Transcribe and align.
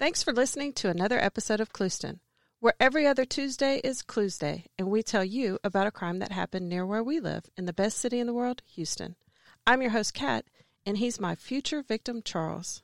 Thanks 0.00 0.22
for 0.22 0.32
listening 0.32 0.72
to 0.74 0.88
another 0.88 1.18
episode 1.18 1.60
of 1.60 1.74
Clueston, 1.74 2.20
where 2.58 2.72
every 2.80 3.06
other 3.06 3.26
Tuesday 3.26 3.82
is 3.84 4.00
Clues 4.00 4.38
Day, 4.38 4.64
and 4.78 4.88
we 4.88 5.02
tell 5.02 5.22
you 5.24 5.58
about 5.62 5.86
a 5.86 5.90
crime 5.90 6.20
that 6.20 6.32
happened 6.32 6.70
near 6.70 6.86
where 6.86 7.02
we 7.02 7.20
live 7.20 7.44
in 7.58 7.66
the 7.66 7.72
best 7.74 7.98
city 7.98 8.18
in 8.18 8.26
the 8.26 8.32
world, 8.32 8.62
Houston. 8.74 9.14
I'm 9.66 9.82
your 9.82 9.90
host, 9.90 10.14
Kat, 10.14 10.46
and 10.86 10.96
he's 10.96 11.20
my 11.20 11.34
future 11.34 11.82
victim, 11.82 12.22
Charles. 12.24 12.82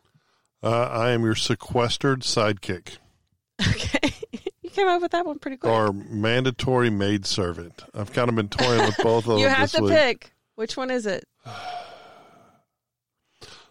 Uh, 0.62 0.88
I 0.92 1.10
am 1.12 1.22
your 1.24 1.34
sequestered 1.34 2.20
sidekick 2.20 2.98
Okay. 3.66 4.12
you 4.62 4.68
came 4.68 4.86
up 4.86 5.00
with 5.00 5.12
that 5.12 5.24
one 5.24 5.38
pretty 5.38 5.56
quick. 5.56 5.72
or 5.72 5.94
mandatory 5.94 6.90
maidservant. 6.90 7.82
I've 7.94 8.12
kind 8.12 8.28
of 8.28 8.34
been 8.36 8.50
toying 8.50 8.84
with 8.84 8.96
both 8.98 9.24
of 9.24 9.30
them. 9.30 9.38
you 9.38 9.48
have 9.48 9.72
to 9.72 9.82
week. 9.82 9.92
pick. 9.94 10.32
Which 10.56 10.76
one 10.76 10.90
is 10.90 11.06
it? 11.06 11.24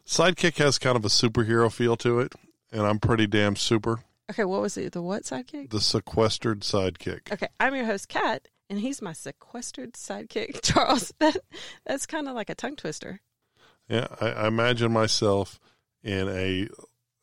Sidekick 0.08 0.58
has 0.58 0.80
kind 0.80 0.96
of 0.96 1.06
a 1.06 1.10
superhero 1.10 1.72
feel 1.72 1.96
to 1.98 2.20
it, 2.20 2.34
and 2.76 2.86
I'm 2.86 3.00
pretty 3.00 3.28
damn 3.28 3.56
super. 3.56 4.00
Okay, 4.30 4.44
what 4.44 4.62
was 4.62 4.76
it? 4.78 4.92
The 4.94 5.02
what 5.02 5.24
sidekick? 5.24 5.70
The 5.70 5.80
sequestered 5.82 6.62
sidekick. 6.62 7.32
Okay, 7.32 7.48
I'm 7.60 7.76
your 7.76 7.86
host, 7.86 8.10
Kat, 8.10 8.48
and 8.70 8.80
he's 8.80 9.02
my 9.02 9.14
sequestered 9.14 9.94
sidekick, 9.94 10.60
Charles. 10.64 11.14
That 11.20 11.38
that's 11.86 12.06
kind 12.06 12.28
of 12.28 12.36
like 12.36 12.50
a 12.50 12.56
tongue 12.56 12.76
twister. 12.76 13.22
Yeah, 13.88 14.08
I, 14.20 14.28
I 14.32 14.48
imagine 14.48 14.92
myself 14.92 15.60
in 16.04 16.28
a 16.28 16.68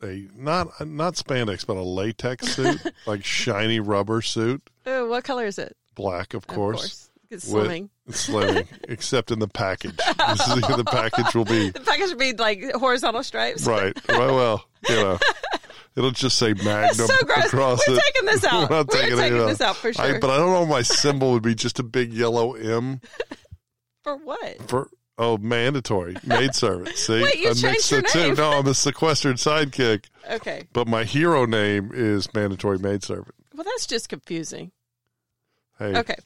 a 0.05 0.28
not 0.37 0.69
not 0.87 1.15
spandex, 1.15 1.66
but 1.66 1.77
a 1.77 1.83
latex 1.83 2.55
suit, 2.55 2.80
like 3.06 3.25
shiny 3.25 3.80
rubber 3.80 4.23
suit, 4.23 4.62
Oh, 4.86 5.08
what 5.08 5.25
color 5.25 5.47
is 5.47 5.58
it? 5.58 5.77
black, 5.95 6.34
of 6.34 6.45
Of 6.45 6.47
course. 6.47 7.11
It's 7.33 7.50
slimming. 7.50 7.88
Slimming, 8.11 8.66
except 8.88 9.30
in 9.30 9.38
the 9.38 9.48
package. 9.48 9.97
This 10.28 10.48
is, 10.48 10.55
the 10.77 10.84
package 10.86 11.34
will 11.34 11.44
be 11.44 11.70
The 11.70 11.80
package 11.80 12.11
would 12.11 12.19
be 12.19 12.33
like 12.34 12.72
horizontal 12.74 13.22
stripes. 13.22 13.66
right. 13.66 13.97
Right. 14.08 14.19
Well, 14.19 14.64
you 14.89 14.94
know, 14.97 15.19
it'll 15.97 16.11
just 16.11 16.39
say 16.39 16.52
Magnum 16.55 17.06
so 17.06 17.14
across 17.20 17.80
We're 17.89 17.94
it. 17.97 18.02
taking 18.06 18.27
this 18.27 18.44
out. 18.44 18.70
We're 18.70 18.77
not 18.77 18.89
We're 18.89 19.00
taking 19.00 19.16
taking 19.19 19.47
this 19.47 19.61
out 19.61 19.77
for 19.77 19.89
I, 19.89 19.92
sure. 19.92 20.19
but 20.20 20.30
I 20.30 20.36
don't 20.36 20.52
know. 20.52 20.66
My 20.66 20.83
symbol 20.83 21.33
would 21.33 21.42
be 21.42 21.55
just 21.55 21.78
a 21.78 21.83
big 21.83 22.12
yellow 22.12 22.55
M 22.55 23.00
For 24.02 24.17
what? 24.17 24.69
for 24.69 24.89
oh 25.19 25.36
mandatory 25.39 26.17
maidservant. 26.24 26.96
See, 26.96 27.22
Wait, 27.22 27.36
you 27.36 27.50
I 27.50 27.52
changed 27.55 27.62
mixed 27.64 27.91
your 27.92 28.02
the 28.02 28.08
two. 28.08 28.34
No, 28.34 28.50
I'm 28.52 28.67
a 28.67 28.74
sequestered 28.74 29.36
sidekick, 29.36 30.05
Okay. 30.30 30.64
but 30.72 30.86
my 30.89 31.05
hero 31.05 31.46
name 31.46 31.91
is 31.94 32.33
mandatory 32.34 32.78
maidservant. 32.78 33.34
Well, 33.55 33.64
that's 33.64 33.86
just 33.86 34.08
confusing. 34.08 34.72
Hey, 35.78 35.96
Okay. 35.96 36.17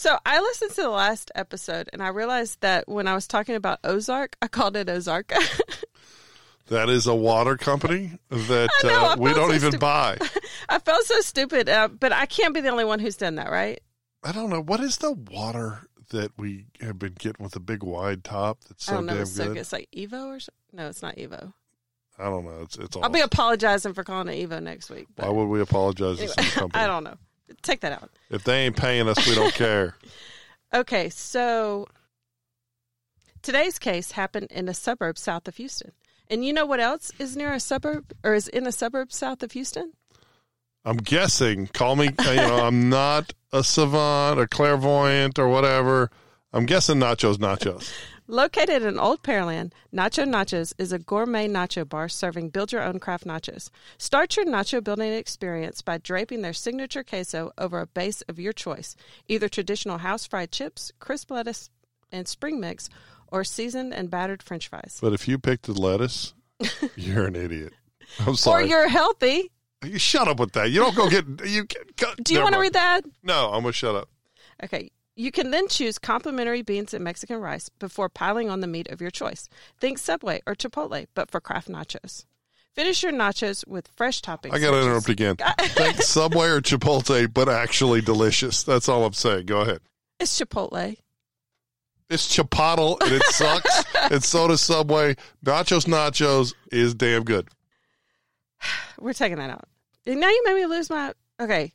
So 0.00 0.16
I 0.24 0.40
listened 0.40 0.70
to 0.76 0.80
the 0.80 0.88
last 0.88 1.30
episode 1.34 1.90
and 1.92 2.02
I 2.02 2.08
realized 2.08 2.62
that 2.62 2.88
when 2.88 3.06
I 3.06 3.12
was 3.14 3.26
talking 3.26 3.54
about 3.54 3.80
Ozark, 3.84 4.34
I 4.40 4.48
called 4.48 4.74
it 4.74 4.86
Ozarka. 4.86 5.36
that 6.68 6.88
is 6.88 7.06
a 7.06 7.14
water 7.14 7.58
company 7.58 8.12
that 8.30 8.70
know, 8.82 9.04
uh, 9.04 9.16
we 9.18 9.34
don't 9.34 9.50
so 9.50 9.54
even 9.56 9.72
stupid. 9.72 9.80
buy. 9.80 10.16
I 10.70 10.78
felt 10.78 11.04
so 11.04 11.20
stupid, 11.20 11.68
uh, 11.68 11.88
but 11.88 12.14
I 12.14 12.24
can't 12.24 12.54
be 12.54 12.62
the 12.62 12.70
only 12.70 12.86
one 12.86 12.98
who's 12.98 13.18
done 13.18 13.34
that, 13.34 13.50
right? 13.50 13.78
I 14.24 14.32
don't 14.32 14.48
know 14.48 14.62
what 14.62 14.80
is 14.80 14.96
the 14.96 15.12
water 15.12 15.86
that 16.08 16.32
we 16.38 16.64
have 16.80 16.98
been 16.98 17.16
getting 17.18 17.44
with 17.44 17.52
the 17.52 17.60
big 17.60 17.82
wide 17.82 18.24
top 18.24 18.60
that's 18.70 18.88
I 18.88 18.92
so 18.92 18.96
don't 18.96 19.04
know. 19.04 19.12
damn 19.12 19.22
It's 19.24 19.32
so 19.32 19.44
good. 19.44 19.52
good. 19.52 19.60
It's 19.60 19.72
like 19.74 19.90
Evo 19.94 20.28
or 20.28 20.40
something. 20.40 20.54
No, 20.72 20.88
it's 20.88 21.02
not 21.02 21.16
Evo. 21.16 21.52
I 22.18 22.24
don't 22.24 22.46
know. 22.46 22.62
It's 22.62 22.78
it's 22.78 22.96
I'll 22.96 23.02
awesome. 23.02 23.12
be 23.12 23.20
apologizing 23.20 23.92
for 23.92 24.02
calling 24.02 24.28
it 24.28 24.48
Evo 24.48 24.62
next 24.62 24.88
week. 24.88 25.08
Why 25.16 25.28
would 25.28 25.44
we 25.48 25.60
apologize 25.60 26.16
to 26.16 26.22
anyway, 26.22 26.34
some 26.36 26.48
company? 26.60 26.84
I 26.84 26.86
don't 26.86 27.04
know. 27.04 27.18
Take 27.62 27.80
that 27.80 27.92
out. 27.92 28.10
If 28.30 28.44
they 28.44 28.66
ain't 28.66 28.76
paying 28.76 29.08
us, 29.08 29.26
we 29.26 29.34
don't 29.34 29.54
care. 29.54 29.96
Okay, 30.72 31.08
so 31.08 31.88
today's 33.42 33.80
case 33.80 34.12
happened 34.12 34.46
in 34.52 34.68
a 34.68 34.74
suburb 34.74 35.18
south 35.18 35.48
of 35.48 35.56
Houston. 35.56 35.90
And 36.28 36.44
you 36.44 36.52
know 36.52 36.64
what 36.64 36.78
else 36.78 37.10
is 37.18 37.36
near 37.36 37.52
a 37.52 37.58
suburb 37.58 38.12
or 38.22 38.34
is 38.34 38.46
in 38.46 38.68
a 38.68 38.70
suburb 38.70 39.10
south 39.10 39.42
of 39.42 39.50
Houston? 39.50 39.94
I'm 40.84 40.98
guessing. 40.98 41.66
Call 41.66 41.96
me. 41.96 42.10
Uh, 42.16 42.30
you 42.30 42.36
know, 42.36 42.64
I'm 42.64 42.88
not 42.88 43.34
a 43.52 43.64
savant 43.64 44.38
or 44.38 44.46
clairvoyant 44.46 45.40
or 45.40 45.48
whatever. 45.48 46.08
I'm 46.52 46.66
guessing 46.66 46.98
nachos, 46.98 47.38
nachos. 47.38 47.92
Located 48.30 48.84
in 48.84 48.96
Old 48.96 49.24
Pearland, 49.24 49.72
Nacho 49.92 50.24
Nachos 50.24 50.72
is 50.78 50.92
a 50.92 51.00
gourmet 51.00 51.48
nacho 51.48 51.88
bar 51.88 52.08
serving 52.08 52.50
build 52.50 52.70
your 52.70 52.80
own 52.80 53.00
craft 53.00 53.24
nachos. 53.24 53.70
Start 53.98 54.36
your 54.36 54.46
nacho 54.46 54.84
building 54.84 55.12
experience 55.12 55.82
by 55.82 55.98
draping 55.98 56.40
their 56.40 56.52
signature 56.52 57.02
queso 57.02 57.50
over 57.58 57.80
a 57.80 57.88
base 57.88 58.22
of 58.28 58.38
your 58.38 58.52
choice, 58.52 58.94
either 59.26 59.48
traditional 59.48 59.98
house 59.98 60.28
fried 60.28 60.52
chips, 60.52 60.92
crisp 61.00 61.32
lettuce 61.32 61.70
and 62.12 62.28
spring 62.28 62.60
mix, 62.60 62.88
or 63.26 63.42
seasoned 63.42 63.92
and 63.92 64.10
battered 64.10 64.44
french 64.44 64.68
fries. 64.68 65.00
But 65.02 65.12
if 65.12 65.26
you 65.26 65.36
picked 65.36 65.64
the 65.66 65.72
lettuce, 65.72 66.32
you're 66.94 67.26
an 67.26 67.34
idiot. 67.34 67.72
I'm 68.20 68.36
sorry. 68.36 68.62
Or 68.62 68.66
you're 68.68 68.88
healthy. 68.88 69.50
you 69.84 69.98
shut 69.98 70.28
up 70.28 70.38
with 70.38 70.52
that. 70.52 70.70
You 70.70 70.78
don't 70.78 70.94
go 70.94 71.10
get. 71.10 71.24
You 71.44 71.66
go, 71.96 72.12
Do 72.22 72.32
you 72.32 72.42
want 72.42 72.54
to 72.54 72.60
read 72.60 72.74
that? 72.74 73.00
No, 73.24 73.50
I'm 73.50 73.62
gonna 73.62 73.72
shut 73.72 73.96
up. 73.96 74.08
Okay. 74.62 74.92
You 75.20 75.30
can 75.30 75.50
then 75.50 75.68
choose 75.68 75.98
complimentary 75.98 76.62
beans 76.62 76.94
and 76.94 77.04
Mexican 77.04 77.36
rice 77.36 77.68
before 77.68 78.08
piling 78.08 78.48
on 78.48 78.60
the 78.60 78.66
meat 78.66 78.88
of 78.88 79.02
your 79.02 79.10
choice. 79.10 79.50
Think 79.78 79.98
Subway 79.98 80.40
or 80.46 80.54
Chipotle, 80.54 81.08
but 81.14 81.30
for 81.30 81.42
craft 81.42 81.68
nachos. 81.68 82.24
Finish 82.72 83.02
your 83.02 83.12
nachos 83.12 83.66
with 83.66 83.86
fresh 83.88 84.22
toppings. 84.22 84.54
I 84.54 84.58
gotta 84.58 84.80
interrupt 84.80 85.10
again. 85.10 85.36
Think 85.60 86.00
Subway 86.00 86.48
or 86.48 86.62
Chipotle, 86.62 87.30
but 87.30 87.50
actually 87.50 88.00
delicious. 88.00 88.62
That's 88.62 88.88
all 88.88 89.04
I'm 89.04 89.12
saying. 89.12 89.44
Go 89.44 89.60
ahead. 89.60 89.80
It's 90.18 90.40
Chipotle. 90.40 90.96
It's 92.08 92.34
Chipotle 92.34 92.98
and 93.02 93.12
it 93.12 93.22
sucks. 93.24 93.84
and 94.10 94.24
so 94.24 94.48
does 94.48 94.62
Subway. 94.62 95.16
Nachos, 95.44 95.84
nachos 95.84 96.54
is 96.72 96.94
damn 96.94 97.24
good. 97.24 97.46
We're 98.98 99.12
taking 99.12 99.36
that 99.36 99.50
out. 99.50 99.68
Now 100.06 100.30
you 100.30 100.42
made 100.46 100.54
me 100.54 100.64
lose 100.64 100.88
my. 100.88 101.12
Okay. 101.38 101.74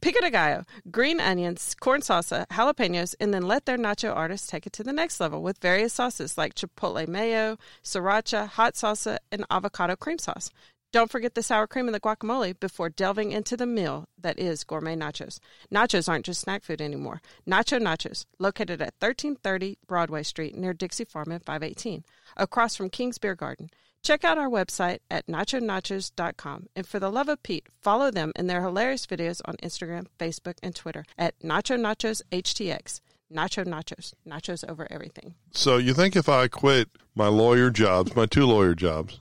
Pico 0.00 0.20
de 0.20 0.32
gallo, 0.32 0.64
green 0.90 1.20
onions, 1.20 1.76
corn 1.78 2.00
salsa, 2.00 2.44
jalapenos, 2.48 3.14
and 3.20 3.32
then 3.32 3.42
let 3.42 3.66
their 3.66 3.78
nacho 3.78 4.12
artists 4.12 4.48
take 4.48 4.66
it 4.66 4.72
to 4.72 4.82
the 4.82 4.92
next 4.92 5.20
level 5.20 5.42
with 5.42 5.58
various 5.58 5.92
sauces 5.92 6.36
like 6.36 6.56
chipotle 6.56 7.06
mayo, 7.06 7.56
sriracha, 7.84 8.48
hot 8.48 8.74
salsa, 8.74 9.18
and 9.30 9.44
avocado 9.48 9.94
cream 9.94 10.18
sauce. 10.18 10.50
Don't 10.90 11.08
forget 11.08 11.36
the 11.36 11.42
sour 11.42 11.68
cream 11.68 11.86
and 11.86 11.94
the 11.94 12.00
guacamole 12.00 12.58
before 12.58 12.88
delving 12.88 13.30
into 13.30 13.56
the 13.56 13.66
meal 13.66 14.06
that 14.18 14.40
is 14.40 14.64
gourmet 14.64 14.96
nachos. 14.96 15.38
Nachos 15.72 16.08
aren't 16.08 16.26
just 16.26 16.40
snack 16.40 16.64
food 16.64 16.80
anymore. 16.80 17.22
Nacho 17.48 17.80
Nachos, 17.80 18.24
located 18.40 18.82
at 18.82 18.94
1330 18.98 19.78
Broadway 19.86 20.24
Street 20.24 20.56
near 20.56 20.74
Dixie 20.74 21.04
Farm 21.04 21.30
at 21.30 21.44
518, 21.44 22.02
across 22.36 22.74
from 22.74 22.90
King's 22.90 23.18
Beer 23.18 23.36
Garden. 23.36 23.70
Check 24.02 24.24
out 24.24 24.38
our 24.38 24.48
website 24.48 24.98
at 25.10 25.26
nachonachos.com. 25.26 26.68
And 26.76 26.86
for 26.86 27.00
the 27.00 27.10
love 27.10 27.28
of 27.28 27.42
Pete, 27.42 27.66
follow 27.80 28.10
them 28.10 28.32
in 28.36 28.46
their 28.46 28.62
hilarious 28.62 29.06
videos 29.06 29.40
on 29.44 29.56
Instagram, 29.56 30.06
Facebook, 30.18 30.58
and 30.62 30.74
Twitter 30.74 31.04
at 31.18 31.38
Nacho 31.40 31.78
Nachos 31.78 32.22
HTX. 32.30 33.00
Nacho 33.32 33.64
Nachos. 33.64 34.14
Nachos 34.26 34.68
over 34.68 34.86
everything. 34.90 35.34
So 35.50 35.76
you 35.78 35.92
think 35.94 36.14
if 36.14 36.28
I 36.28 36.46
quit 36.46 36.88
my 37.14 37.26
lawyer 37.26 37.70
jobs, 37.70 38.14
my 38.14 38.26
two 38.26 38.46
lawyer 38.46 38.74
jobs, 38.74 39.18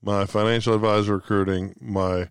my 0.00 0.26
financial 0.26 0.74
advisor 0.74 1.14
recruiting, 1.14 1.74
my 1.80 2.28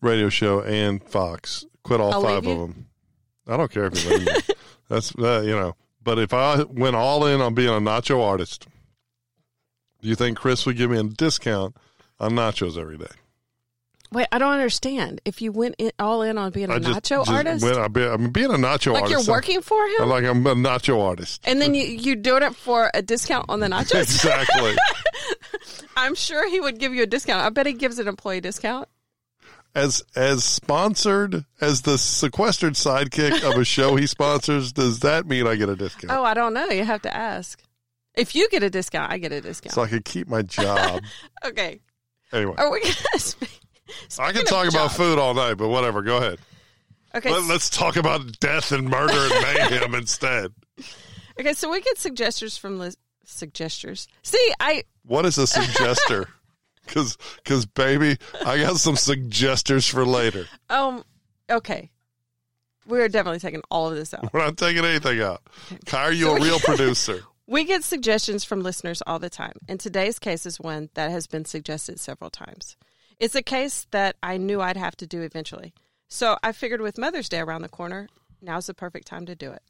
radio 0.00 0.28
show, 0.28 0.60
and 0.60 1.02
Fox, 1.02 1.64
quit 1.84 2.00
all 2.00 2.12
I'll 2.12 2.22
five 2.22 2.46
of 2.46 2.58
them? 2.58 2.86
I 3.46 3.56
don't 3.56 3.70
care 3.70 3.86
if 3.86 4.04
you 4.04 4.10
leave 4.10 4.26
me. 4.26 4.32
That's 4.88 5.14
uh, 5.16 5.42
you 5.44 5.52
know. 5.52 5.76
But 6.02 6.18
if 6.18 6.32
I 6.32 6.62
went 6.62 6.96
all 6.96 7.26
in 7.26 7.40
on 7.40 7.54
being 7.54 7.68
a 7.68 7.72
nacho 7.80 8.22
artist, 8.22 8.66
do 10.00 10.08
you 10.08 10.14
think 10.14 10.38
Chris 10.38 10.64
would 10.66 10.76
give 10.76 10.90
me 10.90 10.98
a 10.98 11.02
discount 11.04 11.76
on 12.20 12.32
nachos 12.32 12.78
every 12.78 12.98
day? 12.98 13.06
Wait, 14.10 14.26
I 14.32 14.38
don't 14.38 14.52
understand. 14.54 15.20
If 15.26 15.42
you 15.42 15.52
went 15.52 15.74
in, 15.76 15.92
all 15.98 16.22
in 16.22 16.38
on 16.38 16.50
being 16.50 16.70
a 16.70 16.74
I 16.74 16.78
just- 16.78 17.02
nacho 17.02 17.26
just 17.26 17.30
artist, 17.30 17.62
went- 17.64 17.76
I 17.76 17.88
be, 17.88 18.02
I'm 18.04 18.30
being 18.30 18.46
a 18.50 18.54
nacho 18.54 18.94
like 18.94 19.02
artist. 19.02 19.26
you're 19.26 19.34
working 19.34 19.60
for 19.60 19.84
him, 19.86 20.02
I'm 20.02 20.08
like 20.08 20.24
I'm 20.24 20.46
a 20.46 20.54
nacho 20.54 21.02
artist. 21.02 21.42
and 21.44 21.60
then 21.60 21.74
you 21.74 21.84
you 21.84 22.16
doing 22.16 22.42
it 22.42 22.54
for 22.56 22.90
a 22.94 23.02
discount 23.02 23.46
on 23.50 23.60
the 23.60 23.66
nachos. 23.74 24.00
exactly. 24.02 24.74
I'm 25.96 26.14
sure 26.14 26.48
he 26.48 26.58
would 26.60 26.78
give 26.78 26.94
you 26.94 27.02
a 27.02 27.06
discount. 27.06 27.44
I 27.44 27.50
bet 27.50 27.66
he 27.66 27.72
gives 27.74 27.98
an 27.98 28.08
employee 28.08 28.40
discount. 28.40 28.88
as 29.74 30.02
as 30.16 30.42
sponsored 30.42 31.44
as 31.60 31.82
the 31.82 31.98
sequestered 31.98 32.74
sidekick 32.74 33.42
of 33.42 33.58
a 33.58 33.64
show 33.64 33.96
he 33.96 34.06
sponsors, 34.06 34.72
does 34.72 35.00
that 35.00 35.26
mean 35.26 35.46
I 35.46 35.56
get 35.56 35.68
a 35.68 35.76
discount? 35.76 36.12
Oh, 36.18 36.24
I 36.24 36.32
don't 36.34 36.54
know. 36.54 36.68
You 36.70 36.84
have 36.84 37.02
to 37.02 37.14
ask. 37.14 37.60
If 38.18 38.34
you 38.34 38.48
get 38.48 38.62
a 38.62 38.70
discount, 38.70 39.12
I 39.12 39.18
get 39.18 39.32
a 39.32 39.40
discount. 39.40 39.72
So 39.74 39.82
I 39.82 39.88
can 39.88 40.02
keep 40.02 40.28
my 40.28 40.42
job. 40.42 41.02
okay. 41.44 41.80
anyway, 42.32 42.54
Are 42.58 42.70
we 42.70 42.80
gonna 42.80 42.94
speak? 43.18 43.60
I 44.18 44.32
can 44.32 44.44
talk 44.44 44.68
about 44.68 44.92
food 44.92 45.18
all 45.18 45.34
night, 45.34 45.54
but 45.54 45.68
whatever. 45.68 46.02
Go 46.02 46.18
ahead. 46.18 46.38
Okay. 47.14 47.30
Let, 47.30 47.48
us 47.50 47.70
talk 47.70 47.96
about 47.96 48.38
death 48.38 48.70
and 48.72 48.88
murder 48.88 49.14
and 49.34 49.42
mayhem 49.70 49.94
instead. 49.94 50.52
Okay, 51.40 51.54
so 51.54 51.70
we 51.70 51.80
get 51.80 51.96
suggestions 51.96 52.58
from 52.58 52.78
lis- 52.78 52.98
suggestions. 53.24 54.08
See, 54.22 54.52
I 54.60 54.84
What 55.04 55.24
is 55.24 55.38
a 55.38 55.46
suggester? 55.46 56.26
Because, 56.84 57.16
because, 57.36 57.64
baby, 57.66 58.16
I 58.44 58.58
got 58.58 58.76
some 58.76 58.96
suggesters 58.96 59.88
for 59.88 60.04
later. 60.04 60.46
um 60.68 61.02
okay. 61.50 61.90
We're 62.86 63.08
definitely 63.08 63.40
taking 63.40 63.62
all 63.70 63.90
of 63.90 63.96
this 63.96 64.14
out. 64.14 64.32
We're 64.32 64.40
not 64.40 64.56
taking 64.56 64.84
anything 64.84 65.20
out. 65.20 65.42
Kai, 65.86 66.04
are 66.04 66.12
you 66.12 66.24
So 66.26 66.36
a 66.36 66.40
real 66.40 66.58
producer? 66.58 67.22
We 67.50 67.64
get 67.64 67.82
suggestions 67.82 68.44
from 68.44 68.60
listeners 68.60 69.02
all 69.06 69.18
the 69.18 69.30
time, 69.30 69.54
and 69.66 69.80
today's 69.80 70.18
case 70.18 70.44
is 70.44 70.60
one 70.60 70.90
that 70.92 71.10
has 71.10 71.26
been 71.26 71.46
suggested 71.46 71.98
several 71.98 72.28
times. 72.28 72.76
It's 73.18 73.34
a 73.34 73.42
case 73.42 73.86
that 73.90 74.16
I 74.22 74.36
knew 74.36 74.60
I'd 74.60 74.76
have 74.76 74.98
to 74.98 75.06
do 75.06 75.22
eventually. 75.22 75.72
So 76.08 76.36
I 76.42 76.52
figured 76.52 76.82
with 76.82 76.98
Mother's 76.98 77.30
Day 77.30 77.40
around 77.40 77.62
the 77.62 77.70
corner, 77.70 78.08
now's 78.42 78.66
the 78.66 78.74
perfect 78.74 79.06
time 79.06 79.24
to 79.24 79.34
do 79.34 79.50
it. 79.50 79.62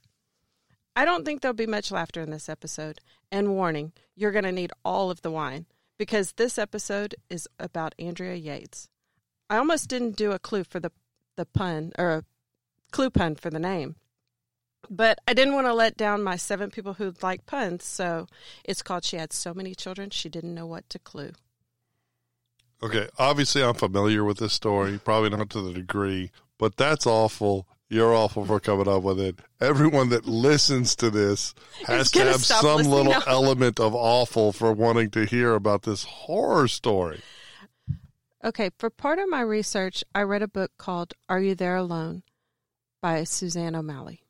I 0.96 1.04
don't 1.04 1.24
think 1.24 1.40
there'll 1.40 1.54
be 1.54 1.68
much 1.68 1.92
laughter 1.92 2.20
in 2.20 2.32
this 2.32 2.48
episode. 2.48 2.98
And 3.30 3.50
warning, 3.50 3.92
you're 4.16 4.32
going 4.32 4.42
to 4.42 4.50
need 4.50 4.72
all 4.84 5.08
of 5.08 5.22
the 5.22 5.30
wine 5.30 5.66
because 6.00 6.32
this 6.32 6.58
episode 6.58 7.14
is 7.30 7.46
about 7.60 7.94
Andrea 7.96 8.34
Yates. 8.34 8.88
I 9.48 9.56
almost 9.56 9.88
didn't 9.88 10.16
do 10.16 10.32
a 10.32 10.40
clue 10.40 10.64
for 10.64 10.80
the, 10.80 10.90
the 11.36 11.46
pun 11.46 11.92
or 11.96 12.10
a 12.10 12.24
clue 12.90 13.10
pun 13.10 13.36
for 13.36 13.50
the 13.50 13.60
name. 13.60 13.94
But 14.90 15.18
I 15.26 15.34
didn't 15.34 15.54
want 15.54 15.66
to 15.66 15.74
let 15.74 15.96
down 15.96 16.22
my 16.22 16.36
seven 16.36 16.70
people 16.70 16.94
who 16.94 17.14
like 17.22 17.46
puns, 17.46 17.84
so 17.84 18.26
it's 18.64 18.82
called 18.82 19.04
She 19.04 19.16
Had 19.16 19.32
So 19.32 19.52
Many 19.52 19.74
Children 19.74 20.10
She 20.10 20.28
Didn't 20.28 20.54
Know 20.54 20.66
What 20.66 20.88
to 20.90 20.98
Clue. 20.98 21.32
Okay, 22.82 23.08
obviously 23.18 23.62
I'm 23.62 23.74
familiar 23.74 24.22
with 24.24 24.38
this 24.38 24.52
story, 24.52 24.98
probably 25.02 25.30
not 25.30 25.50
to 25.50 25.62
the 25.62 25.72
degree, 25.72 26.30
but 26.58 26.76
that's 26.76 27.06
awful. 27.06 27.66
You're 27.90 28.14
awful 28.14 28.44
for 28.44 28.60
coming 28.60 28.86
up 28.86 29.02
with 29.02 29.18
it. 29.18 29.40
Everyone 29.60 30.10
that 30.10 30.26
listens 30.26 30.94
to 30.96 31.10
this 31.10 31.54
has 31.86 32.10
to 32.12 32.24
have 32.24 32.44
some 32.44 32.82
little 32.82 33.12
now. 33.12 33.22
element 33.26 33.80
of 33.80 33.94
awful 33.94 34.52
for 34.52 34.72
wanting 34.72 35.10
to 35.10 35.24
hear 35.24 35.54
about 35.54 35.82
this 35.82 36.04
horror 36.04 36.68
story. 36.68 37.20
Okay, 38.44 38.70
for 38.78 38.90
part 38.90 39.18
of 39.18 39.28
my 39.28 39.40
research, 39.40 40.04
I 40.14 40.22
read 40.22 40.42
a 40.42 40.48
book 40.48 40.70
called 40.78 41.14
Are 41.28 41.40
You 41.40 41.54
There 41.54 41.76
Alone 41.76 42.22
by 43.00 43.24
Suzanne 43.24 43.74
O'Malley. 43.74 44.22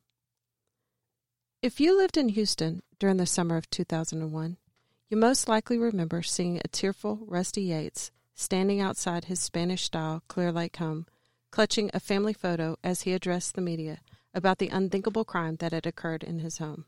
If 1.61 1.81
you 1.81 1.99
lived 1.99 2.17
in 2.17 2.29
Houston 2.29 2.85
during 3.01 3.17
the 3.17 3.27
summer 3.27 3.57
of 3.57 3.69
2001, 3.69 4.59
you 5.09 5.17
most 5.17 5.49
likely 5.49 5.77
remember 5.77 6.23
seeing 6.23 6.59
a 6.59 6.69
tearful 6.69 7.19
Rusty 7.27 7.63
Yates 7.63 8.13
standing 8.33 8.81
outside 8.81 9.25
his 9.25 9.41
Spanish 9.41 9.83
style 9.83 10.23
Clear 10.29 10.53
Lake 10.53 10.77
home, 10.77 11.07
clutching 11.51 11.91
a 11.93 11.99
family 11.99 12.33
photo 12.33 12.77
as 12.85 13.03
he 13.03 13.13
addressed 13.13 13.57
the 13.57 13.61
media 13.61 13.99
about 14.33 14.59
the 14.59 14.69
unthinkable 14.69 15.25
crime 15.25 15.57
that 15.57 15.73
had 15.73 15.85
occurred 15.85 16.23
in 16.23 16.39
his 16.39 16.59
home. 16.59 16.85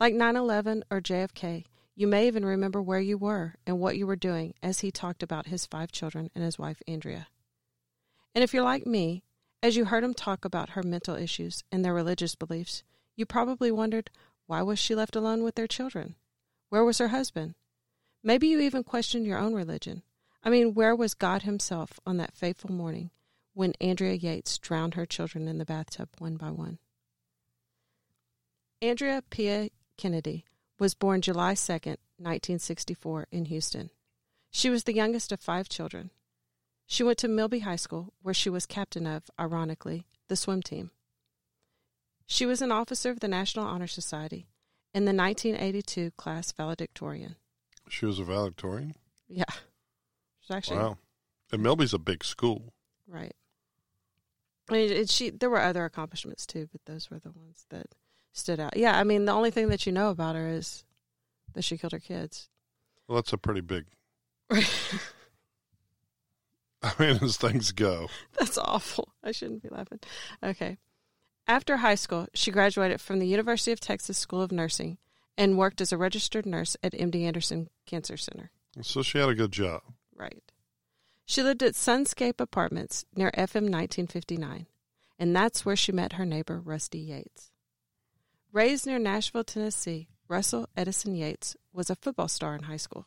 Like 0.00 0.14
9 0.14 0.34
11 0.34 0.82
or 0.90 1.00
JFK, 1.00 1.64
you 1.94 2.08
may 2.08 2.26
even 2.26 2.44
remember 2.44 2.82
where 2.82 2.98
you 2.98 3.16
were 3.16 3.54
and 3.64 3.78
what 3.78 3.96
you 3.96 4.08
were 4.08 4.16
doing 4.16 4.54
as 4.60 4.80
he 4.80 4.90
talked 4.90 5.22
about 5.22 5.46
his 5.46 5.66
five 5.66 5.92
children 5.92 6.32
and 6.34 6.42
his 6.42 6.58
wife, 6.58 6.82
Andrea. 6.88 7.28
And 8.34 8.42
if 8.42 8.52
you're 8.52 8.64
like 8.64 8.88
me, 8.88 9.22
as 9.62 9.76
you 9.76 9.84
heard 9.84 10.02
him 10.02 10.14
talk 10.14 10.44
about 10.44 10.70
her 10.70 10.82
mental 10.82 11.14
issues 11.14 11.62
and 11.70 11.84
their 11.84 11.94
religious 11.94 12.34
beliefs, 12.34 12.82
you 13.16 13.26
probably 13.26 13.70
wondered 13.70 14.10
why 14.46 14.62
was 14.62 14.78
she 14.78 14.94
left 14.94 15.16
alone 15.16 15.42
with 15.42 15.54
their 15.54 15.66
children? 15.66 16.16
Where 16.68 16.84
was 16.84 16.98
her 16.98 17.08
husband? 17.08 17.54
Maybe 18.22 18.48
you 18.48 18.60
even 18.60 18.84
questioned 18.84 19.26
your 19.26 19.38
own 19.38 19.54
religion. 19.54 20.02
I 20.42 20.50
mean, 20.50 20.74
where 20.74 20.94
was 20.94 21.14
God 21.14 21.42
Himself 21.42 22.00
on 22.06 22.16
that 22.16 22.34
fateful 22.34 22.72
morning 22.72 23.10
when 23.54 23.74
Andrea 23.80 24.14
Yates 24.14 24.58
drowned 24.58 24.94
her 24.94 25.06
children 25.06 25.48
in 25.48 25.58
the 25.58 25.64
bathtub 25.64 26.08
one 26.18 26.36
by 26.36 26.50
one? 26.50 26.78
Andrea 28.80 29.22
Pia 29.30 29.70
Kennedy 29.96 30.44
was 30.78 30.94
born 30.94 31.20
July 31.20 31.54
2nd, 31.54 31.98
1964, 32.18 33.28
in 33.30 33.44
Houston. 33.44 33.90
She 34.50 34.68
was 34.68 34.84
the 34.84 34.94
youngest 34.94 35.30
of 35.30 35.40
five 35.40 35.68
children. 35.68 36.10
She 36.86 37.04
went 37.04 37.18
to 37.18 37.28
Milby 37.28 37.60
High 37.60 37.76
School, 37.76 38.12
where 38.22 38.34
she 38.34 38.50
was 38.50 38.66
captain 38.66 39.06
of, 39.06 39.30
ironically, 39.38 40.06
the 40.28 40.36
swim 40.36 40.62
team. 40.62 40.90
She 42.26 42.46
was 42.46 42.62
an 42.62 42.72
officer 42.72 43.10
of 43.10 43.20
the 43.20 43.28
National 43.28 43.66
Honor 43.66 43.86
Society 43.86 44.46
and 44.94 45.06
the 45.06 45.12
1982 45.14 46.12
class 46.12 46.52
valedictorian. 46.52 47.36
She 47.88 48.06
was 48.06 48.18
a 48.18 48.24
valedictorian. 48.24 48.94
Yeah. 49.28 49.44
She's 50.40 50.50
actually 50.50 50.78
Wow. 50.78 50.98
And 51.50 51.62
Milby's 51.62 51.92
a 51.92 51.98
big 51.98 52.24
school. 52.24 52.72
right. 53.06 53.34
I 54.70 54.74
mean, 54.74 54.90
it, 54.92 55.10
she 55.10 55.30
there 55.30 55.50
were 55.50 55.60
other 55.60 55.84
accomplishments 55.84 56.46
too, 56.46 56.68
but 56.70 56.80
those 56.86 57.10
were 57.10 57.18
the 57.18 57.32
ones 57.32 57.66
that 57.70 57.86
stood 58.32 58.60
out. 58.60 58.76
Yeah, 58.76 58.96
I 58.96 59.02
mean, 59.04 59.24
the 59.24 59.32
only 59.32 59.50
thing 59.50 59.68
that 59.68 59.84
you 59.86 59.92
know 59.92 60.08
about 60.10 60.36
her 60.36 60.48
is 60.48 60.84
that 61.54 61.62
she 61.64 61.76
killed 61.76 61.92
her 61.92 61.98
kids. 61.98 62.48
Well, 63.06 63.16
that's 63.16 63.32
a 63.32 63.38
pretty 63.38 63.60
big. 63.60 63.86
I 66.82 66.92
mean, 66.98 67.18
as 67.22 67.36
things 67.36 67.72
go. 67.72 68.08
That's 68.38 68.56
awful. 68.56 69.12
I 69.22 69.32
shouldn't 69.32 69.62
be 69.62 69.68
laughing. 69.68 70.00
Okay. 70.42 70.78
After 71.46 71.78
high 71.78 71.96
school, 71.96 72.26
she 72.34 72.50
graduated 72.50 73.00
from 73.00 73.18
the 73.18 73.26
University 73.26 73.72
of 73.72 73.80
Texas 73.80 74.18
School 74.18 74.42
of 74.42 74.52
Nursing 74.52 74.98
and 75.36 75.58
worked 75.58 75.80
as 75.80 75.92
a 75.92 75.98
registered 75.98 76.46
nurse 76.46 76.76
at 76.82 76.92
MD 76.92 77.22
Anderson 77.24 77.68
Cancer 77.86 78.16
Center. 78.16 78.50
So 78.80 79.02
she 79.02 79.18
had 79.18 79.28
a 79.28 79.34
good 79.34 79.52
job. 79.52 79.82
Right. 80.14 80.42
She 81.24 81.42
lived 81.42 81.62
at 81.62 81.74
Sunscape 81.74 82.40
Apartments 82.40 83.04
near 83.14 83.30
FM 83.32 83.70
1959, 83.70 84.66
and 85.18 85.34
that's 85.34 85.64
where 85.64 85.76
she 85.76 85.92
met 85.92 86.14
her 86.14 86.26
neighbor, 86.26 86.60
Rusty 86.60 86.98
Yates. 86.98 87.50
Raised 88.52 88.86
near 88.86 88.98
Nashville, 88.98 89.44
Tennessee, 89.44 90.08
Russell 90.28 90.68
Edison 90.76 91.14
Yates 91.14 91.56
was 91.72 91.90
a 91.90 91.96
football 91.96 92.28
star 92.28 92.54
in 92.54 92.64
high 92.64 92.76
school. 92.76 93.06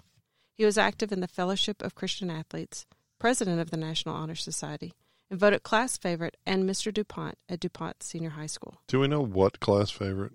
He 0.54 0.66
was 0.66 0.78
active 0.78 1.12
in 1.12 1.20
the 1.20 1.28
Fellowship 1.28 1.82
of 1.82 1.96
Christian 1.96 2.30
Athletes, 2.30 2.86
president 3.20 3.60
of 3.60 3.72
the 3.72 3.78
National 3.78 4.16
Honor 4.16 4.36
Society, 4.36 4.94
and 5.30 5.40
voted 5.40 5.64
class 5.64 5.98
favorite 5.98 6.38
and 6.46 6.70
Mr. 6.70 6.94
DuPont 6.94 7.38
at 7.50 7.60
DuPont 7.60 8.04
Senior 8.04 8.32
High 8.32 8.46
School. 8.46 8.82
Do 8.88 9.00
we 9.00 9.08
know 9.08 9.22
what 9.22 9.60
class 9.60 9.90
favorite? 9.92 10.34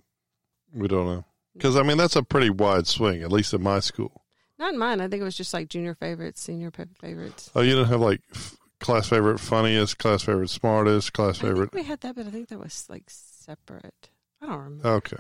We 0.73 0.89
don't 0.89 1.07
know. 1.07 1.25
Because, 1.55 1.77
I 1.77 1.83
mean, 1.83 1.97
that's 1.99 2.17
a 2.17 2.23
pretty 2.23 2.51
wide 2.51 2.87
swing, 2.87 3.23
at 3.23 3.33
least 3.33 3.53
in 3.53 3.63
my 3.63 3.81
school. 3.81 4.23
Not 4.59 4.73
in 4.75 4.79
mine. 4.79 5.01
I 5.01 5.09
think 5.09 5.21
it 5.21 5.25
was 5.25 5.37
just 5.37 5.53
like 5.55 5.69
junior 5.69 5.95
favorites, 5.95 6.41
senior 6.41 6.71
favorites. 7.01 7.51
Oh, 7.55 7.61
you 7.61 7.71
didn't 7.75 7.89
have 7.89 8.01
like 8.01 8.21
f- 8.35 8.57
class 8.79 9.09
favorite 9.09 9.39
funniest, 9.41 9.99
class 9.99 10.23
favorite 10.23 10.51
smartest, 10.51 11.13
class 11.13 11.39
I 11.39 11.49
favorite. 11.49 11.71
think 11.73 11.83
we 11.85 11.89
had 11.89 12.01
that, 12.01 12.15
but 12.15 12.27
I 12.27 12.31
think 12.31 12.49
that 12.49 12.59
was 12.61 12.87
like 12.89 13.05
separate. 13.09 14.11
I 14.43 14.47
don't 14.47 14.59
remember. 14.59 14.89
Okay. 14.89 15.17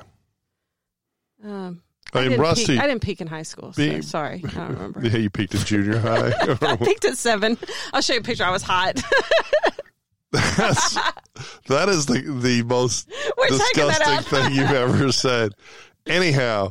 Um, 1.45 1.83
I 2.13 2.21
mean, 2.21 2.31
didn't 2.31 2.43
Rusty. 2.43 2.67
Peak, 2.67 2.81
I 2.81 2.87
didn't 2.87 3.03
peak 3.03 3.21
in 3.21 3.27
high 3.27 3.43
school, 3.43 3.73
so 3.73 4.01
sorry, 4.01 4.43
I 4.47 4.51
don't 4.51 4.69
remember. 4.71 5.01
Yeah, 5.05 5.17
you 5.19 5.31
peaked 5.31 5.55
at 5.55 5.67
junior 5.67 5.99
high. 5.99 6.33
I 6.61 6.77
peaked 6.77 7.05
at 7.05 7.17
seven. 7.17 7.57
I'll 7.93 8.03
show 8.03 8.15
you 8.15 8.21
a 8.21 8.23
picture. 8.23 8.45
I 8.45 8.51
was 8.51 8.63
hot. 8.63 9.01
That's, 10.33 10.95
that 11.67 11.89
is 11.89 12.07
the 12.07 12.21
the 12.21 12.63
most 12.63 13.11
We're 13.37 13.49
disgusting 13.49 14.19
thing 14.23 14.55
you've 14.55 14.71
ever 14.71 15.11
said. 15.11 15.53
Anyhow, 16.07 16.71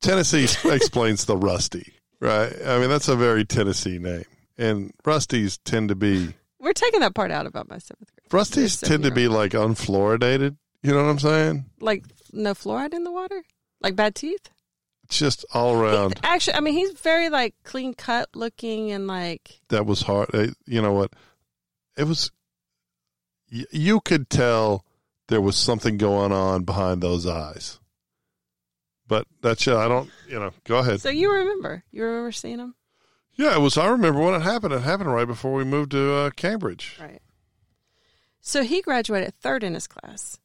Tennessee 0.00 0.44
explains 0.44 1.26
the 1.26 1.36
Rusty, 1.36 1.92
right? 2.20 2.52
I 2.64 2.78
mean, 2.78 2.88
that's 2.88 3.08
a 3.08 3.16
very 3.16 3.44
Tennessee 3.44 3.98
name, 3.98 4.24
and 4.56 4.92
Rusties 5.04 5.58
tend 5.64 5.90
to 5.90 5.94
be 5.94 6.34
We're 6.58 6.72
taking 6.72 7.00
that 7.00 7.14
part 7.14 7.30
out 7.30 7.46
about 7.46 7.68
my 7.68 7.76
seventh 7.78 8.10
grade. 8.14 8.30
Rusties 8.30 8.82
tend 8.82 9.02
to 9.02 9.10
be 9.10 9.28
like 9.28 9.52
unfluoridated. 9.52 10.56
You 10.82 10.92
know 10.92 11.02
what 11.04 11.10
I'm 11.10 11.18
saying? 11.18 11.66
Like 11.80 12.04
no 12.32 12.54
fluoride 12.54 12.94
in 12.94 13.04
the 13.04 13.12
water, 13.12 13.42
like 13.80 13.96
bad 13.96 14.14
teeth. 14.14 14.50
Just 15.08 15.44
all 15.54 15.74
around. 15.74 16.20
Actually, 16.22 16.54
I 16.54 16.60
mean 16.60 16.74
he's 16.74 16.92
very 16.92 17.30
like 17.30 17.54
clean 17.64 17.94
cut 17.94 18.28
looking 18.34 18.90
and 18.92 19.06
like 19.06 19.60
that 19.68 19.86
was 19.86 20.02
hard. 20.02 20.34
eh, 20.34 20.48
You 20.66 20.82
know 20.82 20.92
what? 20.92 21.12
It 21.96 22.04
was. 22.04 22.30
y- 23.52 23.64
You 23.72 24.00
could 24.00 24.28
tell 24.28 24.84
there 25.28 25.40
was 25.40 25.56
something 25.56 25.96
going 25.96 26.30
on 26.32 26.64
behind 26.64 27.02
those 27.02 27.26
eyes. 27.26 27.78
But 29.06 29.26
that's 29.40 29.66
it. 29.66 29.72
I 29.74 29.88
don't. 29.88 30.10
You 30.28 30.38
know. 30.38 30.50
Go 30.64 30.78
ahead. 30.78 31.00
so. 31.00 31.08
You 31.08 31.32
remember? 31.32 31.84
You 31.90 32.04
remember 32.04 32.32
seeing 32.32 32.58
him? 32.58 32.74
Yeah, 33.34 33.54
it 33.54 33.60
was. 33.60 33.78
I 33.78 33.86
remember 33.88 34.20
when 34.20 34.34
it 34.34 34.42
happened. 34.42 34.74
It 34.74 34.82
happened 34.82 35.10
right 35.12 35.26
before 35.26 35.54
we 35.54 35.64
moved 35.64 35.92
to 35.92 36.12
uh, 36.12 36.30
Cambridge. 36.30 36.98
Right. 37.00 37.22
So 38.42 38.62
he 38.62 38.82
graduated 38.82 39.34
third 39.40 39.62
in 39.64 39.72
his 39.74 39.86
class. 39.86 40.38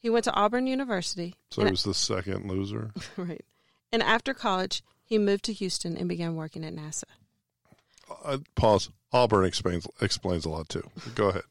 He 0.00 0.10
went 0.10 0.24
to 0.24 0.34
Auburn 0.34 0.66
University. 0.66 1.34
So 1.50 1.64
he 1.64 1.70
was 1.70 1.82
the 1.82 1.94
second 1.94 2.48
loser. 2.48 2.92
right. 3.16 3.44
And 3.92 4.02
after 4.02 4.32
college, 4.32 4.82
he 5.04 5.18
moved 5.18 5.44
to 5.44 5.52
Houston 5.52 5.96
and 5.96 6.08
began 6.08 6.36
working 6.36 6.64
at 6.64 6.74
NASA. 6.74 7.04
Uh, 8.24 8.38
pause. 8.54 8.90
Auburn 9.12 9.44
explains 9.44 9.86
explains 10.00 10.44
a 10.44 10.50
lot 10.50 10.68
too. 10.68 10.88
Go 11.14 11.28
ahead. 11.28 11.42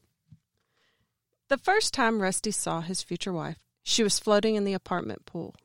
The 1.48 1.58
first 1.58 1.94
time 1.94 2.20
Rusty 2.20 2.50
saw 2.50 2.80
his 2.80 3.02
future 3.02 3.32
wife, 3.32 3.58
she 3.82 4.02
was 4.02 4.18
floating 4.18 4.54
in 4.54 4.64
the 4.64 4.74
apartment 4.74 5.24
pool. 5.26 5.56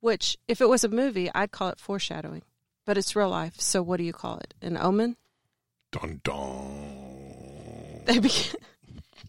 Which, 0.00 0.36
if 0.48 0.60
it 0.60 0.68
was 0.68 0.84
a 0.84 0.88
movie, 0.88 1.30
I'd 1.34 1.52
call 1.52 1.68
it 1.68 1.78
foreshadowing. 1.78 2.42
But 2.84 2.98
it's 2.98 3.14
real 3.14 3.28
life, 3.28 3.60
so 3.60 3.82
what 3.82 3.98
do 3.98 4.04
you 4.04 4.12
call 4.12 4.38
it? 4.38 4.54
An 4.60 4.76
omen? 4.76 5.16
Dun 5.92 6.20
dun. 6.24 8.02
They 8.06 8.18
began, 8.18 8.54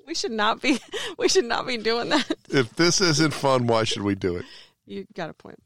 we 0.06 0.16
should 0.16 0.32
not 0.32 0.62
be 0.62 0.80
we 1.18 1.28
should 1.28 1.46
not 1.46 1.68
be 1.68 1.78
doing 1.78 2.10
that. 2.10 2.36
If 2.50 2.76
this 2.76 3.02
isn't 3.02 3.34
fun, 3.34 3.68
why 3.68 3.84
should 3.84 4.04
we 4.04 4.16
do 4.16 4.36
it? 4.38 4.46
You 4.86 5.06
got 5.14 5.30
a 5.30 5.34
point. 5.34 5.60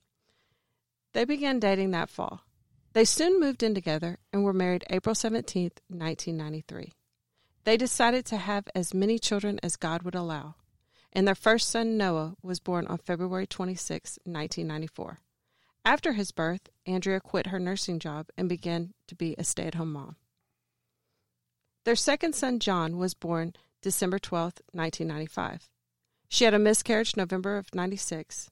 They 1.14 1.26
began 1.26 1.60
dating 1.60 1.92
that 1.92 2.10
fall. 2.10 2.42
They 2.94 3.06
soon 3.06 3.40
moved 3.40 3.64
in 3.64 3.74
together 3.74 4.18
and 4.32 4.44
were 4.44 4.54
married 4.54 4.84
April 4.90 5.16
17th, 5.16 5.80
1993. 5.88 6.94
They 7.64 7.78
decided 7.78 8.26
to 8.28 8.38
have 8.38 8.68
as 8.74 8.94
many 8.94 9.20
children 9.20 9.60
as 9.62 9.76
God 9.76 10.04
would 10.04 10.16
allow, 10.16 10.56
and 11.12 11.28
their 11.28 11.36
first 11.36 11.70
son, 11.70 11.98
Noah, 11.98 12.36
was 12.42 12.60
born 12.60 12.88
on 12.88 12.98
February 12.98 13.46
26, 13.46 14.20
1994. 14.24 15.20
After 15.84 16.14
his 16.14 16.32
birth, 16.32 16.70
Andrea 16.86 17.20
quit 17.20 17.48
her 17.48 17.60
nursing 17.60 18.00
job 18.00 18.28
and 18.38 18.50
began 18.50 18.94
to 19.08 19.16
be 19.16 19.36
a 19.38 19.44
stay 19.44 19.68
at 19.68 19.76
home 19.76 19.94
mom. 19.94 20.16
Their 21.86 21.96
second 21.96 22.36
son, 22.36 22.60
John, 22.60 22.98
was 22.98 23.14
born 23.14 23.54
December 23.88 24.20
12, 24.20 24.44
1995. 24.74 25.70
She 26.28 26.44
had 26.44 26.54
a 26.54 26.60
miscarriage 26.60 27.16
November 27.16 27.56
of 27.56 27.74
96. 27.74 28.50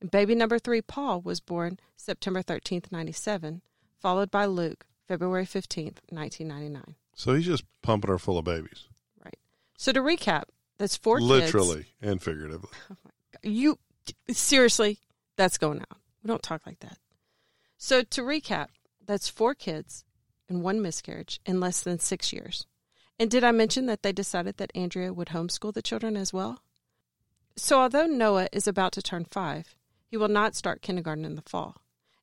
And 0.00 0.10
baby 0.10 0.34
number 0.34 0.58
three, 0.58 0.82
Paul, 0.82 1.20
was 1.20 1.38
born 1.38 1.78
September 1.96 2.42
13th, 2.42 2.90
97, 2.90 3.62
followed 4.00 4.32
by 4.32 4.46
Luke, 4.46 4.84
February 5.06 5.46
15th, 5.46 5.98
1999. 6.10 6.96
So 7.14 7.34
he's 7.34 7.46
just 7.46 7.62
pumping 7.82 8.10
her 8.10 8.18
full 8.18 8.36
of 8.36 8.44
babies, 8.44 8.88
Right. 9.24 9.38
So 9.78 9.92
to 9.92 10.00
recap, 10.00 10.46
that's 10.76 10.96
four 10.96 11.18
kids. 11.18 11.28
literally 11.28 11.86
and 12.02 12.20
figuratively. 12.20 12.70
Oh 12.90 12.96
you 13.44 13.78
seriously, 14.30 14.98
that's 15.36 15.56
going 15.56 15.80
out. 15.82 15.98
We 16.22 16.28
don't 16.28 16.42
talk 16.42 16.66
like 16.66 16.80
that. 16.80 16.98
So 17.78 18.02
to 18.02 18.22
recap, 18.22 18.68
that's 19.06 19.28
four 19.28 19.54
kids 19.54 20.04
and 20.48 20.62
one 20.62 20.82
miscarriage 20.82 21.40
in 21.46 21.60
less 21.60 21.80
than 21.82 22.00
six 22.00 22.32
years. 22.32 22.66
And 23.18 23.30
did 23.30 23.44
I 23.44 23.52
mention 23.52 23.86
that 23.86 24.02
they 24.02 24.12
decided 24.12 24.56
that 24.56 24.72
Andrea 24.74 25.12
would 25.12 25.28
homeschool 25.28 25.72
the 25.72 25.82
children 25.82 26.16
as 26.16 26.32
well? 26.32 26.62
So 27.56 27.80
although 27.80 28.06
Noah 28.06 28.48
is 28.52 28.66
about 28.66 28.92
to 28.92 29.02
turn 29.02 29.26
five, 29.30 29.76
he 30.06 30.16
will 30.16 30.28
not 30.28 30.56
start 30.56 30.82
kindergarten 30.82 31.24
in 31.24 31.36
the 31.36 31.42
fall. 31.42 31.76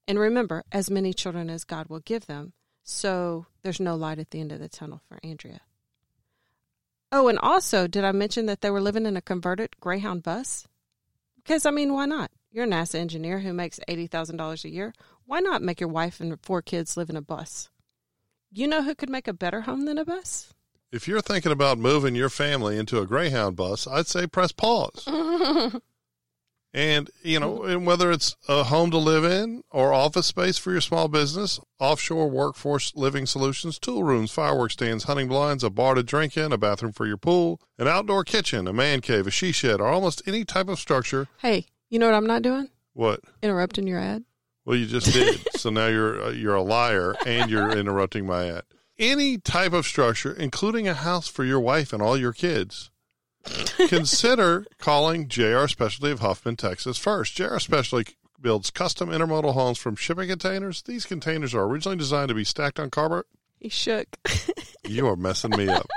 And 0.07 0.19
remember, 0.19 0.63
as 0.71 0.89
many 0.89 1.13
children 1.13 1.49
as 1.49 1.63
God 1.63 1.87
will 1.87 2.01
give 2.01 2.25
them, 2.25 2.53
so 2.83 3.45
there's 3.61 3.79
no 3.79 3.95
light 3.95 4.19
at 4.19 4.31
the 4.31 4.41
end 4.41 4.51
of 4.51 4.59
the 4.59 4.67
tunnel 4.67 5.01
for 5.07 5.19
Andrea. 5.23 5.61
Oh, 7.11 7.27
and 7.27 7.39
also, 7.39 7.87
did 7.87 8.03
I 8.03 8.11
mention 8.11 8.45
that 8.45 8.61
they 8.61 8.69
were 8.69 8.81
living 8.81 9.05
in 9.05 9.17
a 9.17 9.21
converted 9.21 9.79
Greyhound 9.79 10.23
bus? 10.23 10.67
Because, 11.35 11.65
I 11.65 11.71
mean, 11.71 11.93
why 11.93 12.05
not? 12.05 12.31
You're 12.51 12.65
a 12.65 12.67
NASA 12.67 12.95
engineer 12.95 13.39
who 13.39 13.53
makes 13.53 13.79
$80,000 13.87 14.65
a 14.65 14.69
year. 14.69 14.93
Why 15.25 15.39
not 15.39 15.61
make 15.61 15.79
your 15.79 15.89
wife 15.89 16.19
and 16.19 16.39
four 16.41 16.61
kids 16.61 16.97
live 16.97 17.09
in 17.09 17.15
a 17.15 17.21
bus? 17.21 17.69
You 18.51 18.67
know 18.67 18.83
who 18.83 18.95
could 18.95 19.09
make 19.09 19.27
a 19.27 19.33
better 19.33 19.61
home 19.61 19.85
than 19.85 19.97
a 19.97 20.05
bus? 20.05 20.53
If 20.91 21.07
you're 21.07 21.21
thinking 21.21 21.53
about 21.53 21.77
moving 21.77 22.15
your 22.15 22.29
family 22.29 22.77
into 22.77 22.99
a 22.99 23.07
Greyhound 23.07 23.55
bus, 23.55 23.87
I'd 23.87 24.07
say 24.07 24.27
press 24.27 24.51
pause. 24.51 25.07
and, 26.73 27.09
you 27.23 27.39
know, 27.39 27.63
and 27.63 27.85
whether 27.85 28.11
it's 28.11 28.35
a 28.49 28.65
home 28.65 28.91
to 28.91 28.97
live 28.97 29.23
in 29.23 29.63
or 29.71 29.93
office 29.93 30.27
space 30.27 30.57
for 30.57 30.73
your 30.73 30.81
small 30.81 31.07
business, 31.07 31.61
offshore 31.79 32.29
workforce 32.29 32.93
living 32.93 33.25
solutions, 33.25 33.79
tool 33.79 34.03
rooms, 34.03 34.31
fireworks 34.31 34.73
stands, 34.73 35.05
hunting 35.05 35.29
blinds, 35.29 35.63
a 35.63 35.69
bar 35.69 35.95
to 35.95 36.03
drink 36.03 36.35
in, 36.35 36.51
a 36.51 36.57
bathroom 36.57 36.91
for 36.91 37.07
your 37.07 37.15
pool, 37.15 37.61
an 37.77 37.87
outdoor 37.87 38.25
kitchen, 38.25 38.67
a 38.67 38.73
man 38.73 38.99
cave, 38.99 39.25
a 39.27 39.31
she 39.31 39.53
shed, 39.53 39.79
or 39.79 39.87
almost 39.87 40.21
any 40.27 40.43
type 40.43 40.67
of 40.67 40.77
structure. 40.77 41.29
Hey, 41.37 41.67
you 41.89 41.99
know 41.99 42.07
what 42.07 42.15
I'm 42.15 42.27
not 42.27 42.41
doing? 42.41 42.67
What? 42.91 43.21
Interrupting 43.41 43.87
your 43.87 43.99
ad. 43.99 44.25
Well, 44.65 44.75
you 44.75 44.87
just 44.87 45.13
did. 45.13 45.39
so 45.55 45.69
now 45.69 45.87
you're 45.87 46.21
uh, 46.21 46.29
you're 46.31 46.55
a 46.55 46.61
liar 46.61 47.15
and 47.25 47.49
you're 47.49 47.71
interrupting 47.77 48.25
my 48.25 48.49
ad. 48.49 48.63
Any 48.99 49.37
type 49.37 49.73
of 49.73 49.85
structure, 49.85 50.31
including 50.31 50.87
a 50.87 50.93
house 50.93 51.27
for 51.27 51.43
your 51.43 51.59
wife 51.59 51.91
and 51.93 52.01
all 52.01 52.17
your 52.17 52.33
kids, 52.33 52.91
consider 53.87 54.65
calling 54.77 55.27
JR 55.27 55.67
Specialty 55.67 56.11
of 56.11 56.19
Huffman, 56.19 56.55
Texas 56.55 56.97
first. 56.97 57.35
JR 57.35 57.57
Specialty 57.57 58.15
builds 58.39 58.71
custom 58.71 59.09
intermodal 59.09 59.53
homes 59.53 59.77
from 59.77 59.95
shipping 59.95 60.29
containers. 60.29 60.81
These 60.81 61.05
containers 61.05 61.53
are 61.53 61.63
originally 61.63 61.97
designed 61.97 62.29
to 62.29 62.35
be 62.35 62.43
stacked 62.43 62.79
on 62.79 62.89
cargo. 62.89 63.23
He 63.59 63.69
shook. 63.69 64.07
You 64.83 65.07
are 65.07 65.15
messing 65.15 65.51
me 65.51 65.69
up. 65.69 65.87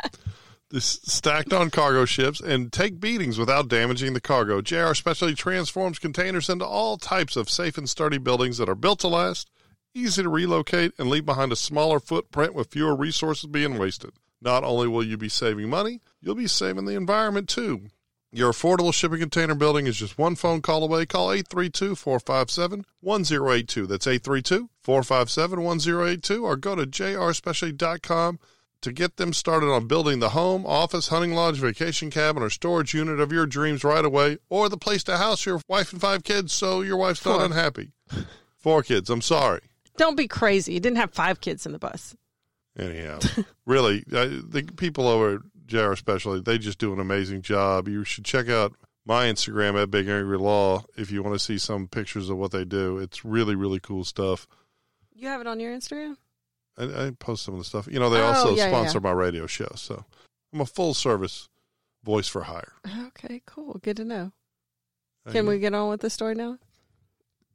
This 0.71 1.01
stacked 1.05 1.53
on 1.53 1.71
cargo 1.71 2.05
ships 2.05 2.41
and 2.41 2.73
take 2.73 3.01
beatings 3.01 3.39
without 3.39 3.69
damaging 3.69 4.13
the 4.13 4.21
cargo. 4.21 4.61
JR 4.61 4.93
Specialty 4.95 5.35
transforms 5.35 5.99
containers 5.99 6.49
into 6.49 6.67
all 6.67 6.97
types 6.97 7.35
of 7.35 7.49
safe 7.49 7.79
and 7.79 7.89
sturdy 7.89 8.19
buildings 8.19 8.59
that 8.59 8.69
are 8.69 8.75
built 8.75 9.01
to 9.01 9.09
last, 9.09 9.51
easy 9.95 10.23
to 10.23 10.29
relocate, 10.29 10.93
and 10.99 11.09
leave 11.09 11.25
behind 11.25 11.53
a 11.53 11.57
smaller 11.57 12.01
footprint 12.01 12.55
with 12.55 12.71
fewer 12.71 12.95
resources 12.97 13.47
being 13.47 13.79
wasted. 13.79 14.13
Not 14.41 14.65
only 14.65 14.89
will 14.89 15.05
you 15.05 15.17
be 15.17 15.29
saving 15.29 15.71
money, 15.71 16.01
you'll 16.21 16.35
be 16.35 16.47
saving 16.47 16.85
the 16.85 16.97
environment 16.97 17.49
too. 17.49 17.87
Your 18.31 18.51
affordable 18.53 18.93
shipping 18.93 19.21
container 19.21 19.55
building 19.55 19.87
is 19.87 19.97
just 19.97 20.19
one 20.19 20.35
phone 20.35 20.61
call 20.61 20.83
away. 20.83 21.07
Call 21.07 21.31
832 21.31 21.95
457 21.95 22.85
1082. 23.01 23.87
That's 23.87 24.07
832 24.09 24.69
457 24.83 25.63
1082 25.63 26.45
or 26.45 26.57
go 26.57 26.75
to 26.75 26.85
jrspecialty.com 26.85 28.41
to 28.81 28.93
get 28.93 29.17
them 29.17 29.33
started 29.33 29.71
on 29.71 29.87
building 29.87 30.19
the 30.19 30.31
home, 30.31 30.67
office, 30.67 31.09
hunting 31.09 31.33
lodge, 31.33 31.59
vacation 31.59 32.11
cabin, 32.11 32.43
or 32.43 32.51
storage 32.51 32.93
unit 32.93 33.21
of 33.21 33.33
your 33.33 33.47
dreams 33.47 33.83
right 33.85 34.05
away, 34.05 34.37
or 34.51 34.69
the 34.69 34.77
place 34.77 35.03
to 35.05 35.17
house 35.17 35.47
your 35.47 35.61
wife 35.69 35.93
and 35.93 36.01
five 36.03 36.23
kids 36.25 36.53
so 36.53 36.83
your 36.83 36.97
wife's 36.97 37.25
not 37.25 37.37
Four. 37.37 37.45
unhappy. 37.47 37.93
Four 38.59 38.83
kids, 38.83 39.09
I'm 39.09 39.23
sorry. 39.23 39.61
Don't 39.97 40.17
be 40.17 40.27
crazy. 40.29 40.73
You 40.75 40.81
didn't 40.81 40.97
have 40.99 41.13
five 41.13 41.41
kids 41.41 41.67
in 41.67 41.73
the 41.73 41.79
bus. 41.79 42.17
Anyhow, 42.79 43.21
really, 43.67 43.99
I, 44.13 44.27
the 44.27 44.69
people 44.77 45.07
over 45.07 45.35
at 45.37 45.41
JR 45.67 45.93
especially, 45.93 46.41
they 46.41 46.59
just 46.59 46.79
do 46.79 46.93
an 46.93 46.99
amazing 47.01 47.43
job. 47.43 47.87
You 47.89 48.03
should 48.05 48.25
check 48.25 48.49
out 48.49 48.75
my 49.07 49.27
Instagram 49.27 49.81
at 49.81 49.91
Big 49.91 50.09
Angry 50.09 50.39
Law 50.39 50.85
if 50.97 51.11
you 51.13 51.23
want 51.23 51.35
to 51.37 51.39
see 51.39 51.59
some 51.59 51.87
pictures 51.87 52.31
of 52.31 52.37
what 52.37 52.51
they 52.51 52.65
do. 52.65 52.99
It's 52.99 53.25
really, 53.25 53.55
really 53.55 53.79
cool 53.81 54.03
stuff. 54.05 54.47
You 55.15 55.29
have 55.29 55.41
it 55.41 55.47
on 55.47 55.61
your 55.61 55.73
Instagram? 55.73 56.17
I, 56.77 57.07
I 57.07 57.11
post 57.19 57.45
some 57.45 57.55
of 57.55 57.61
the 57.61 57.65
stuff. 57.65 57.87
You 57.89 58.01
know, 58.01 58.11
they 58.11 58.19
Oh, 58.21 58.25
also 58.25 58.57
yeah, 58.57 58.67
sponsor 58.69 58.99
yeah. 58.99 59.03
my 59.03 59.13
radio 59.13 59.47
show, 59.47 59.71
so 59.77 60.05
I'm 60.53 60.61
a 60.61 60.67
full 60.67 60.95
service 60.95 61.49
voice 62.03 62.27
for 62.27 62.43
hire. 62.43 62.73
Okay, 63.07 63.41
cool. 63.47 63.79
Good 63.83 63.99
to 63.99 64.05
know. 64.05 64.33
Can 65.31 65.47
we 65.47 65.59
get 65.61 65.73
on 65.73 65.89
with 65.89 66.01
the 66.01 66.11
story 66.11 66.35
now? 66.35 66.59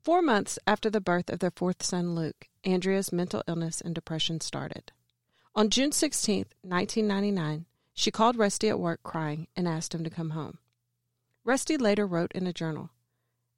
Four 0.09 0.23
months 0.23 0.57
after 0.65 0.89
the 0.89 0.99
birth 0.99 1.29
of 1.29 1.37
their 1.37 1.51
fourth 1.51 1.83
son, 1.83 2.15
Luke, 2.15 2.47
Andrea's 2.63 3.13
mental 3.13 3.43
illness 3.47 3.79
and 3.79 3.93
depression 3.93 4.41
started. 4.41 4.91
On 5.53 5.69
June 5.69 5.91
16, 5.91 6.45
1999, 6.63 7.67
she 7.93 8.09
called 8.09 8.35
Rusty 8.35 8.69
at 8.69 8.79
work 8.79 9.03
crying 9.03 9.45
and 9.55 9.67
asked 9.67 9.93
him 9.93 10.03
to 10.03 10.09
come 10.09 10.31
home. 10.31 10.57
Rusty 11.43 11.77
later 11.77 12.07
wrote 12.07 12.31
in 12.31 12.47
a 12.47 12.51
journal 12.51 12.89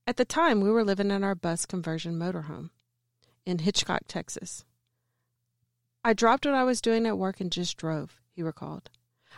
At 0.05 0.17
the 0.17 0.25
time, 0.25 0.59
we 0.59 0.69
were 0.69 0.83
living 0.83 1.09
in 1.09 1.23
our 1.23 1.35
bus 1.35 1.65
conversion 1.65 2.19
motorhome 2.19 2.71
in 3.45 3.59
Hitchcock, 3.59 4.01
Texas. 4.09 4.65
I 6.03 6.11
dropped 6.11 6.45
what 6.45 6.53
I 6.53 6.65
was 6.65 6.81
doing 6.81 7.05
at 7.05 7.17
work 7.17 7.39
and 7.39 7.49
just 7.49 7.77
drove, 7.77 8.19
he 8.29 8.43
recalled. 8.43 8.89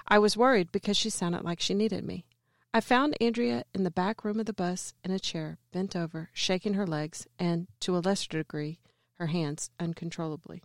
I 0.07 0.17
was 0.17 0.35
worried 0.35 0.71
because 0.71 0.97
she 0.97 1.11
sounded 1.11 1.43
like 1.43 1.59
she 1.59 1.75
needed 1.75 2.03
me. 2.03 2.25
I 2.75 2.81
found 2.81 3.15
Andrea 3.21 3.65
in 3.75 3.83
the 3.83 3.91
back 3.91 4.23
room 4.23 4.39
of 4.39 4.47
the 4.47 4.53
bus 4.53 4.95
in 5.03 5.11
a 5.11 5.19
chair, 5.19 5.59
bent 5.71 5.95
over, 5.95 6.31
shaking 6.33 6.73
her 6.73 6.87
legs 6.87 7.27
and, 7.37 7.67
to 7.81 7.95
a 7.95 7.99
lesser 7.99 8.39
degree, 8.39 8.79
her 9.19 9.27
hands 9.27 9.69
uncontrollably. 9.79 10.63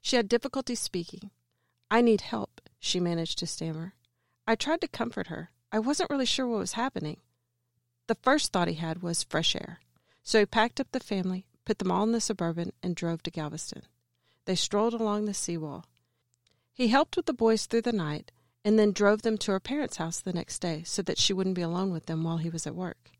She 0.00 0.14
had 0.14 0.28
difficulty 0.28 0.76
speaking. 0.76 1.32
I 1.90 2.02
need 2.02 2.20
help, 2.20 2.60
she 2.78 3.00
managed 3.00 3.38
to 3.38 3.48
stammer. 3.48 3.94
I 4.46 4.54
tried 4.54 4.80
to 4.82 4.88
comfort 4.88 5.26
her. 5.26 5.50
I 5.72 5.80
wasn't 5.80 6.10
really 6.10 6.24
sure 6.24 6.46
what 6.46 6.60
was 6.60 6.74
happening. 6.74 7.18
The 8.06 8.14
first 8.14 8.52
thought 8.52 8.68
he 8.68 8.74
had 8.74 9.02
was 9.02 9.24
fresh 9.24 9.56
air. 9.56 9.80
So 10.22 10.38
he 10.38 10.46
packed 10.46 10.78
up 10.78 10.92
the 10.92 11.00
family, 11.00 11.46
put 11.64 11.80
them 11.80 11.90
all 11.90 12.04
in 12.04 12.12
the 12.12 12.20
suburban, 12.20 12.72
and 12.80 12.94
drove 12.94 13.24
to 13.24 13.30
Galveston. 13.30 13.82
They 14.44 14.54
strolled 14.54 14.94
along 14.94 15.24
the 15.24 15.34
seawall. 15.34 15.86
He 16.72 16.88
helped 16.88 17.16
with 17.16 17.26
the 17.26 17.32
boys 17.32 17.66
through 17.66 17.82
the 17.82 17.92
night 17.92 18.30
and 18.64 18.78
then 18.78 18.92
drove 18.92 19.22
them 19.22 19.38
to 19.38 19.52
her 19.52 19.60
parents' 19.60 19.96
house 19.96 20.20
the 20.20 20.32
next 20.32 20.58
day 20.58 20.82
so 20.84 21.02
that 21.02 21.18
she 21.18 21.32
wouldn't 21.32 21.56
be 21.56 21.62
alone 21.62 21.90
with 21.90 22.06
them 22.06 22.22
while 22.22 22.38
he 22.38 22.50
was 22.50 22.66
at 22.66 22.74
work. 22.74 23.10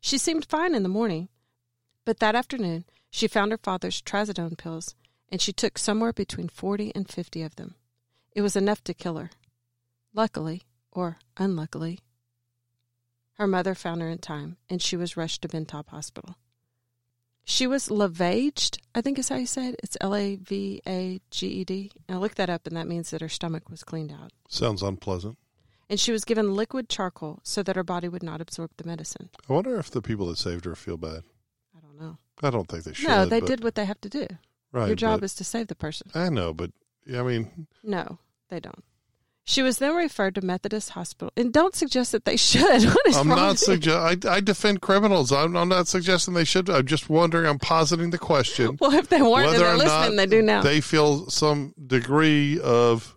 She 0.00 0.18
seemed 0.18 0.44
fine 0.44 0.74
in 0.74 0.82
the 0.82 0.88
morning, 0.88 1.28
but 2.04 2.18
that 2.20 2.34
afternoon 2.34 2.84
she 3.10 3.28
found 3.28 3.52
her 3.52 3.58
father's 3.58 4.02
trazodone 4.02 4.56
pills 4.56 4.94
and 5.30 5.40
she 5.40 5.52
took 5.52 5.78
somewhere 5.78 6.12
between 6.12 6.48
40 6.48 6.92
and 6.94 7.08
50 7.08 7.42
of 7.42 7.56
them. 7.56 7.74
It 8.32 8.42
was 8.42 8.56
enough 8.56 8.84
to 8.84 8.94
kill 8.94 9.16
her. 9.16 9.30
Luckily, 10.12 10.62
or 10.92 11.18
unluckily, 11.36 12.00
her 13.34 13.46
mother 13.46 13.74
found 13.74 14.00
her 14.00 14.08
in 14.08 14.18
time 14.18 14.56
and 14.68 14.80
she 14.80 14.96
was 14.96 15.16
rushed 15.16 15.42
to 15.42 15.48
Ben 15.48 15.66
Taub 15.66 15.88
Hospital. 15.88 16.36
She 17.48 17.68
was 17.68 17.88
lavaged, 17.88 18.78
I 18.92 19.00
think 19.00 19.20
is 19.20 19.28
how 19.28 19.36
you 19.36 19.46
say 19.46 19.68
it. 19.68 19.76
It's 19.80 19.96
L 20.00 20.16
A 20.16 20.34
V 20.34 20.82
A 20.86 21.20
G 21.30 21.46
E 21.46 21.64
D. 21.64 21.92
I 22.08 22.16
looked 22.16 22.36
that 22.38 22.50
up, 22.50 22.66
and 22.66 22.76
that 22.76 22.88
means 22.88 23.10
that 23.10 23.20
her 23.20 23.28
stomach 23.28 23.70
was 23.70 23.84
cleaned 23.84 24.10
out. 24.10 24.32
Sounds 24.48 24.82
unpleasant. 24.82 25.38
And 25.88 26.00
she 26.00 26.10
was 26.10 26.24
given 26.24 26.56
liquid 26.56 26.88
charcoal 26.88 27.38
so 27.44 27.62
that 27.62 27.76
her 27.76 27.84
body 27.84 28.08
would 28.08 28.24
not 28.24 28.40
absorb 28.40 28.72
the 28.76 28.84
medicine. 28.84 29.30
I 29.48 29.52
wonder 29.52 29.78
if 29.78 29.92
the 29.92 30.02
people 30.02 30.26
that 30.26 30.38
saved 30.38 30.64
her 30.64 30.74
feel 30.74 30.96
bad. 30.96 31.22
I 31.76 31.80
don't 31.80 32.00
know. 32.00 32.18
I 32.42 32.50
don't 32.50 32.66
think 32.68 32.82
they 32.82 32.92
should. 32.92 33.08
no, 33.08 33.24
they 33.26 33.38
but- 33.38 33.46
did 33.46 33.62
what 33.62 33.76
they 33.76 33.84
have 33.84 34.00
to 34.00 34.08
do. 34.08 34.26
Right. 34.72 34.88
Your 34.88 34.96
job 34.96 35.20
but- 35.20 35.26
is 35.26 35.34
to 35.36 35.44
save 35.44 35.68
the 35.68 35.76
person. 35.76 36.10
I 36.16 36.28
know, 36.30 36.52
but 36.52 36.72
I 37.14 37.22
mean, 37.22 37.68
No, 37.84 38.18
they 38.48 38.58
don't. 38.58 38.82
She 39.48 39.62
was 39.62 39.78
then 39.78 39.94
referred 39.94 40.34
to 40.34 40.40
Methodist 40.40 40.90
Hospital. 40.90 41.32
And 41.36 41.52
don't 41.52 41.74
suggest 41.74 42.10
that 42.10 42.24
they 42.24 42.36
should. 42.50 42.84
What 42.84 43.06
is 43.06 43.16
I'm 43.16 43.28
not 43.28 43.50
with 43.50 43.60
you? 43.60 43.74
suggest. 43.74 44.26
I, 44.26 44.34
I 44.34 44.40
defend 44.40 44.82
criminals. 44.82 45.30
I'm, 45.30 45.56
I'm 45.56 45.68
not 45.68 45.86
suggesting 45.86 46.34
they 46.34 46.44
should. 46.44 46.68
I'm 46.68 46.84
just 46.84 47.08
wondering. 47.08 47.46
I'm 47.46 47.60
positing 47.60 48.10
the 48.10 48.18
question. 48.18 48.76
Well, 48.86 48.92
if 48.92 49.08
they 49.08 49.22
weren't 49.22 49.50
and 49.50 49.58
they're 49.58 49.76
listening, 49.76 50.16
not 50.16 50.22
they 50.22 50.26
do 50.26 50.42
now. 50.42 50.62
They 50.62 50.80
feel 50.80 51.30
some 51.30 51.74
degree 51.86 52.60
of 52.60 53.16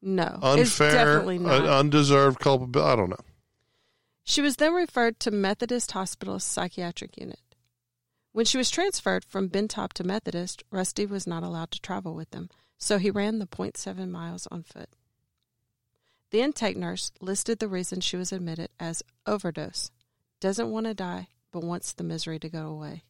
no, 0.00 0.38
unfair, 0.42 1.20
uh, 1.22 1.78
undeserved 1.78 2.38
culpability. 2.38 2.90
I 2.90 2.96
don't 2.96 3.10
know. 3.10 3.16
She 4.24 4.40
was 4.40 4.56
then 4.56 4.74
referred 4.74 5.18
to 5.20 5.30
Methodist 5.30 5.92
Hospital's 5.92 6.44
psychiatric 6.44 7.18
unit. 7.18 7.40
When 8.32 8.44
she 8.44 8.58
was 8.58 8.70
transferred 8.70 9.24
from 9.24 9.48
Ben 9.48 9.68
Taub 9.68 9.92
to 9.94 10.04
Methodist, 10.04 10.62
Rusty 10.70 11.06
was 11.06 11.26
not 11.26 11.42
allowed 11.42 11.70
to 11.72 11.80
travel 11.80 12.14
with 12.14 12.30
them, 12.30 12.48
so 12.76 12.98
he 12.98 13.10
ran 13.10 13.38
the 13.38 13.46
0.7 13.46 14.08
miles 14.08 14.46
on 14.50 14.62
foot. 14.62 14.90
The 16.30 16.42
intake 16.42 16.76
nurse 16.76 17.10
listed 17.20 17.58
the 17.58 17.68
reason 17.68 18.00
she 18.00 18.16
was 18.16 18.32
admitted 18.32 18.70
as 18.78 19.02
overdose. 19.26 19.90
Doesn't 20.40 20.70
want 20.70 20.86
to 20.86 20.94
die, 20.94 21.28
but 21.50 21.64
wants 21.64 21.92
the 21.92 22.04
misery 22.04 22.38
to 22.40 22.48
go 22.48 22.66
away. 22.66 23.04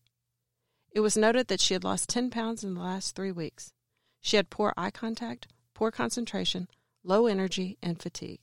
It 0.92 1.00
was 1.00 1.16
noted 1.16 1.48
that 1.48 1.60
she 1.60 1.74
had 1.74 1.84
lost 1.84 2.08
10 2.08 2.30
pounds 2.30 2.62
in 2.62 2.74
the 2.74 2.80
last 2.80 3.14
three 3.14 3.32
weeks. 3.32 3.72
She 4.20 4.36
had 4.36 4.50
poor 4.50 4.72
eye 4.76 4.90
contact, 4.90 5.48
poor 5.74 5.90
concentration, 5.90 6.68
low 7.02 7.26
energy, 7.26 7.76
and 7.82 8.00
fatigue. 8.00 8.40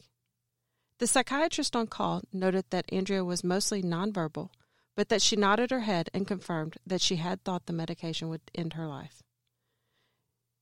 The 0.99 1.07
psychiatrist 1.07 1.75
on 1.75 1.87
call 1.87 2.21
noted 2.31 2.65
that 2.69 2.91
Andrea 2.91 3.23
was 3.23 3.43
mostly 3.43 3.81
nonverbal, 3.81 4.49
but 4.95 5.09
that 5.09 5.21
she 5.21 5.35
nodded 5.35 5.71
her 5.71 5.81
head 5.81 6.09
and 6.13 6.27
confirmed 6.27 6.77
that 6.85 7.01
she 7.01 7.17
had 7.17 7.43
thought 7.43 7.65
the 7.65 7.73
medication 7.73 8.29
would 8.29 8.41
end 8.53 8.73
her 8.73 8.87
life. 8.87 9.23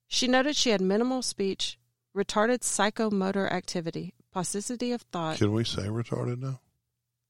She 0.08 0.28
noted 0.28 0.56
she 0.56 0.72
had 0.72 0.82
minimal 0.82 1.22
speech, 1.22 1.78
retarded 2.16 2.60
psychomotor 2.60 3.52
activity, 3.52 4.14
paucity 4.32 4.92
of 4.92 5.02
thought. 5.04 5.38
Can 5.38 5.52
we 5.52 5.64
say 5.64 5.84
retarded 5.84 6.40
now? 6.40 6.60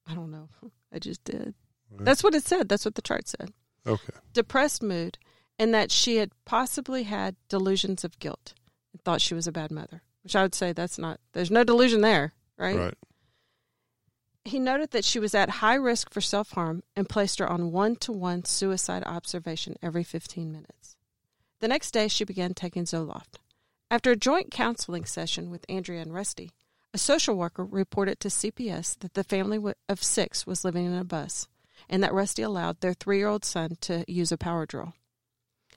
I 0.07 0.15
don't 0.15 0.31
know. 0.31 0.49
I 0.93 0.99
just 0.99 1.23
did. 1.23 1.53
Right. 1.91 2.05
That's 2.05 2.23
what 2.23 2.35
it 2.35 2.43
said. 2.43 2.69
That's 2.69 2.85
what 2.85 2.95
the 2.95 3.01
chart 3.01 3.27
said. 3.27 3.51
Okay. 3.85 4.13
Depressed 4.33 4.83
mood, 4.83 5.17
and 5.59 5.73
that 5.73 5.91
she 5.91 6.17
had 6.17 6.31
possibly 6.45 7.03
had 7.03 7.35
delusions 7.49 8.03
of 8.03 8.19
guilt 8.19 8.53
and 8.91 9.01
thought 9.01 9.21
she 9.21 9.33
was 9.33 9.47
a 9.47 9.51
bad 9.51 9.71
mother, 9.71 10.01
which 10.23 10.35
I 10.35 10.41
would 10.41 10.55
say 10.55 10.71
that's 10.71 10.97
not, 10.97 11.19
there's 11.33 11.51
no 11.51 11.63
delusion 11.63 12.01
there, 12.01 12.33
right? 12.57 12.77
Right. 12.77 12.93
He 14.45 14.59
noted 14.59 14.91
that 14.91 15.05
she 15.05 15.19
was 15.19 15.33
at 15.33 15.49
high 15.49 15.75
risk 15.75 16.11
for 16.11 16.19
self 16.19 16.51
harm 16.51 16.83
and 16.95 17.07
placed 17.07 17.39
her 17.39 17.49
on 17.49 17.71
one 17.71 17.95
to 17.97 18.11
one 18.11 18.43
suicide 18.43 19.03
observation 19.05 19.77
every 19.81 20.03
15 20.03 20.51
minutes. 20.51 20.97
The 21.59 21.69
next 21.69 21.91
day, 21.91 22.09
she 22.09 22.25
began 22.25 22.53
taking 22.53 22.83
Zoloft. 22.83 23.37
After 23.93 24.09
a 24.09 24.15
joint 24.15 24.49
counseling 24.49 25.05
session 25.05 25.51
with 25.51 25.67
Andrea 25.69 26.01
and 26.01 26.11
Rusty, 26.11 26.49
a 26.95 26.97
social 26.97 27.35
worker 27.35 27.63
reported 27.63 28.19
to 28.21 28.27
CPS 28.27 28.97
that 28.97 29.13
the 29.13 29.23
family 29.23 29.59
of 29.87 30.03
six 30.03 30.47
was 30.47 30.65
living 30.65 30.87
in 30.87 30.95
a 30.95 31.03
bus 31.03 31.47
and 31.87 32.01
that 32.01 32.11
Rusty 32.11 32.41
allowed 32.41 32.79
their 32.79 32.95
three 32.95 33.19
year 33.19 33.27
old 33.27 33.45
son 33.45 33.77
to 33.81 34.03
use 34.07 34.31
a 34.31 34.37
power 34.37 34.65
drill. 34.65 34.95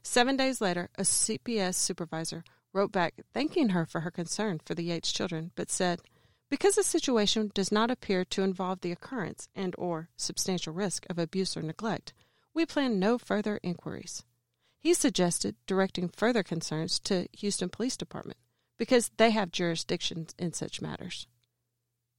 Seven 0.03 0.35
days 0.35 0.63
later, 0.63 0.89
a 0.97 1.03
CPS 1.03 1.75
supervisor 1.75 2.43
wrote 2.73 2.91
back 2.91 3.17
thanking 3.35 3.69
her 3.69 3.85
for 3.85 4.01
her 4.01 4.11
concern 4.11 4.63
for 4.65 4.75
the 4.75 4.85
Yates 4.85 5.13
children, 5.13 5.51
but 5.55 5.71
said, 5.71 6.01
because 6.49 6.77
the 6.77 6.85
situation 6.85 7.51
does 7.53 7.71
not 7.71 7.91
appear 7.91 8.25
to 8.25 8.43
involve 8.43 8.81
the 8.81 8.93
occurrence 8.93 9.51
and 9.55 9.75
or 9.77 10.09
substantial 10.17 10.73
risk 10.73 11.05
of 11.11 11.19
abuse 11.19 11.55
or 11.55 11.61
neglect, 11.61 12.15
we 12.55 12.65
plan 12.65 12.99
no 12.99 13.19
further 13.19 13.61
inquiries. 13.63 14.25
He 14.87 14.95
suggested 14.95 15.57
directing 15.67 16.09
further 16.11 16.45
concerns 16.45 17.01
to 17.01 17.27
Houston 17.39 17.69
Police 17.69 17.97
Department 17.97 18.39
because 18.79 19.11
they 19.17 19.31
have 19.33 19.51
jurisdiction 19.51 20.29
in 20.39 20.53
such 20.53 20.81
matters. 20.81 21.27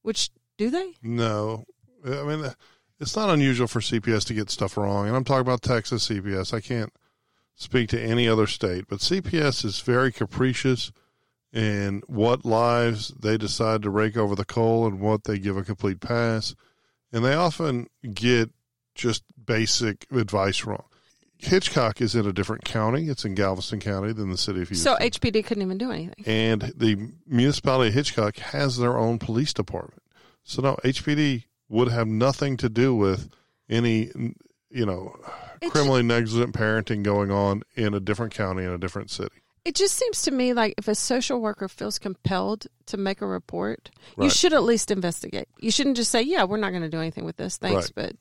Which 0.02 0.28
do 0.58 0.68
they? 0.68 0.92
No. 1.02 1.64
I 2.04 2.24
mean, 2.24 2.44
it's 3.00 3.16
not 3.16 3.30
unusual 3.30 3.68
for 3.68 3.80
CPS 3.80 4.26
to 4.26 4.34
get 4.34 4.50
stuff 4.50 4.76
wrong. 4.76 5.06
And 5.06 5.16
I'm 5.16 5.24
talking 5.24 5.40
about 5.40 5.62
Texas 5.62 6.06
CPS. 6.06 6.52
I 6.52 6.60
can't 6.60 6.92
speak 7.54 7.88
to 7.88 8.02
any 8.02 8.28
other 8.28 8.46
state, 8.46 8.84
but 8.86 8.98
CPS 8.98 9.64
is 9.64 9.80
very 9.80 10.12
capricious 10.12 10.92
in 11.50 12.02
what 12.06 12.44
lives 12.44 13.14
they 13.18 13.38
decide 13.38 13.80
to 13.80 13.88
rake 13.88 14.18
over 14.18 14.34
the 14.34 14.44
coal 14.44 14.86
and 14.86 15.00
what 15.00 15.24
they 15.24 15.38
give 15.38 15.56
a 15.56 15.64
complete 15.64 16.00
pass. 16.00 16.54
And 17.14 17.24
they 17.24 17.32
often 17.32 17.86
get 18.12 18.50
just 18.94 19.24
basic 19.42 20.06
advice 20.12 20.66
wrong. 20.66 20.84
Hitchcock 21.38 22.00
is 22.00 22.14
in 22.14 22.26
a 22.26 22.32
different 22.32 22.64
county. 22.64 23.08
It's 23.08 23.24
in 23.24 23.34
Galveston 23.34 23.80
County 23.80 24.12
than 24.12 24.30
the 24.30 24.36
city 24.36 24.60
of 24.62 24.68
Houston. 24.68 24.98
So 24.98 25.04
HPD 25.04 25.44
couldn't 25.44 25.62
even 25.62 25.78
do 25.78 25.90
anything. 25.90 26.24
And 26.26 26.62
the 26.76 27.10
municipality 27.26 27.88
of 27.88 27.94
Hitchcock 27.94 28.36
has 28.38 28.76
their 28.76 28.98
own 28.98 29.18
police 29.18 29.52
department. 29.52 30.02
So 30.42 30.62
no, 30.62 30.76
HPD 30.84 31.44
would 31.68 31.88
have 31.88 32.08
nothing 32.08 32.56
to 32.58 32.68
do 32.68 32.94
with 32.94 33.28
any, 33.68 34.10
you 34.70 34.86
know, 34.86 35.14
It 35.60 35.70
criminally 35.70 36.02
negligent 36.02 36.54
parenting 36.54 37.02
going 37.02 37.30
on 37.30 37.62
in 37.76 37.94
a 37.94 38.00
different 38.00 38.34
county 38.34 38.64
in 38.64 38.70
a 38.70 38.78
different 38.78 39.10
city. 39.10 39.36
It 39.64 39.74
just 39.74 39.94
seems 39.96 40.22
to 40.22 40.30
me 40.30 40.54
like 40.54 40.74
if 40.78 40.88
a 40.88 40.94
social 40.94 41.40
worker 41.40 41.68
feels 41.68 41.98
compelled 41.98 42.66
to 42.86 42.96
make 42.96 43.20
a 43.20 43.26
report, 43.26 43.90
you 44.18 44.30
should 44.30 44.54
at 44.54 44.62
least 44.62 44.90
investigate. 44.90 45.48
You 45.58 45.70
shouldn't 45.70 45.96
just 45.96 46.10
say, 46.10 46.22
"Yeah, 46.22 46.44
we're 46.44 46.56
not 46.56 46.70
going 46.70 46.82
to 46.82 46.88
do 46.88 46.98
anything 47.00 47.26
with 47.26 47.36
this, 47.36 47.58
thanks," 47.58 47.92
Right. 47.94 48.06
but 48.06 48.16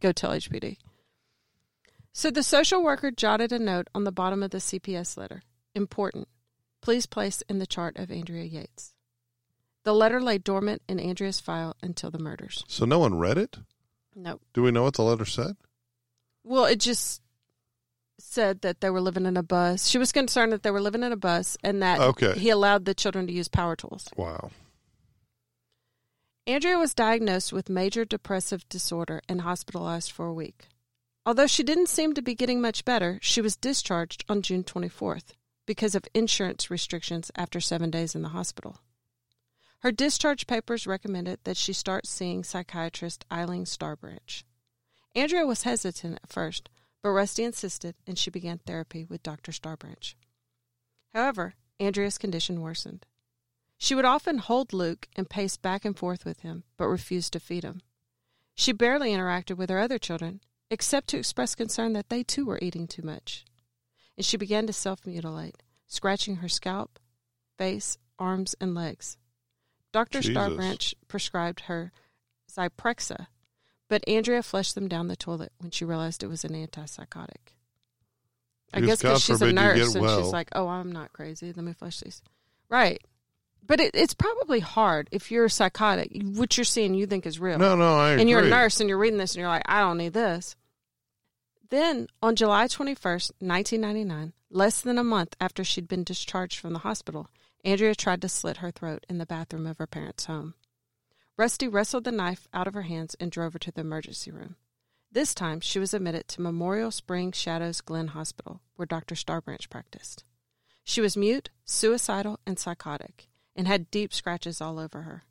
go 0.00 0.12
tell 0.12 0.30
HPD. 0.30 0.76
So 2.16 2.30
the 2.30 2.44
social 2.44 2.82
worker 2.82 3.10
jotted 3.10 3.50
a 3.52 3.58
note 3.58 3.88
on 3.92 4.04
the 4.04 4.12
bottom 4.12 4.42
of 4.44 4.50
the 4.52 4.58
CPS 4.58 5.16
letter. 5.16 5.42
Important. 5.74 6.28
Please 6.80 7.06
place 7.06 7.42
in 7.48 7.58
the 7.58 7.66
chart 7.66 7.96
of 7.98 8.10
Andrea 8.12 8.44
Yates. 8.44 8.94
The 9.82 9.92
letter 9.92 10.20
lay 10.20 10.38
dormant 10.38 10.82
in 10.88 11.00
Andrea's 11.00 11.40
file 11.40 11.74
until 11.82 12.10
the 12.12 12.20
murders. 12.20 12.64
So 12.68 12.84
no 12.84 13.00
one 13.00 13.18
read 13.18 13.36
it? 13.36 13.58
Nope. 14.14 14.40
Do 14.54 14.62
we 14.62 14.70
know 14.70 14.84
what 14.84 14.94
the 14.94 15.02
letter 15.02 15.24
said? 15.24 15.56
Well, 16.44 16.66
it 16.66 16.78
just 16.78 17.20
said 18.20 18.60
that 18.60 18.80
they 18.80 18.90
were 18.90 19.00
living 19.00 19.26
in 19.26 19.36
a 19.36 19.42
bus. 19.42 19.88
She 19.88 19.98
was 19.98 20.12
concerned 20.12 20.52
that 20.52 20.62
they 20.62 20.70
were 20.70 20.80
living 20.80 21.02
in 21.02 21.10
a 21.12 21.16
bus 21.16 21.56
and 21.64 21.82
that 21.82 21.98
Okay. 22.00 22.38
he 22.38 22.48
allowed 22.48 22.84
the 22.84 22.94
children 22.94 23.26
to 23.26 23.32
use 23.32 23.48
power 23.48 23.74
tools. 23.74 24.08
Wow. 24.16 24.50
Andrea 26.46 26.78
was 26.78 26.94
diagnosed 26.94 27.52
with 27.52 27.68
major 27.68 28.04
depressive 28.04 28.68
disorder 28.68 29.20
and 29.28 29.40
hospitalized 29.40 30.12
for 30.12 30.26
a 30.26 30.32
week. 30.34 30.68
Although 31.26 31.46
she 31.46 31.62
didn't 31.62 31.88
seem 31.88 32.12
to 32.14 32.22
be 32.22 32.34
getting 32.34 32.60
much 32.60 32.84
better, 32.84 33.18
she 33.22 33.40
was 33.40 33.56
discharged 33.56 34.24
on 34.28 34.42
June 34.42 34.62
24th 34.62 35.32
because 35.66 35.94
of 35.94 36.06
insurance 36.12 36.70
restrictions 36.70 37.30
after 37.34 37.60
seven 37.60 37.90
days 37.90 38.14
in 38.14 38.22
the 38.22 38.28
hospital. 38.28 38.80
Her 39.80 39.92
discharge 39.92 40.46
papers 40.46 40.86
recommended 40.86 41.40
that 41.44 41.56
she 41.56 41.72
start 41.72 42.06
seeing 42.06 42.44
psychiatrist 42.44 43.24
Eileen 43.32 43.64
Starbranch. 43.64 44.42
Andrea 45.14 45.46
was 45.46 45.62
hesitant 45.62 46.18
at 46.22 46.32
first, 46.32 46.68
but 47.02 47.10
Rusty 47.10 47.44
insisted 47.44 47.94
and 48.06 48.18
she 48.18 48.30
began 48.30 48.58
therapy 48.58 49.04
with 49.04 49.22
Dr. 49.22 49.52
Starbranch. 49.52 50.14
However, 51.12 51.54
Andrea's 51.80 52.18
condition 52.18 52.60
worsened. 52.60 53.06
She 53.78 53.94
would 53.94 54.04
often 54.04 54.38
hold 54.38 54.72
Luke 54.72 55.08
and 55.16 55.28
pace 55.28 55.56
back 55.56 55.84
and 55.84 55.96
forth 55.96 56.24
with 56.24 56.40
him, 56.40 56.64
but 56.76 56.86
refused 56.86 57.32
to 57.34 57.40
feed 57.40 57.64
him. 57.64 57.80
She 58.54 58.72
barely 58.72 59.10
interacted 59.10 59.56
with 59.56 59.68
her 59.70 59.78
other 59.78 59.98
children, 59.98 60.40
except 60.74 61.06
to 61.06 61.16
express 61.16 61.54
concern 61.54 61.92
that 61.92 62.08
they 62.08 62.24
too 62.24 62.44
were 62.44 62.58
eating 62.60 62.88
too 62.88 63.02
much. 63.02 63.44
And 64.16 64.26
she 64.26 64.36
began 64.36 64.66
to 64.66 64.72
self 64.72 65.06
mutilate, 65.06 65.62
scratching 65.86 66.36
her 66.36 66.48
scalp, 66.48 66.98
face, 67.56 67.96
arms, 68.18 68.56
and 68.60 68.74
legs. 68.74 69.16
Dr. 69.92 70.20
Jesus. 70.20 70.36
Starbranch 70.36 70.94
prescribed 71.06 71.60
her 71.60 71.92
Zyprexa, 72.50 73.28
but 73.88 74.02
Andrea 74.08 74.42
flushed 74.42 74.74
them 74.74 74.88
down 74.88 75.06
the 75.06 75.14
toilet 75.14 75.52
when 75.58 75.70
she 75.70 75.84
realized 75.84 76.24
it 76.24 76.28
was 76.28 76.44
an 76.44 76.54
antipsychotic. 76.54 77.54
I 78.72 78.80
guess 78.80 79.00
because 79.00 79.22
she's 79.22 79.42
a 79.42 79.52
nurse 79.52 79.94
and 79.94 80.04
well. 80.04 80.20
she's 80.20 80.32
like, 80.32 80.48
"Oh, 80.52 80.66
I'm 80.66 80.90
not 80.90 81.12
crazy. 81.12 81.52
Let 81.52 81.64
me 81.64 81.72
flush 81.72 82.00
these." 82.00 82.20
Right, 82.68 83.00
but 83.64 83.78
it, 83.78 83.92
it's 83.94 84.14
probably 84.14 84.58
hard 84.58 85.08
if 85.12 85.30
you're 85.30 85.48
psychotic. 85.48 86.10
What 86.34 86.56
you're 86.56 86.64
seeing, 86.64 86.94
you 86.94 87.06
think 87.06 87.24
is 87.24 87.38
real, 87.38 87.58
No, 87.58 87.76
no, 87.76 87.96
I 87.96 88.14
and 88.14 88.28
you're 88.28 88.42
a 88.42 88.48
nurse 88.48 88.80
and 88.80 88.88
you're 88.88 88.98
reading 88.98 89.18
this 89.18 89.36
and 89.36 89.40
you're 89.40 89.48
like, 89.48 89.62
"I 89.66 89.78
don't 89.78 89.98
need 89.98 90.12
this." 90.12 90.56
Then, 91.70 92.08
on 92.22 92.36
July 92.36 92.66
21st, 92.66 93.32
1999, 93.40 94.32
less 94.50 94.80
than 94.80 94.98
a 94.98 95.04
month 95.04 95.34
after 95.40 95.64
she'd 95.64 95.88
been 95.88 96.04
discharged 96.04 96.58
from 96.58 96.72
the 96.72 96.80
hospital, 96.80 97.28
Andrea 97.64 97.94
tried 97.94 98.20
to 98.22 98.28
slit 98.28 98.58
her 98.58 98.70
throat 98.70 99.06
in 99.08 99.18
the 99.18 99.26
bathroom 99.26 99.66
of 99.66 99.78
her 99.78 99.86
parents' 99.86 100.26
home. 100.26 100.54
Rusty 101.36 101.66
wrestled 101.66 102.04
the 102.04 102.12
knife 102.12 102.46
out 102.52 102.68
of 102.68 102.74
her 102.74 102.82
hands 102.82 103.16
and 103.18 103.30
drove 103.30 103.54
her 103.54 103.58
to 103.58 103.72
the 103.72 103.80
emergency 103.80 104.30
room. 104.30 104.56
This 105.10 105.34
time, 105.34 105.60
she 105.60 105.78
was 105.78 105.94
admitted 105.94 106.28
to 106.28 106.42
Memorial 106.42 106.90
Spring 106.90 107.32
Shadows 107.32 107.80
Glen 107.80 108.08
Hospital, 108.08 108.60
where 108.76 108.86
Dr. 108.86 109.14
Starbranch 109.14 109.70
practiced. 109.70 110.24
She 110.84 111.00
was 111.00 111.16
mute, 111.16 111.50
suicidal, 111.64 112.40
and 112.46 112.58
psychotic, 112.58 113.28
and 113.56 113.66
had 113.66 113.90
deep 113.90 114.12
scratches 114.12 114.60
all 114.60 114.78
over 114.78 115.02
her. 115.02 115.22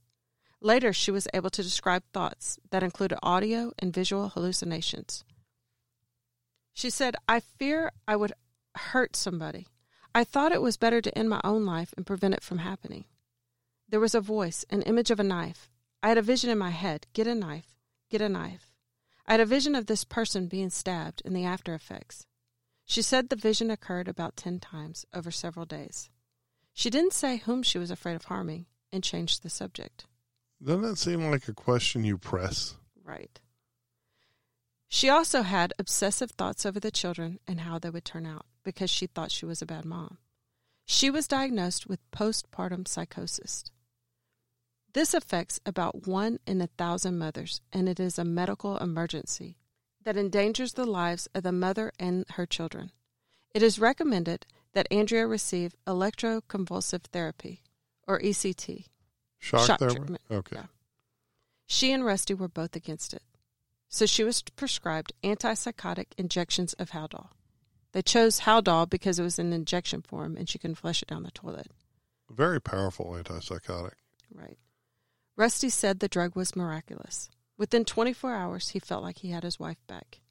Later, 0.61 0.93
she 0.93 1.11
was 1.11 1.27
able 1.33 1.49
to 1.51 1.61
describe 1.61 2.03
thoughts 2.11 2.57
that 2.71 2.83
included 2.83 3.19
audio 3.21 3.71
and 3.77 3.93
visual 3.93 4.29
hallucinations. 4.29 5.23
She 6.73 6.89
said, 6.89 7.15
I 7.27 7.39
fear 7.39 7.91
I 8.07 8.15
would 8.15 8.33
hurt 8.75 9.15
somebody. 9.15 9.67
I 10.15 10.23
thought 10.23 10.51
it 10.51 10.61
was 10.61 10.77
better 10.77 11.01
to 11.01 11.17
end 11.17 11.29
my 11.29 11.41
own 11.43 11.65
life 11.65 11.93
and 11.95 12.05
prevent 12.05 12.33
it 12.33 12.43
from 12.43 12.59
happening. 12.59 13.05
There 13.89 13.99
was 13.99 14.15
a 14.15 14.21
voice, 14.21 14.65
an 14.69 14.81
image 14.83 15.11
of 15.11 15.19
a 15.19 15.23
knife. 15.23 15.69
I 16.01 16.09
had 16.09 16.17
a 16.17 16.23
vision 16.23 16.49
in 16.49 16.57
my 16.57 16.71
head 16.71 17.07
get 17.13 17.27
a 17.27 17.35
knife, 17.35 17.75
get 18.09 18.21
a 18.21 18.29
knife. 18.29 18.73
I 19.25 19.33
had 19.33 19.39
a 19.39 19.45
vision 19.45 19.75
of 19.75 19.85
this 19.85 20.03
person 20.03 20.47
being 20.47 20.69
stabbed 20.69 21.21
and 21.23 21.35
the 21.35 21.45
after 21.45 21.73
effects. 21.73 22.25
She 22.85 23.01
said 23.01 23.29
the 23.29 23.35
vision 23.35 23.71
occurred 23.71 24.07
about 24.07 24.35
ten 24.35 24.59
times 24.59 25.05
over 25.13 25.31
several 25.31 25.65
days. 25.65 26.09
She 26.73 26.89
didn't 26.89 27.13
say 27.13 27.37
whom 27.37 27.63
she 27.63 27.77
was 27.77 27.91
afraid 27.91 28.15
of 28.15 28.25
harming 28.25 28.65
and 28.91 29.03
changed 29.03 29.43
the 29.43 29.49
subject. 29.49 30.05
Doesn't 30.61 30.81
that 30.81 30.97
seem 30.97 31.29
like 31.29 31.47
a 31.47 31.53
question 31.53 32.03
you 32.03 32.17
press? 32.17 32.75
Right. 33.03 33.39
She 34.93 35.09
also 35.09 35.41
had 35.41 35.73
obsessive 35.79 36.29
thoughts 36.29 36.67
over 36.67 36.79
the 36.79 36.91
children 36.91 37.39
and 37.47 37.61
how 37.61 37.79
they 37.79 37.89
would 37.89 38.05
turn 38.05 38.27
out 38.27 38.45
because 38.63 38.91
she 38.91 39.07
thought 39.07 39.31
she 39.31 39.43
was 39.43 39.59
a 39.59 39.65
bad 39.65 39.85
mom. 39.85 40.19
She 40.85 41.09
was 41.09 41.27
diagnosed 41.27 41.87
with 41.87 41.99
postpartum 42.11 42.87
psychosis. 42.87 43.63
This 44.93 45.15
affects 45.15 45.59
about 45.65 46.05
one 46.05 46.37
in 46.45 46.61
a 46.61 46.67
thousand 46.77 47.17
mothers, 47.17 47.59
and 47.73 47.89
it 47.89 47.99
is 47.99 48.19
a 48.19 48.23
medical 48.23 48.77
emergency 48.77 49.57
that 50.03 50.15
endangers 50.15 50.73
the 50.73 50.85
lives 50.85 51.27
of 51.33 51.41
the 51.41 51.51
mother 51.51 51.91
and 51.97 52.23
her 52.35 52.45
children. 52.45 52.91
It 53.55 53.63
is 53.63 53.79
recommended 53.79 54.45
that 54.73 54.87
Andrea 54.91 55.25
receive 55.25 55.73
electroconvulsive 55.87 57.05
therapy, 57.05 57.63
or 58.07 58.19
ECT. 58.19 58.85
Shock, 59.39 59.65
Shock 59.65 59.79
therapy? 59.79 59.95
treatment, 59.95 60.21
Okay. 60.29 60.55
yeah. 60.57 60.65
She 61.65 61.91
and 61.91 62.05
Rusty 62.05 62.35
were 62.35 62.47
both 62.47 62.75
against 62.75 63.15
it. 63.15 63.23
So 63.93 64.07
she 64.07 64.23
was 64.23 64.41
prescribed 64.41 65.13
antipsychotic 65.23 66.13
injections 66.17 66.73
of 66.73 66.89
Haldol. 66.89 67.29
They 67.91 68.01
chose 68.01 68.39
Haldol 68.39 68.89
because 68.89 69.19
it 69.19 69.23
was 69.23 69.37
an 69.37 69.53
injection 69.53 70.01
form 70.01 70.35
and 70.35 70.49
she 70.49 70.57
couldn't 70.57 70.77
flush 70.77 71.03
it 71.03 71.09
down 71.09 71.21
the 71.21 71.29
toilet. 71.29 71.67
Very 72.27 72.59
powerful 72.59 73.11
antipsychotic. 73.11 73.93
Right. 74.33 74.57
Rusty 75.37 75.69
said 75.69 75.99
the 75.99 76.07
drug 76.07 76.35
was 76.35 76.55
miraculous. 76.55 77.29
Within 77.55 77.85
24 77.85 78.33
hours, 78.33 78.69
he 78.69 78.79
felt 78.79 79.03
like 79.03 79.19
he 79.19 79.29
had 79.29 79.43
his 79.43 79.59
wife 79.59 79.85
back. 79.85 80.21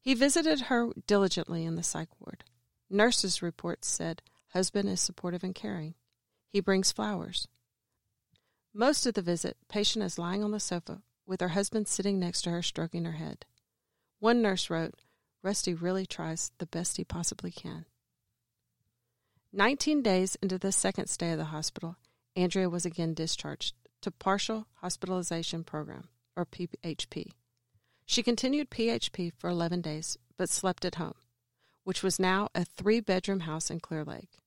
He 0.00 0.14
visited 0.14 0.62
her 0.62 0.88
diligently 1.06 1.66
in 1.66 1.76
the 1.76 1.82
psych 1.82 2.18
ward. 2.18 2.44
Nurses' 2.88 3.42
reports 3.42 3.88
said 3.88 4.22
husband 4.54 4.88
is 4.88 5.02
supportive 5.02 5.44
and 5.44 5.54
caring. 5.54 5.96
He 6.48 6.60
brings 6.60 6.92
flowers. 6.92 7.46
Most 8.72 9.04
of 9.04 9.12
the 9.12 9.20
visit, 9.20 9.58
patient 9.68 10.02
is 10.02 10.18
lying 10.18 10.42
on 10.42 10.50
the 10.50 10.58
sofa 10.58 11.02
with 11.26 11.40
her 11.40 11.48
husband 11.48 11.88
sitting 11.88 12.18
next 12.18 12.42
to 12.42 12.50
her 12.50 12.62
stroking 12.62 13.04
her 13.04 13.12
head. 13.12 13.44
One 14.20 14.42
nurse 14.42 14.70
wrote, 14.70 14.94
Rusty 15.42 15.74
really 15.74 16.06
tries 16.06 16.52
the 16.58 16.66
best 16.66 16.96
he 16.96 17.04
possibly 17.04 17.50
can. 17.50 17.84
Nineteen 19.52 20.02
days 20.02 20.36
into 20.42 20.58
the 20.58 20.72
second 20.72 21.08
stay 21.08 21.32
of 21.32 21.38
the 21.38 21.44
hospital, 21.44 21.96
Andrea 22.34 22.68
was 22.68 22.84
again 22.84 23.14
discharged 23.14 23.74
to 24.00 24.10
Partial 24.10 24.66
Hospitalization 24.80 25.64
Program, 25.64 26.08
or 26.36 26.44
PHP. 26.44 27.32
She 28.06 28.22
continued 28.22 28.70
PHP 28.70 29.32
for 29.38 29.48
11 29.48 29.80
days, 29.80 30.18
but 30.36 30.50
slept 30.50 30.84
at 30.84 30.96
home, 30.96 31.14
which 31.84 32.02
was 32.02 32.18
now 32.18 32.48
a 32.54 32.64
three 32.64 33.00
bedroom 33.00 33.40
house 33.40 33.70
in 33.70 33.80
Clear 33.80 34.04
Lake. 34.04 34.40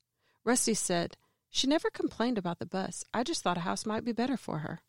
Rusty 0.43 0.73
said, 0.73 1.17
She 1.49 1.67
never 1.67 1.89
complained 1.89 2.37
about 2.37 2.59
the 2.59 2.65
bus. 2.65 3.03
I 3.13 3.23
just 3.23 3.43
thought 3.43 3.57
a 3.57 3.61
house 3.61 3.85
might 3.85 4.05
be 4.05 4.11
better 4.11 4.37
for 4.37 4.59
her. 4.59 4.81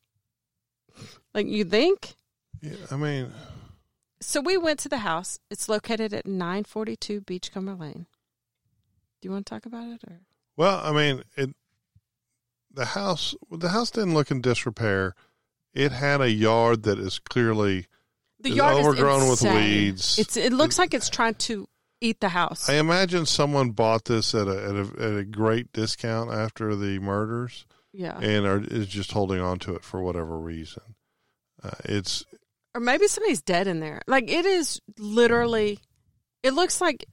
Like, 1.35 1.47
you 1.47 1.65
think? 1.65 2.15
Yeah, 2.61 2.75
I 2.91 2.97
mean, 2.97 3.33
So 4.21 4.41
we 4.41 4.57
went 4.57 4.81
to 4.81 4.89
the 4.89 4.99
house. 4.99 5.39
It's 5.51 5.69
located 5.69 6.13
at 6.13 6.27
942 6.27 7.21
Beachcomber 7.21 7.75
Lane. 7.75 8.07
Do 9.21 9.27
you 9.29 9.33
want 9.33 9.47
to 9.47 9.51
talk 9.51 9.67
about 9.67 9.89
it? 9.89 10.05
or 10.07 10.21
well, 10.57 10.81
I 10.83 10.93
mean, 10.93 11.23
it. 11.37 11.51
The 12.73 12.85
house, 12.85 13.35
the 13.51 13.71
house 13.71 13.91
didn't 13.91 14.15
look 14.15 14.31
in 14.31 14.41
disrepair. 14.41 15.15
It 15.73 15.93
had 15.93 16.21
a 16.21 16.31
yard 16.31 16.83
that 16.85 16.99
is 16.99 17.19
clearly. 17.19 17.87
The 18.41 18.51
yard 18.51 18.77
overgrown 18.77 19.23
is 19.23 19.43
with 19.43 19.55
weeds. 19.55 20.19
It's 20.19 20.37
it 20.37 20.53
looks 20.53 20.79
like 20.79 20.95
it's 20.95 21.09
trying 21.09 21.35
to 21.35 21.69
eat 22.01 22.21
the 22.21 22.29
house. 22.29 22.69
I 22.69 22.75
imagine 22.75 23.27
someone 23.27 23.71
bought 23.71 24.05
this 24.05 24.35
at 24.35 24.47
a 24.47 24.51
at 24.51 24.75
a, 24.75 25.03
at 25.03 25.19
a 25.19 25.25
great 25.25 25.73
discount 25.73 26.33
after 26.33 26.77
the 26.77 26.99
murders, 26.99 27.67
yeah. 27.99 28.19
and 28.19 28.47
are, 28.47 28.63
is 28.65 28.87
just 28.87 29.11
holding 29.13 29.41
on 29.41 29.59
to 29.61 29.75
it 29.75 29.83
for 29.83 30.01
whatever 30.01 30.39
reason. 30.39 30.83
Uh, 31.63 31.71
it's 31.85 32.25
or 32.75 32.81
maybe 32.81 33.09
somebody's 33.09 33.43
dead 33.43 33.67
in 33.67 33.81
there. 33.81 34.01
Like 34.07 34.31
it 34.31 34.47
is 34.47 34.81
literally. 34.99 35.81
It 36.43 36.53
looks 36.55 36.81
like. 36.81 37.05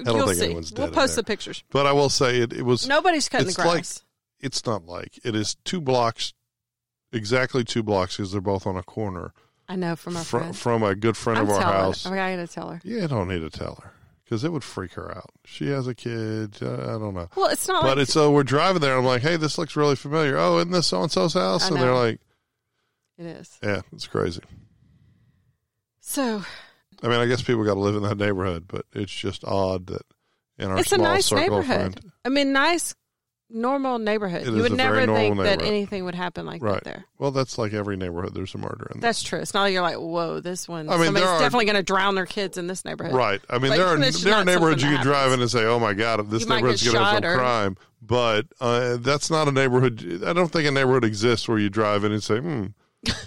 I 0.00 0.04
don't 0.04 0.24
think 0.26 0.34
see. 0.38 0.44
anyone's 0.44 0.70
dead 0.70 0.82
We'll 0.82 0.92
post 0.92 1.16
the 1.16 1.24
pictures. 1.24 1.64
but 1.70 1.86
I 1.86 1.92
will 1.92 2.10
say 2.10 2.38
it, 2.40 2.52
it 2.52 2.62
was 2.62 2.86
Nobody's 2.86 3.28
cutting 3.28 3.46
the 3.46 3.50
it's 3.50 3.58
like- 3.58 3.66
grass. 3.72 4.02
it's 4.40 4.64
not 4.66 4.84
like 4.86 5.18
it 5.24 5.34
is 5.34 5.56
two 5.64 5.80
blocks 5.80 6.32
exactly 7.12 7.64
two 7.64 7.82
blocks 7.82 8.16
because 8.16 8.30
they're 8.32 8.40
both 8.42 8.66
on 8.66 8.76
a 8.76 8.82
corner 8.82 9.32
I 9.68 9.76
know 9.76 9.96
from 9.96 10.16
our 10.18 10.22
fr- 10.24 10.38
friend. 10.38 10.56
from 10.56 10.82
a 10.82 10.94
good 10.94 11.16
friend 11.16 11.38
I'm 11.38 11.44
of 11.46 11.50
our 11.52 11.60
telling 11.60 11.76
house 11.78 12.04
Her. 12.04 12.12
I 12.18 12.36
gotta 12.36 12.46
tell 12.46 12.68
her. 12.70 12.80
yeah 12.84 13.04
I 13.04 13.06
don't 13.06 13.28
need 13.28 13.40
to 13.40 13.48
tell 13.50 13.80
her 13.82 13.92
because 14.26 14.44
it 14.44 14.52
would 14.52 14.64
freak 14.64 14.92
her 14.94 15.16
out. 15.16 15.30
She 15.46 15.68
has 15.68 15.86
a 15.86 15.94
kid 15.94 16.58
uh, 16.60 16.74
i 16.74 16.98
don't 16.98 17.14
know. 17.14 17.28
Well, 17.34 17.46
it's 17.48 17.66
not 17.66 17.82
but 17.84 17.96
like 17.96 18.02
it's 18.02 18.12
so 18.12 18.30
we're 18.30 18.42
driving 18.42 18.82
there 18.82 18.98
i'm 18.98 19.04
like 19.06 19.22
hey 19.22 19.36
this 19.36 19.56
looks 19.56 19.76
really 19.76 19.96
familiar. 19.96 20.36
Oh 20.36 20.58
isn't 20.58 20.72
this 20.72 20.88
so 20.88 21.02
and 21.02 21.10
so's 21.10 21.34
house 21.34 21.70
and 21.70 21.80
they're 21.80 21.94
like 21.94 22.20
it 23.16 23.26
is. 23.26 23.58
yeah 23.62 23.80
it's 23.92 24.06
crazy. 24.06 24.42
So 26.00 26.44
i 27.02 27.08
mean 27.08 27.18
i 27.20 27.26
guess 27.26 27.42
people 27.42 27.64
got 27.64 27.74
to 27.74 27.80
live 27.80 27.96
in 27.96 28.02
that 28.02 28.18
neighborhood 28.18 28.64
but 28.68 28.84
it's 28.92 29.14
just 29.14 29.44
odd 29.44 29.86
that 29.86 30.02
in 30.58 30.70
our 30.70 30.78
it's 30.78 30.92
a 30.92 30.96
small 30.96 31.06
nice 31.08 31.26
circle 31.26 31.42
neighborhood. 31.42 31.66
friends 32.00 32.12
I 32.26 32.28
mean, 32.28 32.52
nice, 32.52 32.92
normal 33.48 33.98
neighborhood. 33.98 34.42
It 34.42 34.52
you 34.54 34.62
would 34.62 34.72
never 34.76 35.06
think 35.06 35.36
that 35.38 35.62
anything 35.62 36.04
would 36.04 36.14
happen 36.14 36.46
like 36.46 36.62
Right. 36.62 36.74
that 36.74 36.84
there. 36.84 37.04
well 37.18 37.30
that's 37.30 37.58
like 37.58 37.72
every 37.72 37.96
neighborhood 37.96 38.34
there's 38.34 38.54
a 38.54 38.58
murder 38.58 38.88
in 38.92 39.00
there 39.00 39.08
That's 39.08 39.22
true. 39.22 39.38
It's 39.38 39.54
not 39.54 39.62
like 39.62 39.72
you're 39.72 39.82
like, 39.82 39.96
whoa, 39.96 40.40
this 40.40 40.68
one. 40.68 40.88
I 40.88 40.96
mean, 40.96 41.04
somebody's 41.06 41.28
are, 41.28 41.38
definitely 41.38 41.66
going 41.66 41.76
to 41.76 41.82
drown 41.82 42.14
their 42.16 42.26
kids 42.26 42.58
in 42.58 42.66
this 42.66 42.84
neighborhood. 42.84 43.14
Right. 43.14 43.40
I 43.48 43.58
mean, 43.58 43.70
Like, 43.70 43.78
there 43.78 43.86
are 43.88 43.96
there 43.98 44.34
are 44.34 44.44
neighborhoods 44.44 44.82
you 44.82 44.88
can 44.90 45.02
drive 45.02 45.32
in 45.32 45.40
and 45.40 45.50
say, 45.50 45.64
"Oh 45.64 45.78
my 45.78 45.94
God, 45.94 46.28
this 46.30 46.42
You 46.42 46.48
neighborhood's 46.48 46.82
going 46.82 46.96
to 46.96 47.04
have 47.04 47.22
some 47.22 47.24
or- 47.24 47.36
crime." 47.36 47.76
But 48.02 48.46
uh, 48.60 48.98
that's 48.98 49.30
not 49.30 49.48
a 49.48 49.52
neighborhood. 49.52 50.22
I 50.24 50.32
don't 50.32 50.48
think 50.52 50.68
a 50.68 50.70
neighborhood 50.70 51.04
exists 51.04 51.48
where 51.48 51.58
you 51.58 51.68
drive 51.70 52.04
in 52.04 52.12
and 52.12 52.22
say, 52.22 52.38
"Hmm, 52.38 52.66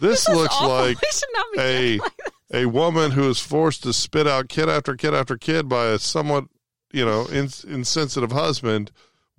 this, 0.00 0.28
is 0.28 0.34
looks 0.34 0.54
awful. 0.54 0.68
like 0.68 1.00
we 1.02 1.08
should 1.10 1.28
not 1.34 1.46
be 1.54 1.58
a 1.60 1.98
like 1.98 2.12
a 2.52 2.66
woman 2.66 3.12
who 3.12 3.28
is 3.28 3.40
forced 3.40 3.82
to 3.84 3.92
spit 3.92 4.26
out 4.26 4.48
kid 4.48 4.68
after 4.68 4.96
kid 4.96 5.14
after 5.14 5.36
kid 5.36 5.68
by 5.68 5.86
a 5.86 5.98
somewhat, 5.98 6.44
you 6.92 7.04
know, 7.04 7.26
ins 7.30 7.64
insensitive 7.64 8.32
husband." 8.32 8.90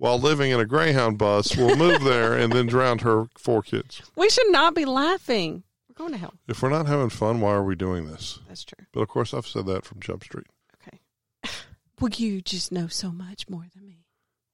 While 0.02 0.18
living 0.18 0.50
in 0.50 0.58
a 0.58 0.64
Greyhound 0.64 1.16
bus, 1.16 1.56
will 1.56 1.76
move 1.76 2.02
there 2.02 2.36
and 2.36 2.52
then 2.52 2.66
drown 2.66 2.98
her 2.98 3.28
four 3.38 3.62
kids. 3.62 4.02
We 4.16 4.28
should 4.30 4.50
not 4.50 4.74
be 4.74 4.84
laughing. 4.84 5.62
We're 5.88 5.94
going 5.94 6.10
to 6.10 6.18
hell. 6.18 6.34
If 6.48 6.60
we're 6.60 6.70
not 6.70 6.88
having 6.88 7.08
fun, 7.08 7.40
why 7.40 7.52
are 7.52 7.62
we 7.62 7.76
doing 7.76 8.08
this? 8.08 8.40
That's 8.48 8.64
true. 8.64 8.84
But 8.92 9.02
of 9.02 9.08
course, 9.08 9.32
I've 9.32 9.46
said 9.46 9.66
that 9.66 9.84
from 9.84 10.00
Jump 10.00 10.24
Street. 10.24 10.48
Okay. 10.82 10.98
well, 12.00 12.10
you 12.16 12.40
just 12.42 12.72
know 12.72 12.88
so 12.88 13.12
much 13.12 13.48
more 13.48 13.66
than 13.72 13.86
me. 13.86 14.04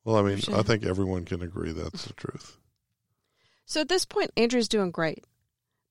Well, 0.05 0.17
I 0.17 0.23
mean. 0.23 0.39
I 0.53 0.61
think 0.61 0.85
everyone 0.85 1.25
can 1.25 1.41
agree 1.41 1.73
that's 1.73 2.05
the 2.05 2.13
truth. 2.13 2.59
So 3.65 3.81
at 3.81 3.89
this 3.89 4.05
point, 4.05 4.33
Andrea's 4.37 4.69
doing 4.69 4.91
great. 4.91 5.25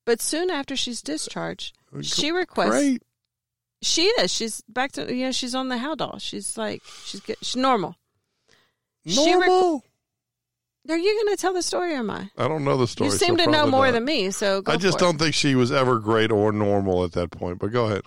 But 0.04 0.20
soon 0.20 0.50
after 0.50 0.76
she's 0.76 1.02
discharged, 1.02 1.76
uh, 1.92 2.02
she 2.02 2.30
requests. 2.30 2.70
Great. 2.70 3.02
She 3.82 4.02
is. 4.02 4.32
She's 4.32 4.60
back 4.68 4.92
to 4.92 5.12
you 5.12 5.24
know. 5.26 5.32
She's 5.32 5.56
on 5.56 5.68
the 5.68 5.78
Haldol. 5.78 6.20
She's 6.20 6.56
like 6.56 6.80
she's 7.04 7.20
good. 7.20 7.38
She's 7.42 7.56
normal. 7.56 7.96
She 9.06 9.34
rec- 9.34 9.46
Normal. 9.48 9.84
Are 10.88 10.96
you 10.96 11.22
going 11.22 11.36
to 11.36 11.40
tell 11.40 11.52
the 11.52 11.62
story 11.62 11.92
or 11.92 11.98
am 11.98 12.10
I? 12.10 12.30
I 12.38 12.48
don't 12.48 12.64
know 12.64 12.78
the 12.78 12.86
story. 12.86 13.10
you 13.10 13.16
seem 13.16 13.38
so 13.38 13.44
to 13.44 13.50
know 13.50 13.66
more 13.66 13.86
not. 13.86 13.92
than 13.92 14.04
me, 14.06 14.30
so 14.30 14.62
go 14.62 14.72
I 14.72 14.76
just 14.76 14.98
for 14.98 15.04
don't 15.04 15.18
think 15.18 15.34
she 15.34 15.54
was 15.54 15.70
ever 15.70 15.98
great 15.98 16.30
or 16.30 16.50
normal 16.50 17.04
at 17.04 17.12
that 17.12 17.30
point. 17.30 17.58
But 17.58 17.72
go 17.72 17.86
ahead. 17.86 18.02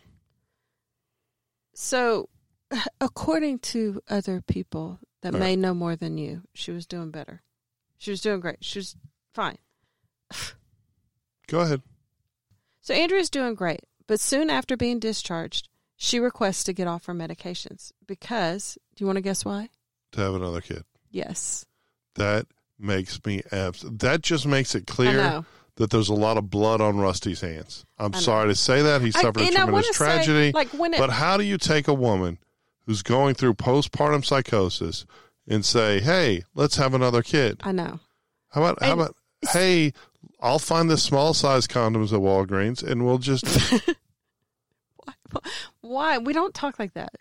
So, 1.76 2.30
according 3.02 3.60
to 3.60 4.02
other 4.10 4.42
people 4.42 5.00
that 5.22 5.34
All 5.34 5.40
may 5.40 5.56
know 5.56 5.74
more 5.74 5.96
than 5.96 6.18
you, 6.18 6.44
she 6.54 6.72
was 6.72 6.88
doing 6.88 7.12
better. 7.12 7.44
She 7.98 8.10
was 8.10 8.22
doing 8.22 8.40
great. 8.40 8.58
She 8.62 8.80
was 8.80 8.96
fine. 9.34 9.60
Go 11.48 11.60
ahead. 11.60 11.82
So 12.82 12.96
Andrea's 12.96 13.30
doing 13.30 13.54
great, 13.54 13.82
but 14.08 14.20
soon 14.20 14.50
after 14.50 14.76
being 14.76 14.98
discharged, 14.98 15.70
she 15.98 16.20
requests 16.20 16.64
to 16.64 16.74
get 16.74 16.88
off 16.88 17.06
her 17.06 17.14
medications 17.14 17.92
because. 18.08 18.78
Do 18.96 19.04
you 19.04 19.06
want 19.06 19.18
to 19.18 19.22
guess 19.22 19.46
why? 19.46 19.70
To 20.14 20.22
have 20.22 20.36
another 20.36 20.62
kid. 20.62 20.84
Yes, 21.10 21.66
That 22.16 22.48
makes 22.80 23.20
me 23.26 23.42
abs. 23.52 23.84
That 23.88 24.22
just 24.22 24.46
makes 24.46 24.76
it 24.76 24.88
clear 24.88 25.44
that 25.76 25.90
there's 25.90 26.10
a 26.10 26.14
lot 26.14 26.38
of 26.38 26.50
blood 26.50 26.82
on 26.82 26.98
Rusty's 26.98 27.42
hands. 27.42 27.86
I'm 27.98 28.14
sorry 28.14 28.50
to 28.50 28.56
say 28.56 28.82
that 28.82 29.02
he 29.02 29.08
I- 29.16 29.22
suffered 29.22 29.42
a 29.42 29.46
tremendous 29.48 29.72
wanna 29.74 29.84
say, 29.86 29.94
tragedy. 29.94 30.52
like 30.54 30.70
when 30.70 30.94
it, 30.94 30.98
but 31.00 31.10
how 31.12 31.38
do 31.38 31.44
you 31.44 31.58
take 31.58 31.88
a 31.88 31.94
woman 31.94 32.38
who's 32.86 33.02
going 33.04 33.36
through 33.36 33.54
postpartum 33.54 34.26
psychosis 34.26 35.06
and 35.48 35.64
say, 35.64 36.00
"Hey, 36.02 36.44
let's 36.56 36.76
have 36.76 36.94
another 36.94 37.22
kid"? 37.24 37.62
I 37.64 37.72
know. 37.72 38.00
How 38.50 38.64
about 38.64 38.82
how 38.84 38.92
And- 38.92 39.02
about 39.02 39.16
hey, 39.54 39.94
I'll 40.42 40.60
find 40.60 40.90
the 40.90 40.98
small 40.98 41.34
size 41.34 41.68
condoms 41.68 42.12
at 42.12 42.20
Walgreens 42.20 42.84
and 42.84 43.06
we'll 43.06 43.18
just 43.20 43.46
why? 44.98 45.14
Why 45.82 46.18
we 46.18 46.34
don't 46.34 46.54
talk 46.54 46.80
like 46.80 46.94
that? 46.94 47.14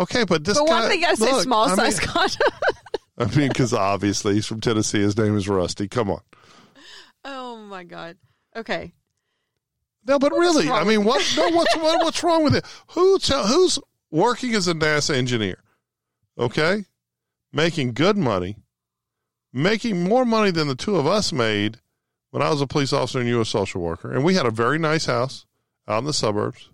Okay. 0.00 0.24
But 0.24 0.44
this 0.44 0.58
but 0.58 0.66
guy, 0.66 0.80
why 0.80 0.88
they 0.88 1.00
gotta 1.00 1.16
say 1.16 1.32
look, 1.32 1.42
small 1.42 1.64
I 1.64 1.74
size 1.74 1.98
mean, 2.00 2.08
condom? 2.08 2.48
I 3.18 3.24
mean, 3.36 3.48
because 3.48 3.72
obviously 3.72 4.34
he's 4.34 4.46
from 4.46 4.60
Tennessee. 4.60 5.00
His 5.00 5.16
name 5.16 5.36
is 5.36 5.48
Rusty. 5.48 5.88
Come 5.88 6.10
on. 6.10 6.20
oh 7.24 7.56
my 7.56 7.84
god. 7.84 8.16
Okay. 8.54 8.92
No, 10.06 10.18
but 10.18 10.32
What's 10.32 10.40
really, 10.40 10.70
I 10.70 10.84
mean, 10.84 11.04
what? 11.04 11.20
No, 11.36 11.50
what's 11.50 11.76
what, 11.76 12.04
what's 12.04 12.22
wrong 12.22 12.44
with 12.44 12.54
it? 12.54 12.64
Who 12.92 13.18
tell, 13.18 13.46
who's 13.46 13.78
working 14.10 14.54
as 14.54 14.68
a 14.68 14.74
NASA 14.74 15.14
engineer? 15.14 15.62
Okay, 16.38 16.84
making 17.52 17.94
good 17.94 18.16
money, 18.16 18.56
making 19.52 20.04
more 20.04 20.24
money 20.24 20.52
than 20.52 20.68
the 20.68 20.76
two 20.76 20.96
of 20.96 21.06
us 21.06 21.32
made 21.32 21.80
when 22.30 22.42
I 22.42 22.50
was 22.50 22.60
a 22.60 22.66
police 22.66 22.92
officer 22.92 23.18
and 23.18 23.28
you 23.28 23.40
a 23.40 23.44
social 23.44 23.80
worker, 23.80 24.12
and 24.12 24.22
we 24.22 24.34
had 24.34 24.46
a 24.46 24.50
very 24.50 24.78
nice 24.78 25.06
house, 25.06 25.46
out 25.88 26.00
in 26.00 26.04
the 26.04 26.12
suburbs, 26.12 26.70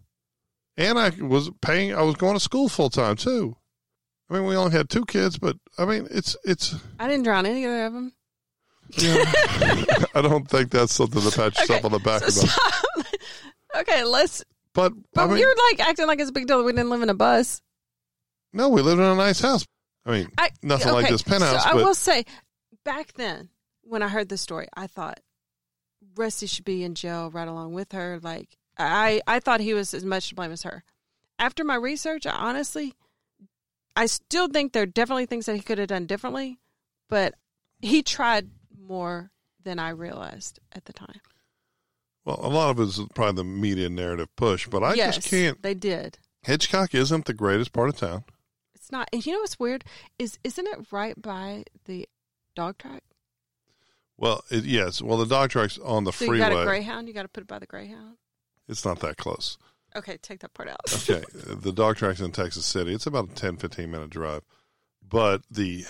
and 0.77 0.99
I 0.99 1.11
was 1.21 1.51
paying. 1.61 1.95
I 1.95 2.03
was 2.03 2.17
going 2.17 2.35
to 2.35 2.41
school 2.41 2.69
full 2.69 2.91
time 2.91 3.17
too. 3.17 3.57
I 4.31 4.35
mean, 4.35 4.47
we 4.47 4.57
only 4.57 4.73
had 4.73 4.89
two 4.89 5.05
kids, 5.05 5.39
but 5.39 5.57
I 5.79 5.85
mean, 5.85 6.09
it's 6.11 6.37
it's. 6.45 6.75
I 6.99 7.09
didn't 7.09 7.25
drown 7.25 7.47
any 7.47 7.65
of 7.65 7.93
them. 7.93 8.13
Know, 8.99 9.25
I 10.15 10.21
don't 10.23 10.49
think 10.49 10.71
that's 10.71 10.93
something 10.93 11.23
to 11.23 11.31
pat 11.31 11.59
yourself 11.59 11.85
on 11.85 11.93
the 11.93 11.99
back 11.99 12.23
so 12.23 12.47
about. 12.47 13.07
okay, 13.81 14.05
let's. 14.05 14.45
But, 14.75 14.93
But 15.13 15.25
I 15.25 15.27
mean, 15.29 15.39
you're 15.39 15.55
like 15.71 15.87
acting 15.87 16.07
like 16.07 16.19
it's 16.19 16.31
a 16.31 16.33
big 16.33 16.47
deal. 16.47 16.59
that 16.59 16.65
We 16.65 16.73
didn't 16.73 16.91
live 16.91 17.03
in 17.03 17.11
a 17.11 17.15
bus. 17.15 17.61
no, 18.53 18.71
we 18.71 18.81
lived 18.81 19.01
in 19.01 19.07
a 19.07 19.15
nice 19.15 19.41
house. 19.41 19.67
I 20.07 20.11
mean, 20.11 20.29
I, 20.39 20.51
nothing 20.63 20.93
like 20.93 21.09
this 21.09 21.23
penthouse, 21.23 21.63
So 21.63 21.71
I 21.71 21.73
but 21.75 21.85
will 21.85 21.95
say, 21.95 22.25
back 22.85 23.13
then 23.15 23.51
when 23.83 24.03
I 24.03 24.09
heard 24.09 24.29
the 24.29 24.37
story, 24.39 24.69
I 24.75 24.87
thought 24.87 25.21
Rusty 26.17 26.47
should 26.47 26.65
be 26.65 26.85
in 26.85 26.95
jail 26.95 27.31
right 27.31 27.47
along 27.47 27.75
with 27.75 27.93
her. 27.93 28.19
Like 28.23 28.57
I, 28.79 29.21
I 29.27 29.39
thought 29.41 29.61
he 29.61 29.75
was 29.75 29.95
as 29.95 30.05
much 30.05 30.29
to 30.31 30.35
blame 30.35 30.53
as 30.53 30.63
her. 30.63 30.85
After 31.39 31.65
my 31.65 31.75
research, 31.75 32.27
I 32.27 32.33
honestly, 32.35 32.95
I 33.97 34.07
still 34.07 34.49
think 34.49 34.73
there 34.73 34.85
are 34.85 34.87
definitely 34.87 35.27
things 35.27 35.47
that 35.47 35.57
he 35.57 35.63
could 35.63 35.79
have 35.79 35.89
done 35.89 36.07
differently, 36.07 36.59
but 37.09 37.35
he 37.81 38.03
tried 38.03 38.49
more 38.79 39.31
than 39.63 39.79
I 39.79 39.91
realized 39.91 40.59
at 40.73 40.85
the 40.87 40.93
time. 40.93 41.21
well, 42.25 42.39
a 42.43 42.49
lot 42.49 42.71
of 42.71 42.81
it 42.81 42.85
is 42.85 43.01
probably 43.15 43.37
the 43.37 43.45
media 43.45 43.89
narrative 43.89 44.29
push. 44.37 44.67
But 44.69 44.83
I 44.83 44.95
yes, 44.95 45.17
just 45.17 45.29
can't. 45.29 45.61
They 45.63 45.75
did. 45.75 46.19
Hitchcock 46.43 46.95
isn't 46.95 47.27
the 47.27 47.35
greatest 47.35 47.73
part 47.73 47.89
of 47.89 47.97
town. 47.97 48.25
It's 48.75 48.91
not. 48.91 49.09
And 49.13 49.25
you 49.25 49.33
know 49.33 49.41
what's 49.41 49.59
weird 49.61 49.85
is 50.19 50.39
isn't 50.43 50.67
it 50.67 50.87
right 50.91 51.21
by 51.21 51.65
the 51.85 52.09
dog 52.57 52.79
track? 52.79 53.03
Well, 54.17 54.43
it, 54.51 54.65
yes. 54.65 55.01
Well, 55.03 55.19
the 55.19 55.27
dog 55.27 55.51
track's 55.51 55.79
on 55.79 56.05
the 56.05 56.13
So 56.13 56.25
you 56.27 56.39
got 56.39 56.53
a 56.53 56.55
freeway. 56.57 56.65
greyhound. 56.65 57.09
You 57.09 57.15
got 57.15 57.23
to 57.23 57.29
put 57.29 57.43
it 57.43 57.47
by 57.49 57.59
the 57.59 57.67
greyhound. 57.67 58.17
It's 58.73 58.85
not 58.85 58.99
that 59.01 59.17
close. 59.17 59.57
Okay, 59.95 60.17
take 60.23 60.41
that 60.41 60.55
part 60.55 60.69
out. 60.69 60.81
Okay, 61.09 61.23
the 61.35 61.73
dog 61.73 61.97
track's 61.97 62.21
in 62.21 62.33
Texas 62.33 62.65
City. 62.67 62.93
It's 62.95 63.07
about 63.07 63.31
a 63.31 63.35
10, 63.35 63.59
15 63.59 63.91
minute 63.91 64.11
drive. 64.11 64.43
But 65.07 65.43
the 65.51 65.85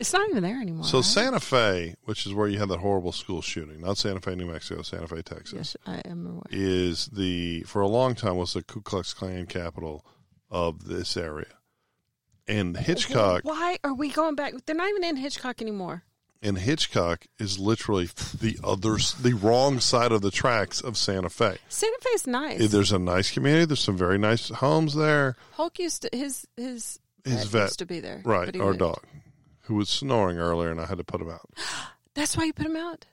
It's 0.00 0.12
not 0.14 0.28
even 0.30 0.42
there 0.42 0.60
anymore. 0.60 0.84
so 0.84 0.98
right? 0.98 1.04
Santa 1.04 1.40
Fe, 1.40 1.94
which 2.04 2.26
is 2.26 2.32
where 2.32 2.48
you 2.48 2.58
had 2.58 2.70
that 2.70 2.78
horrible 2.80 3.12
school 3.12 3.42
shooting, 3.42 3.82
not 3.82 3.98
Santa 3.98 4.20
Fe, 4.20 4.34
New 4.34 4.46
Mexico, 4.46 4.80
Santa 4.82 5.06
Fe, 5.06 5.20
Texas, 5.22 5.52
Yes, 5.54 5.76
I 5.86 6.00
am 6.08 6.26
aware. 6.26 6.42
is 6.50 7.06
the 7.06 7.62
for 7.64 7.82
a 7.82 7.88
long 7.88 8.14
time 8.14 8.36
was 8.36 8.54
the 8.54 8.62
Ku 8.62 8.80
Klux 8.80 9.12
Klan 9.12 9.44
capital 9.46 10.04
of 10.50 10.86
this 10.86 11.16
area. 11.16 11.52
And 12.48 12.76
Hitchcock 12.76 13.42
Why 13.44 13.78
are 13.84 13.94
we 13.94 14.08
going 14.10 14.34
back? 14.34 14.54
They're 14.66 14.74
not 14.76 14.88
even 14.88 15.04
in 15.04 15.16
Hitchcock 15.16 15.60
anymore. 15.62 16.04
And 16.42 16.58
Hitchcock 16.58 17.26
is 17.38 17.58
literally 17.58 18.06
the 18.38 18.58
other 18.62 18.96
the 19.20 19.34
wrong 19.34 19.80
side 19.80 20.12
of 20.12 20.20
the 20.22 20.30
tracks 20.30 20.80
of 20.80 20.96
Santa 20.96 21.30
Fe. 21.30 21.56
Santa 21.68 21.98
Fe's 22.02 22.26
nice. 22.26 22.70
There's 22.70 22.92
a 22.92 22.98
nice 22.98 23.30
community. 23.30 23.64
There's 23.66 23.80
some 23.80 23.96
very 23.96 24.18
nice 24.18 24.48
homes 24.48 24.94
there. 24.94 25.36
Hulk 25.52 25.78
used 25.78 26.02
to 26.02 26.10
his 26.12 26.46
his 26.56 26.98
His 27.24 27.44
vet 27.46 27.62
used 27.62 27.78
to 27.78 27.86
be 27.86 28.00
there. 28.00 28.22
right? 28.24 28.54
Our 28.60 28.74
dog, 28.74 29.02
who 29.62 29.76
was 29.76 29.88
snoring 29.88 30.38
earlier, 30.38 30.70
and 30.70 30.80
I 30.80 30.86
had 30.86 30.98
to 30.98 31.04
put 31.04 31.20
him 31.20 31.30
out. 31.30 31.48
That's 32.14 32.36
why 32.36 32.44
you 32.44 32.52
put 32.52 32.66
him 32.66 32.76
out. 32.76 33.06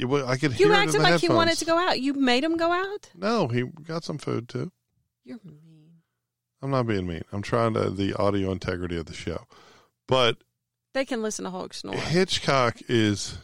Well, 0.00 0.28
I 0.28 0.36
could 0.36 0.52
hear 0.52 0.68
You 0.68 0.72
acted 0.74 1.00
like 1.02 1.20
he 1.20 1.28
wanted 1.28 1.58
to 1.58 1.64
go 1.64 1.76
out. 1.76 2.00
You 2.00 2.14
made 2.14 2.44
him 2.44 2.56
go 2.56 2.70
out. 2.70 3.10
No, 3.14 3.48
he 3.48 3.62
got 3.62 4.04
some 4.04 4.18
food 4.18 4.48
too. 4.48 4.70
You're 5.24 5.38
mean. 5.44 6.00
I'm 6.62 6.70
not 6.70 6.86
being 6.86 7.06
mean. 7.06 7.22
I'm 7.32 7.42
trying 7.42 7.74
to 7.74 7.90
the 7.90 8.14
audio 8.14 8.52
integrity 8.52 8.96
of 8.96 9.06
the 9.06 9.14
show. 9.14 9.46
But 10.06 10.38
They 10.94 11.04
can 11.04 11.22
listen 11.22 11.44
to 11.44 11.50
Hulk 11.50 11.74
snore. 11.74 11.94
Hitchcock 11.94 12.78
is 12.88 13.36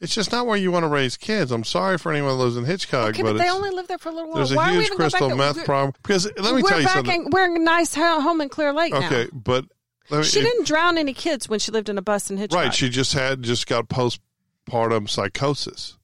it's 0.00 0.14
just 0.14 0.30
not 0.30 0.46
where 0.46 0.56
you 0.56 0.70
want 0.70 0.84
to 0.84 0.88
raise 0.88 1.16
kids. 1.16 1.50
I'm 1.50 1.64
sorry 1.64 1.98
for 1.98 2.12
anyone 2.12 2.32
who 2.36 2.42
lives 2.42 2.56
in 2.56 2.64
Hitchcock, 2.64 3.10
Okay, 3.10 3.22
but, 3.22 3.32
but 3.32 3.38
they 3.42 3.50
only 3.50 3.70
live 3.70 3.88
there 3.88 3.98
for 3.98 4.10
a 4.10 4.12
little 4.12 4.28
while. 4.28 4.36
there's 4.36 4.52
a 4.52 4.56
Why 4.56 4.72
huge 4.72 4.90
crystal 4.90 5.34
meth 5.34 5.64
problem. 5.64 5.92
Because 6.02 6.30
let 6.38 6.54
me 6.54 6.62
tell 6.62 6.80
you 6.80 6.88
something. 6.88 7.24
in, 7.26 7.30
we're 7.30 7.46
in 7.46 7.56
a 7.56 7.64
nice 7.64 7.94
home 7.94 8.40
in 8.40 8.48
Clear 8.48 8.72
Lake 8.72 8.94
okay, 8.94 9.24
now. 9.32 9.38
but 9.40 9.64
me, 10.10 10.22
She 10.24 10.40
if- 10.40 10.44
didn't 10.46 10.66
drown 10.66 10.98
any 10.98 11.14
kids 11.14 11.48
when 11.48 11.58
she 11.58 11.72
lived 11.72 11.88
in 11.88 11.96
a 11.98 12.02
bus 12.02 12.30
in 12.30 12.36
Hitchcock. 12.36 12.60
right. 12.60 12.74
She 12.74 12.88
just 12.88 13.12
had 13.12 13.42
just 13.42 13.66
got 13.66 13.88
postpartum 13.88 15.08
psychosis 15.08 15.96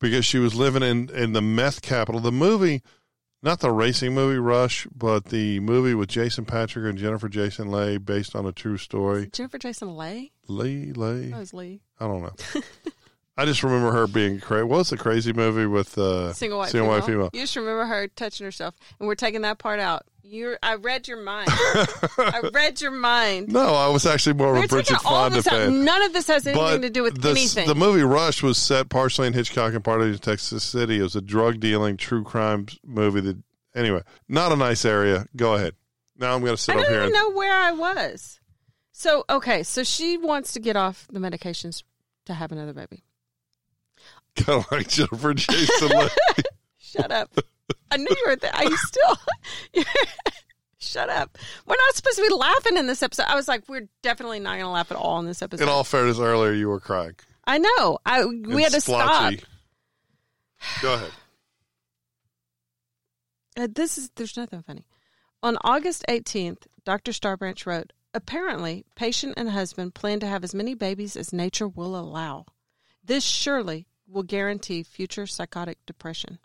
because 0.00 0.24
she 0.24 0.38
was 0.38 0.54
living 0.54 0.82
in 0.82 1.10
in 1.10 1.32
the 1.32 1.42
meth 1.42 1.82
capital. 1.82 2.20
The 2.20 2.32
movie, 2.32 2.82
not 3.42 3.60
the 3.60 3.70
racing 3.70 4.14
movie 4.14 4.38
Rush, 4.38 4.86
but 4.94 5.26
the 5.26 5.60
movie 5.60 5.94
with 5.94 6.08
Jason 6.08 6.44
Patric 6.44 6.84
and 6.84 6.98
Jennifer 6.98 7.28
Jason 7.28 7.70
Leigh, 7.70 7.98
based 7.98 8.36
on 8.36 8.46
a 8.46 8.52
true 8.52 8.76
story. 8.76 9.28
Jennifer 9.32 9.58
Jason 9.58 9.96
Leigh. 9.96 10.32
Leigh, 10.48 10.92
Leigh. 10.92 11.30
That 11.30 11.38
was 11.38 11.54
Lee. 11.54 11.80
I 11.98 12.06
don't 12.06 12.22
know. 12.22 12.34
I 13.36 13.46
just 13.46 13.62
remember 13.62 13.90
her 13.92 14.06
being 14.06 14.38
crazy. 14.40 14.64
What 14.64 14.78
was 14.78 14.90
the 14.90 14.98
crazy 14.98 15.32
movie 15.32 15.64
with 15.64 15.96
uh, 15.96 16.34
Single 16.34 16.58
white 16.58 16.70
single 16.70 16.88
female. 16.88 17.00
white 17.00 17.06
female? 17.06 17.30
You 17.32 17.40
just 17.40 17.56
remember 17.56 17.86
her 17.86 18.08
touching 18.08 18.44
herself, 18.44 18.74
and 18.98 19.08
we're 19.08 19.14
taking 19.14 19.40
that 19.42 19.58
part 19.58 19.80
out. 19.80 20.04
You're. 20.30 20.58
I 20.62 20.76
read 20.76 21.08
your 21.08 21.20
mind. 21.20 21.48
I 21.50 22.50
read 22.54 22.80
your 22.80 22.92
mind. 22.92 23.52
No, 23.52 23.74
I 23.74 23.88
was 23.88 24.06
actually 24.06 24.34
more 24.34 24.50
of 24.50 24.58
We're 24.58 24.64
a 24.66 24.68
Bridget 24.68 25.00
Fonda 25.00 25.42
fan. 25.42 25.84
None 25.84 26.02
of 26.02 26.12
this 26.12 26.28
has 26.28 26.46
anything 26.46 26.64
But 26.64 26.82
to 26.82 26.90
do 26.90 27.02
with 27.02 27.20
the, 27.20 27.30
anything. 27.30 27.66
the 27.66 27.74
movie 27.74 28.02
Rush 28.02 28.40
was 28.40 28.56
set 28.56 28.88
partially 28.90 29.26
in 29.26 29.32
Hitchcock 29.32 29.74
and 29.74 29.82
partly 29.82 30.10
in 30.10 30.18
Texas 30.18 30.62
City. 30.62 31.00
It 31.00 31.02
was 31.02 31.16
a 31.16 31.20
drug 31.20 31.58
dealing, 31.58 31.96
true 31.96 32.22
crime 32.22 32.66
movie. 32.86 33.20
That 33.22 33.42
anyway, 33.74 34.02
not 34.28 34.52
a 34.52 34.56
nice 34.56 34.84
area. 34.84 35.26
Go 35.34 35.54
ahead. 35.54 35.74
Now 36.16 36.32
I'm 36.34 36.42
going 36.42 36.54
to 36.54 36.62
sit 36.62 36.76
I 36.76 36.80
up 36.80 36.86
here. 36.86 36.96
I 36.96 37.00
don't 37.00 37.08
even 37.08 37.20
know 37.20 37.36
where 37.36 37.56
I 37.56 37.72
was. 37.72 38.38
So 38.92 39.24
okay, 39.28 39.64
so 39.64 39.82
she 39.82 40.16
wants 40.16 40.52
to 40.52 40.60
get 40.60 40.76
off 40.76 41.08
the 41.10 41.18
medications 41.18 41.82
to 42.26 42.34
have 42.34 42.52
another 42.52 42.72
baby. 42.72 43.02
kind 44.36 44.60
of 44.64 44.70
like 44.70 44.88
Jennifer 44.88 45.34
Jason. 45.34 45.90
Shut 46.78 47.10
up. 47.10 47.30
I 47.90 47.96
knew 47.96 48.08
you 48.08 48.24
were 48.26 48.36
there. 48.36 48.54
Are 48.54 48.64
you 48.64 48.76
still? 48.76 49.16
Shut 50.78 51.10
up. 51.10 51.36
We're 51.66 51.76
not 51.76 51.94
supposed 51.94 52.16
to 52.16 52.26
be 52.26 52.34
laughing 52.34 52.76
in 52.76 52.86
this 52.86 53.02
episode. 53.02 53.26
I 53.28 53.34
was 53.34 53.46
like, 53.48 53.68
we're 53.68 53.88
definitely 54.02 54.40
not 54.40 54.52
going 54.52 54.62
to 54.62 54.68
laugh 54.68 54.90
at 54.90 54.96
all 54.96 55.18
in 55.18 55.26
this 55.26 55.42
episode. 55.42 55.64
in 55.64 55.68
all 55.68 55.84
fairness, 55.84 56.18
earlier 56.18 56.52
you 56.52 56.68
were 56.68 56.80
crying. 56.80 57.14
I 57.44 57.58
know. 57.58 57.98
I 58.06 58.24
we 58.24 58.34
And 58.34 58.60
had 58.62 58.72
to 58.72 58.80
stop. 58.80 59.34
Go 60.82 60.94
ahead. 60.94 61.10
Uh, 63.58 63.68
this 63.70 63.98
is 63.98 64.10
there's 64.16 64.36
nothing 64.36 64.62
funny. 64.62 64.86
On 65.42 65.56
August 65.64 66.04
18th, 66.08 66.66
Dr. 66.84 67.12
Starbranch 67.12 67.66
wrote, 67.66 67.92
"Apparently, 68.14 68.84
patient 68.94 69.34
and 69.36 69.50
husband 69.50 69.94
plan 69.94 70.20
to 70.20 70.26
have 70.26 70.44
as 70.44 70.54
many 70.54 70.74
babies 70.74 71.16
as 71.16 71.32
nature 71.32 71.68
will 71.68 71.96
allow. 71.96 72.46
This 73.04 73.24
surely 73.24 73.86
will 74.06 74.22
guarantee 74.22 74.82
future 74.82 75.26
psychotic 75.26 75.78
depression." 75.86 76.38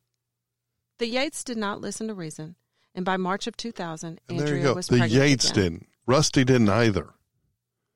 The 0.99 1.07
Yates 1.07 1.43
did 1.43 1.57
not 1.57 1.81
listen 1.81 2.07
to 2.07 2.13
reason, 2.13 2.55
and 2.93 3.03
by 3.05 3.17
March 3.17 3.47
of 3.47 3.57
2000, 3.57 4.07
And 4.07 4.19
Andrea 4.29 4.45
there 4.45 4.57
you 4.57 4.63
go. 4.63 4.73
was 4.75 4.87
The 4.87 5.07
Yates 5.07 5.49
again. 5.51 5.63
didn't. 5.63 5.87
Rusty 6.07 6.43
didn't 6.45 6.69
either. 6.69 7.09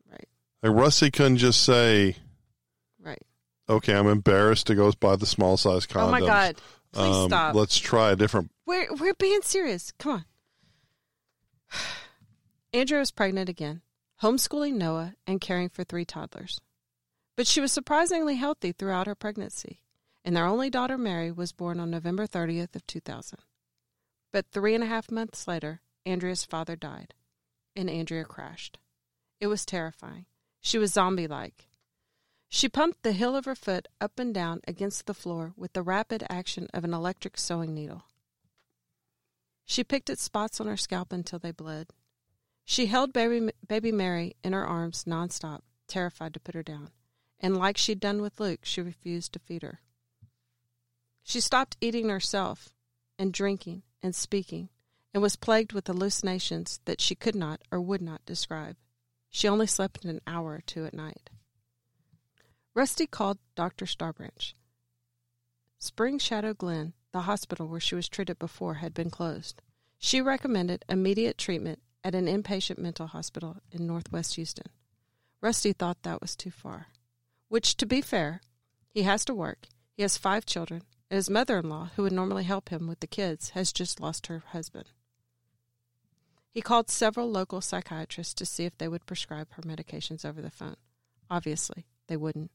Right, 0.10 0.28
Like 0.64 0.74
Rusty 0.74 1.10
couldn't 1.12 1.38
just 1.38 1.62
say, 1.64 2.18
right. 3.02 3.22
"Okay, 3.70 3.94
I'm 3.96 4.08
embarrassed 4.08 4.68
to 4.68 4.76
go 4.76 4.92
buy 5.00 5.16
the 5.16 5.26
small 5.26 5.56
size 5.58 5.86
condoms." 5.88 6.08
Oh 6.08 6.12
my 6.12 6.20
God! 6.22 6.56
Please 6.92 7.16
Um, 7.16 7.30
stop. 7.30 7.56
Let's 7.56 7.78
try 7.78 8.12
a 8.12 8.16
different. 8.16 8.52
We're 8.66 8.94
we're 8.96 9.14
being 9.14 9.42
serious. 9.44 9.92
Come 10.00 10.12
on. 10.14 10.26
Andrea 12.74 13.00
was 13.00 13.12
pregnant 13.12 13.50
again, 13.50 13.82
homeschooling 14.22 14.74
Noah 14.74 15.16
and 15.26 15.40
caring 15.42 15.70
for 15.70 15.84
three 15.84 16.06
toddlers. 16.06 16.60
But 17.36 17.48
she 17.48 17.62
was 17.62 17.72
surprisingly 17.72 18.36
healthy 18.36 18.72
throughout 18.74 19.08
her 19.08 19.16
pregnancy, 19.16 19.80
and 20.24 20.36
their 20.36 20.46
only 20.46 20.70
daughter 20.70 20.98
Mary 20.98 21.32
was 21.32 21.52
born 21.52 21.80
on 21.80 21.90
November 21.90 22.28
30th 22.28 22.76
of 22.76 22.86
2000. 22.88 23.40
But 24.32 24.52
three 24.52 24.76
and 24.76 24.84
a 24.84 24.88
half 24.88 25.10
months 25.12 25.48
later, 25.48 25.82
Andrea's 26.06 26.46
father 26.46 26.76
died, 26.76 27.14
and 27.76 27.90
Andrea 27.90 28.26
crashed. 28.26 28.78
It 29.40 29.48
was 29.48 29.66
terrifying. 29.66 30.26
She 30.62 30.78
was 30.78 30.94
zombie-like. 30.94 31.68
She 32.50 32.68
pumped 32.68 33.04
the 33.04 33.14
heel 33.14 33.36
of 33.36 33.46
her 33.46 33.56
foot 33.56 33.88
up 34.02 34.18
and 34.20 34.34
down 34.34 34.62
against 34.68 35.06
the 35.06 35.14
floor 35.14 35.54
with 35.56 35.74
the 35.74 35.84
rapid 35.84 36.24
action 36.30 36.68
of 36.74 36.84
an 36.84 36.94
electric 36.94 37.38
sewing 37.38 37.74
needle. 37.74 38.04
She 39.66 39.84
picked 39.84 40.10
at 40.10 40.18
spots 40.18 40.60
on 40.60 40.66
her 40.66 40.78
scalp 40.78 41.14
until 41.14 41.38
they 41.38 41.52
bled. 41.52 41.88
She 42.66 42.88
held 42.88 43.14
baby, 43.14 43.52
baby 43.68 43.92
Mary 43.92 44.36
in 44.44 44.54
her 44.54 44.66
arms 44.66 45.06
nonstop, 45.06 45.62
terrified 45.88 46.34
to 46.34 46.40
put 46.40 46.56
her 46.56 46.64
down, 46.64 46.90
and 47.40 47.56
like 47.56 47.78
she'd 47.78 48.00
done 48.00 48.22
with 48.22 48.40
Luke, 48.40 48.62
she 48.64 48.82
refused 48.82 49.34
to 49.34 49.40
feed 49.40 49.62
her. 49.62 49.80
She 51.24 51.40
stopped 51.40 51.78
eating 51.82 52.10
herself 52.10 52.70
and 53.18 53.34
drinking 53.34 53.84
and 54.02 54.16
speaking, 54.16 54.70
and 55.14 55.22
was 55.22 55.36
plagued 55.36 55.74
with 55.74 55.88
hallucinations 55.88 56.80
that 56.86 57.02
she 57.02 57.16
could 57.16 57.36
not 57.36 57.62
or 57.72 57.82
would 57.82 58.02
not 58.02 58.26
describe. 58.26 58.78
She 59.30 59.48
only 59.48 59.68
slept 59.68 60.06
an 60.06 60.22
hour 60.26 60.54
or 60.54 60.62
two 60.66 60.86
at 60.86 60.94
night. 60.94 61.30
Rusty 62.74 63.06
called 63.06 63.40
Dr. 63.56 63.86
Starbranch. 63.86 64.54
Spring 65.78 66.20
Shadow 66.20 66.54
Glen, 66.54 66.94
the 67.12 67.22
hospital 67.22 67.68
where 67.68 67.80
she 67.80 67.96
was 67.96 68.10
treated 68.10 68.40
before, 68.40 68.76
had 68.76 68.94
been 68.94 69.10
closed. 69.10 69.62
She 69.98 70.22
recommended 70.22 70.86
immediate 70.88 71.38
treatment 71.38 71.80
at 72.04 72.16
an 72.16 72.26
inpatient 72.26 72.78
mental 72.78 73.08
hospital 73.08 73.58
in 73.72 73.86
northwest 73.86 74.36
Houston. 74.36 74.68
Rusty 75.42 75.74
thought 75.74 76.04
that 76.04 76.22
was 76.22 76.36
too 76.36 76.52
far. 76.52 76.88
Which, 77.48 77.76
to 77.78 77.86
be 77.86 78.02
fair, 78.02 78.42
he 78.90 79.04
has 79.04 79.26
to 79.26 79.34
work, 79.34 79.68
he 79.92 80.02
has 80.04 80.18
five 80.18 80.46
children, 80.46 80.84
and 81.10 81.16
his 81.16 81.30
mother 81.30 81.58
in 81.58 81.70
law, 81.70 81.90
who 81.96 82.04
would 82.04 82.14
normally 82.14 82.44
help 82.44 82.70
him 82.70 82.88
with 82.88 83.00
the 83.00 83.08
kids, 83.08 83.52
has 83.52 83.72
just 83.72 84.00
lost 84.00 84.28
her 84.28 84.44
husband. 84.48 84.86
He 86.52 86.62
called 86.62 86.90
several 86.90 87.30
local 87.30 87.62
psychiatrists 87.62 88.34
to 88.36 88.46
see 88.46 88.66
if 88.66 88.78
they 88.78 88.88
would 88.88 89.06
prescribe 89.06 89.48
her 89.52 89.62
medications 89.64 90.26
over 90.26 90.42
the 90.42 90.52
phone. 90.52 90.78
Obviously, 91.30 91.86
they 92.08 92.18
wouldn't. 92.18 92.52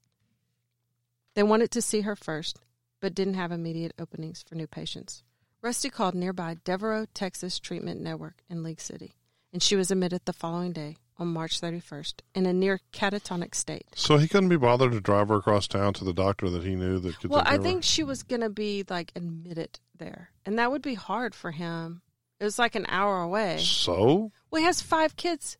They 1.35 1.43
wanted 1.43 1.71
to 1.73 1.83
see 1.83 2.03
her 2.03 2.17
first, 2.17 2.61
but 3.01 3.14
didn't 3.14 3.35
have 3.35 3.53
immediate 3.53 3.93
openings 3.99 4.45
for 4.47 4.55
new 4.55 4.67
patients. 4.67 5.23
Rusty 5.62 5.90
called 5.90 6.14
nearby 6.14 6.57
Devereux, 6.64 7.07
Texas 7.14 7.59
Treatment 7.59 8.01
Network 8.01 8.43
in 8.51 8.62
League 8.62 8.81
City, 8.81 9.14
and 9.53 9.62
she 9.62 9.77
was 9.77 9.90
admitted 9.90 10.23
the 10.25 10.33
following 10.33 10.73
day 10.73 10.97
on 11.18 11.29
March 11.29 11.61
31st 11.61 12.14
in 12.35 12.46
a 12.46 12.53
near 12.53 12.81
catatonic 12.92 13.55
state. 13.55 13.87
So 13.94 14.16
he 14.16 14.27
couldn't 14.29 14.48
be 14.48 14.57
bothered 14.57 14.92
to 14.92 15.00
drive 15.00 15.29
her 15.29 15.37
across 15.37 15.68
town 15.68 15.92
to 15.94 16.05
the 16.05 16.12
doctor 16.12 16.50
that 16.50 16.64
he 16.64 16.74
knew 16.74 16.98
that 16.98 17.18
could. 17.20 17.31
Well, 17.31 17.42
I 17.44 17.55
of 17.55 17.59
her? 17.59 17.62
think 17.62 17.85
she 17.85 18.03
was 18.03 18.22
going 18.22 18.40
to 18.40 18.50
be 18.50 18.85
like 18.88 19.12
admitted 19.14 19.79
there, 19.96 20.31
and 20.44 20.59
that 20.59 20.70
would 20.70 20.83
be 20.83 20.94
hard 20.94 21.35
for 21.35 21.53
him. 21.53 22.03
It 22.40 22.44
was 22.44 22.59
like 22.59 22.74
an 22.74 22.87
hour 22.88 23.20
away. 23.22 23.59
so. 23.59 24.33
Well, 24.50 24.61
he 24.61 24.66
has 24.66 24.83
five 24.83 25.16
kids. 25.16 25.57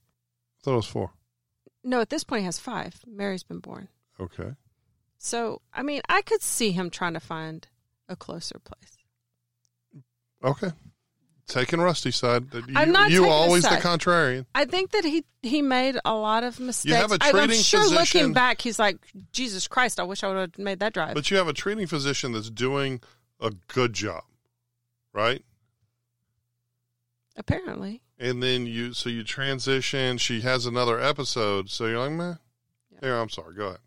I 0.59 0.65
thought 0.65 0.73
it 0.73 0.77
was 0.77 0.87
four. 0.87 1.13
No, 1.85 2.01
at 2.01 2.11
this 2.11 2.25
point, 2.25 2.41
he 2.41 2.47
has 2.47 2.59
five. 2.59 3.01
Mary's 3.07 3.43
been 3.45 3.61
born. 3.61 3.89
Okay. 4.19 4.53
So, 5.19 5.61
I 5.73 5.83
mean, 5.83 6.03
I 6.09 6.23
could 6.23 6.43
see 6.43 6.73
him 6.73 6.91
trying 6.91 7.15
to 7.15 7.21
find 7.21 7.67
a 8.09 8.17
closer 8.17 8.59
place. 8.59 8.97
Okay. 10.43 10.73
Taking 11.47 11.79
Rusty's 11.81 12.17
side. 12.17 12.47
You, 12.55 12.63
I'm 12.75 12.91
not 12.91 13.11
you 13.11 13.29
always 13.29 13.65
the 13.65 13.69
contrarian. 13.77 14.47
I 14.55 14.65
think 14.65 14.93
that 14.93 15.05
he 15.05 15.25
he 15.43 15.61
made 15.61 15.99
a 16.05 16.15
lot 16.15 16.43
of 16.43 16.59
mistakes. 16.59 16.89
You 16.91 16.95
have 16.95 17.13
a 17.13 17.19
I- 17.21 17.33
I'm 17.35 17.51
sure 17.53 17.83
physician- 17.83 18.21
looking 18.21 18.33
back, 18.33 18.63
he's 18.63 18.79
like, 18.79 18.97
Jesus 19.33 19.69
Christ, 19.69 20.01
I 20.01 20.05
wish 20.05 20.25
I 20.25 20.29
would 20.29 20.37
have 20.39 20.59
made 20.59 20.79
that 20.81 20.95
drive. 20.95 21.15
But 21.15 21.31
you 21.31 21.37
have 21.37 21.47
a 21.49 21.53
treating 21.53 21.87
physician 21.87 22.33
that's 22.33 22.49
doing 22.49 23.01
a 23.41 23.51
good 23.69 23.93
job, 23.93 24.23
right? 25.13 25.45
Apparently. 27.37 28.01
And 28.19 28.43
then 28.43 28.65
you, 28.65 28.93
so 28.95 29.11
you 29.11 29.23
transition. 29.25 30.19
She 30.19 30.41
has 30.43 30.67
another 30.67 30.99
episode. 31.01 31.69
So 31.69 31.87
you're 31.87 31.99
like, 31.99 32.13
man, 32.13 32.39
Yeah. 32.91 32.99
here, 33.03 33.17
I'm 33.17 33.29
sorry. 33.29 33.55
Go 33.55 33.67
ahead. 33.67 33.79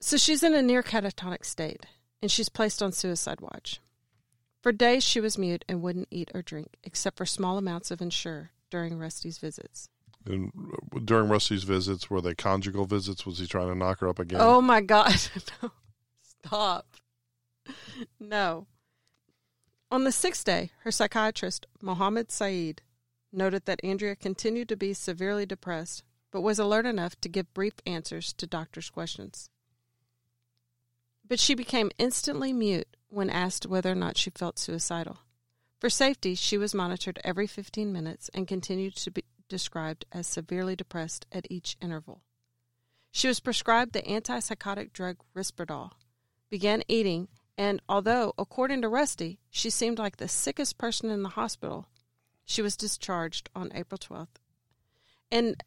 So 0.00 0.16
she's 0.16 0.42
in 0.42 0.54
a 0.54 0.62
near 0.62 0.82
catatonic 0.82 1.44
state, 1.44 1.86
and 2.22 2.30
she's 2.30 2.48
placed 2.48 2.82
on 2.82 2.92
suicide 2.92 3.40
watch. 3.40 3.80
For 4.66 4.72
days, 4.72 5.04
she 5.04 5.20
was 5.20 5.38
mute 5.38 5.64
and 5.68 5.80
wouldn't 5.80 6.08
eat 6.10 6.32
or 6.34 6.42
drink, 6.42 6.78
except 6.82 7.16
for 7.16 7.24
small 7.24 7.56
amounts 7.56 7.92
of 7.92 8.00
Ensure 8.02 8.50
during 8.68 8.98
Rusty's 8.98 9.38
visits. 9.38 9.88
And 10.24 10.50
uh, 10.92 10.98
during 11.04 11.28
Rusty's 11.28 11.62
visits, 11.62 12.10
were 12.10 12.20
they 12.20 12.34
conjugal 12.34 12.84
visits? 12.84 13.24
Was 13.24 13.38
he 13.38 13.46
trying 13.46 13.68
to 13.68 13.76
knock 13.76 14.00
her 14.00 14.08
up 14.08 14.18
again? 14.18 14.40
Oh 14.42 14.60
my 14.60 14.80
God. 14.80 15.14
no. 15.62 15.70
Stop. 16.20 16.96
No. 18.18 18.66
On 19.92 20.02
the 20.02 20.10
sixth 20.10 20.44
day, 20.44 20.72
her 20.82 20.90
psychiatrist, 20.90 21.68
Mohammed 21.80 22.32
Saeed, 22.32 22.82
noted 23.32 23.66
that 23.66 23.78
Andrea 23.84 24.16
continued 24.16 24.68
to 24.70 24.76
be 24.76 24.94
severely 24.94 25.46
depressed, 25.46 26.02
but 26.32 26.40
was 26.40 26.58
alert 26.58 26.86
enough 26.86 27.14
to 27.20 27.28
give 27.28 27.54
brief 27.54 27.74
answers 27.86 28.32
to 28.32 28.48
doctors' 28.48 28.90
questions. 28.90 29.48
But 31.28 31.40
she 31.40 31.54
became 31.54 31.90
instantly 31.98 32.52
mute 32.52 32.88
when 33.08 33.30
asked 33.30 33.66
whether 33.66 33.90
or 33.90 33.96
not 33.96 34.16
she 34.16 34.30
felt 34.30 34.58
suicidal. 34.58 35.18
For 35.80 35.90
safety, 35.90 36.34
she 36.34 36.56
was 36.56 36.74
monitored 36.74 37.18
every 37.24 37.46
15 37.46 37.92
minutes 37.92 38.30
and 38.32 38.48
continued 38.48 38.96
to 38.96 39.10
be 39.10 39.24
described 39.48 40.04
as 40.12 40.26
severely 40.26 40.76
depressed 40.76 41.26
at 41.32 41.46
each 41.50 41.76
interval. 41.80 42.22
She 43.10 43.28
was 43.28 43.40
prescribed 43.40 43.92
the 43.92 44.02
antipsychotic 44.02 44.92
drug 44.92 45.18
Risperdal, 45.34 45.92
began 46.50 46.82
eating, 46.88 47.28
and 47.58 47.80
although, 47.88 48.34
according 48.36 48.82
to 48.82 48.88
Rusty, 48.88 49.38
she 49.50 49.70
seemed 49.70 49.98
like 49.98 50.16
the 50.16 50.28
sickest 50.28 50.76
person 50.76 51.10
in 51.10 51.22
the 51.22 51.30
hospital, 51.30 51.88
she 52.44 52.62
was 52.62 52.76
discharged 52.76 53.48
on 53.54 53.72
April 53.74 53.98
12th. 53.98 54.28
And 55.30 55.62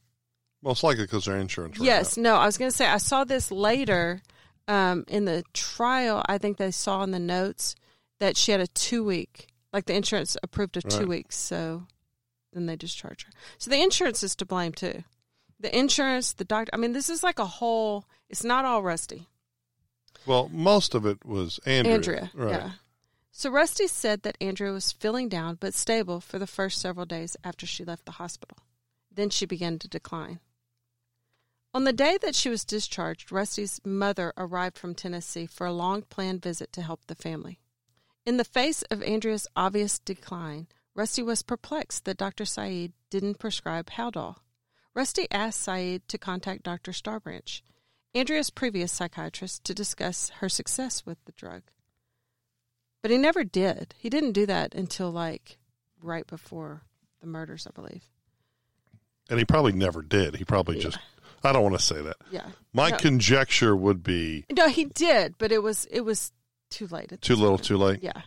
Most 0.61 0.83
likely 0.83 1.03
because 1.03 1.25
their 1.25 1.37
insurance. 1.37 1.79
yes, 1.79 2.17
out. 2.17 2.21
no, 2.21 2.35
I 2.35 2.45
was 2.45 2.57
going 2.57 2.69
to 2.69 2.75
say, 2.77 2.85
I 2.85 2.97
saw 2.97 3.23
this 3.23 3.51
later 3.51 4.21
um, 4.69 5.03
in 5.09 5.25
the 5.25 5.43
trial. 5.53 6.23
I 6.27 6.37
think 6.37 6.55
they 6.57 6.71
saw 6.71 7.03
in 7.03 7.11
the 7.11 7.19
notes 7.19 7.75
that 8.19 8.37
she 8.37 8.51
had 8.53 8.61
a 8.61 8.67
two 8.67 9.03
week, 9.03 9.47
like 9.73 9.85
the 9.85 9.95
insurance 9.95 10.37
approved 10.43 10.77
of 10.77 10.83
two 10.87 10.99
Right. 10.99 11.07
weeks, 11.07 11.35
so 11.37 11.87
then 12.53 12.65
they 12.67 12.75
discharge 12.75 13.25
her. 13.25 13.31
So 13.57 13.69
the 13.69 13.81
insurance 13.81 14.23
is 14.23 14.35
to 14.37 14.45
blame 14.45 14.71
too. 14.71 15.03
The 15.59 15.77
insurance, 15.77 16.31
the 16.33 16.45
doctor, 16.45 16.69
I 16.73 16.77
mean, 16.77 16.93
this 16.93 17.09
is 17.09 17.21
like 17.23 17.39
a 17.39 17.45
whole, 17.45 18.05
it's 18.29 18.43
not 18.45 18.63
all 18.63 18.81
Rusty. 18.81 19.27
Well, 20.25 20.49
most 20.53 20.95
of 20.95 21.05
it 21.05 21.25
was 21.25 21.59
Andrea. 21.65 21.93
Andrea, 21.95 22.31
Right. 22.33 22.51
yeah. 22.51 22.71
So 23.31 23.49
Rusty 23.49 23.87
said 23.87 24.23
that 24.23 24.37
Andrea 24.41 24.71
was 24.71 24.91
feeling 24.91 25.29
down 25.29 25.55
but 25.59 25.73
stable 25.73 26.19
for 26.19 26.39
the 26.39 26.47
first 26.47 26.79
several 26.81 27.05
days 27.05 27.35
after 27.43 27.65
she 27.65 27.85
left 27.85 28.05
the 28.05 28.13
hospital. 28.13 28.57
Then 29.11 29.29
she 29.29 29.45
began 29.45 29.79
to 29.79 29.87
decline. 29.87 30.39
On 31.73 31.83
the 31.83 31.93
day 31.93 32.17
that 32.21 32.35
she 32.35 32.49
was 32.49 32.65
discharged, 32.65 33.31
Rusty's 33.31 33.79
mother 33.85 34.33
arrived 34.37 34.77
from 34.77 34.95
Tennessee 34.95 35.45
for 35.45 35.67
a 35.67 35.71
long 35.71 36.01
planned 36.01 36.41
visit 36.41 36.73
to 36.73 36.81
help 36.81 37.05
the 37.05 37.15
family. 37.15 37.59
In 38.25 38.37
the 38.37 38.43
face 38.43 38.81
of 38.83 39.03
Andrea's 39.03 39.47
obvious 39.55 39.99
decline, 39.99 40.67
Rusty 40.95 41.21
was 41.21 41.43
perplexed 41.43 42.05
that 42.05 42.17
Dr. 42.17 42.45
Saeed 42.45 42.93
didn't 43.09 43.39
prescribe 43.39 43.91
Haldol. 43.91 44.37
Rusty 44.95 45.27
asked 45.31 45.61
Saeed 45.61 46.07
to 46.07 46.17
contact 46.17 46.63
Dr. 46.63 46.91
Starbranch, 46.91 47.61
Andrea's 48.15 48.49
previous 48.49 48.91
psychiatrist, 48.91 49.63
to 49.65 49.73
discuss 49.75 50.29
her 50.39 50.49
success 50.49 51.05
with 51.05 51.23
the 51.25 51.31
drug. 51.33 51.61
But 53.03 53.11
he 53.11 53.17
never 53.17 53.43
did. 53.43 53.93
He 53.97 54.09
didn't 54.09 54.31
do 54.33 54.47
that 54.47 54.73
until 54.73 55.11
like 55.11 55.57
right 56.01 56.25
before 56.25 56.81
the 57.21 57.27
murders, 57.27 57.67
I 57.67 57.71
believe. 57.71 58.09
And 59.29 59.37
he 59.37 59.45
probably 59.45 59.73
never 59.73 60.01
did. 60.01 60.35
He 60.35 60.43
probably 60.43 60.77
Yeah. 60.77 60.83
just. 60.83 60.97
I 61.43 61.51
don't 61.53 61.63
want 61.63 61.75
to 61.77 61.83
say 61.83 62.01
that. 62.01 62.17
Yeah. 62.31 62.47
My 62.73 62.89
No. 62.89 62.97
conjecture 62.97 63.75
would 63.75 64.03
be 64.03 64.45
No, 64.51 64.67
he 64.69 64.85
did, 64.85 65.35
but 65.37 65.51
it 65.51 65.63
was 65.63 65.85
it 65.91 66.01
was 66.01 66.31
too 66.69 66.87
late. 66.87 67.11
at 67.11 67.21
too 67.21 67.35
little, 67.35 67.57
point. 67.57 67.65
too 67.65 67.77
late. 67.77 68.03
Yeah. 68.03 68.21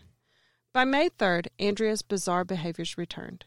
By 0.72 0.84
May 0.84 1.10
3rd, 1.10 1.48
Andrea's 1.58 2.02
bizarre 2.02 2.44
behaviors 2.44 2.96
returned. 2.96 3.44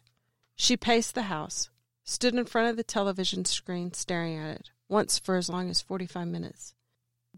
She 0.55 0.77
paced 0.77 1.15
the 1.15 1.23
house, 1.23 1.69
stood 2.03 2.35
in 2.35 2.45
front 2.45 2.69
of 2.69 2.77
the 2.77 2.83
television 2.83 3.45
screen 3.45 3.93
staring 3.93 4.37
at 4.37 4.55
it, 4.59 4.69
once 4.87 5.17
for 5.17 5.35
as 5.35 5.49
long 5.49 5.69
as 5.69 5.81
45 5.81 6.27
minutes, 6.27 6.75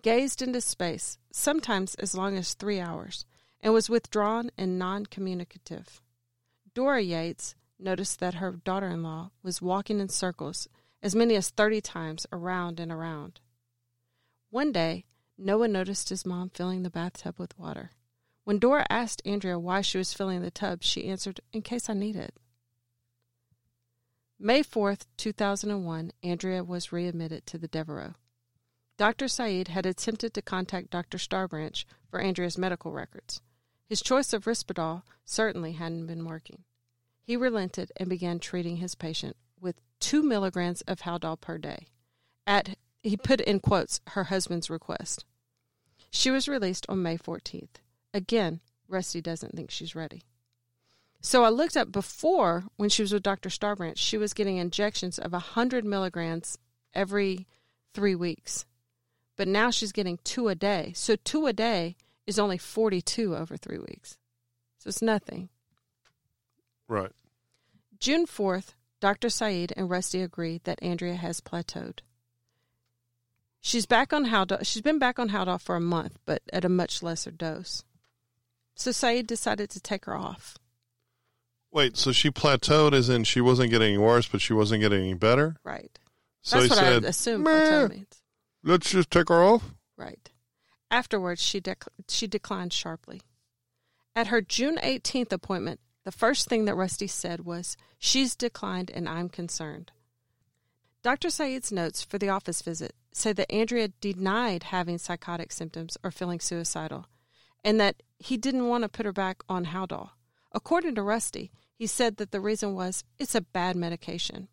gazed 0.01 0.41
into 0.41 0.59
space, 0.61 1.17
sometimes 1.31 1.95
as 1.95 2.13
long 2.13 2.37
as 2.37 2.53
three 2.53 2.79
hours, 2.81 3.25
and 3.61 3.73
was 3.73 3.89
withdrawn 3.89 4.51
and 4.57 4.77
non 4.77 5.05
communicative. 5.05 6.01
Dora 6.73 7.01
Yates 7.01 7.55
noticed 7.79 8.19
that 8.19 8.35
her 8.35 8.51
daughter 8.51 8.87
in 8.89 9.01
law 9.03 9.31
was 9.41 9.61
walking 9.61 9.99
in 9.99 10.09
circles, 10.09 10.67
as 11.01 11.15
many 11.15 11.35
as 11.35 11.49
30 11.49 11.81
times 11.81 12.25
around 12.31 12.79
and 12.79 12.91
around. 12.91 13.39
One 14.49 14.71
day, 14.71 15.05
Noah 15.37 15.67
noticed 15.67 16.09
his 16.09 16.25
mom 16.25 16.49
filling 16.49 16.83
the 16.83 16.89
bathtub 16.89 17.35
with 17.37 17.57
water. 17.59 17.91
When 18.43 18.59
Dora 18.59 18.85
asked 18.89 19.21
Andrea 19.25 19.59
why 19.59 19.81
she 19.81 19.97
was 19.97 20.13
filling 20.13 20.41
the 20.41 20.49
tub, 20.49 20.81
she 20.81 21.07
answered, 21.07 21.41
In 21.51 21.61
case 21.61 21.89
I 21.89 21.93
need 21.93 22.15
it. 22.15 22.33
May 24.39 24.61
4th, 24.63 25.05
2001, 25.17 26.11
Andrea 26.23 26.63
was 26.63 26.91
readmitted 26.91 27.45
to 27.47 27.57
the 27.57 27.67
Devereux. 27.67 28.13
Dr. 28.97 29.27
Saeed 29.27 29.67
had 29.67 29.85
attempted 29.85 30.33
to 30.33 30.41
contact 30.41 30.89
Dr. 30.89 31.17
Starbranch 31.17 31.85
for 32.09 32.19
Andrea's 32.19 32.57
medical 32.57 32.91
records. 32.91 33.41
His 33.87 34.01
choice 34.01 34.33
of 34.33 34.45
Risperdal 34.45 35.03
certainly 35.25 35.73
hadn't 35.73 36.07
been 36.07 36.25
working. 36.25 36.63
He 37.21 37.35
relented 37.35 37.91
and 37.97 38.09
began 38.09 38.39
treating 38.39 38.77
his 38.77 38.95
patient 38.95 39.35
two 39.99 40.23
milligrams 40.23 40.81
of 40.81 41.01
Haldol 41.01 41.39
per 41.39 41.57
day. 41.57 41.87
At 42.45 42.77
he 43.01 43.17
put 43.17 43.41
in 43.41 43.59
quotes 43.59 44.01
her 44.07 44.25
husband's 44.25 44.69
request. 44.69 45.25
She 46.09 46.31
was 46.31 46.47
released 46.47 46.85
on 46.89 47.03
May 47.03 47.17
14th. 47.17 47.81
Again, 48.13 48.61
Rusty 48.87 49.21
doesn't 49.21 49.55
think 49.55 49.71
she's 49.71 49.95
ready. 49.95 50.23
So 51.21 51.43
I 51.43 51.49
looked 51.49 51.75
up 51.75 51.91
before 51.91 52.65
when 52.77 52.89
she 52.89 53.01
was 53.01 53.11
with 53.11 53.23
Dr. 53.23 53.49
Starbranch, 53.49 53.97
she 53.97 54.17
was 54.17 54.33
getting 54.33 54.57
injections 54.57 55.19
of 55.19 55.33
100 55.33 55.83
milligrams 55.83 56.57
every 56.93 57.47
three 57.93 58.15
weeks. 58.15 58.65
But 59.35 59.47
now 59.47 59.69
she's 59.69 59.91
getting 59.91 60.19
two 60.23 60.47
a 60.47 60.55
day. 60.55 60.93
So 60.95 61.15
two 61.15 61.45
a 61.47 61.53
day 61.53 61.95
is 62.25 62.39
only 62.39 62.57
42 62.57 63.35
over 63.35 63.57
three 63.57 63.79
weeks. 63.79 64.17
So 64.79 64.89
it's 64.89 65.01
nothing. 65.01 65.49
Right. 66.87 67.11
June 67.99 68.25
4th, 68.25 68.73
Dr. 68.99 69.29
Saeed 69.29 69.73
and 69.77 69.89
Rusty 69.89 70.21
agree 70.21 70.59
that 70.63 70.81
Andrea 70.81 71.15
has 71.15 71.41
plateaued. 71.41 71.99
She's 73.61 73.85
back 73.85 74.13
on 74.13 74.25
Haldol. 74.27 74.65
She's 74.65 74.81
been 74.81 74.99
back 74.99 75.19
on 75.19 75.29
Haldol 75.29 75.59
for 75.61 75.75
a 75.75 75.81
month, 75.81 76.17
but 76.25 76.41
at 76.51 76.65
a 76.65 76.69
much 76.69 77.03
lesser 77.03 77.31
dose. 77.31 77.83
So 78.75 78.91
Saeed 78.91 79.27
decided 79.27 79.69
to 79.71 79.79
take 79.79 80.05
her 80.05 80.15
off. 80.15 80.57
Wait, 81.71 81.97
so 81.97 82.11
she 82.11 82.31
plateaued 82.31 82.93
as 82.93 83.09
in 83.09 83.23
she 83.23 83.41
wasn't 83.41 83.71
getting 83.71 83.99
worse, 83.99 84.27
but 84.27 84.41
she 84.41 84.53
wasn't 84.53 84.81
getting 84.81 85.01
any 85.01 85.13
better? 85.13 85.57
Right. 85.63 85.99
So 86.41 86.59
That's 86.59 86.69
what 86.69 86.79
said, 86.79 87.05
I 87.05 87.09
assume 87.09 87.43
plateau 87.43 87.87
means. 87.89 88.21
let's 88.63 88.89
just 88.89 89.11
take 89.11 89.29
her 89.29 89.43
off? 89.43 89.63
Right. 89.97 90.31
Afterwards, 90.89 91.41
she, 91.41 91.59
dec- 91.59 91.87
she 92.07 92.25
declined 92.27 92.71
sharply. 92.71 93.21
At 94.15 94.27
her 94.27 94.41
June 94.41 94.77
18th 94.81 95.33
appointment, 95.33 95.81
the 96.07 96.11
first 96.13 96.47
thing 96.47 96.63
that 96.63 96.75
Rusty 96.75 97.05
said 97.05 97.41
was, 97.41 97.75
She's 97.99 98.33
declined 98.33 98.89
and 98.89 99.09
I'm 99.09 99.27
concerned. 99.27 99.91
Dr. 101.03 101.29
Saeed's 101.29 101.69
notes 101.69 102.01
for 102.01 102.17
the 102.17 102.29
office 102.29 102.61
visit 102.61 102.95
say 103.11 103.33
that 103.33 103.51
Andrea 103.51 103.89
denied 103.99 104.63
having 104.63 104.99
psychotic 104.99 105.51
symptoms 105.51 105.97
or 106.05 106.11
feeling 106.11 106.39
suicidal, 106.39 107.07
and 107.61 107.77
that 107.81 108.03
he 108.19 108.37
didn't 108.37 108.69
want 108.69 108.83
to 108.83 108.89
put 108.89 109.05
her 109.05 109.11
back 109.11 109.43
on 109.49 109.65
Haldol. 109.65 110.11
According 110.53 110.95
to 110.95 111.03
Rusty, 111.03 111.51
he 111.75 111.85
said 111.85 112.15
that 112.15 112.31
the 112.31 112.39
reason 112.39 112.73
was 112.73 113.03
it's 113.19 113.35
a 113.35 113.41
bad 113.41 113.75
medication. 113.75 114.47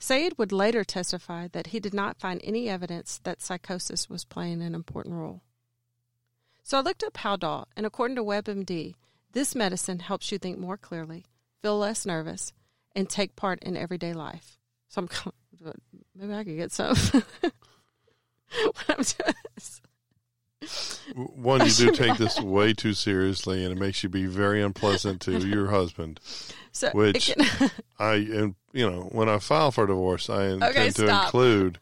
Saeed 0.00 0.36
would 0.36 0.50
later 0.50 0.82
testify 0.82 1.46
that 1.52 1.68
he 1.68 1.78
did 1.78 1.94
not 1.94 2.18
find 2.18 2.40
any 2.42 2.68
evidence 2.68 3.20
that 3.22 3.40
psychosis 3.40 4.10
was 4.10 4.24
playing 4.24 4.62
an 4.62 4.74
important 4.74 5.14
role. 5.14 5.42
So 6.64 6.76
I 6.76 6.80
looked 6.80 7.04
up 7.04 7.18
Haldol, 7.18 7.66
and 7.76 7.86
according 7.86 8.16
to 8.16 8.24
WebMD, 8.24 8.96
this 9.36 9.54
medicine 9.54 9.98
helps 9.98 10.32
you 10.32 10.38
think 10.38 10.58
more 10.58 10.78
clearly, 10.78 11.26
feel 11.60 11.76
less 11.78 12.06
nervous, 12.06 12.54
and 12.94 13.06
take 13.06 13.36
part 13.36 13.62
in 13.62 13.76
everyday 13.76 14.14
life. 14.14 14.58
So 14.88 15.02
I'm 15.02 15.08
maybe 16.16 16.32
I 16.32 16.42
could 16.42 16.56
get 16.56 16.72
some. 16.72 16.96
One, 21.14 21.64
you 21.66 21.70
do 21.72 21.90
take 21.92 22.16
this 22.16 22.40
way 22.40 22.72
too 22.72 22.94
seriously, 22.94 23.62
and 23.62 23.72
it 23.72 23.78
makes 23.78 24.02
you 24.02 24.08
be 24.08 24.24
very 24.24 24.62
unpleasant 24.62 25.20
to 25.22 25.38
your 25.46 25.66
husband. 25.70 26.18
So 26.72 26.90
which 26.92 27.34
can, 27.36 27.70
I, 27.98 28.14
and 28.14 28.54
you 28.72 28.90
know, 28.90 29.02
when 29.12 29.28
I 29.28 29.38
file 29.38 29.70
for 29.70 29.86
divorce, 29.86 30.30
I 30.30 30.46
intend 30.46 30.62
Okay, 30.62 30.86
to 30.86 30.92
stop. 30.92 31.24
include 31.26 31.78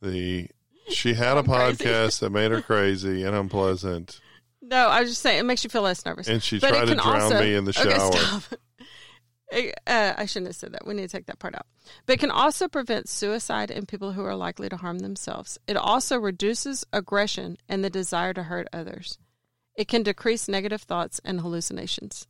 the. 0.00 0.48
She 0.88 1.14
had 1.14 1.36
a 1.36 1.40
I'm 1.40 1.44
crazy. 1.46 1.84
podcast 1.84 2.20
that 2.20 2.30
made 2.30 2.50
her 2.50 2.60
crazy 2.62 3.24
and 3.24 3.34
unpleasant, 3.36 4.20
no, 4.68 4.88
I 4.88 5.00
was 5.00 5.10
just 5.10 5.22
saying 5.22 5.38
it 5.40 5.44
makes 5.44 5.64
you 5.64 5.70
feel 5.70 5.82
less 5.82 6.04
nervous. 6.04 6.28
and 6.28 6.42
she 6.42 6.58
But 6.58 6.70
tried 6.70 6.86
to 6.88 6.94
drown 6.94 7.20
also- 7.22 7.40
me 7.40 7.54
in 7.54 7.64
the 7.64 7.72
shower. 7.72 7.86
Okay, 7.92 8.18
stop. 8.18 8.42
Uh, 9.86 10.14
I 10.16 10.26
shouldn't 10.26 10.48
have 10.48 10.56
said 10.56 10.72
that. 10.72 10.84
We 10.84 10.94
need 10.94 11.02
to 11.02 11.16
take 11.16 11.26
that 11.26 11.38
part 11.38 11.54
out. 11.54 11.66
But 12.06 12.14
it 12.14 12.18
can 12.20 12.32
also 12.32 12.66
prevent 12.66 13.08
suicide 13.08 13.70
in 13.70 13.86
people 13.86 14.10
who 14.10 14.24
are 14.24 14.34
likely 14.34 14.68
to 14.68 14.76
harm 14.76 14.98
themselves. 14.98 15.58
It 15.68 15.76
also 15.76 16.18
reduces 16.18 16.84
aggression 16.92 17.56
and 17.68 17.84
the 17.84 17.90
desire 17.90 18.34
to 18.34 18.42
hurt 18.44 18.66
others. 18.72 19.16
It 19.76 19.86
can 19.86 20.02
decrease 20.02 20.48
negative 20.48 20.82
thoughts 20.82 21.20
and 21.24 21.40
hallucinations. 21.40 22.26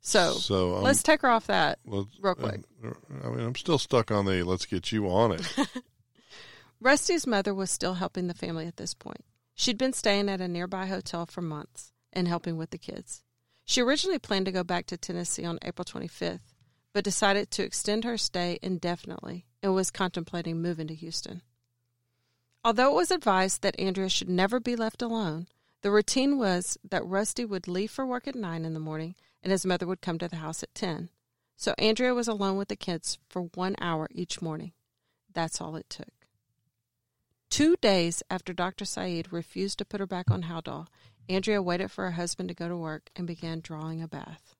So 0.00 0.32
so 0.32 0.76
um, 0.76 0.82
let's 0.82 1.04
take 1.04 1.20
her 1.22 1.28
off 1.28 1.46
that. 1.46 1.78
real 1.86 2.08
quick. 2.34 2.60
uh, 2.84 2.90
I 3.22 3.28
mean, 3.28 3.46
I'm 3.46 3.54
still 3.54 3.78
stuck 3.78 4.10
on 4.10 4.24
the 4.24 4.42
let's 4.42 4.66
get 4.66 4.90
you 4.90 5.06
on 5.08 5.30
it. 5.32 5.46
Rusty's 6.80 7.26
mother 7.26 7.54
was 7.54 7.70
still 7.70 7.94
helping 7.94 8.26
the 8.26 8.34
family 8.34 8.66
at 8.66 8.76
this 8.78 8.94
point. 8.94 9.24
She'd 9.58 9.78
been 9.78 9.94
staying 9.94 10.28
at 10.28 10.42
a 10.42 10.48
nearby 10.48 10.86
hotel 10.86 11.24
for 11.24 11.40
months 11.40 11.92
and 12.12 12.28
helping 12.28 12.58
with 12.58 12.70
the 12.70 12.78
kids. 12.78 13.22
She 13.64 13.80
originally 13.80 14.18
planned 14.18 14.44
to 14.44 14.52
go 14.52 14.62
back 14.62 14.86
to 14.86 14.98
Tennessee 14.98 15.46
on 15.46 15.58
April 15.62 15.84
25th, 15.84 16.52
but 16.92 17.02
decided 17.02 17.50
to 17.50 17.64
extend 17.64 18.04
her 18.04 18.18
stay 18.18 18.58
indefinitely 18.62 19.46
and 19.62 19.74
was 19.74 19.90
contemplating 19.90 20.60
moving 20.60 20.86
to 20.88 20.94
Houston. 20.94 21.40
Although 22.62 22.92
it 22.92 22.96
was 22.96 23.10
advised 23.10 23.62
that 23.62 23.80
Andrea 23.80 24.10
should 24.10 24.28
never 24.28 24.60
be 24.60 24.76
left 24.76 25.00
alone, 25.00 25.48
the 25.80 25.90
routine 25.90 26.36
was 26.36 26.76
that 26.88 27.06
Rusty 27.06 27.44
would 27.44 27.66
leave 27.66 27.90
for 27.90 28.04
work 28.04 28.28
at 28.28 28.34
9 28.34 28.64
in 28.64 28.74
the 28.74 28.80
morning 28.80 29.14
and 29.42 29.50
his 29.50 29.64
mother 29.64 29.86
would 29.86 30.02
come 30.02 30.18
to 30.18 30.28
the 30.28 30.36
house 30.36 30.62
at 30.62 30.74
10. 30.74 31.08
So 31.56 31.74
Andrea 31.78 32.12
was 32.12 32.28
alone 32.28 32.58
with 32.58 32.68
the 32.68 32.76
kids 32.76 33.18
for 33.28 33.42
one 33.54 33.74
hour 33.80 34.06
each 34.10 34.42
morning. 34.42 34.72
That's 35.32 35.62
all 35.62 35.76
it 35.76 35.88
took. 35.88 36.15
Two 37.50 37.76
days 37.80 38.22
after 38.28 38.52
Dr. 38.52 38.84
Saeed 38.84 39.32
refused 39.32 39.78
to 39.78 39.84
put 39.84 40.00
her 40.00 40.06
back 40.06 40.30
on 40.30 40.42
Haldol, 40.42 40.86
Andrea 41.28 41.62
waited 41.62 41.90
for 41.90 42.04
her 42.04 42.10
husband 42.12 42.48
to 42.50 42.54
go 42.54 42.68
to 42.68 42.76
work 42.76 43.10
and 43.16 43.26
began 43.26 43.60
drawing 43.60 44.02
a 44.02 44.08
bath. 44.08 44.54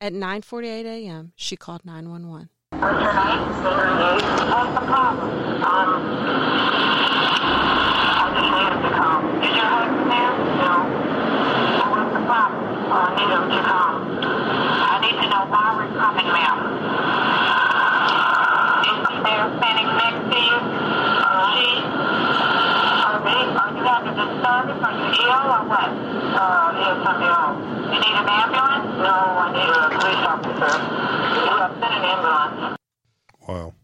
At 0.00 0.12
9:48 0.12 0.84
a.m., 0.84 1.32
she 1.36 1.56
called 1.56 1.84
911. 1.86 2.50
What's 2.70 2.82
your 2.82 2.90
name? 2.92 3.40
What's 3.48 4.74
the 4.74 4.84
problem? 4.84 5.30
Um, 5.64 5.90
I 8.12 8.28
just 8.36 8.50
need 8.52 8.82
to 8.84 8.90
come. 8.94 9.24
Is 9.42 9.56
your 9.56 9.64
husband 9.64 10.10
there? 10.12 10.34
No. 10.60 10.74
Well, 11.80 11.90
what's 11.96 12.12
the 12.12 12.22
problem? 12.28 12.60
Oh, 12.92 13.08
I 13.08 13.10
need 13.16 13.30
him 13.32 13.44
to 13.56 13.60
come. 13.64 13.96
I 14.20 14.94
need 15.00 15.16
to 15.16 15.26
know 15.32 15.44
why 15.48 15.66
we're 15.80 15.88
coming, 15.96 16.28
ma'am. 16.28 16.58
Is 18.84 19.00
he 19.08 19.16
there 19.24 19.48
standing 19.56 19.88
next 19.96 20.22
to 20.28 20.38
you? 20.44 20.56
Uh, 20.60 21.56
she? 21.56 21.80
Are 23.00 23.18
they? 23.24 23.40
Are 23.56 23.72
you 23.72 23.84
having 23.88 24.12
disturbance? 24.12 24.82
Are 24.84 24.92
you 24.92 25.24
ill 25.24 25.48
or 25.56 25.64
what? 25.72 25.88
Uh, 25.88 26.68
yes, 26.84 27.00
I'm 27.00 27.24
ill. 27.24 27.48
You 27.88 27.98
need 28.04 28.12
an 28.20 28.28
ambulance? 28.28 28.92
No, 29.00 29.16
I 29.16 29.46
need 29.56 29.72
a 29.72 29.88
police 29.96 30.24
officer. 30.26 30.74
Well, 31.46 31.68
send 31.80 31.94
an 31.96 32.04
ambulance. 32.04 32.76
Wow, 33.48 33.74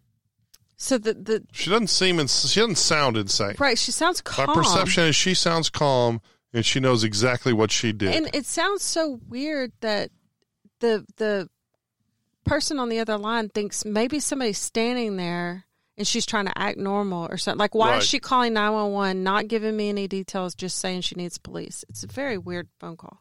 So 0.82 0.98
the 0.98 1.14
the 1.14 1.44
she 1.52 1.70
doesn't 1.70 1.86
seem 1.86 2.18
ins- 2.18 2.50
she 2.50 2.58
doesn't 2.58 2.74
sound 2.74 3.16
insane. 3.16 3.54
right, 3.60 3.78
she 3.78 3.92
sounds 3.92 4.20
calm. 4.20 4.48
My 4.48 4.54
perception 4.54 5.04
is 5.04 5.14
she 5.14 5.32
sounds 5.32 5.70
calm 5.70 6.20
and 6.52 6.66
she 6.66 6.80
knows 6.80 7.04
exactly 7.04 7.52
what 7.52 7.70
she 7.70 7.92
did. 7.92 8.12
And 8.16 8.28
it 8.34 8.46
sounds 8.46 8.82
so 8.82 9.20
weird 9.28 9.70
that 9.80 10.10
the 10.80 11.06
the 11.18 11.48
person 12.44 12.80
on 12.80 12.88
the 12.88 12.98
other 12.98 13.16
line 13.16 13.48
thinks 13.48 13.84
maybe 13.84 14.18
somebody's 14.18 14.58
standing 14.58 15.16
there 15.16 15.66
and 15.96 16.04
she's 16.04 16.26
trying 16.26 16.46
to 16.46 16.58
act 16.58 16.78
normal 16.78 17.28
or 17.30 17.36
something. 17.36 17.60
Like 17.60 17.76
why 17.76 17.90
Right. 17.92 18.02
is 18.02 18.08
she 18.08 18.18
calling 18.18 18.52
911 18.54 19.22
not 19.22 19.46
giving 19.46 19.76
me 19.76 19.88
any 19.88 20.08
details 20.08 20.52
just 20.56 20.78
saying 20.78 21.02
she 21.02 21.14
needs 21.14 21.38
police? 21.38 21.84
It's 21.88 22.02
a 22.02 22.08
very 22.08 22.38
weird 22.38 22.66
phone 22.80 22.96
call. 22.96 23.20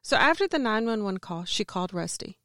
So 0.00 0.16
after 0.16 0.46
the 0.46 0.60
911 0.60 1.18
call, 1.18 1.44
she 1.44 1.64
called 1.64 1.92
Rusty. 1.92 2.38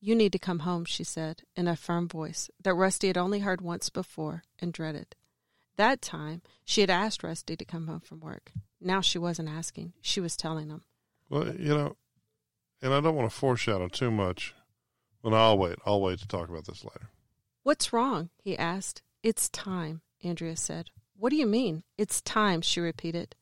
You 0.00 0.14
need 0.14 0.32
to 0.32 0.38
come 0.38 0.60
home, 0.60 0.86
she 0.86 1.04
said 1.04 1.42
in 1.54 1.68
a 1.68 1.76
firm 1.76 2.08
voice 2.08 2.50
that 2.62 2.74
Rusty 2.74 3.08
had 3.08 3.18
only 3.18 3.40
heard 3.40 3.60
once 3.60 3.90
before 3.90 4.42
and 4.58 4.72
dreaded. 4.72 5.14
That 5.76 6.00
time, 6.00 6.40
she 6.64 6.80
had 6.80 6.90
asked 6.90 7.22
Rusty 7.22 7.56
to 7.56 7.64
come 7.64 7.86
home 7.86 8.00
from 8.00 8.20
work. 8.20 8.52
Now 8.80 9.02
she 9.02 9.18
wasn't 9.18 9.50
asking, 9.50 9.92
she 10.00 10.20
was 10.20 10.36
telling 10.36 10.68
him. 10.70 10.82
Well, 11.28 11.54
you 11.54 11.74
know, 11.74 11.96
and 12.82 12.94
I 12.94 13.00
don't 13.00 13.14
want 13.14 13.30
to 13.30 13.36
foreshadow 13.36 13.88
too 13.88 14.10
much. 14.10 14.54
Well, 15.22 15.34
I'll 15.34 15.58
wait. 15.58 15.76
I'll 15.84 16.00
wait 16.00 16.18
to 16.20 16.28
talk 16.28 16.48
about 16.48 16.64
this 16.64 16.82
later. 16.82 17.10
What's 17.62 17.92
wrong? 17.92 18.30
he 18.42 18.56
asked. 18.56 19.02
It's 19.22 19.50
time, 19.50 20.00
Andrea 20.24 20.56
said. 20.56 20.90
What 21.14 21.28
do 21.28 21.36
you 21.36 21.46
mean? 21.46 21.82
It's 21.98 22.22
time, 22.22 22.62
she 22.62 22.80
repeated. 22.80 23.36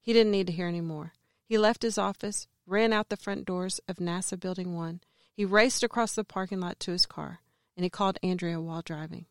He 0.00 0.12
didn't 0.12 0.32
need 0.32 0.48
to 0.48 0.52
hear 0.52 0.68
any 0.68 0.82
more. 0.82 1.14
He 1.46 1.56
left 1.56 1.82
his 1.82 1.96
office, 1.96 2.46
ran 2.66 2.92
out 2.92 3.08
the 3.08 3.16
front 3.16 3.46
doors 3.46 3.80
of 3.88 3.96
NASA 3.96 4.38
Building 4.38 4.74
1. 4.74 5.00
He 5.36 5.44
raced 5.44 5.82
across 5.82 6.14
the 6.14 6.24
parking 6.24 6.60
lot 6.60 6.78
to 6.80 6.92
his 6.92 7.06
car, 7.06 7.40
and 7.76 7.84
he 7.84 7.90
called 7.90 8.18
Andrea 8.22 8.60
while 8.60 8.82
driving. 8.82 9.26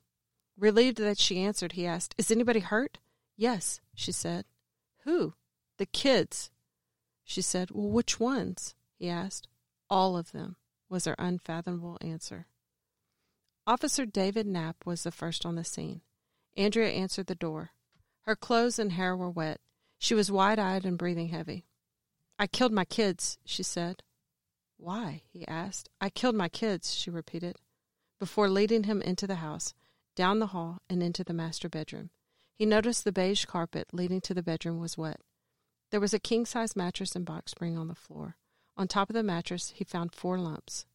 Relieved 0.58 0.98
that 0.98 1.18
she 1.18 1.40
answered, 1.40 1.74
he 1.74 1.86
asked, 1.86 2.14
Is 2.18 2.30
anybody 2.30 2.60
hurt? 2.60 3.00
Yes, 3.38 3.80
she 3.96 4.12
said. 4.12 4.46
Who? 5.04 5.34
The 5.78 5.86
kids. 5.86 6.52
She 7.24 7.42
said, 7.42 7.72
Well, 7.72 7.90
which 7.90 8.20
ones? 8.20 8.76
he 9.00 9.10
asked. 9.10 9.48
All 9.90 10.18
of 10.18 10.32
them, 10.32 10.58
was 10.90 11.06
her 11.06 11.16
unfathomable 11.18 11.98
answer. 12.02 12.48
Officer 13.66 14.06
David 14.06 14.46
Knapp 14.46 14.86
was 14.86 15.04
the 15.04 15.12
first 15.12 15.46
on 15.46 15.56
the 15.56 15.64
scene. 15.64 16.02
Andrea 16.58 16.90
answered 16.90 17.28
the 17.28 17.36
door. 17.36 17.72
Her 18.22 18.36
clothes 18.36 18.78
and 18.78 18.92
hair 18.92 19.16
were 19.16 19.30
wet. 19.30 19.62
She 19.98 20.14
was 20.14 20.32
wide 20.32 20.60
eyed 20.60 20.86
and 20.86 20.98
breathing 20.98 21.30
heavy. 21.30 21.66
I 22.38 22.48
killed 22.48 22.74
my 22.74 22.86
kids, 22.86 23.38
she 23.46 23.64
said. 23.64 24.04
Why? 24.84 25.22
he 25.32 25.48
asked. 25.48 25.88
I 26.02 26.10
killed 26.10 26.36
my 26.36 26.50
kids, 26.50 26.94
she 26.94 27.10
repeated, 27.10 27.56
before 28.20 28.50
leading 28.50 28.84
him 28.84 29.02
into 29.02 29.26
the 29.26 29.36
house, 29.36 29.74
down 30.14 30.40
the 30.40 30.48
hall, 30.48 30.82
and 30.90 31.02
into 31.02 31.24
the 31.24 31.34
master 31.34 31.70
bedroom. 31.70 32.10
He 32.54 32.66
noticed 32.66 33.06
the 33.06 33.14
beige 33.14 33.46
carpet 33.46 33.94
leading 33.94 34.20
to 34.20 34.34
the 34.34 34.44
bedroom 34.44 34.82
was 34.82 34.98
wet. 34.98 35.22
There 35.92 36.02
was 36.02 36.14
a 36.14 36.20
king 36.20 36.46
size 36.46 36.76
mattress 36.76 37.16
and 37.16 37.26
box 37.26 37.52
spring 37.52 37.78
on 37.78 37.88
the 37.88 37.96
floor. 37.96 38.36
On 38.76 38.90
top 38.90 39.10
of 39.10 39.14
the 39.14 39.24
mattress, 39.24 39.70
he 39.70 39.86
found 39.86 40.14
four 40.14 40.38
lumps. 40.38 40.86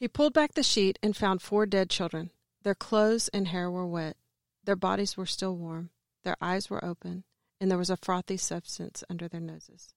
He 0.00 0.08
pulled 0.08 0.32
back 0.32 0.54
the 0.54 0.62
sheet 0.62 0.98
and 1.02 1.14
found 1.14 1.42
four 1.42 1.66
dead 1.66 1.90
children. 1.90 2.30
Their 2.62 2.74
clothes 2.74 3.28
and 3.34 3.48
hair 3.48 3.70
were 3.70 3.86
wet. 3.86 4.16
Their 4.64 4.76
bodies 4.76 5.18
were 5.18 5.26
still 5.26 5.58
warm. 5.58 5.90
Their 6.24 6.36
eyes 6.40 6.70
were 6.70 6.82
open, 6.82 7.24
and 7.60 7.70
there 7.70 7.76
was 7.76 7.90
a 7.90 7.98
frothy 7.98 8.38
substance 8.38 9.04
under 9.10 9.28
their 9.28 9.40
noses. 9.40 9.92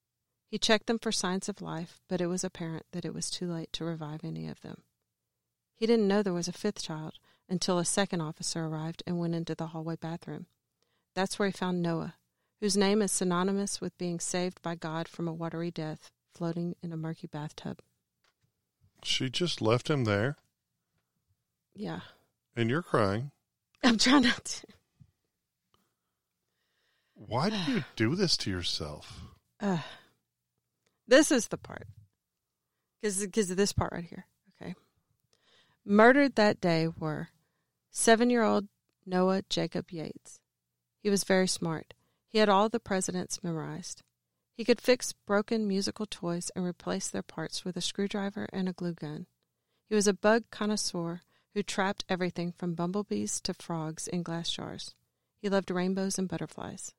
He 0.49 0.57
checked 0.57 0.87
them 0.87 0.97
for 0.99 1.11
signs 1.11 1.47
of 1.47 1.61
life, 1.61 1.99
but 2.09 2.19
it 2.21 2.25
was 2.27 2.43
apparent 2.43 2.85
that 2.91 3.05
it 3.05 3.13
was 3.13 3.29
too 3.29 3.45
late 3.47 3.71
to 3.73 3.85
revive 3.85 4.21
any 4.23 4.47
of 4.47 4.61
them. 4.61 4.81
He 5.75 5.85
didn't 5.85 6.07
know 6.07 6.23
there 6.23 6.33
was 6.33 6.47
a 6.47 6.51
fifth 6.53 6.81
child 6.81 7.13
until 7.47 7.77
a 7.77 7.85
second 7.85 8.21
officer 8.21 8.65
arrived 8.65 9.03
and 9.05 9.19
went 9.19 9.35
into 9.35 9.53
the 9.55 9.67
hallway 9.67 9.95
bathroom. 9.95 10.47
That's 11.15 11.37
where 11.37 11.47
he 11.47 11.51
found 11.51 11.81
Noah, 11.81 12.15
whose 12.59 12.75
name 12.75 13.01
is 13.01 13.11
synonymous 13.11 13.79
with 13.79 13.97
being 13.97 14.19
saved 14.19 14.61
by 14.61 14.75
God 14.75 15.07
from 15.07 15.27
a 15.27 15.33
watery 15.33 15.71
death, 15.71 16.09
floating 16.33 16.75
in 16.81 16.91
a 16.91 16.97
murky 16.97 17.27
bathtub. 17.27 17.79
She 19.03 19.29
just 19.29 19.61
left 19.61 19.89
him 19.89 20.03
there, 20.05 20.35
Yeah. 21.75 22.01
and 22.55 22.69
you're 22.69 22.81
crying. 22.83 23.31
I'm 23.83 23.97
trying 23.97 24.23
not 24.23 24.43
to. 24.45 24.67
Why 27.13 27.49
do 27.49 27.71
you 27.71 27.83
do 27.95 28.15
this 28.15 28.35
to 28.37 28.49
yourself? 28.49 29.21
Uh, 29.59 29.79
this 31.09 31.31
is 31.31 31.47
the 31.47 31.57
part. 31.57 31.87
Because 33.01 33.49
of 33.49 33.57
this 33.57 33.73
part 33.73 33.91
right 33.91 34.03
here. 34.03 34.25
Okay. 34.61 34.75
Murdered 35.85 36.35
that 36.35 36.61
day 36.61 36.87
were 36.87 37.29
seven 37.89 38.29
year 38.29 38.43
old 38.43 38.67
Noah 39.05 39.43
Jacob 39.49 39.91
Yates. 39.91 40.39
He 41.01 41.09
was 41.09 41.23
very 41.23 41.47
smart. 41.47 41.93
He 42.27 42.37
had 42.37 42.49
all 42.49 42.69
the 42.69 42.79
presidents 42.79 43.43
memorized. 43.43 44.03
He 44.53 44.65
could 44.65 44.81
fix 44.81 45.13
broken 45.13 45.67
musical 45.67 46.05
toys 46.05 46.51
and 46.55 46.65
replace 46.65 47.07
their 47.07 47.23
parts 47.23 47.63
with 47.63 47.77
a 47.77 47.81
screwdriver 47.81 48.47
and 48.51 48.67
a 48.67 48.73
glue 48.73 48.93
gun. 48.93 49.25
He 49.87 49.95
was 49.95 50.07
a 50.07 50.13
bug 50.13 50.43
connoisseur 50.51 51.21
who 51.53 51.63
trapped 51.63 52.05
everything 52.07 52.51
from 52.51 52.75
bumblebees 52.75 53.41
to 53.41 53.53
frogs 53.53 54.07
in 54.07 54.21
glass 54.21 54.51
jars. 54.51 54.93
He 55.41 55.49
loved 55.49 55.71
rainbows 55.71 56.19
and 56.19 56.27
butterflies. 56.27 56.93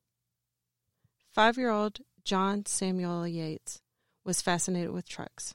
Five 1.31 1.57
year 1.57 1.69
old 1.69 1.99
John 2.25 2.65
Samuel 2.65 3.25
Yates 3.27 3.81
was 4.23 4.41
fascinated 4.41 4.91
with 4.91 5.07
trucks. 5.07 5.53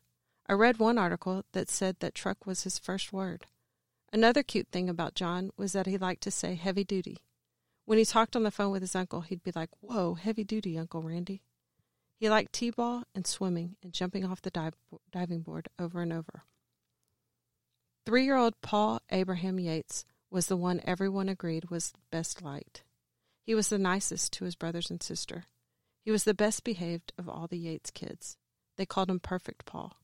I 0.49 0.53
read 0.53 0.79
one 0.79 0.99
article 0.99 1.45
that 1.53 1.69
said 1.69 1.97
that 2.01 2.15
truck 2.15 2.47
was 2.47 2.63
his 2.63 2.79
first 2.79 3.13
word. 3.13 3.47
Another 4.13 4.43
cute 4.43 4.69
thing 4.71 4.89
about 4.89 5.15
John 5.15 5.51
was 5.57 5.73
that 5.73 5.87
he 5.87 5.99
liked 5.99 6.23
to 6.23 6.31
say 6.31 6.55
heavy 6.55 6.85
duty. 6.85 7.19
When 7.85 7.99
he 7.99 8.05
talked 8.05 8.37
on 8.37 8.43
the 8.43 8.51
phone 8.51 8.73
with 8.73 8.83
his 8.83 8.97
uncle, 8.97 9.23
he'd 9.23 9.43
be 9.43 9.53
like, 9.55 9.71
Whoa, 9.81 10.15
heavy 10.15 10.45
duty, 10.45 10.79
Uncle 10.79 11.03
Randy. 11.03 11.43
He 12.19 12.31
liked 12.31 12.53
t 12.53 12.71
ball 12.71 13.05
and 13.15 13.27
swimming 13.27 13.77
and 13.83 13.93
jumping 13.93 14.25
off 14.25 14.43
the 14.43 14.51
dive, 14.51 14.75
diving 15.13 15.43
board 15.43 15.69
over 15.79 16.01
and 16.01 16.13
over. 16.13 16.45
Three 18.07 18.25
year 18.25 18.37
old 18.37 18.61
Paul 18.63 19.01
Abraham 19.11 19.59
Yates 19.59 20.05
was 20.31 20.47
the 20.47 20.57
one 20.57 20.81
everyone 20.85 21.29
agreed 21.29 21.71
was 21.71 21.93
best 22.11 22.41
liked. 22.43 22.85
He 23.43 23.55
was 23.55 23.69
the 23.69 23.79
nicest 23.79 24.33
to 24.35 24.45
his 24.45 24.57
brothers 24.57 24.91
and 24.91 25.03
sister. 25.03 25.45
He 26.05 26.11
was 26.11 26.25
the 26.25 26.35
best 26.35 26.65
behaved 26.65 27.13
of 27.19 27.29
all 27.29 27.47
the 27.47 27.59
Yates 27.59 27.91
kids. 27.91 28.37
They 28.77 28.87
called 28.87 29.11
him 29.11 29.21
Perfect 29.21 29.65
Paul. 29.65 29.97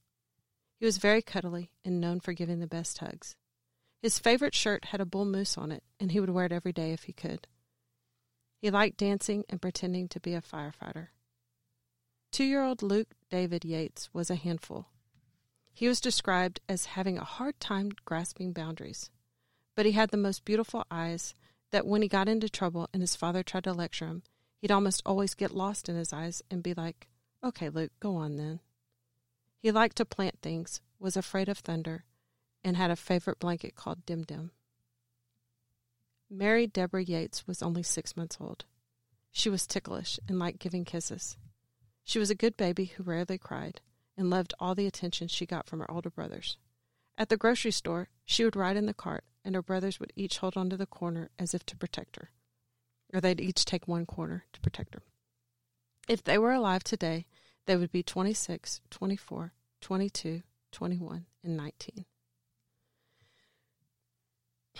He 0.79 0.85
was 0.85 0.99
very 0.99 1.23
cuddly 1.23 1.71
and 1.85 2.01
known 2.01 2.21
for 2.21 2.33
giving 2.33 2.59
the 2.59 2.67
best 2.67 2.99
hugs. 2.99 3.37
His 4.01 4.19
favorite 4.19 4.55
shirt 4.55 4.87
had 4.87 5.01
a 5.01 5.07
bull 5.07 5.25
moose 5.25 5.57
on 5.57 5.71
it, 5.71 5.85
and 6.01 6.11
he 6.11 6.19
would 6.19 6.31
wear 6.31 6.47
it 6.47 6.53
every 6.53 6.73
day 6.73 6.93
if 6.93 7.05
he 7.05 7.13
could. 7.13 7.47
He 8.61 8.71
liked 8.71 8.97
dancing 8.97 9.45
and 9.49 9.63
pretending 9.63 10.09
to 10.09 10.21
be 10.21 10.35
a 10.35 10.43
firefighter. 10.43 11.09
Two 12.33 12.45
year 12.45 12.63
old 12.63 12.83
Luke 12.83 13.15
David 13.31 13.65
Yates 13.65 14.09
was 14.13 14.31
a 14.31 14.35
handful. 14.35 14.89
He 15.73 15.87
was 15.87 16.01
described 16.01 16.61
as 16.69 16.87
having 16.87 17.19
a 17.19 17.25
hard 17.25 17.61
time 17.61 17.91
grasping 18.05 18.53
boundaries, 18.53 19.11
but 19.75 19.87
he 19.87 19.93
had 19.93 20.11
the 20.11 20.17
most 20.17 20.45
beautiful 20.45 20.85
eyes 20.91 21.35
that 21.71 21.87
when 21.87 22.03
he 22.03 22.09
got 22.09 22.29
into 22.29 22.49
trouble 22.49 22.89
and 22.93 23.03
his 23.03 23.17
father 23.17 23.43
tried 23.43 23.65
to 23.65 23.73
lecture 23.73 24.07
him, 24.07 24.23
he'd 24.59 24.71
almost 24.71 25.03
always 25.07 25.35
get 25.35 25.51
lost 25.51 25.89
in 25.89 25.97
his 25.97 26.13
eyes 26.13 26.43
and 26.51 26.63
be 26.63 26.75
like, 26.75 27.09
Okay, 27.45 27.69
Luke, 27.69 27.93
go 27.99 28.17
on 28.17 28.37
then. 28.37 28.61
He 29.59 29.73
liked 29.73 29.97
to 29.97 30.05
plant 30.05 30.39
things, 30.43 30.81
was 30.99 31.17
afraid 31.17 31.49
of 31.49 31.59
thunder, 31.59 32.05
and 32.63 32.77
had 32.77 32.91
a 32.91 32.97
favorite 32.97 33.39
blanket 33.39 33.75
called 33.75 34.07
Dim 34.07 34.23
Dim. 34.23 34.53
Mary 36.31 36.67
Deborah 36.67 37.03
Yates 37.03 37.47
was 37.47 37.63
only 37.63 37.83
six 37.83 38.17
months 38.17 38.39
old. 38.41 38.65
She 39.33 39.51
was 39.51 39.67
ticklish 39.67 40.21
and 40.29 40.39
liked 40.39 40.61
giving 40.61 40.85
kisses. 40.85 41.37
She 42.05 42.19
was 42.19 42.31
a 42.31 42.35
good 42.35 42.57
baby 42.57 42.87
who 42.87 43.03
rarely 43.03 43.39
cried 43.39 43.81
and 44.17 44.31
loved 44.31 44.55
all 44.59 44.75
the 44.75 44.87
attention 44.87 45.29
she 45.29 45.47
got 45.47 45.67
from 45.67 45.81
her 45.81 45.91
older 45.91 46.11
brothers. 46.11 46.57
At 47.19 47.29
the 47.29 47.37
grocery 47.37 47.71
store, 47.71 48.09
she 48.25 48.45
would 48.45 48.57
ride 48.57 48.77
in 48.77 48.87
the 48.87 48.95
cart, 48.95 49.25
and 49.45 49.55
her 49.55 49.63
brothers 49.63 49.99
would 49.99 50.13
each 50.17 50.39
hold 50.39 50.57
onto 50.57 50.77
the 50.77 50.87
corner 50.87 51.31
as 51.39 51.55
if 51.55 51.67
to 51.67 51.77
protect 51.77 52.17
her. 52.17 52.31
Or 53.13 53.21
they'd 53.21 53.41
each 53.41 53.65
take 53.65 53.87
one 53.87 54.07
corner 54.07 54.45
to 54.53 54.61
protect 54.61 54.95
her. 54.95 55.03
If 56.09 56.25
they 56.25 56.39
were 56.39 56.53
alive 56.53 56.83
today, 56.85 57.27
they 57.67 57.77
would 57.77 57.93
be 57.93 58.03
26, 58.03 58.81
24, 58.91 59.53
22, 59.81 60.43
21, 60.73 61.27
and 61.45 61.57
19. 61.57 62.05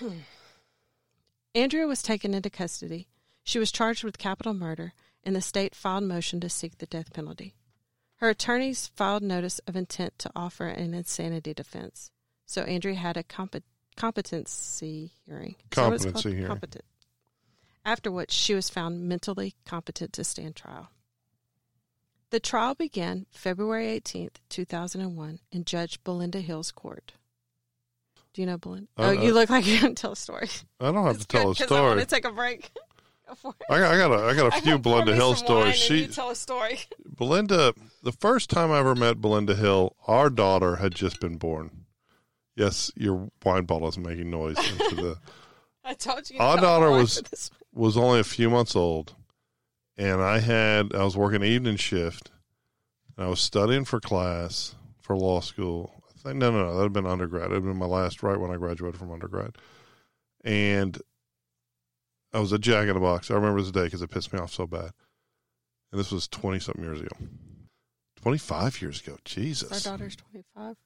Andrea 1.55 1.87
was 1.87 2.03
taken 2.03 2.35
into 2.35 2.51
custody. 2.51 3.09
She 3.45 3.59
was 3.59 3.71
charged 3.71 4.05
with 4.05 4.19
capital 4.19 4.55
murder, 4.55 4.95
and 5.23 5.37
the 5.37 5.41
state 5.41 5.75
filed 5.75 6.05
motion 6.05 6.41
to 6.41 6.49
seek 6.49 6.79
the 6.79 6.87
death 6.87 7.13
penalty. 7.13 7.55
Her 8.17 8.31
attorneys 8.31 8.87
filed 8.87 9.23
notice 9.23 9.59
of 9.61 9.77
intent 9.77 10.19
to 10.21 10.31
offer 10.35 10.67
an 10.67 10.95
insanity 10.95 11.53
defense. 11.53 12.11
So 12.47 12.63
Andrea 12.63 12.95
had 12.95 13.17
a 13.17 13.23
comp- 13.23 13.65
competency 13.97 15.11
hearing. 15.27 15.57
Is 15.59 15.77
that 15.77 15.85
what 15.87 15.95
it's 15.95 16.05
Competency 16.05 16.31
hearing. 16.31 16.47
Competent. 16.47 16.85
After 17.85 18.11
which 18.13 18.31
she 18.31 18.55
was 18.55 18.71
found 18.71 19.09
mentally 19.09 19.55
competent 19.67 20.13
to 20.15 20.25
stand 20.25 20.55
trial. 20.57 20.91
The 22.33 22.41
trial 22.41 22.75
began 22.75 23.27
February 23.31 24.01
18th, 24.01 24.37
2001, 24.49 25.41
in 25.53 25.65
Judge 25.67 26.03
Belinda 26.03 26.41
Hill's 26.41 26.73
court. 26.73 27.13
Do 28.33 28.41
you 28.41 28.47
know 28.47 28.57
Belinda? 28.57 28.89
Uh, 28.97 29.03
oh, 29.03 29.11
you 29.11 29.35
look 29.35 29.51
like 29.51 29.67
you're 29.67 29.83
going 29.83 29.95
to 29.95 30.01
tell 30.01 30.13
a 30.13 30.17
story. 30.17 30.49
I 30.81 30.91
don't 30.93 31.05
have 31.05 31.19
to 31.19 31.27
tell 31.27 31.51
a 31.51 31.55
story. 31.55 31.79
I 31.79 31.83
want 31.89 32.01
to 32.01 32.07
take 32.07 32.25
a 32.25 32.33
break. 32.33 32.71
Go. 33.43 33.55
I 33.69 33.79
got, 33.81 33.93
I 33.95 33.99
got 33.99 34.13
a, 34.13 34.25
I 34.25 34.35
got 34.35 34.51
a 34.51 34.57
I 34.57 34.61
few 34.61 34.79
Belinda 34.79 35.15
Hill 35.15 35.35
stories. 35.35 35.75
She, 35.77 36.01
you 36.05 36.07
tell 36.07 36.31
a 36.31 36.35
story. 36.35 36.79
Belinda, 37.19 37.75
the 38.03 38.13
first 38.13 38.49
time 38.49 38.71
I 38.73 38.79
ever 38.79 38.95
met 38.95 39.21
Belinda 39.21 39.55
Hill, 39.55 39.95
our 40.07 40.31
daughter 40.31 40.77
had 40.77 40.95
just 40.95 41.21
been 41.21 41.37
born. 41.37 41.85
Yes, 42.57 42.91
your 42.97 43.31
wine 43.45 43.65
bottle 43.65 43.89
is 43.89 43.99
making 43.99 44.31
noise 44.31 44.57
into 44.57 44.95
the 44.95 45.19
I 45.85 45.93
told 45.93 46.31
you. 46.31 46.39
Our 46.39 46.57
daughter 46.57 46.91
was- 46.91 47.51
was 47.75 47.99
only 47.99 48.21
a 48.21 48.25
few 48.25 48.49
months 48.49 48.75
old, 48.75 49.15
and 50.03 50.21
I 50.23 50.39
had 50.41 50.95
I 50.95 51.05
was 51.05 51.17
working 51.17 51.43
evening 51.43 51.77
shift, 51.77 52.31
and 53.17 53.27
I 53.27 53.29
was 53.29 53.41
studying 53.41 53.85
for 53.85 54.01
class 54.01 54.75
for 55.01 55.17
law 55.17 55.41
school. 55.41 56.03
I 56.09 56.19
think 56.29 56.37
no, 56.37 56.51
no, 56.51 56.65
no, 56.67 56.77
that 56.77 56.83
had 56.85 56.93
been 56.93 57.07
undergrad. 57.07 57.51
It 57.51 57.55
had 57.55 57.65
been 57.65 57.77
my 57.77 57.87
last 57.87 58.23
right 58.23 58.39
when 58.39 58.51
I 58.51 58.57
graduated 58.57 58.99
from 58.99 59.13
undergrad, 59.13 59.57
and 60.45 60.99
I 62.33 62.41
was 62.41 62.53
a 62.53 62.59
Jack 62.59 62.89
in 62.89 62.95
the 62.95 63.01
Box. 63.01 63.31
I 63.31 63.35
remember 63.35 63.61
this 63.61 63.71
day 63.71 63.85
because 63.85 64.03
it 64.03 64.11
pissed 64.11 64.33
me 64.33 64.39
off 64.39 64.53
so 64.53 64.67
bad, 64.67 64.91
and 65.91 66.01
this 66.01 66.11
was 66.13 66.29
twenty 66.29 66.59
something 66.59 66.83
years 66.85 67.01
ago, 67.01 67.17
twenty 68.17 68.39
five 68.39 68.81
years 68.83 69.01
ago. 69.01 69.17
Jesus, 69.25 69.87
our 69.87 69.93
daughter's 69.93 70.17
25. 70.17 70.77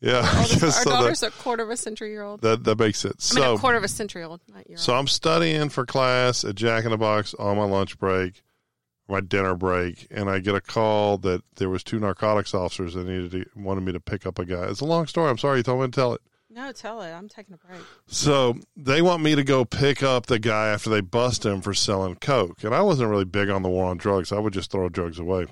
yeah, 0.00 0.16
Our, 0.16 0.22
our 0.24 0.46
so 0.46 0.66
that, 0.68 0.84
daughter's 0.84 1.22
a 1.22 1.30
quarter 1.30 1.62
of 1.64 1.70
a 1.70 1.76
century 1.76 2.10
year 2.10 2.22
old. 2.22 2.40
that 2.42 2.64
that 2.64 2.78
makes 2.78 3.04
it. 3.04 3.12
I 3.18 3.20
So 3.22 3.40
mean, 3.40 3.56
a 3.56 3.58
quarter 3.58 3.78
of 3.78 3.84
a 3.84 3.88
century 3.88 4.24
old, 4.24 4.40
not 4.52 4.68
year 4.68 4.78
So 4.78 4.92
old. 4.92 5.00
I'm 5.00 5.06
studying 5.08 5.68
for 5.68 5.86
class 5.86 6.44
at 6.44 6.54
Jack 6.54 6.84
in 6.84 6.90
the 6.90 6.98
Box 6.98 7.34
on 7.34 7.56
my 7.56 7.64
lunch 7.64 7.98
break, 7.98 8.42
my 9.08 9.20
dinner 9.20 9.54
break, 9.54 10.06
and 10.10 10.28
I 10.28 10.38
get 10.38 10.54
a 10.54 10.60
call 10.60 11.18
that 11.18 11.42
there 11.56 11.70
was 11.70 11.82
two 11.82 11.98
narcotics 11.98 12.54
officers 12.54 12.94
that 12.94 13.06
needed 13.06 13.30
to, 13.32 13.44
wanted 13.56 13.82
me 13.82 13.92
to 13.92 14.00
pick 14.00 14.26
up 14.26 14.38
a 14.38 14.44
guy. 14.44 14.66
It's 14.66 14.80
a 14.80 14.84
long 14.84 15.06
story. 15.06 15.30
I'm 15.30 15.38
sorry 15.38 15.58
you 15.58 15.62
told 15.62 15.80
me 15.80 15.86
to 15.86 15.92
tell 15.92 16.12
it. 16.12 16.20
No, 16.50 16.72
tell 16.72 17.02
it. 17.02 17.12
I'm 17.12 17.28
taking 17.28 17.54
a 17.54 17.56
break. 17.56 17.80
So 18.06 18.56
they 18.76 19.00
want 19.02 19.22
me 19.22 19.34
to 19.34 19.44
go 19.44 19.64
pick 19.64 20.02
up 20.02 20.26
the 20.26 20.38
guy 20.38 20.68
after 20.68 20.90
they 20.90 21.00
bust 21.00 21.44
him 21.46 21.60
for 21.60 21.72
selling 21.72 22.16
coke, 22.16 22.64
and 22.64 22.74
I 22.74 22.82
wasn't 22.82 23.10
really 23.10 23.24
big 23.24 23.48
on 23.48 23.62
the 23.62 23.68
war 23.68 23.86
on 23.86 23.96
drugs. 23.96 24.32
I 24.32 24.38
would 24.38 24.52
just 24.52 24.70
throw 24.70 24.88
drugs 24.88 25.18
away. 25.18 25.46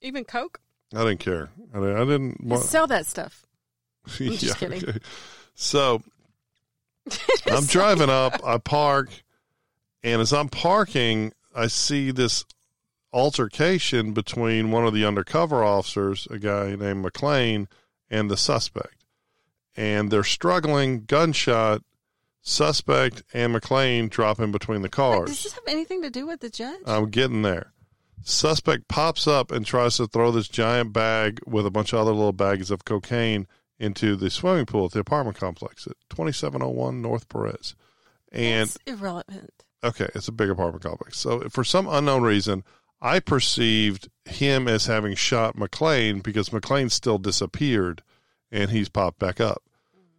Even 0.00 0.24
Coke? 0.24 0.60
I 0.94 0.98
didn't 0.98 1.20
care. 1.20 1.50
I 1.74 1.78
didn't. 1.78 1.96
I 1.96 2.04
didn't 2.04 2.44
want, 2.44 2.62
Sell 2.62 2.86
that 2.86 3.06
stuff. 3.06 3.46
yeah, 4.20 4.36
just 4.36 4.58
kidding. 4.58 4.88
okay. 4.88 4.98
So 5.54 6.02
I'm 7.50 7.64
driving 7.66 8.10
up, 8.10 8.40
I 8.44 8.58
park, 8.58 9.10
and 10.02 10.20
as 10.20 10.32
I'm 10.32 10.48
parking, 10.48 11.32
I 11.54 11.66
see 11.66 12.12
this 12.12 12.44
altercation 13.16 14.12
between 14.12 14.70
one 14.70 14.86
of 14.86 14.92
the 14.92 15.04
undercover 15.06 15.64
officers, 15.64 16.28
a 16.30 16.38
guy 16.38 16.76
named 16.76 17.02
McLean, 17.02 17.66
and 18.10 18.30
the 18.30 18.36
suspect. 18.36 19.04
And 19.74 20.10
they're 20.10 20.22
struggling, 20.24 21.04
gunshot, 21.04 21.82
suspect 22.42 23.22
and 23.34 23.52
McLean 23.52 24.08
drop 24.08 24.38
in 24.38 24.52
between 24.52 24.82
the 24.82 24.88
cars. 24.88 25.28
does 25.30 25.42
this 25.42 25.52
have 25.54 25.64
anything 25.66 26.02
to 26.02 26.10
do 26.10 26.26
with 26.26 26.40
the 26.40 26.48
judge? 26.50 26.78
I'm 26.86 27.10
getting 27.10 27.42
there. 27.42 27.72
Suspect 28.22 28.86
pops 28.88 29.26
up 29.26 29.50
and 29.50 29.64
tries 29.66 29.96
to 29.96 30.06
throw 30.06 30.30
this 30.30 30.48
giant 30.48 30.92
bag 30.92 31.40
with 31.46 31.66
a 31.66 31.70
bunch 31.70 31.92
of 31.92 31.98
other 31.98 32.12
little 32.12 32.32
bags 32.32 32.70
of 32.70 32.84
cocaine 32.84 33.46
into 33.78 34.14
the 34.16 34.30
swimming 34.30 34.66
pool 34.66 34.86
at 34.86 34.92
the 34.92 35.00
apartment 35.00 35.36
complex 35.36 35.86
at 35.86 35.94
2701 36.10 37.02
North 37.02 37.28
Perez. 37.28 37.74
And 38.32 38.68
It's 38.70 38.78
irrelevant. 38.86 39.64
okay, 39.84 40.08
it's 40.14 40.28
a 40.28 40.32
big 40.32 40.48
apartment 40.50 40.82
complex. 40.84 41.18
So 41.18 41.40
for 41.50 41.64
some 41.64 41.86
unknown 41.88 42.22
reason, 42.22 42.62
I 43.06 43.20
perceived 43.20 44.08
him 44.24 44.66
as 44.66 44.86
having 44.86 45.14
shot 45.14 45.56
McLean 45.56 46.18
because 46.18 46.52
McLean 46.52 46.90
still 46.90 47.18
disappeared 47.18 48.02
and 48.50 48.68
he's 48.68 48.88
popped 48.88 49.20
back 49.20 49.40
up. 49.40 49.62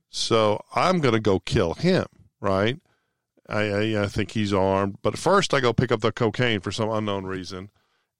So 0.09 0.63
I'm 0.73 1.01
going 1.01 1.13
to 1.13 1.19
go 1.19 1.41
kill 1.41 1.73
him, 1.73 2.05
right? 2.39 2.79
I, 3.49 3.59
I, 3.59 4.03
I 4.03 4.07
think 4.07 4.31
he's 4.31 4.53
armed. 4.53 4.99
But 5.01 5.17
first, 5.17 5.53
I 5.53 5.59
go 5.59 5.73
pick 5.73 5.91
up 5.91 5.99
the 5.99 6.13
cocaine 6.13 6.61
for 6.61 6.71
some 6.71 6.89
unknown 6.89 7.25
reason 7.25 7.71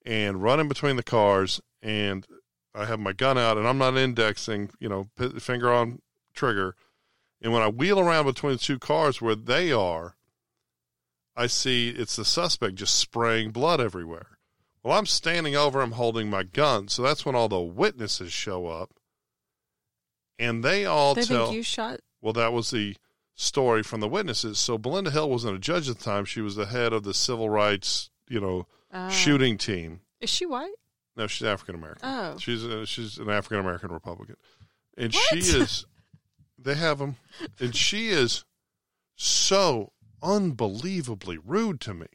and 0.05 0.43
run 0.43 0.59
in 0.59 0.67
between 0.67 0.97
the 0.97 1.03
cars. 1.03 1.61
And 1.81 2.27
I 2.75 2.83
have 2.83 2.99
my 2.99 3.13
gun 3.13 3.37
out 3.37 3.57
and 3.57 3.65
I'm 3.65 3.77
not 3.77 3.95
indexing, 3.95 4.71
you 4.81 4.89
know, 4.89 5.07
finger 5.39 5.71
on 5.71 6.01
trigger. 6.33 6.75
And 7.41 7.53
when 7.53 7.61
I 7.61 7.69
wheel 7.69 8.01
around 8.01 8.25
between 8.25 8.51
the 8.51 8.59
two 8.59 8.79
cars 8.79 9.21
where 9.21 9.35
they 9.35 9.71
are, 9.71 10.17
I 11.37 11.47
see 11.47 11.87
it's 11.87 12.17
the 12.17 12.25
suspect 12.25 12.75
just 12.75 12.95
spraying 12.95 13.51
blood 13.51 13.79
everywhere. 13.79 14.36
Well, 14.87 14.97
I'm 14.97 15.05
standing 15.05 15.53
over 15.53 15.81
him 15.81 15.91
holding 15.91 16.29
my 16.29 16.43
gun, 16.43 16.87
so 16.87 17.01
that's 17.01 17.25
when 17.25 17.35
all 17.35 17.49
the 17.49 17.59
witnesses 17.59 18.31
show 18.31 18.67
up, 18.67 18.93
and 20.39 20.63
they 20.63 20.85
all 20.85 21.13
They 21.13 21.23
tell. 21.25 21.47
think 21.47 21.57
you 21.57 21.63
shot. 21.63 21.99
Well, 22.21 22.31
that 22.31 22.53
was 22.53 22.71
the 22.71 22.95
story 23.35 23.83
from 23.83 23.99
the 23.99 24.07
witnesses. 24.07 24.57
So 24.59 24.77
Belinda 24.77 25.11
Hill 25.11 25.29
wasn't 25.29 25.57
a 25.57 25.59
judge 25.59 25.89
at 25.89 25.97
the 25.97 26.03
time; 26.05 26.23
she 26.23 26.39
was 26.39 26.55
the 26.55 26.67
head 26.67 26.93
of 26.93 27.03
the 27.03 27.13
civil 27.13 27.49
rights, 27.49 28.11
you 28.29 28.39
know, 28.39 28.65
Uh, 28.89 29.09
shooting 29.09 29.57
team. 29.57 29.99
Is 30.21 30.29
she 30.29 30.45
white? 30.45 30.71
No, 31.17 31.27
she's 31.27 31.45
African 31.45 31.75
American. 31.75 32.07
Oh. 32.07 32.37
she's 32.37 32.63
a, 32.63 32.85
she's 32.85 33.17
an 33.17 33.29
African 33.29 33.59
American 33.59 33.91
Republican, 33.91 34.37
and 34.97 35.13
What? 35.13 35.23
she 35.33 35.39
is. 35.39 35.85
They 36.57 36.75
have 36.75 36.99
them, 36.99 37.17
and 37.59 37.75
she 37.75 38.07
is 38.07 38.45
so 39.17 39.91
unbelievably 40.23 41.39
rude 41.39 41.81
to 41.81 41.93
me 41.93 42.07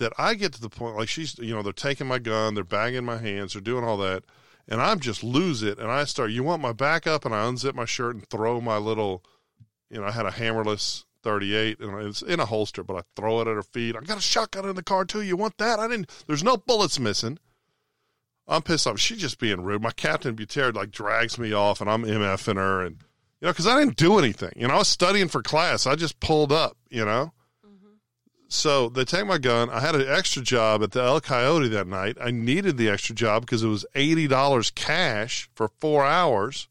that 0.00 0.12
I 0.18 0.34
get 0.34 0.52
to 0.54 0.60
the 0.60 0.68
point 0.68 0.96
like 0.96 1.08
she's 1.08 1.38
you 1.38 1.54
know 1.54 1.62
they're 1.62 1.72
taking 1.72 2.08
my 2.08 2.18
gun, 2.18 2.54
they're 2.54 2.64
bagging 2.64 3.04
my 3.04 3.18
hands, 3.18 3.52
they're 3.52 3.62
doing 3.62 3.84
all 3.84 3.96
that, 3.98 4.24
and 4.68 4.82
I'm 4.82 5.00
just 5.00 5.22
lose 5.22 5.62
it, 5.62 5.78
and 5.78 5.90
I 5.90 6.04
start. 6.04 6.32
You 6.32 6.42
want 6.42 6.60
my 6.60 6.72
backup, 6.72 7.24
and 7.24 7.34
I 7.34 7.44
unzip 7.44 7.74
my 7.74 7.84
shirt 7.84 8.16
and 8.16 8.28
throw 8.28 8.60
my 8.60 8.76
little, 8.76 9.24
you 9.88 10.00
know, 10.00 10.06
I 10.06 10.10
had 10.10 10.26
a 10.26 10.32
hammerless. 10.32 11.04
38 11.22 11.80
and 11.80 12.06
it's 12.06 12.22
in 12.22 12.40
a 12.40 12.46
holster 12.46 12.82
but 12.82 12.96
i 12.96 13.02
throw 13.14 13.42
it 13.42 13.46
at 13.46 13.54
her 13.54 13.62
feet 13.62 13.94
i 13.94 14.00
got 14.00 14.16
a 14.16 14.22
shotgun 14.22 14.66
in 14.66 14.74
the 14.74 14.82
car 14.82 15.04
too 15.04 15.20
you 15.20 15.36
want 15.36 15.58
that 15.58 15.78
i 15.78 15.86
didn't 15.86 16.08
there's 16.26 16.42
no 16.42 16.56
bullets 16.56 16.98
missing 16.98 17.38
I'm 18.50 18.62
pissed 18.62 18.86
off. 18.86 18.98
She's 18.98 19.18
just 19.18 19.38
being 19.38 19.62
rude. 19.62 19.80
My 19.80 19.92
captain 19.92 20.34
Butera 20.34 20.74
like 20.74 20.90
drags 20.90 21.38
me 21.38 21.52
off, 21.52 21.80
and 21.80 21.88
I'm 21.88 22.02
mfing 22.02 22.56
her, 22.56 22.82
and 22.82 22.96
you 23.40 23.46
know, 23.46 23.52
because 23.52 23.68
I 23.68 23.78
didn't 23.78 23.96
do 23.96 24.18
anything. 24.18 24.52
You 24.56 24.66
know, 24.66 24.74
I 24.74 24.78
was 24.78 24.88
studying 24.88 25.28
for 25.28 25.40
class. 25.40 25.86
I 25.86 25.94
just 25.94 26.18
pulled 26.20 26.52
up. 26.52 26.76
You 26.90 27.04
know, 27.04 27.32
so 28.52 28.88
they 28.88 29.04
take 29.04 29.26
my 29.26 29.38
gun. 29.38 29.70
I 29.70 29.80
had 29.80 29.94
an 29.94 30.06
extra 30.08 30.42
job 30.42 30.82
at 30.82 30.90
the 30.90 31.00
El 31.00 31.20
Coyote 31.20 31.68
that 31.68 31.86
night. 31.86 32.16
I 32.20 32.30
needed 32.32 32.76
the 32.76 32.88
extra 32.88 33.14
job 33.14 33.42
because 33.42 33.62
it 33.62 33.68
was 33.68 33.86
eighty 33.94 34.26
dollars 34.26 34.70
cash 34.70 35.48
for 35.54 35.68
four 35.78 36.04
hours. 36.04 36.68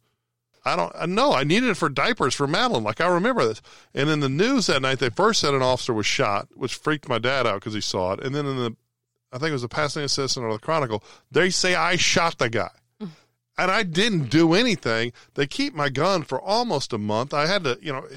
I 0.66 0.76
don't 0.76 0.94
uh, 0.94 1.06
know. 1.06 1.32
I 1.32 1.46
needed 1.46 1.70
it 1.70 1.78
for 1.78 1.88
diapers 1.88 2.36
for 2.36 2.48
Madeline. 2.48 2.84
Like 2.84 3.00
I 3.00 3.08
remember 3.08 3.46
this. 3.46 3.62
And 3.94 4.10
in 4.10 4.20
the 4.20 4.30
news 4.30 4.68
that 4.68 4.82
night, 4.82 5.00
they 5.00 5.10
first 5.10 5.40
said 5.40 5.54
an 5.54 5.62
officer 5.62 5.94
was 5.94 6.06
shot, 6.06 6.50
which 6.54 6.76
freaked 6.76 7.08
my 7.08 7.18
dad 7.18 7.48
out 7.48 7.56
because 7.56 7.74
he 7.74 7.82
saw 7.82 8.12
it. 8.12 8.20
And 8.20 8.36
then 8.36 8.46
in 8.46 8.58
the 8.58 8.76
I 9.32 9.38
think 9.38 9.50
it 9.50 9.54
was 9.54 9.62
the 9.62 9.70
Pasadena 9.70 10.10
Citizen 10.10 10.44
or 10.44 10.52
the 10.52 10.60
Chronicle, 10.60 11.04
they 11.32 11.50
say 11.50 11.76
I 11.76 11.96
shot 11.96 12.40
the 12.40 12.50
guy. 12.50 12.72
And 13.58 13.70
I 13.70 13.84
didn't 13.84 14.30
do 14.30 14.54
anything. 14.54 15.12
They 15.34 15.46
keep 15.46 15.74
my 15.74 15.90
gun 15.90 16.24
for 16.24 16.40
almost 16.40 16.94
a 16.94 16.98
month. 16.98 17.34
I 17.34 17.46
had 17.46 17.66
to, 17.66 17.78
you 17.82 17.92
know, 17.92 18.08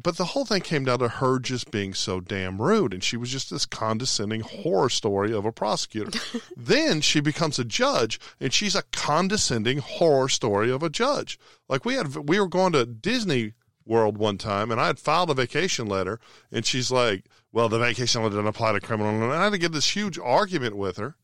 but 0.00 0.16
the 0.16 0.26
whole 0.26 0.44
thing 0.44 0.60
came 0.60 0.84
down 0.84 1.00
to 1.00 1.08
her 1.08 1.40
just 1.40 1.70
being 1.72 1.92
so 1.92 2.20
damn 2.20 2.62
rude. 2.62 2.94
And 2.94 3.02
she 3.02 3.16
was 3.16 3.30
just 3.30 3.50
this 3.50 3.66
condescending 3.66 4.40
horror 4.40 4.88
story 4.88 5.32
of 5.32 5.44
a 5.44 5.52
prosecutor. 5.52 6.18
then 6.56 7.00
she 7.00 7.20
becomes 7.20 7.58
a 7.58 7.64
judge 7.64 8.20
and 8.40 8.52
she's 8.52 8.76
a 8.76 8.84
condescending 8.92 9.78
horror 9.78 10.28
story 10.28 10.70
of 10.70 10.84
a 10.84 10.88
judge. 10.88 11.38
Like 11.68 11.84
we 11.84 11.94
had, 11.94 12.14
we 12.28 12.38
were 12.38 12.48
going 12.48 12.72
to 12.72 12.86
Disney 12.86 13.54
World 13.84 14.18
one 14.18 14.38
time 14.38 14.70
and 14.70 14.80
I 14.80 14.86
had 14.86 15.00
filed 15.00 15.30
a 15.30 15.34
vacation 15.34 15.86
letter 15.86 16.20
and 16.52 16.64
she's 16.64 16.92
like, 16.92 17.24
well, 17.50 17.68
the 17.68 17.78
vacation 17.78 18.22
letter 18.22 18.36
doesn't 18.36 18.46
apply 18.46 18.72
to 18.72 18.80
criminal. 18.80 19.12
And 19.12 19.32
I 19.32 19.44
had 19.44 19.52
to 19.52 19.58
get 19.58 19.72
this 19.72 19.96
huge 19.96 20.18
argument 20.18 20.76
with 20.76 20.98
her. 20.98 21.16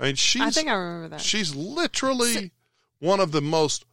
I 0.00 0.06
mean, 0.06 0.14
she's, 0.14 0.42
I 0.42 0.50
think 0.50 0.68
I 0.68 0.74
remember 0.74 1.08
that. 1.08 1.20
She's 1.20 1.54
literally 1.54 2.52
one 2.98 3.20
of 3.20 3.32
the 3.32 3.42
most 3.42 3.84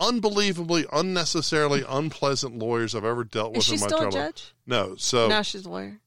unbelievably, 0.00 0.86
unnecessarily 0.92 1.84
unpleasant 1.88 2.58
lawyers 2.58 2.94
I've 2.94 3.04
ever 3.04 3.24
dealt 3.24 3.50
with 3.52 3.58
Is 3.58 3.64
she 3.66 3.74
in 3.74 3.80
my 3.80 3.86
still 3.86 4.00
a 4.00 4.04
life. 4.04 4.12
judge? 4.12 4.54
No, 4.66 4.94
so 4.96 5.28
now 5.28 5.42
she's 5.42 5.64
a 5.66 5.70
lawyer. 5.70 5.98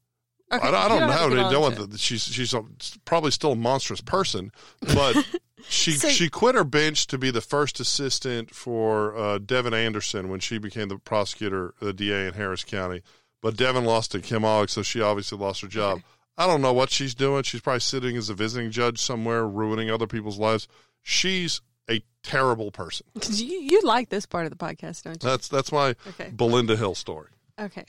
Okay, 0.52 0.68
I 0.68 0.72
don't, 0.72 0.82
I 0.82 0.88
don't 0.88 1.00
to 1.02 1.36
know. 1.36 1.44
They 1.44 1.52
don't 1.54 1.62
want 1.62 1.92
the, 1.92 1.98
she's 1.98 2.24
she's 2.24 2.54
a, 2.56 2.64
probably 3.06 3.30
still 3.32 3.52
a 3.52 3.56
monstrous 3.56 4.02
person, 4.02 4.52
but 4.82 5.16
she 5.70 5.92
So- 5.92 6.10
she 6.10 6.30
quit 6.30 6.56
her 6.56 6.64
bench 6.64 7.06
to 7.08 7.18
be 7.18 7.30
the 7.32 7.42
first 7.42 7.80
assistant 7.80 8.54
for 8.56 9.16
uh, 9.16 9.38
Devon 9.38 9.74
Anderson 9.76 10.30
when 10.30 10.40
she 10.40 10.58
became 10.58 10.88
the 10.90 10.98
prosecutor, 10.98 11.76
the 11.80 11.94
DA 11.94 12.28
in 12.28 12.34
Harris 12.34 12.64
County. 12.64 13.04
But 13.42 13.56
Devon 13.58 13.86
lost 13.86 14.12
to 14.14 14.20
Kim 14.22 14.44
Ogg, 14.44 14.70
so 14.70 14.82
she 14.82 15.02
obviously 15.02 15.38
lost 15.38 15.62
her 15.62 15.68
job. 15.68 15.98
Okay. 16.00 16.04
I 16.38 16.48
don't 16.48 16.62
know 16.62 16.74
what 16.74 16.90
she's 16.90 17.14
doing. 17.14 17.44
She's 17.44 17.62
probably 17.62 17.80
sitting 17.82 18.18
as 18.18 18.30
a 18.30 18.34
visiting 18.34 18.72
judge 18.72 18.98
somewhere, 19.00 19.48
ruining 19.48 19.90
other 19.92 20.08
people's 20.08 20.40
lives. 20.40 20.68
She's 21.04 21.62
a 21.90 22.04
terrible 22.24 22.72
person. 22.72 23.08
You, 23.30 23.60
you 23.60 23.82
like 23.84 24.10
this 24.10 24.26
part 24.26 24.46
of 24.46 24.52
the 24.52 24.58
podcast, 24.58 25.04
don't 25.04 25.22
you? 25.24 25.30
That's 25.30 25.48
that's 25.48 25.72
my 25.72 25.96
Okay. 26.08 26.32
Belinda 26.34 26.76
Hill 26.76 26.96
story. 26.96 27.30
Okay. 27.60 27.86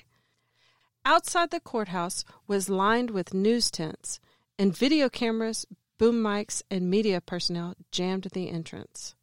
Outside 1.04 1.50
the 1.50 1.60
courthouse 1.60 2.24
was 2.46 2.68
lined 2.68 3.10
with 3.10 3.32
news 3.34 3.70
tents, 3.70 4.20
and 4.58 4.76
video 4.76 5.08
cameras, 5.08 5.66
boom 5.98 6.22
mics, 6.22 6.62
and 6.70 6.90
media 6.90 7.20
personnel 7.20 7.74
jammed 7.90 8.28
the 8.32 8.50
entrance. 8.50 9.14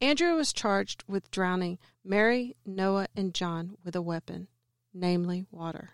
Andrea 0.00 0.34
was 0.34 0.52
charged 0.52 1.04
with 1.06 1.30
drowning 1.30 1.78
Mary, 2.04 2.56
Noah, 2.66 3.06
and 3.14 3.34
John 3.34 3.76
with 3.84 3.94
a 3.94 4.02
weapon, 4.02 4.48
namely 4.94 5.44
water. 5.50 5.90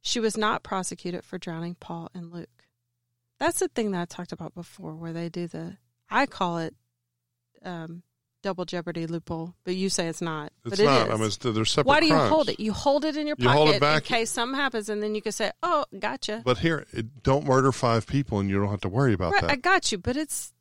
She 0.00 0.20
was 0.20 0.36
not 0.36 0.62
prosecuted 0.62 1.24
for 1.24 1.36
drowning 1.38 1.74
Paul 1.78 2.10
and 2.14 2.32
Luke. 2.32 2.64
That's 3.38 3.58
the 3.58 3.68
thing 3.68 3.90
that 3.90 4.00
I 4.00 4.04
talked 4.04 4.32
about 4.32 4.54
before, 4.54 4.94
where 4.94 5.12
they 5.12 5.28
do 5.28 5.46
the, 5.48 5.76
I 6.10 6.26
call 6.26 6.58
it 6.58 6.74
um, 7.64 8.02
double 8.42 8.64
jeopardy 8.64 9.06
loophole, 9.06 9.54
but 9.64 9.74
you 9.74 9.88
say 9.88 10.08
it's 10.08 10.20
not. 10.20 10.52
It's 10.64 10.70
but 10.76 10.80
it 10.80 10.84
not. 10.84 11.08
is. 11.08 11.14
I 11.14 11.16
mean, 11.16 11.26
it's, 11.26 11.36
they're 11.36 11.64
separate. 11.64 11.88
Why 11.88 12.00
do 12.00 12.06
you 12.06 12.12
crimes. 12.14 12.28
hold 12.30 12.48
it? 12.48 12.60
You 12.60 12.72
hold 12.72 13.04
it 13.04 13.16
in 13.16 13.26
your 13.26 13.36
You 13.38 13.46
pocket 13.46 13.56
hold 13.58 13.68
it 13.70 13.82
in 13.82 14.00
case 14.00 14.30
something 14.30 14.58
happens, 14.58 14.88
and 14.88 15.02
then 15.02 15.14
you 15.14 15.22
can 15.22 15.32
say, 15.32 15.50
"Oh, 15.62 15.84
gotcha." 15.98 16.42
But 16.44 16.58
here, 16.58 16.86
it, 16.92 17.22
don't 17.22 17.44
murder 17.46 17.72
five 17.72 18.06
people, 18.06 18.38
and 18.40 18.50
you 18.50 18.58
don't 18.58 18.70
have 18.70 18.80
to 18.82 18.88
worry 18.88 19.12
about 19.12 19.32
Right, 19.32 19.42
that. 19.42 19.50
I 19.50 19.56
got 19.56 19.92
you, 19.92 19.98
but 19.98 20.16
it's 20.16 20.52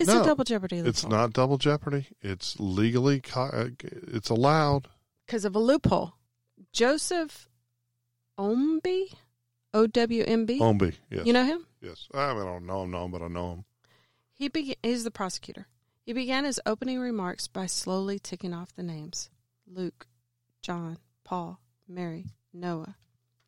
it's 0.00 0.08
No, 0.08 0.22
a 0.22 0.24
double 0.24 0.44
jeopardy 0.44 0.78
It's 0.78 1.06
not 1.06 1.32
double 1.32 1.58
jeopardy. 1.58 2.06
It's 2.22 2.58
legally, 2.60 3.20
co- 3.20 3.42
uh, 3.52 3.68
it's 3.82 4.30
allowed. 4.30 4.88
because 5.26 5.44
of 5.44 5.54
a 5.56 5.58
loophole. 5.58 6.14
Joseph 6.72 7.48
Owmby, 8.38 9.12
O 9.74 9.86
W 9.86 10.24
M 10.26 10.46
B. 10.46 10.60
Owmby, 10.60 10.94
yes, 11.10 11.26
You 11.26 11.32
know 11.32 11.44
him? 11.44 11.66
yes. 11.80 12.08
I, 12.14 12.32
mean, 12.32 12.42
I 12.42 12.44
don't 12.44 12.66
know 12.66 12.82
him, 12.84 12.90
know 12.90 13.04
him, 13.04 13.10
but 13.10 13.22
I 13.22 13.28
know 13.28 13.52
him. 13.52 13.64
He 14.32 14.48
began. 14.48 14.76
He's 14.82 15.02
the 15.04 15.10
prosecutor. 15.10 15.66
He 16.08 16.14
began 16.14 16.46
his 16.46 16.58
opening 16.64 16.98
remarks 16.98 17.48
by 17.48 17.66
slowly 17.66 18.18
ticking 18.18 18.54
off 18.54 18.74
the 18.74 18.82
names: 18.82 19.28
Luke, 19.66 20.06
John, 20.62 20.96
Paul, 21.22 21.60
Mary, 21.86 22.28
Noah, 22.50 22.96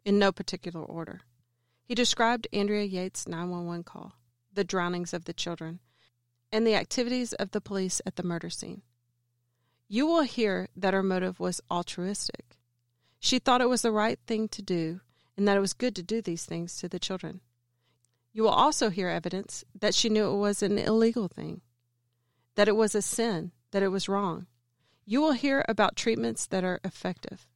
in 0.04 0.18
no 0.18 0.30
particular 0.30 0.84
order. 0.84 1.22
He 1.84 1.94
described 1.94 2.48
Andrea 2.52 2.84
Yates' 2.84 3.26
911 3.26 3.84
call, 3.84 4.12
the 4.52 4.62
drownings 4.62 5.14
of 5.14 5.24
the 5.24 5.32
children, 5.32 5.80
and 6.52 6.66
the 6.66 6.74
activities 6.74 7.32
of 7.32 7.52
the 7.52 7.62
police 7.62 8.02
at 8.04 8.16
the 8.16 8.22
murder 8.22 8.50
scene. 8.50 8.82
You 9.88 10.04
will 10.04 10.24
hear 10.24 10.68
that 10.76 10.92
her 10.92 11.02
motive 11.02 11.40
was 11.40 11.62
altruistic. 11.70 12.58
She 13.18 13.38
thought 13.38 13.62
it 13.62 13.70
was 13.70 13.80
the 13.80 13.90
right 13.90 14.18
thing 14.26 14.48
to 14.48 14.60
do 14.60 15.00
and 15.34 15.48
that 15.48 15.56
it 15.56 15.60
was 15.60 15.72
good 15.72 15.96
to 15.96 16.02
do 16.02 16.20
these 16.20 16.44
things 16.44 16.76
to 16.76 16.90
the 16.90 16.98
children. 16.98 17.40
You 18.34 18.42
will 18.42 18.50
also 18.50 18.90
hear 18.90 19.08
evidence 19.08 19.64
that 19.74 19.94
she 19.94 20.10
knew 20.10 20.30
it 20.30 20.36
was 20.36 20.62
an 20.62 20.76
illegal 20.76 21.26
thing, 21.26 21.62
that 22.60 22.68
it 22.68 22.76
was 22.76 22.94
a 22.94 23.00
sin, 23.00 23.52
that 23.70 23.82
it 23.82 23.88
was 23.88 24.06
wrong. 24.06 24.46
You 25.06 25.22
will 25.22 25.32
hear 25.32 25.64
about 25.66 25.96
treatments 25.96 26.46
that 26.48 26.62
are 26.62 26.78
effective 26.84 27.48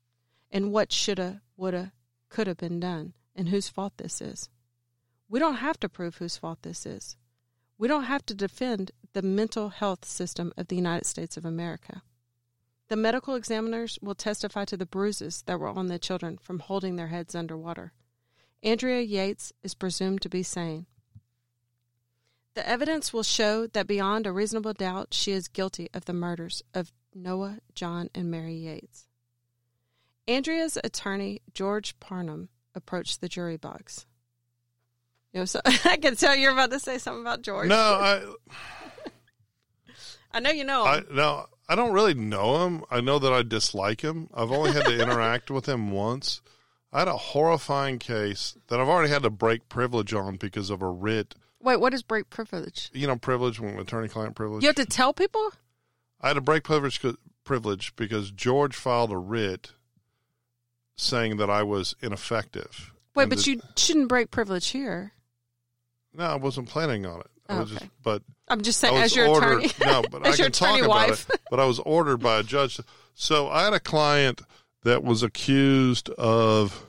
and 0.51 0.73
what 0.73 0.91
shoulda, 0.91 1.43
woulda, 1.59 1.93
coulda 2.31 2.55
been 2.55 2.81
done 2.81 3.13
and 3.37 3.51
whose 3.51 3.69
fault 3.69 3.93
this 3.99 4.23
is. 4.23 4.49
We 5.29 5.39
don't 5.39 5.57
have 5.57 5.79
to 5.81 5.91
prove 5.91 6.17
whose 6.17 6.39
fault 6.39 6.63
this 6.63 6.87
is. 6.87 7.19
We 7.77 7.87
don't 7.87 8.05
have 8.05 8.25
to 8.25 8.35
defend 8.35 8.93
the 9.13 9.21
mental 9.21 9.69
health 9.69 10.07
system 10.07 10.55
of 10.57 10.69
the 10.69 10.77
United 10.77 11.05
States 11.05 11.37
of 11.37 11.45
America. 11.45 12.01
The 12.89 12.97
medical 12.97 13.35
examiners 13.35 13.99
will 14.01 14.15
testify 14.15 14.65
to 14.65 14.77
the 14.79 14.87
bruises 14.87 15.43
that 15.43 15.61
were 15.61 15.69
on 15.69 15.89
the 15.89 15.99
children 15.99 16.39
from 16.39 16.61
holding 16.61 16.97
their 16.97 17.09
heads 17.09 17.35
underwater. 17.35 17.93
Andrea 18.63 19.03
Yates 19.03 19.53
is 19.63 19.75
presumed 19.75 20.23
to 20.23 20.31
be 20.31 20.43
sane. 20.43 20.87
The 22.55 22.69
evidence 22.69 23.13
will 23.13 23.25
show 23.25 23.67
that 23.67 23.89
beyond 23.89 24.27
a 24.27 24.33
reasonable 24.33 24.75
doubt 24.75 25.09
she 25.13 25.33
is 25.33 25.49
guilty 25.49 25.89
of 25.93 26.05
the 26.05 26.13
murders 26.13 26.63
of 26.73 26.93
Noah, 27.13 27.59
John, 27.75 28.11
and 28.15 28.31
Mary 28.31 28.55
Yates. 28.55 29.09
Andrea's 30.29 30.79
attorney, 30.83 31.43
George 31.53 31.99
Parnham, 31.99 32.49
approached 32.75 33.21
the 33.21 33.29
jury 33.29 33.57
box. 33.57 34.07
You 35.33 35.41
know, 35.41 35.45
so 35.47 35.61
I 35.67 35.97
can 35.97 36.15
tell 36.15 36.37
you're 36.37 36.53
about 36.53 36.71
to 36.71 36.79
say 36.79 36.99
something 36.99 37.23
about 37.23 37.43
George. 37.43 37.69
No, 37.69 37.77
I, 37.77 38.23
I 40.33 40.41
know 40.41 40.51
you 40.51 40.65
know 40.65 40.85
I 40.85 40.99
him. 40.99 41.07
no, 41.13 41.47
I 41.69 41.75
don't 41.75 41.93
really 41.93 42.15
know 42.15 42.65
him. 42.67 42.85
I 42.89 43.01
know 43.01 43.19
that 43.19 43.33
I 43.33 43.43
dislike 43.43 44.03
him. 44.03 44.29
I've 44.33 44.53
only 44.53 44.73
had 44.73 44.85
to 44.85 44.99
interact 45.03 45.51
with 45.51 45.69
him 45.69 45.91
once. 45.91 46.41
I 46.93 47.01
had 47.01 47.09
a 47.09 47.17
horrifying 47.17 47.99
case 47.99 48.57
that 48.69 48.79
I've 48.79 48.89
already 48.89 49.11
had 49.11 49.25
to 49.25 49.31
break 49.31 49.69
privilege 49.69 50.15
on 50.15 50.37
because 50.37 50.71
of 50.71 50.83
a 50.83 50.89
writ. 50.89 51.35
Wait, 51.65 51.81
what 51.81 51.95
is 51.95 52.03
break 52.03 52.29
privilege? 52.31 52.91
You 52.93 53.07
know, 53.07 53.17
privilege 53.17 53.59
when 53.59 53.79
attorney-client 53.79 54.37
privilege. 54.37 54.63
You 54.63 54.69
have 54.69 54.77
to 54.77 54.85
tell 54.85 55.13
people? 55.15 55.51
I 56.21 56.29
had 56.29 56.37
a 56.37 56.41
break 56.43 56.63
privilege 56.65 57.03
uh, 57.05 57.15
privilege 57.43 57.97
because 57.97 58.31
George 58.31 58.77
filed 58.77 59.11
a 59.11 59.17
writ 59.17 59.73
saying 60.97 61.39
that 61.39 61.51
I 61.51 61.63
was 61.63 61.97
ineffective. 62.01 62.93
Wait, 63.15 63.29
but 63.29 63.39
the- 63.39 63.51
you 63.53 63.61
shouldn't 63.77 64.09
break 64.09 64.31
privilege 64.31 64.69
here. 64.69 65.13
No, 66.13 66.25
I 66.25 66.37
wasn't 66.37 66.69
planning 66.69 67.07
on 67.07 67.21
it. 67.21 67.27
I 67.49 67.55
Oh, 67.57 67.61
was 67.61 67.71
okay. 67.73 67.81
just, 67.81 67.91
but 68.03 68.23
I'm 68.49 68.63
just 68.63 68.79
saying, 68.81 68.97
as 68.97 69.15
your 69.17 69.29
ordered. 69.29 69.65
attorney. 69.65 69.91
No, 69.91 70.03
but 70.11 70.27
I 70.27 70.33
can 70.37 70.53
talk 70.53 70.77
attorney 70.79 70.85
about 70.85 71.11
it. 71.11 71.27
But 71.51 71.61
I 71.61 71.65
was 71.67 71.79
ordered 71.81 72.19
by 72.19 72.39
a 72.39 72.43
judge. 72.43 72.79
So 73.15 73.49
I 73.49 73.65
had 73.65 73.73
a 73.73 73.81
client 73.81 74.41
that 74.85 75.03
was 75.03 75.23
accused 75.23 76.09
of 76.11 76.87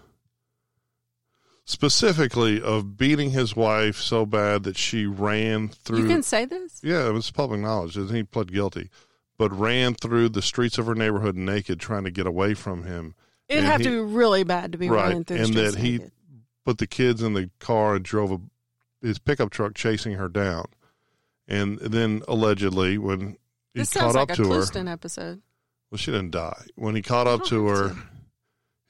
specifically 1.66 2.61
of 2.61 2.95
beating 2.95 3.32
his 3.32 3.55
wife 3.55 3.97
so 3.97 4.26
bad 4.26 4.63
that 4.63 4.78
she 4.78 5.05
ran 5.05 5.68
through. 5.70 5.99
You 6.03 6.07
can 6.07 6.24
say 6.24 6.45
this. 6.45 6.80
yeah, 6.84 7.07
it 7.07 7.11
was 7.11 7.30
public 7.32 7.59
knowledge. 7.59 7.97
and 7.97 8.09
He 8.11 8.24
pled 8.24 8.51
guilty, 8.53 8.89
but 9.38 9.51
ran 9.57 9.95
through 9.95 10.30
the 10.30 10.41
streets 10.41 10.78
of 10.78 10.86
her 10.86 10.95
neighborhood 10.95 11.36
naked, 11.36 11.80
trying 11.80 12.03
to 12.05 12.11
get 12.11 12.28
away 12.28 12.53
from 12.53 12.84
him. 12.84 13.16
It'd 13.49 13.63
And 13.63 13.72
have 13.72 13.82
he- 13.82 13.86
to 13.88 13.89
be 14.07 14.13
really 14.13 14.43
bad 14.43 14.72
to 14.72 14.78
be 14.78 14.89
Right, 14.89 15.03
running 15.03 15.24
through 15.26 15.38
the 15.39 15.45
streets. 15.45 15.76
and 15.76 15.76
that 15.76 15.80
he- 15.82 16.01
put 16.63 16.78
the 16.78 16.88
kids 16.88 17.22
in 17.22 17.34
the 17.34 17.49
car 17.59 17.95
and 17.95 18.05
drove 18.05 18.32
a, 18.32 18.39
his 19.05 19.20
pickup 19.20 19.51
truck 19.51 19.74
chasing 19.76 20.13
her 20.13 20.30
down. 20.30 20.66
And 21.47 21.78
then 21.80 22.24
allegedly, 22.28 22.97
when 22.97 23.38
he 23.74 23.82
This 23.82 23.93
caught 23.93 24.16
up 24.16 24.30
like 24.30 24.32
a 24.32 24.36
to 24.38 24.51
her, 24.51 24.88
episode. 24.88 25.41
well, 25.91 25.97
she 25.97 26.09
didn't 26.11 26.32
die. 26.32 26.66
When 26.76 26.95
he 26.95 27.03
caught 27.03 27.28
up 27.28 27.43
to 27.45 27.68
her. 27.68 27.95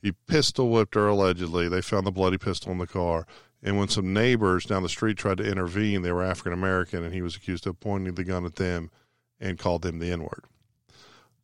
He 0.06 0.12
pistol 0.12 0.70
whipped 0.70 0.94
her 0.94 1.08
allegedly. 1.08 1.68
They 1.68 1.82
found 1.82 2.06
the 2.06 2.12
bloody 2.12 2.38
pistol 2.38 2.72
in 2.72 2.78
the 2.78 2.86
car. 2.86 3.26
And 3.64 3.76
when 3.76 3.88
some 3.88 4.14
neighbors 4.14 4.66
down 4.66 4.84
the 4.84 4.90
street 4.90 5.18
tried 5.18 5.40
to 5.40 5.50
intervene, 5.50 6.04
they 6.04 6.12
were 6.12 6.22
African 6.22 6.54
American, 6.54 7.04
and 7.04 7.12
he 7.12 7.24
was 7.24 7.36
accused 7.36 7.66
of 7.66 7.80
pointing 7.80 8.14
the 8.14 8.24
gun 8.24 8.46
at 8.46 8.58
them 8.58 8.92
and 9.40 9.58
called 9.58 9.82
them 9.82 9.98
the 9.98 10.12
N 10.12 10.22
word. 10.22 10.44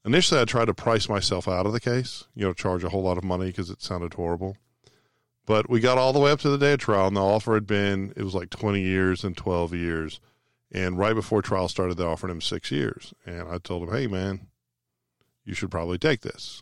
Initially, 0.05 0.39
I 0.39 0.45
tried 0.45 0.65
to 0.65 0.75
price 0.75 1.09
myself 1.09 1.47
out 1.47 1.65
of 1.65 1.73
the 1.73 1.79
case, 1.79 2.25
you 2.35 2.45
know, 2.45 2.53
charge 2.53 2.83
a 2.83 2.89
whole 2.89 3.01
lot 3.01 3.17
of 3.17 3.23
money 3.23 3.47
because 3.47 3.71
it 3.71 3.81
sounded 3.81 4.13
horrible. 4.13 4.55
But 5.47 5.67
we 5.67 5.79
got 5.79 5.97
all 5.97 6.13
the 6.13 6.19
way 6.19 6.29
up 6.29 6.41
to 6.41 6.49
the 6.49 6.59
day 6.59 6.73
of 6.73 6.79
trial, 6.79 7.07
and 7.07 7.15
the 7.15 7.21
offer 7.21 7.55
had 7.55 7.65
been 7.65 8.13
it 8.15 8.21
was 8.21 8.35
like 8.35 8.51
20 8.51 8.79
years 8.79 9.23
and 9.23 9.35
12 9.35 9.73
years. 9.73 10.19
And 10.71 10.99
right 10.99 11.15
before 11.15 11.41
trial 11.41 11.67
started, 11.67 11.97
they 11.97 12.03
offered 12.03 12.29
him 12.29 12.41
six 12.41 12.69
years. 12.69 13.11
And 13.25 13.47
I 13.49 13.57
told 13.57 13.89
him, 13.89 13.95
hey, 13.95 14.05
man, 14.05 14.49
you 15.45 15.55
should 15.55 15.71
probably 15.71 15.97
take 15.97 16.21
this. 16.21 16.61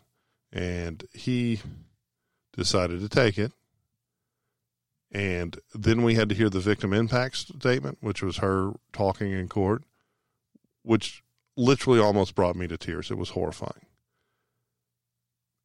And 0.50 1.04
he 1.12 1.60
decided 2.56 3.00
to 3.00 3.08
take 3.08 3.38
it. 3.38 3.52
And 5.12 5.58
then 5.74 6.02
we 6.02 6.14
had 6.14 6.28
to 6.28 6.34
hear 6.34 6.48
the 6.48 6.60
victim 6.60 6.92
impact 6.92 7.36
statement, 7.36 7.98
which 8.00 8.22
was 8.22 8.38
her 8.38 8.72
talking 8.92 9.32
in 9.32 9.48
court, 9.48 9.82
which 10.82 11.22
literally 11.56 11.98
almost 11.98 12.34
brought 12.34 12.54
me 12.54 12.68
to 12.68 12.78
tears. 12.78 13.10
It 13.10 13.18
was 13.18 13.30
horrifying. 13.30 13.86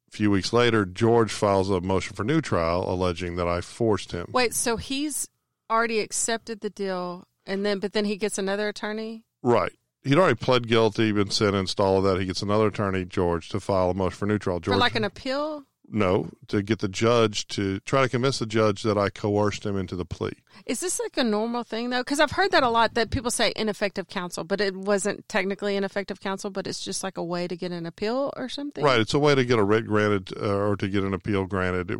A 0.08 0.16
few 0.16 0.30
weeks 0.30 0.52
later, 0.52 0.84
George 0.84 1.32
files 1.32 1.70
a 1.70 1.80
motion 1.80 2.14
for 2.14 2.24
new 2.24 2.40
trial 2.40 2.84
alleging 2.88 3.36
that 3.36 3.48
I 3.48 3.60
forced 3.60 4.12
him. 4.12 4.30
Wait, 4.32 4.54
so 4.54 4.76
he's 4.76 5.28
already 5.70 6.00
accepted 6.00 6.60
the 6.60 6.70
deal, 6.70 7.26
and 7.44 7.64
then 7.64 7.78
but 7.78 7.92
then 7.92 8.04
he 8.04 8.16
gets 8.16 8.38
another 8.38 8.68
attorney. 8.68 9.24
Right. 9.42 9.72
He'd 10.02 10.18
already 10.18 10.36
pled 10.36 10.68
guilty, 10.68 11.10
been 11.10 11.30
sentenced, 11.30 11.80
all 11.80 11.98
of 11.98 12.04
that. 12.04 12.20
He 12.20 12.26
gets 12.26 12.40
another 12.40 12.68
attorney, 12.68 13.04
George, 13.04 13.48
to 13.48 13.58
file 13.58 13.90
a 13.90 13.94
motion 13.94 14.16
for 14.16 14.26
new 14.26 14.38
trial. 14.38 14.60
George, 14.60 14.74
for 14.74 14.80
like 14.80 14.94
an 14.94 15.04
appeal. 15.04 15.64
No, 15.88 16.30
to 16.48 16.62
get 16.62 16.80
the 16.80 16.88
judge 16.88 17.46
to 17.48 17.78
try 17.80 18.02
to 18.02 18.08
convince 18.08 18.38
the 18.38 18.46
judge 18.46 18.82
that 18.82 18.98
I 18.98 19.08
coerced 19.08 19.64
him 19.64 19.76
into 19.76 19.94
the 19.96 20.04
plea. 20.04 20.32
Is 20.66 20.80
this 20.80 20.98
like 20.98 21.16
a 21.16 21.22
normal 21.24 21.62
thing 21.62 21.90
though? 21.90 22.00
Because 22.00 22.18
I've 22.18 22.32
heard 22.32 22.50
that 22.52 22.62
a 22.62 22.68
lot 22.68 22.94
that 22.94 23.10
people 23.10 23.30
say 23.30 23.52
ineffective 23.54 24.08
counsel, 24.08 24.42
but 24.44 24.60
it 24.60 24.74
wasn't 24.74 25.28
technically 25.28 25.76
ineffective 25.76 26.20
counsel, 26.20 26.50
but 26.50 26.66
it's 26.66 26.82
just 26.84 27.02
like 27.04 27.16
a 27.16 27.22
way 27.24 27.46
to 27.46 27.56
get 27.56 27.72
an 27.72 27.86
appeal 27.86 28.32
or 28.36 28.48
something. 28.48 28.82
Right. 28.84 28.98
It's 29.00 29.14
a 29.14 29.18
way 29.18 29.34
to 29.34 29.44
get 29.44 29.58
a 29.58 29.64
writ 29.64 29.86
granted 29.86 30.32
uh, 30.40 30.56
or 30.56 30.76
to 30.76 30.88
get 30.88 31.04
an 31.04 31.14
appeal 31.14 31.44
granted. 31.46 31.90
It, 31.90 31.98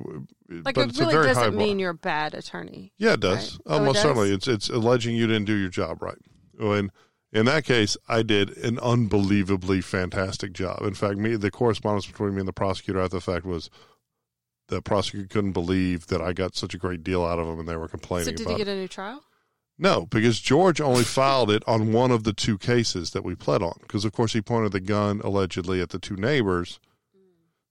Like 0.65 0.75
but 0.75 0.89
it 0.89 0.99
really 0.99 1.15
a 1.15 1.19
very 1.19 1.29
high 1.29 1.35
doesn't 1.35 1.57
bar. 1.57 1.67
mean 1.67 1.79
you're 1.79 1.91
a 1.91 1.95
bad 1.95 2.35
attorney. 2.35 2.93
Yeah, 2.99 3.13
it 3.13 3.21
does. 3.21 3.53
Right. 3.53 3.61
Oh, 3.67 3.75
it 3.75 3.79
Almost 3.79 3.95
does? 3.95 4.03
certainly. 4.03 4.31
It's 4.33 4.49
it's 4.49 4.69
alleging 4.69 5.15
you 5.17 5.27
didn't 5.27 5.45
do 5.47 5.55
your 5.55 5.71
job 5.71 6.03
right. 6.03 6.19
And 6.59 6.91
in 7.33 7.47
that 7.47 7.65
case, 7.65 7.97
I 8.09 8.23
did 8.23 8.57
an 8.59 8.79
unbelievably 8.79 9.81
fantastic 9.83 10.53
job. 10.53 10.83
In 10.83 10.95
fact, 10.95 11.19
me 11.19 11.37
the 11.37 11.51
correspondence 11.51 12.07
between 12.07 12.35
me 12.35 12.41
and 12.41 12.49
the 12.49 12.53
prosecutor 12.53 13.01
after 13.01 13.17
the 13.17 13.21
fact 13.21 13.45
was 13.45 13.71
the 14.69 14.83
prosecutor 14.83 15.27
couldn't 15.29 15.53
believe 15.53 16.07
that 16.09 16.21
I 16.21 16.33
got 16.33 16.57
such 16.57 16.75
a 16.75 16.79
great 16.79 17.05
deal 17.05 17.25
out 17.25 17.39
of 17.39 17.47
them, 17.47 17.61
and 17.61 17.69
they 17.69 17.77
were 17.77 17.89
complaining 17.89 18.27
So 18.27 18.33
did 18.33 18.47
about 18.47 18.59
he 18.59 18.65
get 18.65 18.69
a 18.69 18.77
new 18.77 18.89
trial? 18.89 19.23
No, 19.79 20.07
because 20.07 20.41
George 20.41 20.81
only 20.81 21.05
filed 21.05 21.51
it 21.51 21.63
on 21.67 21.93
one 21.93 22.11
of 22.11 22.25
the 22.25 22.33
two 22.33 22.57
cases 22.57 23.11
that 23.11 23.25
we 23.25 23.35
pled 23.35 23.63
on. 23.63 23.79
Because 23.83 24.05
of 24.05 24.13
course 24.13 24.33
he 24.33 24.41
pointed 24.41 24.73
the 24.73 24.81
gun 24.81 25.21
allegedly 25.23 25.81
at 25.83 25.91
the 25.91 25.99
two 25.99 26.17
neighbors. 26.17 26.81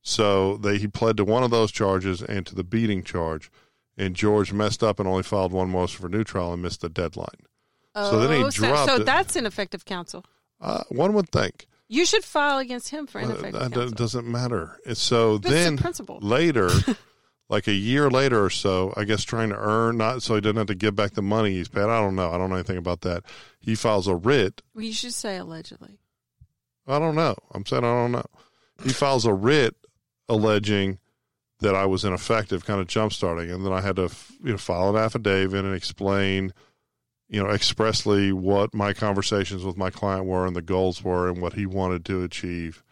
So 0.01 0.57
they 0.57 0.77
he 0.77 0.87
pled 0.87 1.17
to 1.17 1.25
one 1.25 1.43
of 1.43 1.49
those 1.49 1.71
charges 1.71 2.21
and 2.21 2.45
to 2.45 2.53
the 2.53 2.63
beating 2.63 3.03
charge. 3.03 3.51
And 3.97 4.15
George 4.15 4.53
messed 4.53 4.83
up 4.83 4.99
and 4.99 5.07
only 5.07 5.23
filed 5.23 5.51
one 5.51 5.71
motion 5.71 5.99
for 5.99 6.09
new 6.09 6.23
trial 6.23 6.53
and 6.53 6.61
missed 6.61 6.81
the 6.81 6.89
deadline. 6.89 7.47
So 7.95 8.19
then 8.19 8.37
he 8.37 8.43
Oh, 8.43 8.49
dropped 8.49 8.89
so, 8.89 8.95
it. 8.97 9.05
that's 9.05 9.35
ineffective 9.35 9.85
counsel. 9.85 10.25
Uh, 10.61 10.83
one 10.89 11.13
would 11.13 11.29
think 11.29 11.65
You 11.87 12.05
should 12.05 12.23
file 12.23 12.57
against 12.59 12.89
him 12.89 13.07
for 13.07 13.19
uh, 13.19 13.23
ineffective 13.25 13.53
that 13.53 13.71
counsel. 13.73 13.91
doesn't 13.95 14.27
matter. 14.27 14.77
So 14.93 15.39
But 15.39 15.51
then 15.51 15.79
later, 16.21 16.69
like 17.49 17.67
a 17.67 17.73
year 17.73 18.09
later 18.09 18.43
or 18.43 18.49
so, 18.49 18.93
I 18.97 19.03
guess 19.05 19.23
trying 19.23 19.49
to 19.49 19.57
earn 19.57 19.97
not 19.97 20.23
so 20.23 20.35
he 20.35 20.41
doesn't 20.41 20.57
have 20.57 20.67
to 20.67 20.75
give 20.75 20.95
back 20.95 21.11
the 21.13 21.21
money 21.21 21.51
he's 21.51 21.67
paid. 21.69 21.83
I 21.83 22.01
don't 22.01 22.15
know. 22.15 22.31
I 22.31 22.37
don't 22.37 22.49
know 22.49 22.55
anything 22.55 22.77
about 22.77 23.01
that. 23.01 23.23
He 23.59 23.75
files 23.75 24.07
a 24.07 24.15
writ 24.15 24.61
Well, 24.73 24.83
you 24.83 24.93
should 24.93 25.13
say 25.13 25.37
allegedly. 25.37 25.99
I 26.87 26.99
don't 26.99 27.15
know. 27.15 27.35
I'm 27.53 27.65
saying 27.65 27.83
I 27.83 27.87
don't 27.93 28.11
know. 28.11 28.25
He 28.83 28.89
files 28.89 29.25
a 29.25 29.33
writ 29.33 29.75
alleging 30.29 30.99
that 31.59 31.75
I 31.75 31.85
was 31.85 32.03
ineffective, 32.03 32.65
kind 32.65 32.81
of 32.81 32.87
jump 32.87 33.13
starting, 33.13 33.49
and 33.49 33.65
then 33.65 33.71
I 33.73 33.81
had 33.81 33.95
to 33.95 34.09
you 34.43 34.51
know 34.51 34.57
file 34.57 34.89
an 34.89 35.01
affidavit 35.01 35.63
and 35.65 35.73
explain, 35.73 36.53
you 37.27 37.41
know, 37.41 37.49
expressly 37.49 38.31
what 38.31 38.73
my 38.73 38.93
conversations 38.93 39.63
with 39.63 39.77
my 39.77 39.89
client 39.89 40.25
were 40.25 40.45
and 40.45 40.55
the 40.55 40.61
goals 40.61 41.03
were 41.03 41.27
and 41.27 41.41
what 41.41 41.53
he 41.53 41.65
wanted 41.65 42.05
to 42.05 42.23
achieve. 42.23 42.83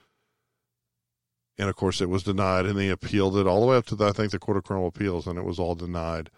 And 1.57 1.69
of 1.69 1.75
course, 1.75 2.01
it 2.01 2.09
was 2.09 2.23
denied, 2.23 2.65
and 2.65 2.79
he 2.79 2.89
appealed 2.89 3.37
it 3.37 3.45
all 3.45 3.61
the 3.61 3.67
way 3.67 3.77
up 3.77 3.85
to 3.87 3.95
the, 3.95 4.07
I 4.07 4.11
think 4.11 4.31
the 4.31 4.39
Court 4.39 4.57
of 4.57 4.63
Criminal 4.63 4.87
Appeals, 4.87 5.27
and 5.27 5.37
it 5.37 5.45
was 5.45 5.59
all 5.59 5.75
denied. 5.75 6.31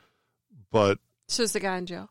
But 0.72 1.00
So 1.30 1.44
is 1.44 1.54
the 1.54 1.62
guy 1.62 1.78
in 1.78 1.86
jail? 1.86 2.10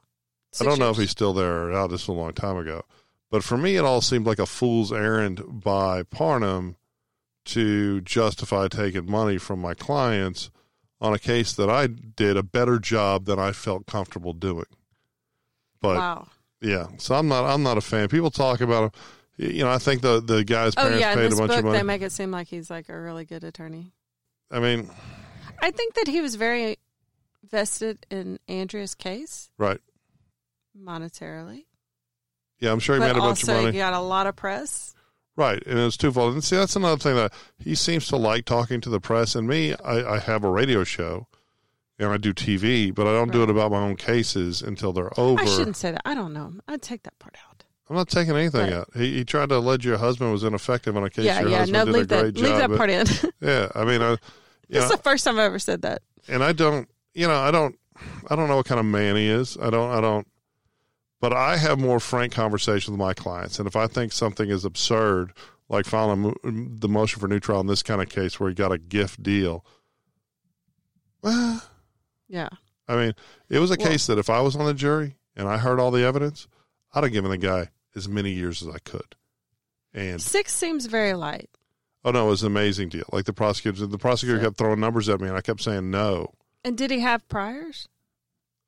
I 0.60 0.64
don't 0.64 0.78
know 0.78 0.90
if 0.90 0.96
he's 0.96 1.10
still 1.10 1.34
there 1.34 1.66
or 1.66 1.70
not. 1.72 1.88
This 1.88 2.08
was 2.08 2.16
a 2.16 2.20
long 2.20 2.32
time 2.32 2.56
ago. 2.56 2.84
But 3.30 3.42
for 3.42 3.58
me, 3.58 3.76
it 3.76 3.84
all 3.84 4.00
seemed 4.00 4.26
like 4.26 4.38
a 4.38 4.46
fool's 4.46 4.92
errand 4.92 5.42
by 5.62 6.04
Parnham 6.04 6.76
to 7.46 8.00
justify 8.00 8.68
taking 8.68 9.10
money 9.10 9.36
from 9.36 9.60
my 9.60 9.74
clients 9.74 10.50
on 11.00 11.12
a 11.12 11.18
case 11.18 11.52
that 11.54 11.68
I 11.68 11.88
did 11.88 12.36
a 12.36 12.42
better 12.42 12.78
job 12.78 13.26
than 13.26 13.38
I 13.38 13.52
felt 13.52 13.86
comfortable 13.86 14.32
doing. 14.32 14.66
But 15.84 15.96
wow. 15.96 16.28
yeah, 16.62 16.86
so 16.96 17.14
I'm 17.14 17.28
not 17.28 17.44
I'm 17.44 17.62
not 17.62 17.76
a 17.76 17.82
fan. 17.82 18.08
People 18.08 18.30
talk 18.30 18.60
about 18.62 18.84
him. 18.84 18.90
You 19.36 19.64
know, 19.64 19.70
I 19.70 19.78
think 19.78 20.00
the 20.00 20.20
the 20.20 20.42
guy's 20.44 20.72
Oh 20.76 20.88
yeah, 20.96 21.12
in 21.12 21.18
paid 21.18 21.32
a 21.32 21.36
bunch 21.36 21.48
book 21.50 21.58
of 21.58 21.64
money. 21.66 21.78
they 21.78 21.82
make 21.82 22.00
it 22.02 22.10
seem 22.10 22.30
like 22.30 22.48
he's 22.48 22.70
like 22.70 22.88
a 22.88 22.98
really 22.98 23.24
good 23.24 23.44
attorney. 23.44 23.92
I 24.50 24.60
mean, 24.60 24.88
I 25.60 25.70
think 25.70 25.94
that 25.94 26.06
he 26.06 26.20
was 26.20 26.36
very 26.36 26.78
vested 27.50 28.06
in 28.10 28.38
Andrea's 28.48 28.94
case 28.94 29.50
right? 29.58 29.80
monetarily, 30.78 31.64
Yeah, 32.60 32.72
I'm 32.72 32.78
sure 32.80 32.96
he 32.96 33.00
but 33.00 33.08
made 33.08 33.16
a 33.16 33.20
bunch 33.20 33.42
of 33.42 33.48
money. 33.48 33.72
he 33.72 33.78
got 33.78 33.92
a 33.92 34.00
lot 34.00 34.26
of 34.26 34.36
press. 34.36 34.94
Right, 35.36 35.60
and 35.66 35.78
it's 35.78 35.96
twofold. 35.96 36.34
And 36.34 36.44
see, 36.44 36.56
that's 36.56 36.76
another 36.76 36.96
thing 36.96 37.16
that 37.16 37.32
he 37.58 37.74
seems 37.74 38.06
to 38.08 38.16
like 38.16 38.44
talking 38.44 38.80
to 38.82 38.88
the 38.88 39.00
press. 39.00 39.34
And 39.34 39.48
me, 39.48 39.74
I, 39.84 40.14
I 40.14 40.18
have 40.20 40.44
a 40.44 40.50
radio 40.50 40.84
show, 40.84 41.26
and 41.98 42.08
I 42.10 42.16
do 42.16 42.32
TV, 42.34 42.94
but 42.94 43.06
I 43.06 43.12
don't 43.12 43.30
do 43.32 43.42
it 43.42 43.50
about 43.50 43.70
my 43.70 43.78
own 43.78 43.96
cases 43.96 44.62
until 44.62 44.92
they're 44.92 45.18
over. 45.18 45.40
I 45.40 45.44
shouldn't 45.44 45.76
say 45.76 45.92
that. 45.92 46.02
I 46.04 46.14
don't 46.14 46.32
know. 46.32 46.52
I'd 46.68 46.82
take 46.82 47.02
that 47.04 47.18
part 47.18 47.36
out. 47.48 47.64
I'm 47.88 47.96
not 47.96 48.08
taking 48.08 48.34
anything 48.34 48.62
Right. 48.62 48.72
out. 48.72 48.88
He, 48.96 49.12
he 49.18 49.24
tried 49.24 49.50
to 49.50 49.56
allege 49.56 49.84
your 49.84 49.98
husband 49.98 50.32
was 50.32 50.42
ineffective 50.42 50.96
on 50.96 51.04
a 51.04 51.10
case 51.10 51.26
yeah, 51.26 51.40
your 51.40 51.50
yeah. 51.50 51.58
husband 51.58 51.72
No, 51.78 51.84
did 51.84 51.92
leave 51.94 52.02
a 52.04 52.06
that. 52.06 52.20
great 52.22 52.34
Leave 52.36 52.56
that 52.56 52.70
at- 52.70 52.76
part 52.76 52.90
in. 52.90 53.06
Yeah, 53.40 53.68
I 53.74 53.84
mean, 53.84 54.00
I, 54.02 54.16
know, 54.70 54.88
the 54.88 55.00
first 55.04 55.24
time 55.24 55.34
I've 55.34 55.44
ever 55.44 55.58
said 55.58 55.82
that. 55.82 56.02
and 56.28 56.42
I 56.42 56.52
don't, 56.52 56.88
you 57.12 57.26
know, 57.28 57.34
I 57.38 57.50
don't, 57.50 57.78
I 58.30 58.34
don't 58.36 58.48
know 58.48 58.56
what 58.56 58.66
kind 58.66 58.80
of 58.80 58.86
man 58.86 59.16
he 59.16 59.28
is. 59.28 59.56
I 59.60 59.68
don't, 59.70 59.90
I 59.90 60.00
don't, 60.00 60.26
but 61.20 61.32
I 61.34 61.58
have 61.58 61.78
more 61.78 62.00
frank 62.00 62.32
conversations 62.32 62.90
with 62.90 62.98
my 62.98 63.12
clients. 63.14 63.58
And 63.58 63.68
if 63.68 63.76
I 63.76 63.86
think 63.86 64.12
something 64.12 64.48
is 64.50 64.64
absurd, 64.64 65.32
like 65.68 65.84
filing 65.84 66.34
the 66.80 66.88
motion 66.88 67.20
for 67.20 67.28
new 67.28 67.38
trial 67.38 67.60
in 67.60 67.66
this 67.66 67.82
kind 67.82 68.02
of 68.02 68.08
case 68.08 68.40
where 68.40 68.48
he 68.48 68.54
got 68.54 68.72
a 68.72 68.78
gift 68.78 69.22
deal, 69.22 69.64
well, 71.22 71.62
Yeah. 72.28 72.48
I 72.88 72.96
mean, 72.96 73.14
it 73.48 73.58
was 73.58 73.70
a 73.70 73.76
Well- 73.78 73.88
case 73.88 74.06
that 74.06 74.18
if 74.18 74.28
I 74.30 74.40
was 74.40 74.56
on 74.56 74.66
the 74.66 74.74
jury 74.74 75.16
and 75.36 75.48
I 75.48 75.58
heard 75.58 75.80
all 75.80 75.90
the 75.90 76.04
evidence, 76.04 76.46
I'd 76.92 77.04
have 77.04 77.12
given 77.12 77.30
the 77.30 77.38
guy 77.38 77.70
as 77.94 78.08
many 78.08 78.30
years 78.32 78.62
as 78.62 78.68
I 78.74 78.78
could. 78.78 79.16
And 79.92 80.20
Six 80.20 80.52
seems 80.52 80.86
very 80.86 81.14
light. 81.14 81.50
oh 82.04 82.10
no, 82.10 82.26
it 82.26 82.30
was 82.30 82.42
an 82.42 82.48
amazing 82.48 82.88
deal. 82.88 83.04
Like 83.12 83.24
the 83.24 83.32
prosecutor, 83.32 83.86
the 83.86 83.98
prosecutor 83.98 84.38
So- 84.40 84.44
kept 84.46 84.58
throwing 84.58 84.80
numbers 84.80 85.08
at 85.08 85.20
me, 85.20 85.28
and 85.28 85.36
I 85.36 85.40
kept 85.40 85.60
saying 85.62 85.90
no. 85.90 86.34
And 86.64 86.76
did 86.76 86.90
he 86.90 87.00
have 87.00 87.26
priors? 87.28 87.88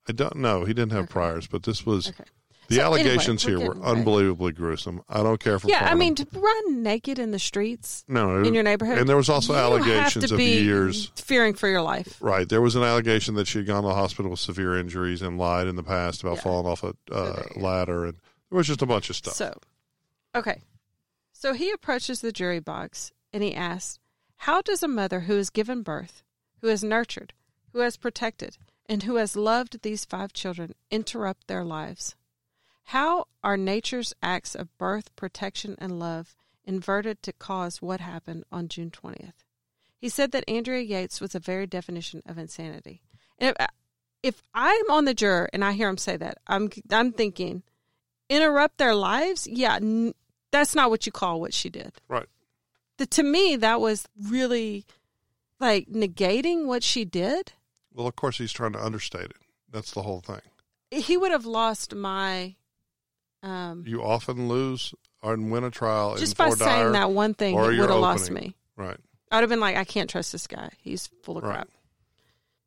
I 0.07 0.13
don't 0.13 0.37
know. 0.37 0.63
He 0.65 0.73
didn't 0.73 0.93
have 0.93 1.03
Okay. 1.05 1.11
priors, 1.13 1.47
but 1.47 1.63
this 1.63 1.85
was 1.85 2.09
Okay. 2.09 2.23
The 2.67 2.75
So 2.75 2.81
allegations 2.81 3.45
we're 3.45 3.57
here 3.57 3.67
were 3.73 3.81
unbelievably 3.83 4.51
gruesome. 4.53 5.01
I 5.07 5.23
don't 5.23 5.39
care 5.39 5.57
for 5.57 5.69
Yeah, 5.69 5.87
I 5.89 5.95
mean, 5.95 6.15
to 6.15 6.27
run 6.33 6.83
naked 6.83 7.17
in 7.17 7.31
the 7.31 7.39
streets 7.39 8.03
no, 8.07 8.43
in 8.43 8.53
your 8.53 8.63
neighborhood, 8.63 8.97
and 8.97 9.07
there 9.07 9.15
was 9.15 9.29
also 9.29 9.55
allegations 9.55 10.31
of 10.31 10.39
years. 10.39 11.11
fearing 11.15 11.53
for 11.53 11.67
your 11.69 11.81
life. 11.81 12.17
Right, 12.19 12.47
there 12.47 12.61
was 12.61 12.75
an 12.75 12.83
allegation 12.83 13.35
that 13.35 13.47
she 13.47 13.59
had 13.59 13.67
gone 13.67 13.83
to 13.83 13.89
the 13.89 13.95
hospital 13.95 14.31
with 14.31 14.39
severe 14.41 14.77
injuries 14.77 15.21
and 15.21 15.37
lied 15.37 15.67
in 15.67 15.75
the 15.77 15.83
past 15.83 16.21
about 16.23 16.37
Yeah. 16.37 16.41
falling 16.41 16.67
off 16.67 16.83
a 16.83 16.93
uh, 17.11 17.43
go. 17.43 17.43
ladder, 17.55 18.05
and 18.05 18.15
there 18.49 18.57
was 18.57 18.67
just 18.67 18.81
a 18.81 18.85
bunch 18.85 19.09
of 19.09 19.15
stuff. 19.15 19.33
So, 19.35 19.57
okay. 20.35 20.61
So 21.31 21.53
he 21.53 21.71
approaches 21.71 22.19
the 22.21 22.31
jury 22.31 22.59
box 22.59 23.11
and 23.31 23.43
he 23.43 23.53
asks, 23.55 23.99
How 24.37 24.61
does 24.61 24.83
a 24.83 24.87
mother 24.89 25.21
who 25.21 25.37
has 25.37 25.49
given 25.49 25.83
birth, 25.83 26.23
who 26.61 26.67
has 26.67 26.83
nurtured, 26.83 27.33
who 27.71 27.79
has 27.79 27.95
protected, 27.95 28.57
and 28.89 29.03
who 29.03 29.15
has 29.15 29.35
loved 29.37 29.83
these 29.83 30.03
five 30.03 30.33
children 30.33 30.73
interrupt 30.91 31.47
their 31.47 31.63
lives? 31.63 32.15
How 32.91 33.25
are 33.43 33.57
nature's 33.57 34.13
acts 34.21 34.55
of 34.55 34.75
birth, 34.77 35.13
protection, 35.15 35.75
and 35.79 35.99
love 35.99 36.35
inverted 36.63 37.21
to 37.23 37.33
cause 37.33 37.81
what 37.81 37.99
happened 37.99 38.45
on 38.51 38.69
June 38.69 38.91
20th? 38.91 39.33
He 39.97 40.09
said 40.09 40.31
that 40.31 40.45
Andrea 40.47 40.81
Yates 40.81 41.19
was 41.19 41.35
a 41.35 41.39
very 41.39 41.67
definition 41.67 42.21
of 42.25 42.37
insanity. 42.37 43.01
And 43.39 43.49
if, 43.49 43.55
uh, 43.59 43.67
if 44.23 44.41
I'm 44.53 44.89
on 44.89 45.05
the 45.05 45.13
juror 45.13 45.49
and 45.51 45.65
I 45.65 45.73
hear 45.73 45.89
him 45.89 45.97
say 45.97 46.15
that, 46.17 46.37
I'm 46.47 46.69
I'm 46.91 47.11
thinking, 47.11 47.63
interrupt 48.29 48.77
their 48.77 48.95
lives? 48.95 49.47
Yeah, 49.47 49.75
n- 49.75 50.13
that's 50.51 50.75
not 50.75 50.89
what 50.89 51.05
you 51.05 51.11
call 51.11 51.41
what 51.41 51.53
she 51.53 51.69
did. 51.69 51.93
right, 52.07 52.27
The, 52.99 53.05
to 53.07 53.23
me, 53.23 53.55
that 53.57 53.81
was 53.81 54.07
really 54.29 54.85
like 55.59 55.87
negating 55.89 56.67
what 56.67 56.83
she 56.83 57.03
did. 57.05 57.51
well, 57.93 58.07
of 58.07 58.15
course, 58.15 58.37
he's 58.37 58.51
trying 58.53 58.73
to 58.73 58.83
understate 58.83 59.25
it. 59.25 59.37
That's 59.69 59.91
the 59.91 60.03
whole 60.03 60.21
thing. 60.21 60.41
He 60.91 61.17
would 61.17 61.31
have 61.31 61.45
lost 61.45 61.93
my. 61.93 62.55
Um, 63.47 63.83
You 63.87 64.03
often 64.03 64.47
lose 64.47 64.93
and 65.23 65.51
win 65.51 65.63
a 65.63 65.71
trial 65.71 66.15
just 66.17 66.37
by 66.37 66.49
saying 66.49 66.91
that 66.91 67.11
one 67.11 67.33
thing, 67.33 67.55
it 67.55 67.59
would 67.59 67.89
have 67.89 67.99
lost 67.99 68.29
me. 68.31 68.55
Right, 68.75 68.97
I'd 69.31 69.41
have 69.41 69.49
been 69.49 69.59
like, 69.59 69.75
I 69.77 69.83
can't 69.83 70.09
trust 70.09 70.31
this 70.31 70.47
guy. 70.47 70.71
He's 70.77 71.07
full 71.23 71.37
of 71.37 71.43
Right. 71.43 71.55
crap. 71.55 71.69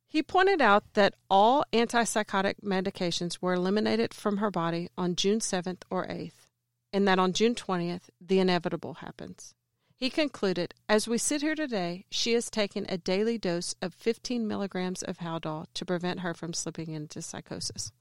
He 0.08 0.22
pointed 0.24 0.60
out 0.60 0.94
that 0.94 1.14
all 1.30 1.64
antipsychotic 1.72 2.54
medications 2.64 3.38
were 3.40 3.54
eliminated 3.54 4.12
from 4.12 4.38
her 4.38 4.50
body 4.50 4.88
on 4.98 5.14
June 5.14 5.38
7th 5.38 5.82
or 5.88 6.04
8th, 6.06 6.48
and 6.92 7.06
that 7.06 7.20
on 7.20 7.32
June 7.32 7.54
20th, 7.54 8.10
the 8.20 8.40
inevitable 8.40 8.94
happens. 8.94 9.54
He 9.94 10.10
concluded, 10.10 10.74
as 10.88 11.06
we 11.06 11.18
sit 11.18 11.42
here 11.42 11.54
today, 11.54 12.06
she 12.10 12.32
has 12.32 12.50
taken 12.50 12.86
a 12.88 12.96
daily 12.98 13.36
dose 13.38 13.74
of 13.82 13.94
15 13.94 14.48
milligrams 14.48 15.02
of 15.02 15.18
Haldol 15.18 15.66
to 15.74 15.84
prevent 15.84 16.20
her 16.20 16.32
from 16.34 16.54
slipping 16.54 16.90
into 16.90 17.20
psychosis. 17.22 17.92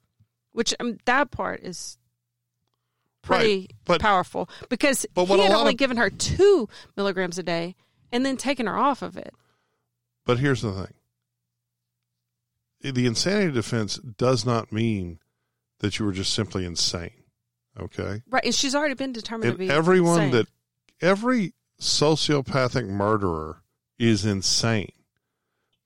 Which 0.51 0.73
um, 0.79 0.97
that 1.05 1.29
part 1.29 1.59
is 1.59 1.97
pretty 3.21 3.59
Right, 3.59 3.71
but- 3.85 4.01
powerful 4.01 4.49
because 4.69 5.05
but 5.13 5.25
he 5.25 5.39
had 5.39 5.51
only 5.51 5.73
of- 5.73 5.77
given 5.77 5.97
her 5.97 6.09
two 6.09 6.67
milligrams 6.97 7.37
a 7.37 7.43
day 7.43 7.75
and 8.11 8.25
then 8.25 8.37
taken 8.37 8.65
her 8.67 8.77
off 8.77 9.01
of 9.01 9.17
it. 9.17 9.33
but 10.25 10.39
here's 10.39 10.61
the 10.61 10.71
thing: 12.81 12.93
the 12.93 13.05
insanity 13.05 13.51
defense 13.51 13.97
does 13.97 14.45
not 14.45 14.71
mean 14.71 15.19
that 15.79 15.99
you 15.99 16.05
were 16.05 16.11
just 16.13 16.33
simply 16.33 16.65
insane. 16.65 17.11
Okay, 17.79 18.21
Right, 18.29 18.43
and 18.43 18.53
she's 18.55 18.75
already 18.75 18.95
been 18.95 19.13
determined 19.13 19.43
to 19.43 19.49
and 19.49 19.57
be 19.59 19.69
everyone 19.69 20.23
insane. 20.23 20.31
that 20.31 20.47
every 21.01 21.53
sociopathic 21.79 22.87
murderer 22.87 23.61
is 23.97 24.25
insane. 24.25 24.91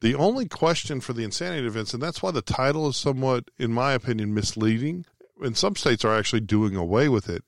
The 0.02 0.16
only 0.16 0.48
question 0.48 1.02
for 1.02 1.14
the 1.14 1.24
insanity 1.24 1.62
defense, 1.64 1.94
and 1.94 2.02
that's 2.02 2.22
why 2.24 2.32
the 2.32 2.42
title 2.42 2.88
is 2.88 2.98
somewhat, 2.98 3.50
in 3.58 3.72
my 3.72 3.94
opinion, 3.94 4.34
misleading. 4.34 5.06
And 5.42 5.58
some 5.58 5.76
states 5.76 6.06
are 6.06 6.14
actually 6.14 6.42
doing 6.42 6.76
away 6.76 7.10
with 7.10 7.30
it. 7.30 7.44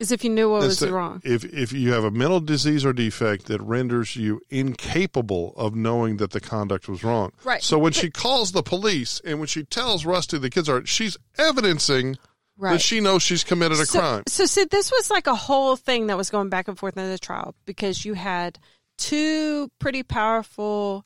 is 0.00 0.10
if 0.12 0.24
you 0.24 0.30
knew 0.30 0.50
what 0.50 0.62
was 0.62 0.82
wrong. 0.82 1.20
If 1.24 1.44
if 1.44 1.72
you 1.72 1.92
have 1.92 2.04
a 2.04 2.10
mental 2.10 2.40
disease 2.40 2.84
or 2.84 2.92
defect 2.92 3.46
that 3.46 3.62
renders 3.62 4.16
you 4.16 4.40
incapable 4.50 5.54
of 5.56 5.74
knowing 5.74 6.16
that 6.18 6.32
the 6.32 6.40
conduct 6.40 6.88
was 6.88 7.04
wrong. 7.04 7.30
Right. 7.44 7.62
So 7.62 7.78
when 7.78 7.92
But- 7.92 8.00
she 8.00 8.10
calls 8.10 8.52
the 8.52 8.62
police 8.62 9.20
and 9.24 9.38
when 9.38 9.46
she 9.46 9.62
tells 9.64 10.04
Rusty 10.04 10.36
the 10.38 10.50
kids 10.50 10.68
are, 10.68 10.84
she's 10.84 11.16
evidencing 11.38 12.16
Right. 12.56 12.72
that 12.74 12.82
she 12.82 13.00
knows 13.00 13.22
she's 13.22 13.42
committed 13.44 13.78
a 13.80 13.86
so, 13.86 13.98
crime. 13.98 14.22
So, 14.28 14.46
see, 14.46 14.64
this 14.64 14.90
was 14.92 15.10
like 15.10 15.26
a 15.26 15.34
whole 15.34 15.74
thing 15.74 16.06
that 16.06 16.16
was 16.16 16.30
going 16.30 16.50
back 16.50 16.68
and 16.68 16.78
forth 16.78 16.96
in 16.96 17.08
the 17.10 17.18
trial 17.18 17.54
because 17.66 18.04
you 18.04 18.14
had 18.14 18.58
two 18.96 19.70
pretty 19.80 20.02
powerful 20.04 21.04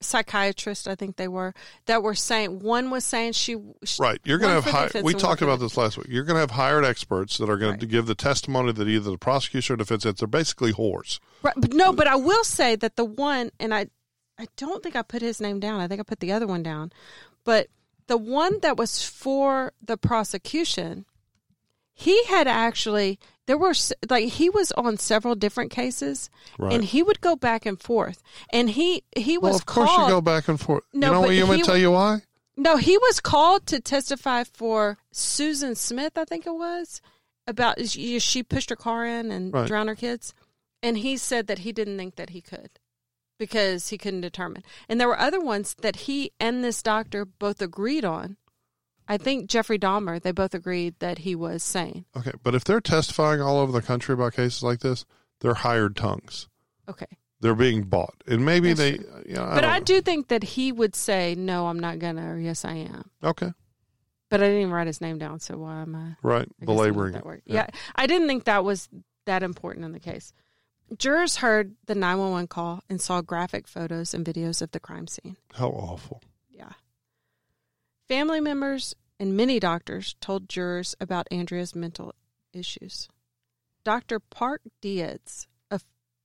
psychiatrists, 0.00 0.86
I 0.86 0.94
think 0.94 1.16
they 1.16 1.28
were, 1.28 1.54
that 1.86 2.02
were 2.02 2.14
saying 2.14 2.60
one 2.60 2.90
was 2.90 3.04
saying 3.04 3.32
she 3.32 3.56
she- 3.84 4.02
Right. 4.02 4.20
You're 4.24 4.38
going 4.38 4.62
to 4.62 4.70
have 4.70 4.92
hi- 4.92 5.00
we 5.02 5.14
talked 5.14 5.42
about 5.42 5.58
this 5.60 5.76
last 5.76 5.96
week. 5.98 6.06
You're 6.08 6.24
going 6.24 6.36
to 6.36 6.40
have 6.40 6.52
hired 6.52 6.84
experts 6.84 7.38
that 7.38 7.48
are 7.50 7.56
going 7.56 7.72
Right. 7.72 7.80
to 7.80 7.86
give 7.86 8.06
the 8.06 8.14
testimony 8.14 8.72
that 8.72 8.86
either 8.88 9.10
the 9.10 9.18
prosecution 9.18 9.74
or 9.74 9.76
defense 9.76 10.04
that 10.04 10.18
they're 10.18 10.28
basically 10.28 10.72
whores. 10.72 11.18
Right, 11.42 11.54
but 11.56 11.72
no, 11.74 11.92
but 11.92 12.06
I 12.06 12.16
will 12.16 12.44
say 12.44 12.76
that 12.76 12.96
the 12.96 13.04
one, 13.04 13.50
and 13.58 13.74
I, 13.74 13.86
I 14.38 14.46
don't 14.56 14.82
think 14.82 14.94
I 14.96 15.02
put 15.02 15.20
his 15.22 15.40
name 15.40 15.58
down. 15.60 15.80
I 15.80 15.88
think 15.88 16.00
I 16.00 16.04
put 16.04 16.20
the 16.20 16.32
other 16.32 16.46
one 16.46 16.62
down, 16.62 16.92
but 17.44 17.68
the 18.06 18.16
one 18.16 18.60
that 18.60 18.76
was 18.76 19.02
for 19.02 19.72
the 19.82 19.96
prosecution, 19.96 21.04
he 21.92 22.24
had 22.26 22.46
actually 22.48 23.18
there 23.48 23.58
were 23.58 23.74
like 24.08 24.26
he 24.26 24.48
was 24.48 24.70
on 24.72 24.96
several 24.98 25.34
different 25.34 25.72
cases, 25.72 26.30
Right. 26.58 26.72
and 26.74 26.84
he 26.84 27.02
would 27.02 27.20
go 27.20 27.34
back 27.34 27.66
and 27.66 27.80
forth, 27.80 28.22
and 28.52 28.70
he 28.70 29.02
he 29.16 29.36
was 29.36 29.42
well, 29.50 29.56
of 29.56 29.66
course 29.66 29.88
called. 29.90 30.08
you 30.10 30.14
go 30.14 30.20
back 30.20 30.46
and 30.46 30.60
forth. 30.60 30.84
No, 30.92 31.06
you 31.08 31.12
know 31.12 31.20
what? 31.22 31.30
You 31.34 31.46
want 31.46 31.60
to 31.60 31.66
tell 31.66 31.76
you 31.76 31.90
why? 31.90 32.22
No, 32.56 32.76
he 32.76 32.96
was 32.98 33.20
called 33.20 33.66
to 33.68 33.80
testify 33.80 34.44
for 34.44 34.98
Susan 35.12 35.74
Smith, 35.74 36.16
I 36.18 36.24
think 36.24 36.46
it 36.46 36.54
was, 36.54 37.00
about 37.46 37.84
she 37.88 38.18
she 38.18 38.42
pushed 38.42 38.70
her 38.70 38.76
car 38.76 39.04
in 39.06 39.30
and 39.32 39.52
Right. 39.52 39.66
drowned 39.66 39.88
her 39.88 39.94
kids. 39.96 40.34
And 40.82 40.98
he 40.98 41.16
said 41.16 41.46
that 41.48 41.60
he 41.60 41.72
didn't 41.72 41.98
think 41.98 42.14
that 42.16 42.30
he 42.30 42.40
could 42.40 42.70
because 43.38 43.88
he 43.88 43.98
couldn't 43.98 44.20
determine. 44.22 44.62
And 44.88 45.00
there 45.00 45.08
were 45.08 45.18
other 45.18 45.40
ones 45.40 45.74
that 45.82 45.96
he 46.06 46.30
and 46.40 46.62
this 46.62 46.82
doctor 46.82 47.24
both 47.24 47.60
agreed 47.62 48.04
on. 48.04 48.36
I 49.08 49.16
think 49.16 49.48
Jeffrey 49.48 49.78
Dahmer, 49.78 50.20
they 50.20 50.32
both 50.32 50.52
agreed 50.54 50.94
that 50.98 51.18
he 51.18 51.34
was 51.34 51.62
sane. 51.62 52.04
Okay, 52.16 52.32
but 52.42 52.54
if 52.54 52.64
they're 52.64 52.80
testifying 52.80 53.40
all 53.40 53.58
over 53.58 53.72
the 53.72 53.80
country 53.82 54.12
about 54.12 54.34
cases 54.34 54.62
like 54.62 54.80
this, 54.80 55.04
they're 55.40 55.54
hired 55.54 55.96
tongues. 55.96 56.48
Okay. 56.88 57.06
They're 57.40 57.54
being 57.54 57.84
bought, 57.84 58.16
and 58.26 58.44
maybe 58.44 58.72
That's 58.72 58.80
they. 58.98 59.28
You 59.28 59.36
know, 59.36 59.44
I 59.44 59.54
but 59.54 59.64
I 59.64 59.78
know. 59.78 59.84
do 59.84 60.00
think 60.00 60.28
that 60.28 60.42
he 60.42 60.72
would 60.72 60.94
say, 60.96 61.34
no, 61.36 61.68
I'm 61.68 61.78
not 61.78 62.00
going 62.00 62.16
to, 62.16 62.22
or 62.22 62.38
yes, 62.38 62.64
I 62.64 62.72
am. 62.74 63.10
Okay, 63.22 63.52
But 64.28 64.42
I 64.42 64.46
didn't 64.46 64.60
even 64.62 64.72
write 64.72 64.88
his 64.88 65.00
name 65.00 65.18
down, 65.18 65.38
so 65.38 65.56
why 65.56 65.82
am 65.82 65.94
I? 65.94 66.16
right. 66.26 66.48
I 66.60 66.64
Belaboring 66.64 67.12
that 67.12 67.20
it. 67.20 67.24
worked. 67.24 67.42
Yeah. 67.46 67.68
I 67.94 68.06
didn't 68.08 68.26
think 68.26 68.44
that 68.44 68.64
was 68.64 68.88
that 69.26 69.42
important 69.44 69.84
in 69.84 69.92
the 69.92 70.00
case. 70.00 70.32
Jurors 70.98 71.36
heard 71.36 71.74
the 71.86 71.94
911 71.94 72.48
call 72.48 72.82
and 72.90 73.00
saw 73.00 73.20
graphic 73.22 73.68
photos 73.68 74.14
and 74.14 74.24
videos 74.26 74.60
of 74.60 74.72
the 74.72 74.80
crime 74.80 75.06
scene. 75.06 75.36
How 75.54 75.68
awful. 75.68 76.20
Family 78.08 78.40
members 78.40 78.94
and 79.20 79.36
many 79.36 79.60
doctors 79.60 80.16
told 80.18 80.48
jurors 80.48 80.96
about 80.98 81.28
Andrea's 81.30 81.74
mental 81.74 82.14
issues. 82.54 83.06
Dr. 83.84 84.18
Park 84.18 84.62
Dietz, 84.80 85.46
a 85.70 85.78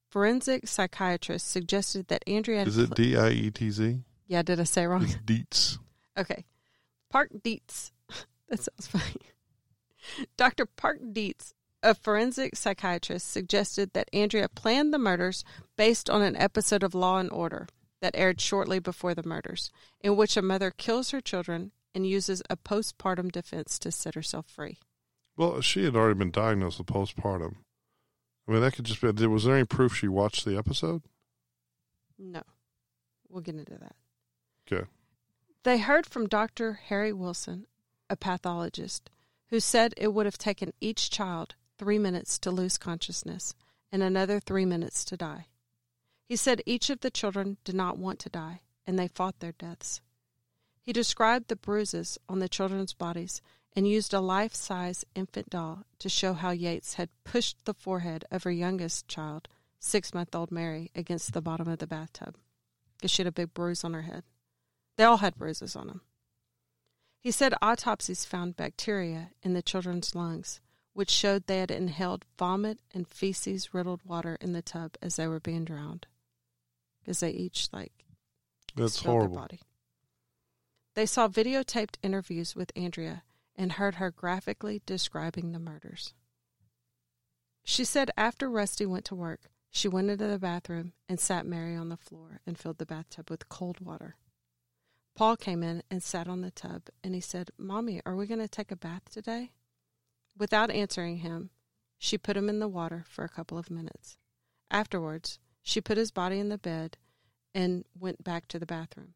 forensic 0.10 0.66
psychiatrist, 0.68 1.50
suggested 1.50 2.08
that 2.08 2.24
Andrea 2.26 2.64
Is 2.64 2.78
it 2.78 2.96
D 2.96 3.18
I 3.18 3.30
E 3.30 3.52
T 3.52 3.70
Z? 3.70 4.00
Yeah, 4.28 4.44
did 4.44 4.62
I 4.62 4.64
say 4.64 4.86
wrong? 4.86 5.04
It's 5.04 5.16
Dietz. 5.26 5.78
Okay. 6.18 6.46
Park 7.10 7.32
Dietz. 7.44 7.92
that 8.50 8.60
sounds 8.60 8.88
funny. 8.88 9.16
Dr. 10.38 10.66
Park 10.66 11.00
Dietz, 11.12 11.54
a 11.82 11.94
forensic 11.94 12.56
psychiatrist, 12.56 13.30
suggested 13.30 13.92
that 13.92 14.10
Andrea 14.14 14.48
planned 14.48 14.94
the 14.94 15.00
murders 15.00 15.44
based 15.76 16.10
on 16.10 16.22
an 16.22 16.38
episode 16.38 16.84
of 16.84 16.96
Law 16.96 17.18
and 17.18 17.32
Order 17.32 17.68
that 18.04 18.16
aired 18.18 18.42
shortly 18.42 18.80
before 18.80 19.16
the 19.16 19.24
murders, 19.24 19.72
in 20.02 20.18
which 20.18 20.36
a 20.36 20.42
mother 20.42 20.72
kills 20.72 21.12
her 21.12 21.22
children 21.22 21.72
and 21.96 22.06
uses 22.06 22.44
a 22.50 22.58
postpartum 22.58 23.32
defense 23.32 23.80
to 23.80 23.94
set 23.94 24.14
herself 24.14 24.46
free. 24.46 24.78
Well, 25.38 25.62
she 25.62 25.86
had 25.86 25.96
already 25.96 26.20
been 26.20 26.30
diagnosed 26.30 26.80
with 26.80 26.88
postpartum. 26.88 27.56
I 28.46 28.52
mean, 28.52 28.60
that 28.60 28.74
could 28.74 28.84
just 28.84 29.00
be. 29.00 29.26
Was 29.26 29.46
there 29.46 29.56
any 29.56 29.64
proof 29.64 29.96
she 29.96 30.10
watched 30.10 30.44
the 30.44 30.58
episode? 30.58 31.02
No. 32.20 32.42
We'll 33.30 33.42
get 33.42 33.56
into 33.56 33.78
that. 33.78 33.96
Okay. 34.70 34.86
They 35.64 35.78
heard 35.78 36.06
from 36.06 36.28
Dr. 36.28 36.82
Harry 36.90 37.14
Wilson, 37.14 37.68
a 38.10 38.18
pathologist, 38.18 39.10
who 39.48 39.62
said 39.62 39.94
it 39.96 40.14
would 40.14 40.26
have 40.26 40.38
taken 40.38 40.74
each 40.82 41.10
child 41.10 41.56
three 41.78 42.00
minutes 42.00 42.38
to 42.40 42.52
lose 42.52 42.78
consciousness 42.78 43.56
and 43.94 44.04
another 44.04 44.42
three 44.42 44.66
minutes 44.66 45.06
to 45.06 45.16
die. 45.16 45.46
He 46.28 46.36
said 46.36 46.62
each 46.66 46.90
of 46.90 47.02
the 47.02 47.12
children 47.12 47.58
did 47.64 47.76
not 47.76 47.98
want 47.98 48.20
to 48.20 48.30
die, 48.30 48.62
and 48.88 48.98
they 48.98 49.08
fought 49.08 49.40
their 49.40 49.52
deaths. 49.52 50.02
He 50.82 50.94
described 50.94 51.48
the 51.48 51.56
bruises 51.56 52.18
on 52.28 52.40
the 52.40 52.50
children's 52.50 52.94
bodies 52.94 53.42
and 53.76 53.88
used 53.88 54.14
a 54.14 54.20
life 54.20 54.54
size 54.54 55.06
infant 55.16 55.50
doll 55.50 55.86
to 56.00 56.10
show 56.10 56.34
how 56.34 56.52
Yates 56.52 56.96
had 56.96 57.10
pushed 57.24 57.58
the 57.66 57.74
forehead 57.74 58.26
of 58.32 58.44
her 58.44 58.52
youngest 58.52 59.08
child, 59.08 59.48
six 59.80 60.14
month 60.14 60.36
old 60.36 60.52
Mary, 60.52 60.92
against 60.96 61.34
the 61.34 61.42
bottom 61.42 61.68
of 61.68 61.80
the 61.80 61.88
bathtub 61.88 62.38
because 63.04 63.12
she 63.12 63.22
had 63.22 63.28
a 63.28 63.34
big 63.34 63.54
bruise 63.54 63.84
on 63.84 63.94
her 63.94 64.04
head. 64.04 64.24
They 64.96 65.04
all 65.04 65.18
had 65.18 65.36
bruises 65.36 65.76
on 65.76 65.88
them. 65.88 66.02
He 67.20 67.32
said 67.32 67.54
autopsies 67.62 68.24
found 68.24 68.56
bacteria 68.56 69.32
in 69.42 69.52
the 69.52 69.62
children's 69.62 70.16
lungs, 70.16 70.62
which 70.94 71.10
showed 71.10 71.48
they 71.48 71.60
had 71.60 71.70
inhaled 71.70 72.24
vomit 72.40 72.80
and 72.94 73.06
feces 73.06 73.74
riddled 73.74 74.00
water 74.06 74.38
in 74.40 74.54
the 74.54 74.62
tub 74.62 74.96
as 75.02 75.18
they 75.18 75.28
were 75.28 75.42
being 75.42 75.66
drowned. 75.66 76.08
Because 77.04 77.20
they 77.20 77.32
each, 77.32 77.68
like, 77.74 77.92
That's 78.76 78.94
spilled 79.00 79.14
their 79.14 79.20
horrible. 79.28 79.36
body. 79.38 79.60
They 80.96 81.06
saw 81.06 81.28
videotaped 81.28 81.98
interviews 82.02 82.56
with 82.56 82.72
Andrea 82.76 83.24
and 83.56 83.74
heard 83.74 83.96
her 83.96 84.12
graphically 84.12 84.82
describing 84.86 85.52
the 85.52 85.60
murders. 85.60 86.14
She 87.64 87.84
said 87.84 88.12
after 88.18 88.50
Rusty 88.50 88.86
went 88.86 89.06
to 89.06 89.16
work, 89.16 89.50
she 89.70 89.88
went 89.88 90.10
into 90.10 90.28
the 90.28 90.38
bathroom 90.40 90.94
and 91.10 91.20
sat 91.20 91.46
Mary 91.46 91.76
on 91.76 91.90
the 91.90 91.98
floor 91.98 92.42
and 92.46 92.58
filled 92.58 92.78
the 92.78 92.86
bathtub 92.86 93.30
with 93.30 93.50
cold 93.50 93.80
water. 93.80 94.16
Paul 95.16 95.36
came 95.36 95.64
in 95.64 95.84
and 95.90 96.02
sat 96.02 96.28
on 96.28 96.42
the 96.42 96.52
tub 96.52 96.84
and 97.04 97.16
he 97.16 97.22
said, 97.22 97.52
Mommy, 97.58 98.02
are 98.06 98.16
we 98.16 98.28
going 98.28 98.40
to 98.40 98.48
take 98.48 98.72
a 98.72 98.76
bath 98.76 99.10
today? 99.12 99.52
Without 100.38 100.72
answering 100.72 101.18
him, 101.18 101.50
she 101.98 102.18
put 102.18 102.38
him 102.38 102.50
in 102.50 102.60
the 102.60 102.68
water 102.68 103.06
for 103.08 103.24
a 103.24 103.30
couple 103.30 103.58
of 103.58 103.70
minutes. 103.72 104.18
Afterwards, 104.70 105.40
she 105.64 105.82
put 105.82 105.98
his 105.98 106.12
body 106.12 106.40
in 106.40 106.50
the 106.50 106.58
bed 106.58 106.98
and 107.56 107.86
went 107.98 108.24
back 108.24 108.48
to 108.50 108.60
the 108.60 108.66
bathroom. 108.66 109.14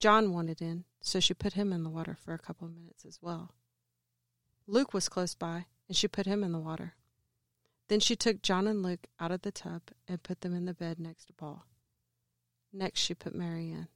John 0.00 0.32
wanted 0.32 0.60
in, 0.60 0.84
so 1.00 1.20
she 1.20 1.34
put 1.34 1.52
him 1.52 1.72
in 1.72 1.84
the 1.84 1.90
water 1.90 2.16
for 2.16 2.34
a 2.34 2.38
couple 2.38 2.66
of 2.66 2.74
minutes 2.74 3.04
as 3.04 3.20
well. 3.22 3.54
Luke 4.66 4.94
was 4.94 5.08
close 5.08 5.34
by, 5.34 5.66
and 5.86 5.96
she 5.96 6.08
put 6.08 6.26
him 6.26 6.42
in 6.42 6.52
the 6.52 6.58
water. 6.58 6.94
Then 7.88 8.00
she 8.00 8.16
took 8.16 8.42
John 8.42 8.66
and 8.66 8.82
Luke 8.82 9.06
out 9.20 9.30
of 9.30 9.42
the 9.42 9.52
tub 9.52 9.82
and 10.08 10.22
put 10.22 10.40
them 10.40 10.54
in 10.54 10.64
the 10.64 10.74
bed 10.74 10.98
next 10.98 11.26
to 11.26 11.32
Paul. 11.34 11.66
Next, 12.72 13.00
she 13.00 13.14
put 13.14 13.34
Mary 13.34 13.70
in. 13.70 13.88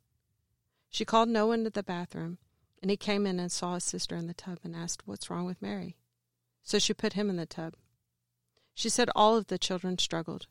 She 0.90 1.04
called 1.04 1.28
Noah 1.28 1.54
into 1.54 1.70
the 1.70 1.82
bathroom, 1.82 2.38
and 2.82 2.90
he 2.90 2.96
came 2.96 3.26
in 3.26 3.40
and 3.40 3.50
saw 3.50 3.74
his 3.74 3.84
sister 3.84 4.14
in 4.14 4.26
the 4.26 4.34
tub 4.34 4.58
and 4.62 4.76
asked, 4.76 5.06
What's 5.06 5.30
wrong 5.30 5.46
with 5.46 5.62
Mary? 5.62 5.96
So 6.62 6.78
she 6.78 6.92
put 6.92 7.14
him 7.14 7.30
in 7.30 7.36
the 7.36 7.46
tub. 7.46 7.74
She 8.74 8.88
said 8.88 9.08
all 9.14 9.36
of 9.36 9.46
the 9.46 9.58
children 9.58 9.98
struggled, 9.98 10.46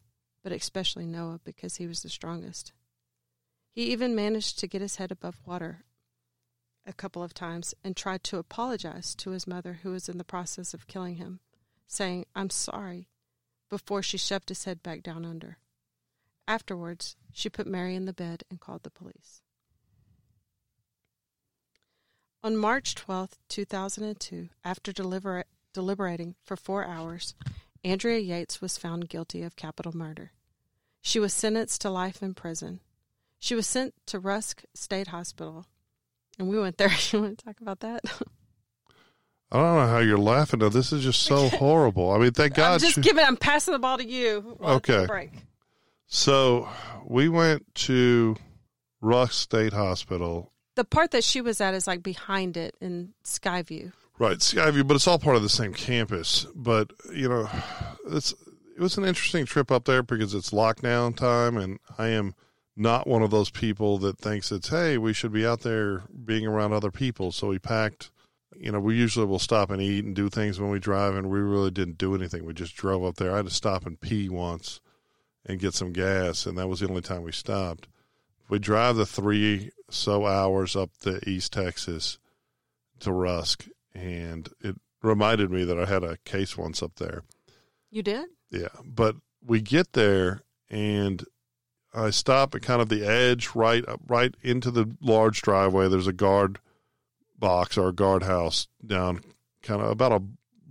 but 0.46 0.54
especially 0.54 1.08
Noah 1.08 1.40
because 1.44 1.78
he 1.78 1.88
was 1.88 2.04
the 2.04 2.10
strongest. 2.10 2.72
He 3.72 3.86
even 3.86 4.14
managed 4.14 4.60
to 4.60 4.68
get 4.68 4.80
his 4.80 4.98
head 4.98 5.12
above 5.12 5.42
water 5.44 5.86
a 6.86 6.94
couple 6.94 7.24
of 7.24 7.34
times 7.34 7.74
and 7.84 7.98
tried 7.98 8.24
to 8.26 8.38
apologize 8.38 9.16
to 9.16 9.32
his 9.32 9.48
mother, 9.48 9.80
who 9.82 9.90
was 9.90 10.08
in 10.08 10.20
the 10.20 10.24
process 10.24 10.76
of 10.76 10.86
killing 10.86 11.16
him, 11.16 11.40
saying, 11.88 12.28
I'm 12.36 12.52
sorry, 12.52 13.10
before 13.72 14.04
she 14.04 14.20
shoved 14.20 14.50
his 14.50 14.66
head 14.66 14.84
back 14.84 15.02
down 15.02 15.26
under. 15.26 15.58
Afterwards, 16.48 17.16
she 17.34 17.50
put 17.50 17.66
Mary 17.66 17.96
in 17.96 18.06
the 18.06 18.14
bed 18.14 18.44
and 18.48 18.60
called 18.60 18.84
the 18.84 18.92
police. 18.92 19.42
On 22.44 22.56
March 22.56 22.94
12, 22.94 23.32
2002, 23.50 24.50
after 24.64 24.94
deliber- 24.94 25.46
deliberating 25.74 26.36
for 26.44 26.56
four 26.56 26.86
hours, 26.86 27.34
Andrea 27.84 28.20
Yates 28.20 28.62
was 28.62 28.78
found 28.78 29.10
guilty 29.10 29.42
of 29.42 29.56
capital 29.56 29.98
murder. 29.98 30.32
She 31.08 31.20
was 31.20 31.34
sentenced 31.36 31.82
to 31.82 31.92
life 31.92 32.24
in 32.24 32.34
prison. 32.34 32.80
She 33.38 33.54
was 33.54 33.68
sent 33.68 33.94
to 34.08 34.18
Rusk 34.18 34.64
State 34.74 35.10
Hospital, 35.10 35.68
and 36.40 36.50
we 36.50 36.60
went 36.60 36.80
there. 36.80 36.90
You 37.12 37.22
want 37.22 37.38
to 37.38 37.46
talk 37.46 37.62
about 37.62 37.82
that? 37.82 38.02
I 39.52 39.58
don't 39.60 39.76
know 39.76 39.88
how 39.88 40.00
you're 40.00 40.18
laughing 40.18 40.62
though. 40.62 40.70
This 40.70 40.92
is 40.92 41.04
just 41.04 41.22
so 41.22 41.48
horrible. 41.60 42.10
I 42.12 42.18
mean, 42.18 42.32
thank 42.32 42.56
God. 42.56 42.74
I'm 42.74 42.80
just 42.80 43.02
giving. 43.02 43.24
I'm 43.24 43.38
passing 43.38 43.74
the 43.74 43.80
ball 43.80 44.00
to 44.00 44.04
you. 44.08 44.56
while 44.58 44.78
I 44.78 44.80
take 44.80 44.90
a 44.90 44.98
Okay. 45.02 45.06
break. 45.06 45.32
so 46.08 46.68
we 47.06 47.30
went 47.30 47.64
to 47.76 48.36
Rusk 49.00 49.34
State 49.34 49.74
Hospital. 49.74 50.52
The 50.76 50.84
part 50.86 51.12
that 51.12 51.24
she 51.24 51.40
was 51.40 51.62
at 51.62 51.76
is 51.76 51.86
like 51.86 52.02
behind 52.02 52.58
it 52.58 52.76
in 52.82 53.14
Skyview. 53.24 53.94
Right, 54.18 54.38
Skyview, 54.40 54.88
but 54.88 54.96
it's 54.96 55.08
all 55.08 55.20
part 55.20 55.36
of 55.36 55.44
the 55.44 55.50
same 55.50 55.74
campus. 55.74 56.48
But 56.56 56.92
you 57.14 57.30
know, 57.30 57.48
it's 58.08 58.34
it 58.76 58.82
was 58.82 58.98
an 58.98 59.06
interesting 59.06 59.46
trip 59.46 59.72
up 59.72 59.86
there 59.86 60.04
because 60.04 60.34
it's 60.34 60.52
lockdown 60.52 61.16
time, 61.16 61.58
and 61.58 61.80
I 61.98 62.10
am 62.10 62.36
not 62.76 63.08
one 63.08 63.22
of 63.22 63.32
those 63.32 63.50
people 63.50 63.98
that 64.00 64.18
thinks 64.18 64.52
it's 64.52 64.70
hey, 64.70 64.98
we 64.98 65.14
should 65.14 65.32
be 65.32 65.46
out 65.46 65.62
there 65.62 66.04
being 66.26 66.46
around 66.46 66.74
other 66.74 66.92
people. 66.92 67.32
So 67.32 67.48
we 67.48 67.60
packed. 67.60 68.12
You 68.58 68.72
know, 68.72 68.80
we 68.80 68.96
usually 68.96 69.26
will 69.26 69.40
stop 69.40 69.70
and 69.70 69.82
eat 69.82 70.06
and 70.06 70.16
do 70.16 70.30
things 70.30 70.60
when 70.60 70.70
we 70.70 70.80
drive, 70.80 71.16
and 71.16 71.30
we 71.30 71.40
really 71.40 71.72
didn't 71.72 71.98
do 71.98 72.16
anything. 72.16 72.46
We 72.46 72.54
just 72.54 72.76
drove 72.76 73.04
up 73.04 73.16
there. 73.16 73.34
I 73.34 73.38
had 73.38 73.46
to 73.46 73.52
stop 73.52 73.86
and 73.86 74.00
pee 74.00 74.30
once 74.30 74.80
and 75.46 75.60
get 75.60 75.74
some 75.74 75.92
gas, 75.92 76.46
and 76.46 76.58
that 76.58 76.68
was 76.68 76.80
the 76.80 76.88
only 76.88 77.02
time 77.02 77.24
we 77.24 77.34
stopped. 77.34 77.88
We 78.48 78.60
drive 78.60 78.96
the 78.96 79.06
three 79.06 79.72
so 79.90 80.26
hours 80.26 80.76
up 80.76 80.92
to 81.02 81.20
East 81.30 81.52
Texas 81.52 82.18
to 83.00 83.12
Rusk, 83.12 83.68
and 83.94 84.48
it 84.62 84.76
reminded 85.02 85.52
me 85.52 85.66
that 85.66 85.80
I 85.80 85.86
had 85.86 86.04
a 86.04 86.18
case 86.24 86.58
once 86.58 86.82
up 86.82 86.96
there. 86.96 87.24
You 87.92 88.04
did? 88.04 88.28
Yeah, 88.52 88.68
but 88.84 89.16
we 89.46 89.62
get 89.62 89.94
there 89.94 90.42
and 90.70 91.24
I 91.94 92.10
stop 92.10 92.56
at 92.56 92.62
kind 92.62 92.82
of 92.82 92.90
the 92.90 93.06
edge, 93.06 93.52
right, 93.56 93.84
right 94.08 94.34
into 94.42 94.72
the 94.72 94.96
large 95.02 95.42
driveway. 95.42 95.88
There's 95.88 96.08
a 96.08 96.14
guard 96.14 96.60
box 97.38 97.78
or 97.78 97.88
a 97.90 97.94
guardhouse 97.94 98.68
down, 98.86 99.22
kind 99.62 99.82
of 99.82 99.90
about 99.90 100.12
a 100.12 100.22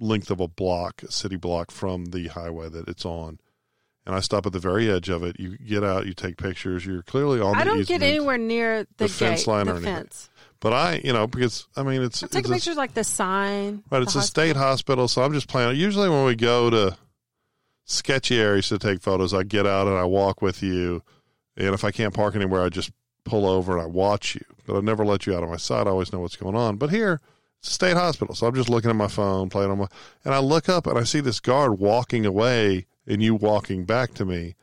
length 0.00 0.30
of 0.30 0.40
a 0.40 0.48
block, 0.48 1.02
a 1.02 1.10
city 1.10 1.36
block 1.36 1.70
from 1.70 2.06
the 2.06 2.28
highway 2.28 2.68
that 2.68 2.88
it's 2.88 3.04
on. 3.04 3.38
And 4.06 4.14
I 4.14 4.20
stop 4.20 4.44
at 4.44 4.52
the 4.52 4.58
very 4.58 4.90
edge 4.90 5.08
of 5.08 5.22
it. 5.22 5.40
You 5.40 5.56
get 5.56 5.82
out, 5.82 6.06
you 6.06 6.12
take 6.12 6.36
pictures. 6.36 6.84
You're 6.84 7.02
clearly 7.02 7.40
on. 7.40 7.52
The 7.54 7.58
I 7.60 7.64
don't 7.64 7.80
easement. 7.80 8.00
get 8.00 8.06
anywhere 8.06 8.36
near 8.36 8.84
the, 8.98 9.04
the 9.04 9.08
fence 9.08 9.44
gate, 9.44 9.46
line 9.50 9.66
the 9.66 9.72
or 9.72 9.76
anything. 9.76 9.94
fence. 9.94 10.28
But 10.60 10.72
I, 10.74 11.00
you 11.02 11.14
know, 11.14 11.26
because 11.26 11.66
I 11.74 11.82
mean, 11.84 12.02
it's 12.02 12.22
I'm 12.22 12.28
taking 12.28 12.40
it's 12.40 12.50
a- 12.50 12.52
pictures 12.54 12.76
like 12.76 12.92
the 12.92 13.04
sign. 13.04 13.82
Right, 13.90 14.02
it's 14.02 14.14
a 14.14 14.20
state 14.20 14.56
hospital, 14.56 15.08
so 15.08 15.22
I'm 15.22 15.32
just 15.32 15.48
planning. 15.48 15.80
Usually, 15.80 16.10
when 16.10 16.26
we 16.26 16.36
go 16.36 16.68
to 16.68 16.98
sketchy 17.84 18.38
areas 18.38 18.68
to 18.68 18.78
take 18.78 19.02
photos, 19.02 19.34
I 19.34 19.42
get 19.42 19.66
out 19.66 19.86
and 19.86 19.96
I 19.96 20.04
walk 20.04 20.42
with 20.42 20.62
you, 20.62 21.02
and 21.56 21.74
if 21.74 21.84
I 21.84 21.90
can't 21.90 22.14
park 22.14 22.34
anywhere, 22.34 22.62
I 22.62 22.68
just 22.68 22.90
pull 23.24 23.46
over 23.46 23.72
and 23.72 23.82
I 23.82 23.86
watch 23.86 24.34
you. 24.34 24.44
But 24.66 24.76
I 24.76 24.80
never 24.80 25.04
let 25.04 25.26
you 25.26 25.34
out 25.34 25.42
of 25.42 25.50
my 25.50 25.56
sight. 25.56 25.86
I 25.86 25.90
always 25.90 26.12
know 26.12 26.20
what's 26.20 26.36
going 26.36 26.56
on. 26.56 26.76
But 26.76 26.90
here, 26.90 27.20
it's 27.58 27.68
a 27.68 27.72
state 27.72 27.96
hospital, 27.96 28.34
so 28.34 28.46
I'm 28.46 28.54
just 28.54 28.68
looking 28.68 28.90
at 28.90 28.96
my 28.96 29.08
phone, 29.08 29.48
playing 29.50 29.70
on 29.70 29.78
my, 29.78 29.86
and 30.24 30.34
I 30.34 30.38
look 30.38 30.68
up 30.68 30.86
and 30.86 30.98
I 30.98 31.04
see 31.04 31.20
this 31.20 31.40
guard 31.40 31.78
walking 31.78 32.26
away, 32.26 32.86
and 33.06 33.22
you 33.22 33.34
walking 33.34 33.84
back 33.84 34.14
to 34.14 34.24
me. 34.24 34.54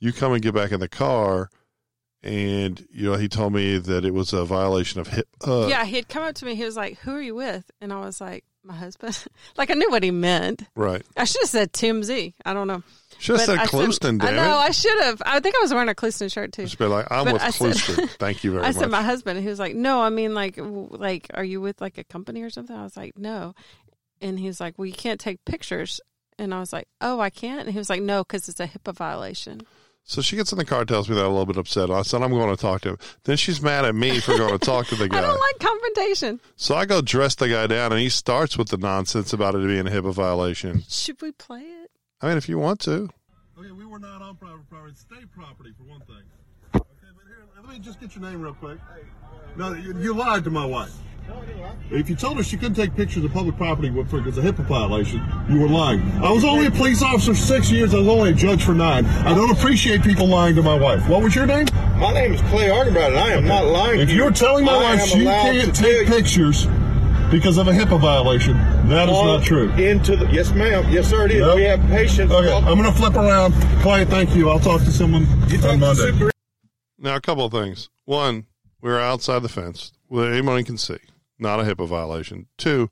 You 0.00 0.12
come 0.12 0.32
and 0.32 0.42
get 0.42 0.54
back 0.54 0.72
in 0.72 0.80
the 0.80 0.88
car. 0.88 1.50
And 2.22 2.86
you 2.90 3.10
know, 3.10 3.16
he 3.16 3.28
told 3.28 3.52
me 3.52 3.76
that 3.76 4.04
it 4.04 4.14
was 4.14 4.32
a 4.32 4.46
violation 4.46 4.98
of 5.00 5.08
hip. 5.08 5.28
Uh, 5.46 5.66
yeah, 5.68 5.84
he'd 5.84 6.08
come 6.08 6.22
up 6.22 6.34
to 6.36 6.46
me. 6.46 6.54
He 6.54 6.64
was 6.64 6.74
like, 6.74 6.98
"Who 7.00 7.10
are 7.12 7.20
you 7.20 7.34
with?" 7.34 7.70
And 7.82 7.92
I 7.92 8.00
was 8.00 8.18
like, 8.18 8.44
"My 8.64 8.74
husband." 8.74 9.24
like 9.56 9.70
I 9.70 9.74
knew 9.74 9.90
what 9.90 10.02
he 10.02 10.10
meant. 10.10 10.64
right. 10.74 11.02
I 11.16 11.24
should 11.24 11.42
have 11.42 11.50
said 11.50 11.72
TMZ. 11.72 12.34
I 12.44 12.52
don't 12.54 12.66
know. 12.66 12.82
Should 13.18 13.36
have 13.38 13.46
said 13.46 13.58
I 13.58 13.66
Clouston, 13.66 14.20
I 14.20 14.32
know. 14.32 14.42
it. 14.42 14.62
I 14.62 14.70
should 14.72 15.00
have. 15.04 15.22
I 15.24 15.38
think 15.40 15.54
I 15.54 15.60
was 15.62 15.72
wearing 15.72 15.88
a 15.88 15.94
Clouston 15.94 16.28
shirt 16.28 16.52
too. 16.52 16.64
Just 16.64 16.78
be 16.78 16.86
like, 16.86 17.06
I'm 17.10 17.24
But 17.24 17.34
with 17.34 17.42
I 17.42 17.50
said- 17.50 17.58
Clouston. 17.76 18.08
Thank 18.18 18.42
you 18.44 18.50
very 18.52 18.64
I 18.64 18.68
much. 18.68 18.76
I 18.76 18.80
said 18.80 18.90
my 18.90 19.02
husband, 19.02 19.38
and 19.38 19.44
he 19.44 19.50
was 19.50 19.58
like, 19.60 19.74
"No, 19.76 20.00
I 20.02 20.08
mean 20.10 20.34
like, 20.34 20.56
w- 20.56 20.88
like, 20.90 21.28
are 21.34 21.44
you 21.44 21.60
with 21.60 21.80
like 21.80 21.96
a 21.98 22.04
company 22.04 22.42
or 22.42 22.50
something?" 22.50 22.74
I 22.76 22.82
was 22.82 22.96
like, 22.96 23.16
"No," 23.16 23.54
and 24.20 24.38
he 24.38 24.46
was 24.48 24.60
like, 24.60 24.78
"Well, 24.78 24.86
you 24.86 24.92
can't 24.92 25.20
take 25.20 25.44
pictures." 25.44 26.00
And 26.38 26.52
I 26.52 26.58
was 26.58 26.72
like, 26.72 26.88
"Oh, 27.00 27.20
I 27.20 27.30
can't." 27.30 27.60
And 27.60 27.70
he 27.70 27.78
was 27.78 27.88
like, 27.88 28.02
"No, 28.02 28.24
because 28.24 28.48
it's 28.48 28.58
a 28.60 28.66
HIPAA 28.66 28.94
violation." 28.94 29.60
So 30.04 30.20
she 30.20 30.36
gets 30.36 30.52
in 30.52 30.58
the 30.58 30.64
car, 30.64 30.84
tells 30.84 31.08
me 31.08 31.14
that 31.16 31.24
a 31.24 31.28
little 31.28 31.46
bit 31.46 31.56
upset. 31.56 31.90
I 31.90 32.02
said, 32.02 32.22
I'm 32.22 32.30
going 32.30 32.54
to 32.54 32.60
talk 32.60 32.82
to 32.82 32.90
him. 32.90 32.98
Then 33.24 33.38
she's 33.38 33.62
mad 33.62 33.86
at 33.86 33.94
me 33.94 34.20
for 34.20 34.36
going 34.36 34.56
to 34.56 34.64
talk 34.64 34.86
to 34.88 34.96
the 34.96 35.08
guy. 35.08 35.18
I 35.18 35.22
don't 35.22 35.40
like 35.40 35.58
confrontation. 35.58 36.40
so 36.56 36.74
I 36.74 36.84
go 36.84 37.00
dress 37.00 37.34
the 37.34 37.48
guy 37.48 37.66
down, 37.66 37.92
and 37.92 38.00
he 38.00 38.10
starts 38.10 38.58
with 38.58 38.68
the 38.68 38.76
nonsense 38.76 39.32
about 39.32 39.54
it 39.54 39.66
being 39.66 39.86
a 39.86 39.90
HIPAA 39.90 40.12
violation. 40.12 40.82
Should 40.88 41.22
we 41.22 41.32
play 41.32 41.62
it? 41.62 41.90
I 42.20 42.28
mean, 42.28 42.36
if 42.36 42.48
you 42.48 42.58
want 42.58 42.80
to. 42.80 43.08
Okay, 43.58 43.70
we 43.70 43.86
were 43.86 43.98
not 43.98 44.20
on 44.20 44.36
private 44.36 44.68
property. 44.68 44.92
It's 44.92 45.00
state 45.00 45.30
property, 45.32 45.72
for 45.76 45.84
one 45.84 46.00
thing. 46.00 46.22
Okay, 46.74 46.84
but 47.16 47.26
here, 47.26 47.46
let 47.56 47.72
me 47.72 47.78
just 47.78 48.00
get 48.00 48.14
your 48.14 48.24
name 48.30 48.42
real 48.42 48.54
quick. 48.54 48.78
Uh, 48.82 49.36
no, 49.56 49.72
you, 49.72 49.96
you 49.98 50.14
lied 50.14 50.44
to 50.44 50.50
my 50.50 50.66
wife. 50.66 50.92
If 51.90 52.08
you 52.10 52.16
told 52.16 52.38
her 52.38 52.42
she 52.42 52.56
couldn't 52.56 52.74
take 52.74 52.96
pictures 52.96 53.24
of 53.24 53.32
public 53.32 53.56
property 53.56 53.90
with- 53.90 54.08
for 54.10 54.26
it's 54.26 54.36
a 54.38 54.42
HIPAA 54.42 54.64
violation, 54.66 55.20
you 55.48 55.60
were 55.60 55.68
lying. 55.68 56.00
I 56.22 56.30
was 56.30 56.42
only 56.44 56.66
a 56.66 56.70
police 56.70 57.02
officer 57.02 57.34
for 57.34 57.40
six 57.40 57.70
years. 57.70 57.94
I 57.94 57.98
was 57.98 58.08
only 58.08 58.30
a 58.30 58.34
judge 58.34 58.62
for 58.64 58.74
nine. 58.74 59.04
I 59.24 59.34
don't 59.34 59.50
appreciate 59.50 60.02
people 60.02 60.26
lying 60.26 60.54
to 60.56 60.62
my 60.62 60.76
wife. 60.76 61.06
What 61.08 61.22
was 61.22 61.34
your 61.36 61.46
name? 61.46 61.66
My 61.98 62.12
name 62.12 62.32
is 62.34 62.40
Clay 62.42 62.68
Argenbrad, 62.68 63.08
and 63.08 63.18
I 63.18 63.30
am 63.32 63.46
not 63.46 63.66
lying. 63.66 64.00
If 64.00 64.08
to 64.08 64.14
you. 64.14 64.22
you're 64.22 64.30
telling 64.32 64.64
my 64.64 64.72
I 64.72 64.76
wife 64.82 65.00
am 65.02 65.06
she 65.08 65.24
can't 65.24 65.74
take 65.74 65.98
dig 65.98 66.06
pictures 66.08 66.66
because 67.30 67.58
of 67.58 67.68
a 67.68 67.72
HIPAA 67.72 68.00
violation, 68.00 68.56
that 68.88 69.08
is 69.08 69.14
on 69.16 69.26
not 69.26 69.44
true. 69.44 69.70
Into 69.72 70.16
the 70.16 70.26
yes, 70.32 70.52
ma'am. 70.52 70.84
Yes, 70.90 71.08
sir. 71.08 71.26
It 71.26 71.32
is. 71.32 71.40
Nope. 71.40 71.56
We 71.56 71.62
have 71.64 71.80
patients. 71.88 72.32
Okay, 72.32 72.52
I'm 72.52 72.64
going 72.78 72.84
to 72.84 72.92
flip 72.92 73.14
around. 73.14 73.52
Clay, 73.82 74.04
thank 74.04 74.34
you. 74.34 74.50
I'll 74.50 74.58
talk 74.58 74.80
to 74.82 74.90
someone 74.90 75.26
You 75.48 75.58
talk 75.58 75.72
on 75.72 75.80
Monday. 75.80 76.02
super- 76.12 76.32
Now, 76.98 77.16
a 77.16 77.20
couple 77.20 77.44
of 77.44 77.52
things. 77.52 77.88
One, 78.04 78.44
we 78.80 78.90
were 78.90 79.00
outside 79.00 79.42
the 79.42 79.48
fence 79.48 79.92
where 80.08 80.32
anyone 80.32 80.62
can 80.64 80.78
see, 80.78 80.98
not 81.38 81.60
a 81.60 81.62
HIPAA 81.64 81.86
violation. 81.88 82.46
Two, 82.58 82.90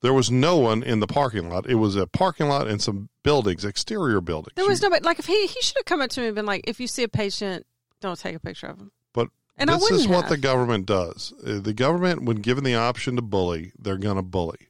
there 0.00 0.12
was 0.12 0.30
no 0.30 0.56
one 0.56 0.82
in 0.82 1.00
the 1.00 1.06
parking 1.06 1.48
lot. 1.48 1.68
It 1.68 1.76
was 1.76 1.96
a 1.96 2.06
parking 2.06 2.48
lot 2.48 2.66
and 2.66 2.80
some 2.82 3.08
buildings, 3.22 3.64
exterior 3.64 4.20
buildings. 4.20 4.54
There 4.56 4.66
was 4.66 4.82
nobody. 4.82 5.04
Like 5.04 5.18
if 5.18 5.26
he 5.26 5.46
he 5.46 5.60
should 5.62 5.76
have 5.78 5.84
come 5.86 6.00
up 6.00 6.10
to 6.10 6.20
me 6.20 6.26
and 6.26 6.34
been 6.34 6.46
like, 6.46 6.64
"If 6.66 6.80
you 6.80 6.86
see 6.86 7.02
a 7.04 7.08
patient, 7.08 7.66
don't 8.00 8.18
take 8.18 8.34
a 8.34 8.40
picture 8.40 8.66
of 8.66 8.78
him." 8.78 8.90
But 9.12 9.28
And 9.56 9.70
this 9.70 9.90
is 9.90 10.08
what 10.08 10.22
have. 10.22 10.30
the 10.30 10.36
government 10.38 10.86
does. 10.86 11.32
Uh, 11.46 11.60
The 11.60 11.74
government, 11.74 12.22
when 12.22 12.38
given 12.38 12.64
the 12.64 12.74
option 12.74 13.16
to 13.16 13.22
bully, 13.22 13.72
they're 13.78 13.96
going 13.98 14.16
to 14.16 14.22
bully. 14.22 14.68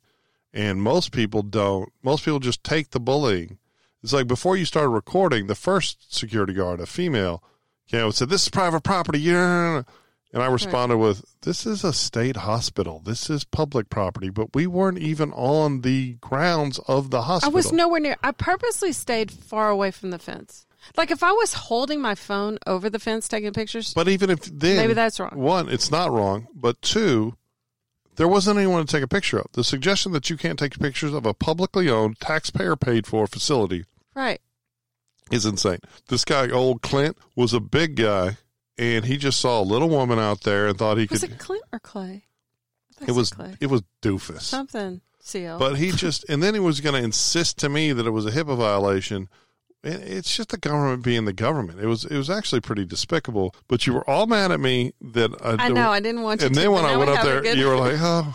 And 0.55 0.83
most 0.83 1.13
people 1.13 1.43
don't. 1.43 1.91
Most 2.03 2.25
people 2.27 2.41
just 2.41 2.63
take 2.63 2.91
the 2.91 3.01
bullying. 3.01 3.59
It's 4.03 4.13
like 4.13 4.27
before 4.27 4.57
you 4.57 4.65
started 4.67 4.89
recording, 4.91 5.47
the 5.47 5.55
first 5.55 6.13
security 6.15 6.53
guard, 6.53 6.81
a 6.81 6.87
female, 6.87 7.43
came 7.89 8.01
out 8.01 8.07
and 8.07 8.15
said, 8.15 8.29
This 8.29 8.43
is 8.43 8.49
private 8.51 8.83
property. 8.83 9.21
Yeah. 9.21 9.85
And 10.33 10.43
I 10.43 10.47
responded 10.47 10.97
with, 10.97 11.24
This 11.43 11.66
is 11.66 11.85
a 11.85 11.93
state 11.93 12.39
hospital. 12.39 13.03
This 13.05 13.28
is 13.28 13.45
public 13.45 13.91
property. 13.91 14.30
But 14.30 14.55
we 14.55 14.66
weren't 14.66 14.99
even 14.99 15.33
on 15.33 15.83
the 15.83 16.14
grounds 16.20 16.78
of 16.89 17.11
the 17.11 17.22
hospital. 17.22 17.53
I 17.53 17.55
was 17.55 17.72
nowhere 17.72 18.01
near. 18.01 18.16
I 18.22 18.33
purposely 18.33 18.93
stayed 18.93 19.30
far 19.30 19.68
away 19.68 19.91
from 19.91 20.11
the 20.11 20.18
fence. 20.18 20.66
Like 20.97 21.11
if 21.11 21.22
I 21.22 21.33
was 21.33 21.53
holding 21.55 22.01
my 22.01 22.14
phone 22.14 22.59
over 22.66 22.91
the 22.91 22.99
fence 22.99 23.28
taking 23.28 23.53
pictures, 23.53 23.95
But 23.95 24.09
even 24.09 24.30
if 24.30 24.41
then, 24.41 24.78
Maybe 24.78 24.95
that's 24.95 25.20
wrong. 25.20 25.30
One, 25.35 25.68
it's 25.68 25.91
not 25.91 26.11
wrong, 26.11 26.49
but 26.55 26.80
two, 26.83 27.37
there 28.16 28.28
wasn't 28.28 28.59
anyone 28.59 28.85
to 28.85 28.91
take 28.91 29.03
a 29.03 29.09
picture 29.09 29.39
of. 29.39 29.47
The 29.53 29.64
suggestion 29.64 30.12
that 30.12 30.28
you 30.28 30.37
can't 30.37 30.59
take 30.59 30.78
pictures 30.78 31.14
of 31.14 31.24
a 31.24 31.35
publicly 31.35 31.89
owned, 31.89 32.18
taxpayer 32.20 32.76
paid 32.76 33.07
for 33.07 33.26
facility 33.26 33.85
right? 34.14 34.41
is 35.30 35.47
insane. 35.47 35.78
This 36.09 36.24
guy, 36.24 36.51
old 36.51 36.83
Clint, 36.83 37.16
was 37.37 37.55
a 37.55 37.61
big 37.61 37.97
guy, 37.97 38.39
and 38.79 39.05
he 39.05 39.16
just 39.16 39.41
saw 39.41 39.61
a 39.61 39.64
little 39.64 39.89
woman 39.89 40.18
out 40.18 40.43
there 40.43 40.66
and 40.66 40.79
thought 40.79 40.99
he 40.99 41.07
Was 41.11 41.20
could. 41.20 41.33
it 41.33 41.39
Clint 41.39 41.64
or 41.73 41.79
Clay? 41.81 42.25
It 43.07 43.12
was 43.12 43.31
Clay. 43.31 43.57
it 43.61 43.66
was 43.68 43.83
doofus. 44.01 44.43
something. 44.43 45.01
CL. 45.20 45.59
But 45.59 45.77
he 45.79 45.91
just, 45.93 46.25
and 46.29 46.43
then 46.43 46.55
he 46.55 46.61
was 46.61 46.81
going 46.81 46.95
to 46.95 47.03
insist 47.03 47.59
to 47.59 47.68
me 47.68 47.93
that 47.93 48.07
it 48.07 48.11
was 48.11 48.27
a 48.27 48.31
HIPAA 48.31 48.57
violation. 48.57 49.29
It's 49.85 50.37
just 50.37 50.51
the 50.51 50.59
government 50.59 51.03
being 51.03 51.25
the 51.25 51.33
government. 51.33 51.81
It 51.81 51.87
was 51.87 52.05
it 52.05 52.16
was 52.16 52.31
actually 52.31 52.61
pretty 52.61 52.85
despicable. 52.85 53.53
But 53.66 53.85
you 53.85 53.93
were 53.93 54.09
all 54.09 54.27
mad 54.29 54.53
at 54.53 54.61
me 54.61 54.93
that 55.01 55.31
I 55.45 55.68
know 55.70 55.91
I 55.91 55.99
didn't 55.99 56.23
want 56.23 56.41
you 56.41 56.47
And 56.47 56.55
to. 56.55 56.61
then 56.61 56.70
when 56.70 56.85
I 56.85 56.97
went 56.97 57.11
up 57.11 57.25
there, 57.25 57.45
you 57.57 57.66
were 57.66 57.77
like, 57.89 57.95
"Oh." 57.99 58.33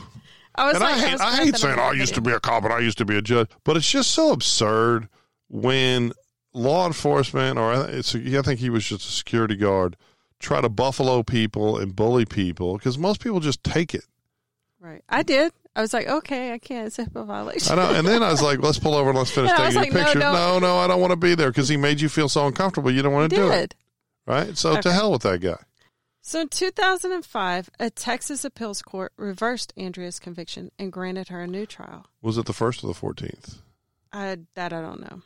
I 0.56 0.66
was 0.66 0.76
And 0.76 0.84
like, 0.84 0.96
I 0.96 0.98
hate, 1.00 1.12
was 1.14 1.22
I 1.22 1.36
hate 1.38 1.56
saying, 1.56 1.80
I'm 1.80 1.96
used 1.98 2.16
to 2.16 2.22
be 2.22 2.32
a 2.32 2.40
cop 2.42 2.64
and 2.66 2.74
I 2.74 2.80
used 2.80 2.98
to 2.98 3.06
be 3.06 3.16
a 3.16 3.22
judge," 3.22 3.50
but 3.64 3.78
it's 3.78 3.90
just 3.90 4.12
so 4.12 4.34
absurd 4.34 5.08
when 5.48 6.12
law 6.54 6.86
enforcement, 6.88 7.58
or 7.58 7.72
I- 7.72 7.84
it's, 7.92 8.14
I 8.14 8.42
think 8.42 8.60
he 8.60 8.70
was 8.70 8.86
just 8.86 9.08
a 9.08 9.12
security 9.12 9.56
guard, 9.56 9.96
try 10.40 10.62
to 10.62 10.70
buffalo 10.70 11.24
people 11.24 11.78
and 11.78 11.96
bully 11.96 12.26
people 12.26 12.78
because 12.78 12.98
most 12.98 13.22
people 13.22 13.40
just 13.40 13.64
take 13.64 13.94
it. 13.94 14.06
Right. 14.80 15.04
I 15.10 15.24
did. 15.24 15.52
I 15.76 15.82
was 15.82 15.94
like, 15.94 16.08
okay, 16.08 16.54
I 16.54 16.58
can't. 16.58 16.88
It's 16.88 16.98
a 16.98 17.06
HIPAA 17.06 17.26
violation. 17.26 17.72
I 17.72 17.76
know. 17.76 17.94
And 17.94 18.08
then 18.08 18.24
I 18.24 18.32
was 18.32 18.42
like, 18.42 18.60
"Let's 18.60 18.80
pull 18.80 18.96
over 18.96 19.10
and 19.10 19.18
let's 19.18 19.30
finish 19.30 19.52
taking 19.58 19.76
like, 19.76 19.94
no, 19.94 20.00
pictures." 20.00 20.22
don't. 20.22 20.34
No, 20.34 20.60
no, 20.60 20.78
I 20.78 20.88
don't 20.88 21.00
want 21.00 21.12
to 21.12 21.18
be 21.18 21.36
there 21.36 21.50
because 21.50 21.70
he 21.70 21.78
made 21.78 22.02
you 22.02 22.10
feel 22.10 22.30
so 22.30 22.48
uncomfortable. 22.48 22.90
You 22.90 23.04
don't 23.04 23.14
want 23.14 23.30
to 23.30 23.36
do 23.36 23.52
it, 23.52 23.76
right? 24.26 24.58
So 24.58 24.80
to 24.82 24.92
hell 24.92 25.12
with 25.12 25.22
that 25.22 25.40
guy. 25.40 25.58
So 26.22 26.42
in 26.42 26.50
2005, 26.50 27.70
a 27.80 27.90
Texas 27.90 28.44
appeals 28.44 28.82
court 28.82 29.14
reversed 29.18 29.72
Andrea's 29.78 30.20
conviction 30.20 30.72
and 30.78 30.92
granted 30.92 31.30
her 31.30 31.42
a 31.44 31.48
new 31.48 31.66
trial. 31.66 32.08
Was 32.22 32.38
it 32.38 32.48
the 32.48 32.54
first 32.54 32.84
or 32.84 32.88
the 32.88 32.94
fourteenth? 32.96 33.60
I, 34.12 34.40
that 34.56 34.74
I 34.74 34.82
don't 34.82 35.02
know. 35.02 35.22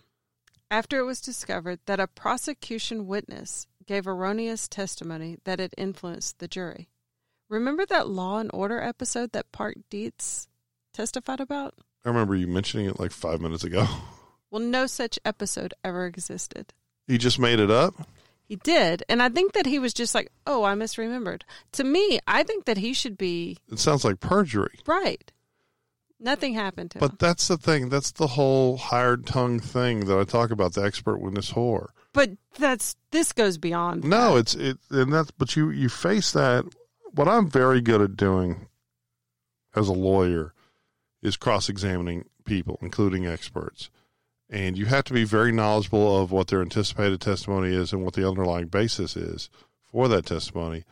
After 0.69 0.99
it 0.99 1.05
was 1.05 1.21
discovered 1.21 1.79
that 1.85 1.99
a 1.99 2.07
prosecution 2.07 3.07
witness 3.07 3.67
gave 3.91 4.07
erroneous 4.07 4.69
testimony 4.69 5.35
that 5.43 5.59
it 5.59 5.73
influenced 5.77 6.39
the 6.39 6.47
jury. 6.47 6.87
Remember 7.49 7.85
that 7.87 8.07
Law 8.07 8.37
and 8.39 8.49
Order 8.53 8.79
episode 8.81 9.33
that 9.33 9.51
Park 9.51 9.75
Dietz 9.89 10.47
testified 10.93 11.41
about? 11.41 11.73
I 12.05 12.07
remember 12.07 12.33
you 12.33 12.47
mentioning 12.47 12.85
it 12.85 13.01
like 13.01 13.11
five 13.11 13.41
minutes 13.41 13.63
ago. 13.65 13.85
Well, 14.49 14.61
no 14.61 14.85
such 14.85 15.17
episode 15.23 15.73
ever 15.81 16.05
existed. 16.05 16.73
He 17.07 17.17
just 17.17 17.39
made 17.39 17.61
it 17.61 17.71
up. 17.71 17.93
He 18.43 18.57
did, 18.57 19.01
and 19.07 19.23
I 19.23 19.29
think 19.29 19.53
that 19.53 19.65
he 19.65 19.79
was 19.79 19.93
just 19.93 20.13
like, 20.13 20.29
"Oh, 20.45 20.65
I 20.65 20.73
misremembered." 20.73 21.43
To 21.71 21.85
me, 21.85 22.19
I 22.27 22.43
think 22.43 22.65
that 22.65 22.75
he 22.75 22.91
should 22.91 23.17
be 23.17 23.55
It 23.71 23.79
sounds 23.79 24.03
like 24.03 24.19
perjury. 24.19 24.77
right. 24.85 25.31
Nothing 26.21 26.53
happened 26.53 26.91
to 26.91 26.99
him. 26.99 26.99
But 26.99 27.17
that's 27.17 27.47
the 27.47 27.57
thing. 27.57 27.89
That's 27.89 28.11
the 28.11 28.27
whole 28.27 28.77
hired 28.77 29.25
tongue 29.25 29.59
thing 29.59 30.05
that 30.05 30.17
I 30.17 30.23
talk 30.23 30.51
about. 30.51 30.73
The 30.73 30.83
expert 30.83 31.17
witness 31.17 31.51
whore. 31.51 31.87
But 32.13 32.31
that's 32.59 32.95
this 33.09 33.33
goes 33.33 33.57
beyond. 33.57 34.03
No, 34.03 34.35
that. 34.35 34.39
it's 34.39 34.55
it, 34.55 34.77
and 34.91 35.11
that's. 35.11 35.31
But 35.31 35.55
you 35.55 35.71
you 35.71 35.89
face 35.89 36.31
that. 36.33 36.65
What 37.13 37.27
I'm 37.27 37.49
very 37.49 37.81
good 37.81 38.01
at 38.01 38.15
doing 38.15 38.67
as 39.75 39.87
a 39.87 39.93
lawyer 39.93 40.53
is 41.23 41.37
cross 41.37 41.69
examining 41.69 42.25
people, 42.45 42.77
including 42.81 43.25
experts, 43.25 43.89
and 44.49 44.77
you 44.77 44.85
have 44.85 45.05
to 45.05 45.13
be 45.13 45.23
very 45.23 45.51
knowledgeable 45.51 46.21
of 46.21 46.31
what 46.31 46.47
their 46.47 46.61
anticipated 46.61 47.19
testimony 47.19 47.73
is 47.73 47.93
and 47.93 48.03
what 48.03 48.13
the 48.13 48.27
underlying 48.27 48.67
basis 48.67 49.17
is 49.17 49.49
for 49.91 50.07
that 50.07 50.25
testimony, 50.25 50.83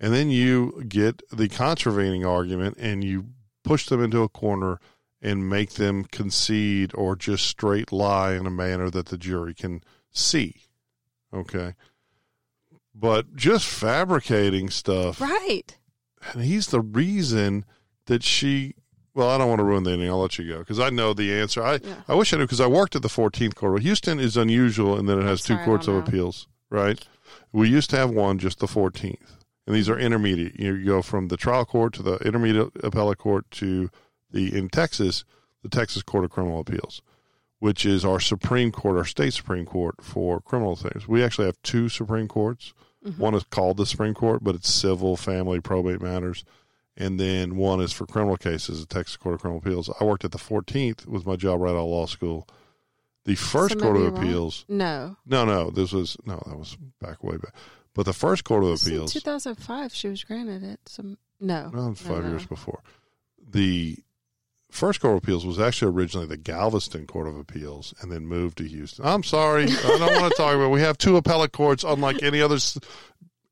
and 0.00 0.12
then 0.12 0.28
you 0.28 0.84
get 0.88 1.22
the 1.30 1.48
contravening 1.48 2.26
argument 2.26 2.76
and 2.78 3.04
you 3.04 3.26
push 3.64 3.86
them 3.86 4.02
into 4.02 4.22
a 4.22 4.28
corner 4.28 4.78
and 5.20 5.48
make 5.48 5.74
them 5.74 6.04
concede 6.04 6.90
or 6.94 7.14
just 7.14 7.46
straight 7.46 7.92
lie 7.92 8.32
in 8.34 8.46
a 8.46 8.50
manner 8.50 8.90
that 8.90 9.06
the 9.06 9.16
jury 9.16 9.54
can 9.54 9.82
see. 10.10 10.62
Okay. 11.32 11.74
But 12.94 13.36
just 13.36 13.66
fabricating 13.66 14.68
stuff, 14.68 15.20
right. 15.20 15.78
and 16.34 16.42
he's 16.44 16.66
the 16.66 16.80
reason 16.80 17.64
that 18.06 18.22
she. 18.22 18.74
Well, 19.14 19.28
I 19.28 19.38
don't 19.38 19.48
want 19.48 19.60
to 19.60 19.64
ruin 19.64 19.84
the 19.84 19.92
ending. 19.92 20.08
I'll 20.08 20.20
let 20.20 20.38
you 20.38 20.48
go 20.48 20.58
because 20.58 20.78
I 20.78 20.90
know 20.90 21.14
the 21.14 21.32
answer. 21.34 21.62
I 21.62 21.80
Yeah. 21.82 21.96
I 22.08 22.14
wish 22.14 22.32
I 22.32 22.36
knew 22.36 22.44
because 22.44 22.60
I 22.60 22.66
worked 22.66 22.96
at 22.96 23.02
the 23.02 23.08
14th 23.08 23.54
court. 23.54 23.72
Well, 23.72 23.82
Houston 23.82 24.20
is 24.20 24.36
unusual 24.36 24.98
in 24.98 25.06
that 25.06 25.18
it 25.18 25.24
has 25.24 25.48
I'm 25.48 25.58
two 25.58 25.64
courts 25.64 25.86
of 25.86 25.94
know. 25.94 26.00
appeals, 26.00 26.48
right? 26.70 27.02
We 27.50 27.68
used 27.68 27.90
to 27.90 27.96
have 27.96 28.10
one, 28.10 28.38
just 28.38 28.58
the 28.58 28.66
14th, 28.66 29.36
and 29.66 29.74
these 29.76 29.88
are 29.88 29.98
intermediate. 29.98 30.58
You 30.58 30.84
go 30.84 31.02
from 31.02 31.28
the 31.28 31.36
trial 31.36 31.64
court 31.64 31.94
to 31.94 32.02
the 32.02 32.16
intermediate 32.16 32.72
appellate 32.82 33.18
court 33.18 33.50
to 33.52 33.90
the 34.30 34.56
in 34.56 34.68
Texas, 34.68 35.24
the 35.62 35.68
Texas 35.68 36.02
Court 36.02 36.24
of 36.24 36.30
Criminal 36.30 36.60
Appeals, 36.60 37.02
which 37.58 37.84
is 37.86 38.04
our 38.04 38.18
Supreme 38.20 38.72
Court, 38.72 38.96
our 38.96 39.04
state 39.04 39.32
Supreme 39.34 39.66
Court 39.66 39.96
for 40.02 40.40
criminal 40.40 40.74
things. 40.76 41.06
We 41.06 41.22
actually 41.22 41.46
have 41.46 41.60
two 41.62 41.88
Supreme 41.88 42.28
Courts. 42.28 42.72
Mm-hmm. 43.04 43.20
One 43.20 43.34
is 43.34 43.44
called 43.44 43.76
the 43.76 43.86
Supreme 43.86 44.14
Court, 44.14 44.42
but 44.42 44.54
it's 44.54 44.72
civil, 44.72 45.16
family, 45.16 45.60
probate 45.60 46.00
matters. 46.00 46.44
And 46.96 47.18
then 47.18 47.56
one 47.56 47.80
is 47.80 47.92
for 47.92 48.06
criminal 48.06 48.36
cases, 48.36 48.80
the 48.80 48.94
Texas 48.94 49.16
Court 49.16 49.36
of 49.36 49.40
Criminal 49.40 49.60
Appeals. 49.60 49.90
I 50.00 50.04
worked 50.04 50.24
at 50.24 50.30
the 50.32 50.38
14th 50.38 51.06
with 51.06 51.26
my 51.26 51.36
job 51.36 51.60
right 51.60 51.70
out 51.70 51.76
of 51.76 51.86
law 51.88 52.06
school. 52.06 52.46
The 53.24 53.34
first 53.34 53.78
Court 53.78 53.96
of 53.96 54.02
wrong. 54.02 54.18
Appeals, 54.18 54.64
No. 54.68 55.16
no, 55.26 55.44
no, 55.44 55.70
this 55.70 55.92
was, 55.92 56.16
no, 56.26 56.42
that 56.46 56.58
was 56.58 56.76
back 57.00 57.22
way 57.22 57.36
back. 57.36 57.54
But 57.94 58.06
the 58.06 58.12
first 58.12 58.44
Court 58.44 58.64
of 58.64 58.70
Appeals, 58.70 59.12
2005, 59.12 59.94
she 59.94 60.08
was 60.08 60.24
granted 60.24 60.62
it. 60.62 60.80
Some 60.86 61.18
no. 61.40 61.68
no, 61.68 61.94
five 61.94 62.24
no, 62.24 62.30
years 62.30 62.42
no. 62.42 62.48
before. 62.48 62.82
The 63.50 63.98
first 64.70 65.00
Court 65.00 65.16
of 65.16 65.22
Appeals 65.22 65.44
was 65.44 65.60
actually 65.60 65.92
originally 65.92 66.26
the 66.26 66.38
Galveston 66.38 67.06
Court 67.06 67.28
of 67.28 67.36
Appeals 67.36 67.92
and 68.00 68.10
then 68.10 68.26
moved 68.26 68.58
to 68.58 68.64
Houston. 68.64 69.04
I'm 69.04 69.22
sorry. 69.22 69.64
I 69.64 69.98
don't 69.98 70.20
want 70.20 70.32
to 70.32 70.36
talk 70.36 70.54
about 70.54 70.66
it. 70.66 70.70
We 70.70 70.80
have 70.80 70.96
two 70.96 71.16
appellate 71.16 71.52
courts, 71.52 71.84
unlike 71.84 72.22
any 72.22 72.40
other, 72.40 72.56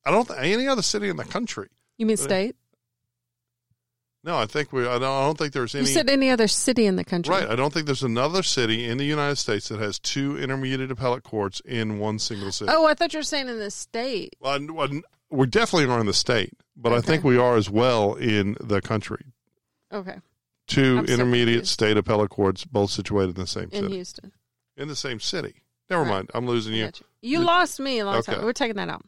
I 0.06 0.10
don't, 0.10 0.30
any 0.38 0.66
other 0.66 0.82
city 0.82 1.10
in 1.10 1.16
the 1.16 1.24
country. 1.24 1.68
You 1.98 2.06
mean 2.06 2.16
state? 2.16 2.56
No, 4.22 4.36
I 4.36 4.44
think 4.44 4.70
we, 4.72 4.82
I 4.82 4.98
don't, 4.98 5.02
I 5.04 5.20
don't 5.24 5.38
think 5.38 5.54
there's 5.54 5.74
any. 5.74 5.86
You 5.86 5.94
said 5.94 6.10
any 6.10 6.28
other 6.30 6.46
city 6.46 6.84
in 6.84 6.96
the 6.96 7.04
country. 7.04 7.34
Right. 7.34 7.48
I 7.48 7.56
don't 7.56 7.72
think 7.72 7.86
there's 7.86 8.02
another 8.02 8.42
city 8.42 8.86
in 8.86 8.98
the 8.98 9.04
United 9.06 9.36
States 9.36 9.68
that 9.70 9.80
has 9.80 9.98
two 9.98 10.36
intermediate 10.36 10.90
appellate 10.90 11.22
courts 11.22 11.60
in 11.64 11.98
one 11.98 12.18
single 12.18 12.52
city. 12.52 12.70
Oh, 12.74 12.84
I 12.86 12.92
thought 12.92 13.14
you 13.14 13.18
were 13.20 13.22
saying 13.24 13.48
in 13.48 13.58
the 13.58 13.70
state. 13.70 14.36
Well, 14.38 14.54
n- 14.56 14.74
well, 14.74 14.88
we 15.30 15.46
definitely 15.46 15.90
are 15.90 15.98
in 16.00 16.06
the 16.06 16.12
state, 16.12 16.52
but 16.76 16.92
I 16.92 17.00
think 17.00 17.24
we 17.24 17.38
are 17.38 17.56
as 17.56 17.70
well 17.70 18.14
in 18.14 18.56
the 18.60 18.82
country. 18.82 19.24
Okay. 19.90 20.18
Two 20.66 20.98
I'm 20.98 21.06
intermediate 21.06 21.46
confused. 21.60 21.72
state 21.72 21.96
appellate 21.96 22.30
courts, 22.30 22.64
both 22.66 22.90
situated 22.90 23.36
in 23.36 23.40
the 23.40 23.46
same 23.46 23.64
In 23.64 23.70
city. 23.70 23.86
In 23.86 23.92
Houston. 23.92 24.32
In 24.76 24.88
the 24.88 24.96
same 24.96 25.18
city. 25.18 25.62
Never 25.88 26.02
Right. 26.02 26.10
mind. 26.10 26.30
I'm 26.34 26.46
losing 26.46 26.74
you. 26.74 26.84
Gotcha. 26.84 27.04
You 27.22 27.40
lost 27.40 27.80
me 27.80 27.98
a 28.00 28.04
long 28.04 28.16
Okay. 28.16 28.34
time. 28.34 28.44
We're 28.44 28.52
taking 28.52 28.76
that 28.76 28.88
out. 28.90 29.04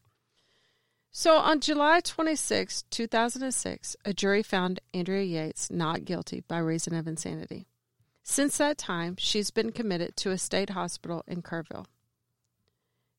So 1.15 1.37
on 1.37 1.61
July 1.61 2.01
26, 2.01 2.85
2006, 2.91 3.97
a 4.03 4.15
jury 4.15 4.43
found 4.43 4.81
Andrea 4.95 5.23
Yates 5.23 5.71
not 5.71 6.07
guilty 6.07 6.43
by 6.49 6.57
reason 6.59 6.95
of 6.95 7.07
insanity. 7.07 7.67
Since 8.23 8.57
that 8.57 8.79
time, 8.79 9.17
she's 9.19 9.51
been 9.51 9.73
committed 9.73 10.17
to 10.17 10.31
a 10.31 10.39
state 10.39 10.71
hospital 10.71 11.23
in 11.27 11.43
Kerrville. 11.43 11.85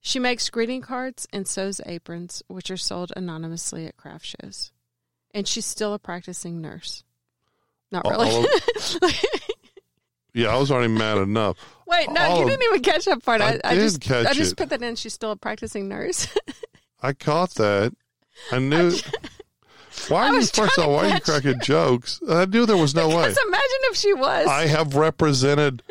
She 0.02 0.18
makes 0.18 0.50
greeting 0.50 0.82
cards 0.82 1.28
and 1.32 1.48
sews 1.48 1.80
aprons, 1.86 2.42
which 2.48 2.72
are 2.72 2.78
sold 2.78 3.14
anonymously 3.16 3.86
at 3.86 3.96
craft 3.96 4.26
shows. 4.42 4.72
And 5.32 5.48
she's 5.48 5.66
still 5.66 5.94
a 5.94 6.00
practicing 6.00 6.62
nurse. 6.62 7.04
Not 7.92 8.06
really. 8.10 8.30
all 8.32 8.46
Yeah, 10.34 10.48
I 10.48 10.58
was 10.58 10.72
already 10.72 10.92
mad 10.92 11.20
enough. 11.20 11.58
Wait, 11.86 12.10
no, 12.10 12.22
all 12.22 12.38
you 12.38 12.44
of- 12.44 12.50
didn't 12.50 12.64
even 12.64 12.82
catch 12.82 13.06
that 13.06 13.24
part. 13.24 13.40
I 13.40 13.60
I, 13.64 13.74
I 13.74 13.76
just, 13.76 14.12
I 14.12 14.34
just 14.34 14.58
put 14.58 14.70
that 14.70 14.82
in. 14.82 14.96
She's 14.96 15.14
still 15.14 15.30
a 15.30 15.36
practicing 15.36 15.88
nurse. 15.88 16.28
I 17.04 17.14
caught 17.14 17.52
that. 17.56 17.94
I 18.52 18.60
knew. 18.60 18.94
Why 20.08 20.26
I 20.26 20.30
are 20.30 20.36
was 20.36 20.50
first 20.50 20.78
of 20.78 20.86
all? 20.86 20.94
Why 20.96 21.10
are 21.12 21.14
you 21.16 21.20
cracking 21.22 21.60
jokes? 21.62 22.20
I 22.28 22.46
knew 22.46 22.66
there 22.66 22.78
was 22.78 22.96
no 22.96 23.10
way. 23.10 23.28
Because 23.28 23.38
imagine 23.46 23.78
if 23.92 23.98
she 23.98 24.14
was. 24.14 24.48
I 24.48 24.66
have 24.66 24.96
represented 24.96 25.84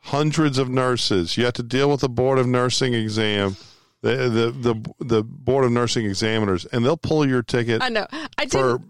hundreds 0.00 0.58
of 0.58 0.68
nurses. 0.68 1.36
You 1.36 1.44
have 1.44 1.54
to 1.54 1.62
deal 1.62 1.90
with 1.90 2.00
the 2.00 2.08
board 2.08 2.38
of 2.38 2.46
nursing 2.46 2.94
exam. 2.94 3.56
the 4.00 4.10
the 4.28 4.74
the, 4.74 4.94
the 5.04 5.22
board 5.22 5.64
of 5.64 5.70
nursing 5.70 6.06
examiners, 6.06 6.64
and 6.66 6.84
they'll 6.84 6.96
pull 6.96 7.28
your 7.28 7.42
ticket 7.42 7.82
I 7.82 7.90
know. 7.90 8.06
I 8.36 8.44
did. 8.44 8.50
for 8.52 8.80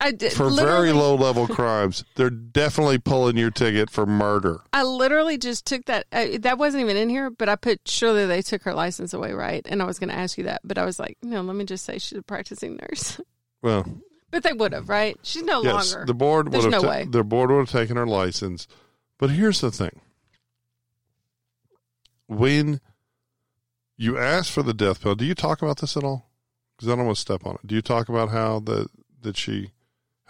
I 0.00 0.12
did 0.12 0.32
for 0.32 0.48
very 0.50 0.92
low 0.92 1.14
level 1.14 1.46
crimes. 1.46 2.04
They're 2.14 2.30
definitely 2.30 2.98
pulling 2.98 3.36
your 3.36 3.50
ticket 3.50 3.90
for 3.90 4.06
murder. 4.06 4.60
I 4.72 4.82
literally 4.82 5.36
just 5.36 5.66
took 5.66 5.84
that. 5.86 6.06
Uh, 6.10 6.38
that 6.40 6.56
wasn't 6.56 6.82
even 6.82 6.96
in 6.96 7.10
here, 7.10 7.28
but 7.28 7.48
I 7.50 7.56
put 7.56 7.80
surely 7.86 8.24
they 8.24 8.40
took 8.40 8.62
her 8.62 8.72
license 8.72 9.12
away, 9.12 9.32
right? 9.32 9.66
And 9.68 9.82
I 9.82 9.84
was 9.84 9.98
going 9.98 10.08
to 10.08 10.16
ask 10.16 10.38
you 10.38 10.44
that, 10.44 10.62
but 10.64 10.78
I 10.78 10.86
was 10.86 10.98
like, 10.98 11.18
no, 11.22 11.42
let 11.42 11.54
me 11.54 11.64
just 11.66 11.84
say 11.84 11.98
she's 11.98 12.18
a 12.18 12.22
practicing 12.22 12.76
nurse. 12.76 13.20
Well, 13.62 13.84
but 14.30 14.42
they 14.42 14.54
would 14.54 14.72
have, 14.72 14.88
right? 14.88 15.18
She's 15.22 15.42
no 15.42 15.62
yes, 15.62 15.92
longer. 15.92 16.06
the 16.06 16.14
board 16.14 16.46
would 16.46 16.54
There's 16.54 16.64
have 16.64 16.72
no 16.72 16.80
ta- 16.80 16.88
way. 16.88 17.04
the 17.06 17.22
board 17.22 17.50
would 17.50 17.58
have 17.58 17.70
taken 17.70 17.98
her 17.98 18.06
license. 18.06 18.66
But 19.18 19.28
here's 19.28 19.60
the 19.60 19.70
thing: 19.70 20.00
when 22.26 22.80
you 23.98 24.16
ask 24.16 24.50
for 24.50 24.62
the 24.62 24.72
death 24.72 25.02
penalty, 25.02 25.24
do 25.24 25.28
you 25.28 25.34
talk 25.34 25.60
about 25.60 25.80
this 25.80 25.94
at 25.94 26.04
all? 26.04 26.30
Because 26.74 26.90
I 26.90 26.96
don't 26.96 27.04
want 27.04 27.16
to 27.16 27.20
step 27.20 27.44
on 27.44 27.56
it. 27.56 27.66
Do 27.66 27.74
you 27.74 27.82
talk 27.82 28.08
about 28.08 28.30
how 28.30 28.60
the 28.60 28.86
that 29.20 29.36
she 29.36 29.72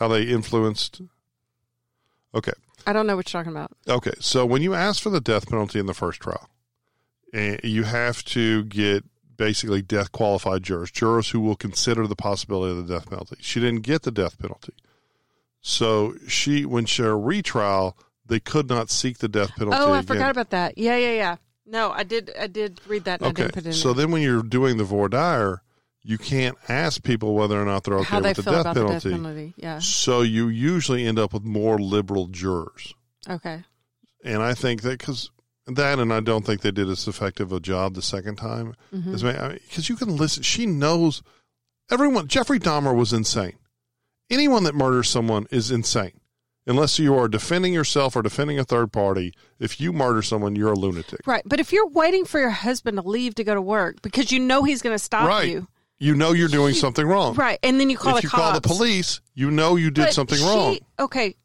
how 0.01 0.09
they 0.09 0.23
influenced? 0.23 1.03
Okay, 2.35 2.53
I 2.87 2.93
don't 2.93 3.07
know 3.07 3.15
what 3.15 3.33
you're 3.33 3.41
talking 3.41 3.53
about. 3.53 3.71
Okay, 3.89 4.13
so 4.19 4.45
when 4.45 4.63
you 4.63 4.75
ask 4.75 5.03
for 5.03 5.11
the 5.11 5.21
death 5.21 5.49
penalty 5.49 5.79
in 5.79 5.87
the 5.87 5.95
first 5.95 6.21
trial, 6.21 6.49
eh, 7.33 7.59
you 7.63 7.85
have 7.85 8.25
to 8.25 8.65
get 8.65 9.05
basically 9.37 9.83
death 9.83 10.11
qualified 10.11 10.63
jurors, 10.63 10.91
jurors 10.91 11.31
who 11.31 11.41
will 11.41 11.57
consider 11.57 12.07
the 12.07 12.17
possibility 12.17 12.79
of 12.79 12.89
the 12.89 12.95
death 12.95 13.09
penalty. 13.09 13.37
She 13.41 13.61
didn't 13.61 13.83
get 13.83 14.03
the 14.03 14.11
death 14.11 14.39
penalty, 14.39 14.73
so 15.61 16.15
she 16.27 16.65
when 16.65 16.87
she 16.87 17.03
her 17.03 17.19
retrial, 17.19 17.97
they 18.27 18.41
could 18.41 18.69
not 18.69 18.91
seek 18.91 19.19
the 19.19 19.29
death 19.29 19.55
penalty. 19.57 19.77
Oh, 19.79 19.93
I 19.93 19.99
again. 19.99 20.07
forgot 20.07 20.31
about 20.31 20.51
that. 20.51 20.79
Yeah, 20.79 20.97
yeah, 20.97 21.13
yeah. 21.13 21.37
No, 21.67 21.91
I 21.91 22.05
did. 22.05 22.33
I 22.41 22.47
did 22.47 22.81
read 22.89 23.05
that. 23.05 23.23
Okay, 23.23 23.43
didn't 23.43 23.55
put 23.55 23.65
it 23.65 23.69
in. 23.69 23.73
so 23.75 23.93
then 23.93 24.11
when 24.11 24.23
you're 24.23 24.43
doing 24.43 24.77
the 24.77 24.85
voir 24.85 25.09
dire, 25.09 25.63
you 26.03 26.19
can't 26.19 26.57
ask 26.69 27.03
people 27.03 27.35
whether 27.35 27.61
or 27.61 27.65
not 27.65 27.85
they're 27.85 27.99
okay 27.99 28.21
with 28.21 28.37
the 28.37 28.43
death 28.43 28.65
penalty. 28.75 28.95
the 28.95 29.11
death 29.11 29.23
penalty? 29.23 29.55
Yeah. 29.57 29.79
So 29.81 30.23
you 30.23 30.49
usually 30.49 31.07
end 31.07 31.19
up 31.19 31.33
with 31.33 31.45
more 31.45 31.79
liberal 31.79 32.27
jurors. 32.29 32.95
Okay. 33.29 33.63
And 34.25 34.43
I 34.43 34.55
think 34.55 34.83
that 34.83 34.99
because 34.99 35.31
that, 35.67 35.99
and 35.99 36.13
I 36.13 36.21
don't 36.21 36.45
think 36.45 36.63
they 36.63 36.71
did 36.71 36.89
as 36.89 37.07
effective 37.07 37.53
a 37.53 37.61
job 37.61 37.95
the 37.95 38.03
second 38.03 38.37
time. 38.37 38.75
Mm-hmm. 38.95 39.13
Because 39.53 39.89
you 39.89 39.97
can 39.97 40.17
listen, 40.17 40.43
she 40.43 40.67
knows 40.67 41.23
everyone. 41.91 42.29
Jeffrey 42.29 42.59
Dahmer 42.59 42.95
was 42.95 43.13
insane. 43.13 43.57
Anyone 44.31 44.65
that 44.65 44.75
murders 44.75 45.09
someone 45.09 45.47
is 45.51 45.71
insane. 45.71 46.13
Unless 46.67 46.99
you 46.99 47.17
are 47.17 47.27
defending 47.27 47.73
yourself 47.73 48.15
or 48.15 48.23
defending 48.23 48.59
a 48.59 48.65
third 48.65 48.93
party, 48.93 49.33
if 49.59 49.81
you 49.81 49.93
murder 49.93 50.23
someone, 50.23 50.55
you're 50.55 50.73
a 50.73 50.79
lunatic. 50.79 51.27
Right, 51.27 51.43
but 51.45 51.59
if 51.59 51.73
you're 51.73 51.89
waiting 51.89 52.25
for 52.25 52.39
your 52.39 52.51
husband 52.51 52.97
to 52.99 53.03
leave 53.03 53.35
to 53.37 53.45
go 53.45 53.55
to 53.55 53.63
work 53.63 54.03
because 54.03 54.31
you 54.31 54.39
know 54.39 54.63
he's 54.63 54.83
going 54.83 54.95
to 54.95 55.03
stop 55.03 55.27
right. 55.27 55.49
you, 55.49 55.67
You 56.01 56.15
know 56.15 56.33
you're 56.33 56.49
doing 56.49 56.75
something 56.75 57.07
wrong. 57.07 57.35
right, 57.35 57.59
and 57.63 57.79
then 57.79 57.91
you 57.91 57.97
call 57.99 58.17
if 58.17 58.23
the 58.23 58.27
you 58.27 58.31
cops. 58.31 58.43
call 58.43 58.53
the 58.55 58.61
police, 58.67 59.21
you 59.35 59.51
know 59.51 59.77
you 59.77 59.91
did 59.91 60.07
But 60.07 60.15
something 60.15 60.39
she- 60.39 60.45
wrong. 60.45 60.79
Okay, 60.99 61.37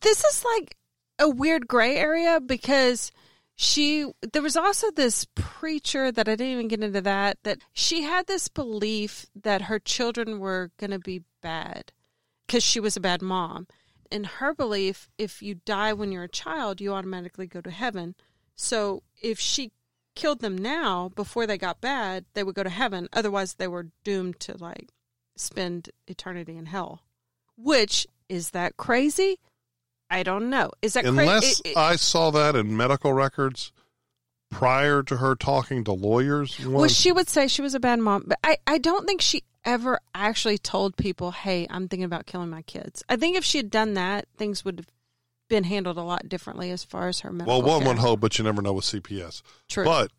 this 0.00 0.24
is 0.24 0.44
like 0.44 0.76
a 1.18 1.28
weird 1.30 1.68
gray 1.68 1.96
area 1.96 2.40
because 2.40 3.12
she. 3.54 4.10
There 4.32 4.42
was 4.42 4.56
also 4.56 4.90
this 4.90 5.26
preacher 5.36 6.10
that 6.10 6.28
I 6.28 6.32
didn't 6.34 6.52
even 6.52 6.68
get 6.68 6.82
into 6.82 7.00
that. 7.02 7.38
That 7.44 7.58
she 7.72 8.02
had 8.02 8.26
this 8.26 8.48
belief 8.48 9.26
that 9.40 9.62
her 9.62 9.78
children 9.78 10.40
were 10.40 10.72
going 10.78 10.90
to 10.90 10.98
be 10.98 11.22
bad 11.40 11.92
because 12.46 12.62
she 12.64 12.80
was 12.80 12.96
a 12.96 13.00
bad 13.00 13.22
mom. 13.22 13.66
In 14.10 14.24
her 14.24 14.52
belief, 14.52 15.08
if 15.16 15.40
you 15.42 15.54
die 15.64 15.92
when 15.92 16.10
you're 16.12 16.24
a 16.24 16.28
child, 16.28 16.80
you 16.80 16.92
automatically 16.92 17.46
go 17.46 17.60
to 17.60 17.70
heaven. 17.70 18.14
So 18.56 19.02
if 19.22 19.38
she 19.38 19.70
killed 20.14 20.40
them 20.40 20.56
now 20.56 21.10
before 21.14 21.46
they 21.46 21.58
got 21.58 21.80
bad, 21.80 22.24
they 22.34 22.42
would 22.42 22.54
go 22.54 22.62
to 22.62 22.70
heaven. 22.70 23.08
Otherwise, 23.12 23.54
they 23.54 23.68
were 23.68 23.88
doomed 24.04 24.40
to 24.40 24.56
like 24.56 24.90
spend 25.36 25.90
eternity 26.06 26.56
in 26.56 26.66
hell. 26.66 27.02
Which 27.56 28.06
is 28.28 28.50
that 28.50 28.76
crazy? 28.76 29.38
I 30.10 30.22
don't 30.22 30.50
know. 30.50 30.70
Is 30.82 30.94
that 30.94 31.04
Unless 31.04 31.60
crazy? 31.60 31.76
I 31.76 31.96
saw 31.96 32.30
that 32.30 32.54
in 32.54 32.76
medical 32.76 33.12
records 33.12 33.72
prior 34.50 35.02
to 35.02 35.16
her 35.16 35.34
talking 35.34 35.84
to 35.84 35.92
lawyers. 35.92 36.60
well, 36.64 36.88
she 36.88 37.10
would 37.10 37.28
say 37.28 37.48
she 37.48 37.62
was 37.62 37.74
a 37.74 37.80
bad 37.80 37.98
mom, 37.98 38.24
but 38.26 38.38
I, 38.44 38.58
I 38.66 38.78
don't 38.78 39.06
think 39.06 39.22
she 39.22 39.42
ever 39.64 39.98
actually 40.14 40.58
told 40.58 40.96
people, 40.96 41.30
"Hey, 41.30 41.66
I'm 41.70 41.88
thinking 41.88 42.04
about 42.04 42.26
killing 42.26 42.50
my 42.50 42.62
kids." 42.62 43.02
I 43.08 43.16
think 43.16 43.36
if 43.36 43.44
she 43.44 43.58
had 43.58 43.70
done 43.70 43.94
that, 43.94 44.26
things 44.36 44.64
would 44.64 44.78
have 44.78 44.88
been 45.52 45.64
handled 45.64 45.98
a 45.98 46.02
lot 46.02 46.30
differently 46.30 46.70
as 46.70 46.82
far 46.82 47.08
as 47.08 47.20
her 47.20 47.30
medical. 47.30 47.60
well, 47.60 47.68
one 47.68 47.80
care. 47.82 47.88
would 47.88 47.98
hope, 47.98 48.20
but 48.20 48.38
you 48.38 48.44
never 48.44 48.62
know 48.62 48.72
with 48.72 48.86
CPS. 48.86 49.42
True, 49.68 49.84
But 49.84 50.10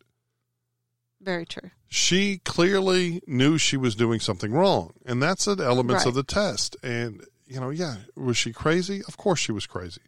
very 1.20 1.44
true. 1.44 1.70
she 1.88 2.38
clearly 2.38 3.20
knew 3.26 3.58
she 3.58 3.76
was 3.76 3.96
doing 3.96 4.20
something 4.20 4.52
wrong, 4.52 4.92
and 5.04 5.20
that's 5.20 5.46
the 5.46 5.56
elements 5.64 6.06
of 6.06 6.14
the 6.14 6.22
test. 6.22 6.76
And 6.84 7.24
you 7.46 7.58
know, 7.58 7.70
yeah, 7.70 7.96
was 8.16 8.36
she 8.36 8.52
crazy? 8.52 9.02
Of 9.08 9.16
course, 9.16 9.40
she 9.40 9.50
was 9.50 9.66
crazy, 9.66 10.02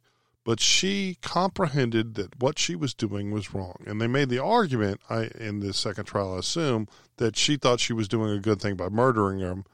but 0.45 0.61
she 0.61 1.19
comprehended 1.23 2.15
that 2.15 2.41
what 2.41 2.57
she 2.59 2.77
was 2.77 2.95
doing 2.95 3.33
was 3.33 3.53
wrong. 3.53 3.83
And 3.85 4.01
they 4.01 4.07
made 4.07 4.29
the 4.29 4.43
argument, 4.43 5.01
I 5.11 5.31
in 5.41 5.59
the 5.59 5.73
second 5.73 6.05
trial, 6.05 6.35
I 6.37 6.39
assume, 6.39 6.87
that 7.17 7.37
she 7.37 7.57
thought 7.57 7.81
she 7.81 7.93
was 7.93 8.07
doing 8.07 8.31
a 8.31 8.39
good 8.39 8.61
thing 8.63 8.77
by 8.77 8.89
murdering 8.91 9.41
him, 9.41 9.65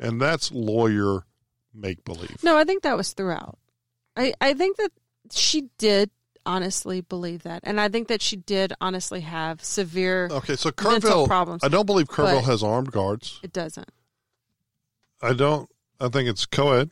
and 0.00 0.20
that's 0.20 0.52
lawyer 0.52 1.24
make 1.74 2.04
believe. 2.04 2.44
No, 2.44 2.56
I 2.56 2.64
think 2.64 2.84
that 2.84 2.96
was 2.96 3.12
throughout. 3.12 3.58
I, 4.16 4.34
I 4.40 4.54
think 4.54 4.76
that 4.78 4.90
she 5.32 5.70
did 5.78 6.10
honestly 6.46 7.00
believe 7.00 7.42
that. 7.42 7.60
And 7.64 7.80
I 7.80 7.88
think 7.88 8.08
that 8.08 8.22
she 8.22 8.36
did 8.36 8.72
honestly 8.80 9.20
have 9.20 9.62
severe. 9.64 10.28
Okay, 10.30 10.56
so 10.56 10.70
Kerrville, 10.70 11.26
problems. 11.26 11.64
I 11.64 11.68
don't 11.68 11.86
believe 11.86 12.08
Kerrville 12.08 12.44
has 12.44 12.62
armed 12.62 12.92
guards. 12.92 13.40
It 13.42 13.52
doesn't. 13.52 13.90
I 15.22 15.32
don't. 15.32 15.68
I 16.00 16.08
think 16.08 16.28
it's 16.28 16.46
co-ed. 16.46 16.90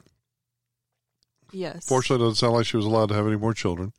Yes. 1.51 1.86
Fortunately, 1.86 2.23
it 2.23 2.28
doesn't 2.28 2.36
sound 2.36 2.55
like 2.55 2.66
she 2.66 2.77
was 2.77 2.86
allowed 2.86 3.09
to 3.09 3.15
have 3.15 3.27
any 3.27 3.36
more 3.36 3.55
children. 3.55 3.93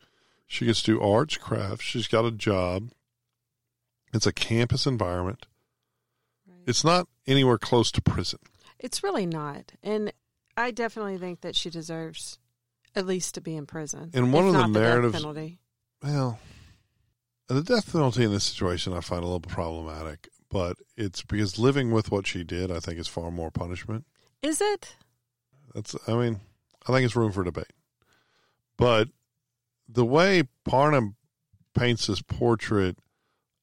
She 0.45 0.65
gets 0.65 0.81
to 0.83 0.93
do 0.93 1.01
arts, 1.01 1.37
crafts. 1.37 1.83
She's 1.83 2.07
got 2.07 2.25
a 2.25 2.31
job. 2.31 2.91
It's 4.13 4.27
a 4.27 4.33
campus 4.33 4.85
environment. 4.85 5.45
It's 6.65 6.83
not 6.83 7.07
anywhere 7.27 7.57
close 7.57 7.91
to 7.91 8.01
prison. 8.01 8.39
It's 8.79 9.03
really 9.03 9.25
not. 9.25 9.73
And 9.83 10.11
I 10.55 10.71
definitely 10.71 11.17
think 11.17 11.41
that 11.41 11.55
she 11.55 11.69
deserves 11.69 12.38
at 12.95 13.05
least 13.05 13.35
to 13.35 13.41
be 13.41 13.55
in 13.55 13.65
prison. 13.65 14.11
And 14.13 14.33
one 14.33 14.47
of 14.47 14.53
the 14.53 14.67
narratives- 14.67 15.15
penalty. 15.15 15.59
Well, 16.01 16.39
the 17.47 17.63
death 17.63 17.91
penalty 17.91 18.23
in 18.23 18.31
this 18.31 18.43
situation 18.43 18.93
I 18.93 19.01
find 19.01 19.21
a 19.21 19.25
little 19.25 19.39
problematic, 19.39 20.29
but 20.49 20.77
it's 20.95 21.23
because 21.23 21.59
living 21.59 21.91
with 21.91 22.11
what 22.11 22.27
she 22.27 22.43
did, 22.43 22.71
I 22.71 22.79
think, 22.79 22.99
is 22.99 23.07
far 23.07 23.31
more 23.31 23.51
punishment. 23.51 24.05
Is 24.41 24.61
it? 24.61 24.95
That's, 25.73 25.95
I 26.07 26.13
mean, 26.13 26.39
I 26.87 26.91
think 26.91 27.05
it's 27.05 27.15
room 27.15 27.31
for 27.31 27.43
debate. 27.43 27.73
But 28.77 29.09
the 29.87 30.05
way 30.05 30.43
Parnham 30.63 31.15
paints 31.73 32.07
this 32.07 32.21
portrait 32.21 32.97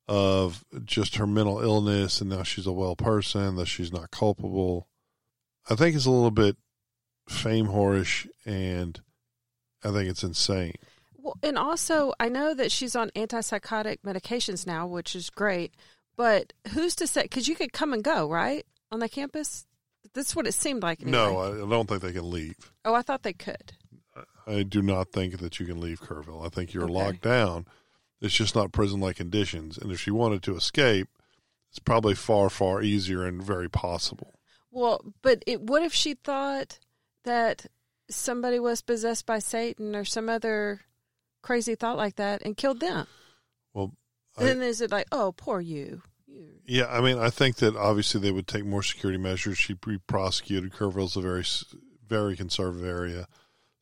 of 0.08 0.64
just 0.84 1.16
her 1.16 1.26
mental 1.26 1.60
illness 1.60 2.20
and 2.20 2.30
now 2.30 2.42
she's 2.42 2.66
a 2.66 2.72
well 2.72 2.96
person, 2.96 3.56
that 3.56 3.66
she's 3.66 3.92
not 3.92 4.10
culpable, 4.10 4.88
I 5.68 5.74
think 5.74 5.96
is 5.96 6.06
a 6.06 6.10
little 6.10 6.30
bit 6.30 6.56
fame 7.28 7.66
whorish 7.68 8.28
and 8.44 9.00
I 9.86 9.92
think 9.92 10.08
it's 10.10 10.22
insane. 10.24 10.74
Well, 11.18 11.36
and 11.42 11.56
also, 11.58 12.12
I 12.20 12.28
know 12.28 12.54
that 12.54 12.70
she's 12.72 12.94
on 12.96 13.10
antipsychotic 13.10 13.98
medications 14.04 14.66
now, 14.66 14.86
which 14.86 15.14
is 15.14 15.30
great. 15.30 15.74
But 16.16 16.52
who's 16.72 16.94
to 16.96 17.06
say? 17.06 17.22
Because 17.22 17.46
you 17.48 17.54
could 17.56 17.72
come 17.72 17.92
and 17.92 18.02
go, 18.02 18.28
right, 18.30 18.64
on 18.90 19.00
the 19.00 19.08
campus. 19.08 19.66
That's 20.14 20.34
what 20.34 20.46
it 20.46 20.54
seemed 20.54 20.82
like. 20.82 21.02
Anyway. 21.02 21.12
No, 21.18 21.40
I 21.66 21.68
don't 21.68 21.88
think 21.88 22.00
they 22.02 22.12
can 22.12 22.30
leave. 22.30 22.56
oh, 22.84 22.94
I 22.94 23.02
thought 23.02 23.22
they 23.22 23.32
could. 23.32 23.72
I 24.46 24.62
do 24.62 24.80
not 24.80 25.10
think 25.12 25.38
that 25.38 25.58
you 25.60 25.66
can 25.66 25.80
leave 25.80 26.00
Kerrville. 26.00 26.46
I 26.46 26.48
think 26.48 26.72
you're 26.72 26.84
Okay. 26.84 26.92
locked 26.92 27.22
down. 27.22 27.66
It's 28.20 28.34
just 28.34 28.54
not 28.54 28.72
prison 28.72 29.00
like 29.00 29.16
conditions. 29.16 29.76
And 29.76 29.92
if 29.92 30.00
she 30.00 30.10
wanted 30.10 30.42
to 30.44 30.56
escape, 30.56 31.08
it's 31.68 31.80
probably 31.80 32.14
far, 32.14 32.48
far 32.48 32.80
easier 32.80 33.24
and 33.24 33.42
very 33.42 33.68
possible. 33.68 34.38
Well, 34.70 35.00
but 35.20 35.42
it, 35.46 35.60
what 35.62 35.82
if 35.82 35.92
she 35.92 36.14
thought 36.14 36.78
that 37.24 37.66
somebody 38.08 38.58
was 38.58 38.82
possessed 38.82 39.26
by 39.26 39.38
Satan 39.38 39.94
or 39.94 40.04
some 40.04 40.28
other 40.28 40.80
crazy 41.42 41.74
thought 41.74 41.96
like 41.96 42.16
that 42.16 42.42
and 42.42 42.56
killed 42.56 42.80
them? 42.80 43.06
Well, 43.72 43.92
I, 44.36 44.44
then 44.44 44.62
is 44.62 44.80
it 44.80 44.90
like, 44.90 45.06
oh, 45.12 45.32
poor 45.36 45.60
you? 45.60 46.02
you. 46.26 46.48
yeah, 46.66 46.86
I 46.86 47.00
mean, 47.00 47.18
I 47.18 47.30
think 47.30 47.56
that 47.56 47.76
obviously 47.76 48.20
they 48.20 48.32
would 48.32 48.46
take 48.46 48.64
more 48.64 48.82
security 48.82 49.18
measures. 49.18 49.58
She 49.58 49.74
be 49.74 49.98
prosecuted. 49.98 50.72
Kerrville's 50.72 51.16
a 51.16 51.20
very, 51.20 51.44
very 52.06 52.36
conservative 52.36 52.86
area. 52.86 53.28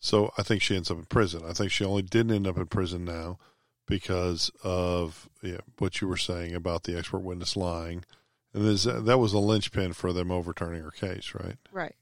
So 0.01 0.33
I 0.37 0.43
think 0.43 0.61
she 0.63 0.77
ends 0.77 0.91
up 0.91 0.99
in 0.99 1.05
prison. 1.07 1.43
I 1.49 1.55
think 1.55 1.71
she 1.71 1.85
only 1.85 2.03
didn't 2.03 2.37
end 2.37 2.47
up 2.47 2.59
in 2.59 2.67
prison 2.67 3.05
now 3.05 3.39
because 3.87 4.51
of 4.63 5.29
yeah, 5.43 5.61
what 5.79 6.01
you 6.01 6.09
were 6.09 6.17
saying 6.17 6.55
about 6.55 6.85
the 6.85 6.97
expert 6.97 7.21
witness 7.21 7.57
lying. 7.57 8.05
And 8.53 8.79
that 8.79 9.19
was 9.19 9.33
a 9.33 9.39
linchpin 9.39 9.95
for 9.95 10.13
them 10.13 10.31
overturning 10.31 10.83
her 10.83 10.91
case, 10.91 11.35
right? 11.35 11.57
Right. 11.73 11.95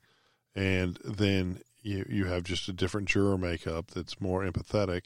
and 0.55 0.99
then 1.05 1.61
you 1.82 2.06
you 2.09 2.24
have 2.26 2.44
just 2.44 2.68
a 2.68 2.72
different 2.72 3.09
juror 3.09 3.36
makeup 3.38 3.90
that's 3.92 4.20
more 4.20 4.42
empathetic 4.44 5.02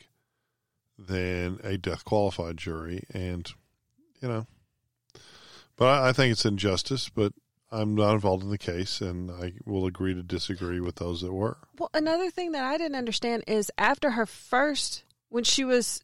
than 0.99 1.59
a 1.63 1.77
death 1.77 2.05
qualified 2.05 2.57
jury 2.57 3.03
and 3.13 3.53
you 4.23 4.29
know 4.29 4.47
But 5.77 5.87
I, 5.87 6.09
I 6.09 6.13
think 6.13 6.33
it's 6.33 6.45
injustice. 6.47 7.09
But 7.11 7.33
I'm 7.71 7.95
not 7.95 8.15
involved 8.15 8.43
in 8.45 8.51
the 8.51 8.57
case, 8.59 9.01
and 9.01 9.31
I 9.31 9.53
will 9.67 9.87
agree 9.87 10.15
to 10.15 10.23
disagree 10.23 10.81
with 10.81 10.95
those 10.97 11.21
that 11.21 11.33
were. 11.33 11.59
Well, 11.79 11.91
another 11.93 12.31
thing 12.31 12.53
that 12.53 12.65
I 12.65 12.79
didn't 12.79 12.97
understand 12.97 13.45
is 13.47 13.71
after 13.77 14.13
her 14.13 14.25
first, 14.25 15.05
when 15.29 15.45
she 15.45 15.65
was 15.65 16.03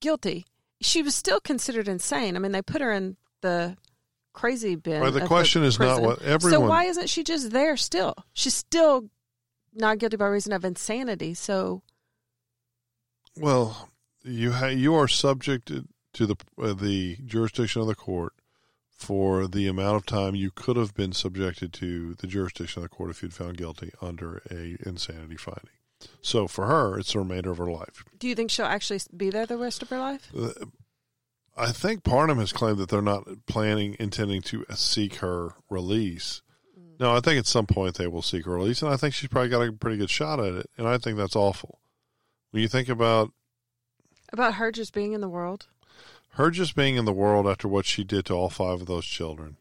guilty, 0.00 0.46
she 0.80 1.02
was 1.02 1.14
still 1.14 1.38
considered 1.38 1.86
insane. 1.86 2.34
I 2.34 2.38
mean, 2.40 2.52
they 2.52 2.62
put 2.62 2.80
her 2.80 2.90
in 2.92 3.16
the 3.42 3.76
crazy 4.32 4.74
bin. 4.74 5.02
Right, 5.02 5.12
the 5.12 5.26
question 5.26 5.62
is 5.62 5.78
not 5.78 6.00
what 6.02 6.22
everyone- 6.22 6.60
So 6.62 6.68
why 6.68 6.84
isn't 6.84 7.08
she 7.10 7.22
just 7.22 7.50
there 7.50 7.76
still? 7.76 8.14
She's 8.32 8.54
still 8.54 9.10
not 9.74 9.98
guilty 9.98 10.16
by 10.16 10.26
reason 10.26 10.52
of 10.52 10.64
insanity. 10.64 11.34
So 11.34 11.82
Well, 13.36 13.88
you 14.22 14.52
ha- 14.52 14.66
you 14.66 14.94
are 14.94 15.08
subject 15.08 15.70
to 16.12 16.26
the 16.26 16.36
uh, 16.60 16.74
the 16.74 17.16
jurisdiction 17.24 17.80
of 17.80 17.88
the 17.88 17.94
court 17.94 18.34
for 18.90 19.48
the 19.48 19.66
amount 19.66 19.96
of 19.96 20.06
time 20.06 20.34
you 20.34 20.50
could 20.50 20.76
have 20.76 20.94
been 20.94 21.12
subjected 21.12 21.72
to 21.72 22.14
the 22.14 22.26
jurisdiction 22.26 22.82
of 22.82 22.88
the 22.88 22.94
court 22.94 23.10
if 23.10 23.22
you'd 23.22 23.34
found 23.34 23.56
guilty 23.56 23.90
under 24.00 24.42
a 24.50 24.76
insanity 24.86 25.36
finding. 25.36 25.74
So 26.20 26.46
for 26.46 26.66
her, 26.66 26.98
it's 26.98 27.12
the 27.12 27.20
remainder 27.20 27.50
of 27.50 27.58
her 27.58 27.70
life. 27.70 28.04
do 28.18 28.28
you 28.28 28.34
think 28.34 28.50
she'll 28.50 28.66
actually 28.66 29.00
be 29.16 29.30
there 29.30 29.46
the 29.46 29.56
rest 29.56 29.82
of 29.82 29.88
her 29.90 29.98
life? 29.98 30.30
Uh, 30.36 30.50
I 31.56 31.70
think 31.70 32.02
Parnham 32.02 32.38
has 32.38 32.52
claimed 32.52 32.78
that 32.78 32.88
they're 32.88 33.02
not 33.02 33.24
planning, 33.46 33.96
intending 33.98 34.40
to 34.42 34.64
seek 34.74 35.16
her 35.16 35.54
release. 35.68 36.42
Mm-hmm. 36.94 37.02
No, 37.02 37.16
I 37.16 37.20
think 37.20 37.38
at 37.38 37.46
some 37.46 37.66
point 37.66 37.96
they 37.96 38.06
will 38.06 38.22
seek 38.22 38.44
her 38.44 38.52
release, 38.52 38.82
and 38.82 38.92
I 38.92 38.96
think 38.96 39.14
she's 39.14 39.28
probably 39.28 39.48
got 39.50 39.62
a 39.66 39.72
pretty 39.72 39.96
good 39.96 40.10
shot 40.10 40.40
at 40.40 40.54
it. 40.54 40.70
And 40.76 40.86
I 40.86 40.98
think 40.98 41.16
that's 41.16 41.36
awful. 41.36 41.78
When 42.50 42.62
you 42.62 42.68
think 42.68 42.88
about 42.88 43.32
About 44.32 44.54
her 44.54 44.70
just 44.72 44.92
being 44.92 45.12
in 45.12 45.20
the 45.20 45.28
world? 45.28 45.66
her 46.36 46.50
just 46.50 46.74
being 46.74 46.96
in 46.96 47.04
the 47.04 47.12
world 47.12 47.46
after 47.46 47.68
what 47.68 47.84
she 47.84 48.04
did 48.04 48.24
to 48.26 48.32
all 48.34 48.48
five 48.48 48.80
of 48.80 48.86
those 48.86 49.04
children, 49.04 49.56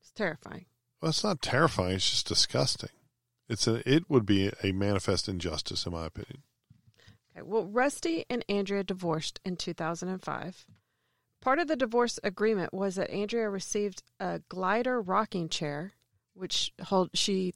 It's 0.00 0.10
terrifying. 0.10 0.66
well, 1.00 1.10
it's 1.10 1.22
not 1.24 1.40
terrifying. 1.42 1.94
It's 1.96 2.10
just 2.10 2.26
disgusting. 2.28 2.90
It's 3.48 3.66
a, 3.66 3.88
it 3.88 4.08
would 4.10 4.26
be 4.26 4.50
a 4.62 4.72
manifest 4.72 5.28
injustice, 5.28 5.86
in 5.86 5.92
my 5.92 6.06
opinion. 6.06 6.42
Okay, 7.36 7.42
well, 7.42 7.64
Rusty 7.64 8.24
and 8.30 8.44
Andrea 8.48 8.82
divorced 8.84 9.38
in 9.44 9.56
2005. 9.56 10.66
Part 11.40 11.58
of 11.58 11.68
the 11.68 11.76
divorce 11.76 12.18
agreement 12.22 12.74
was 12.74 12.96
that 12.96 13.10
Andrea 13.10 13.48
received 13.48 14.02
a 14.18 14.40
glider 14.48 15.00
rocking 15.00 15.48
chair, 15.48 15.92
which 16.34 16.72
hold 16.84 17.10
she 17.14 17.54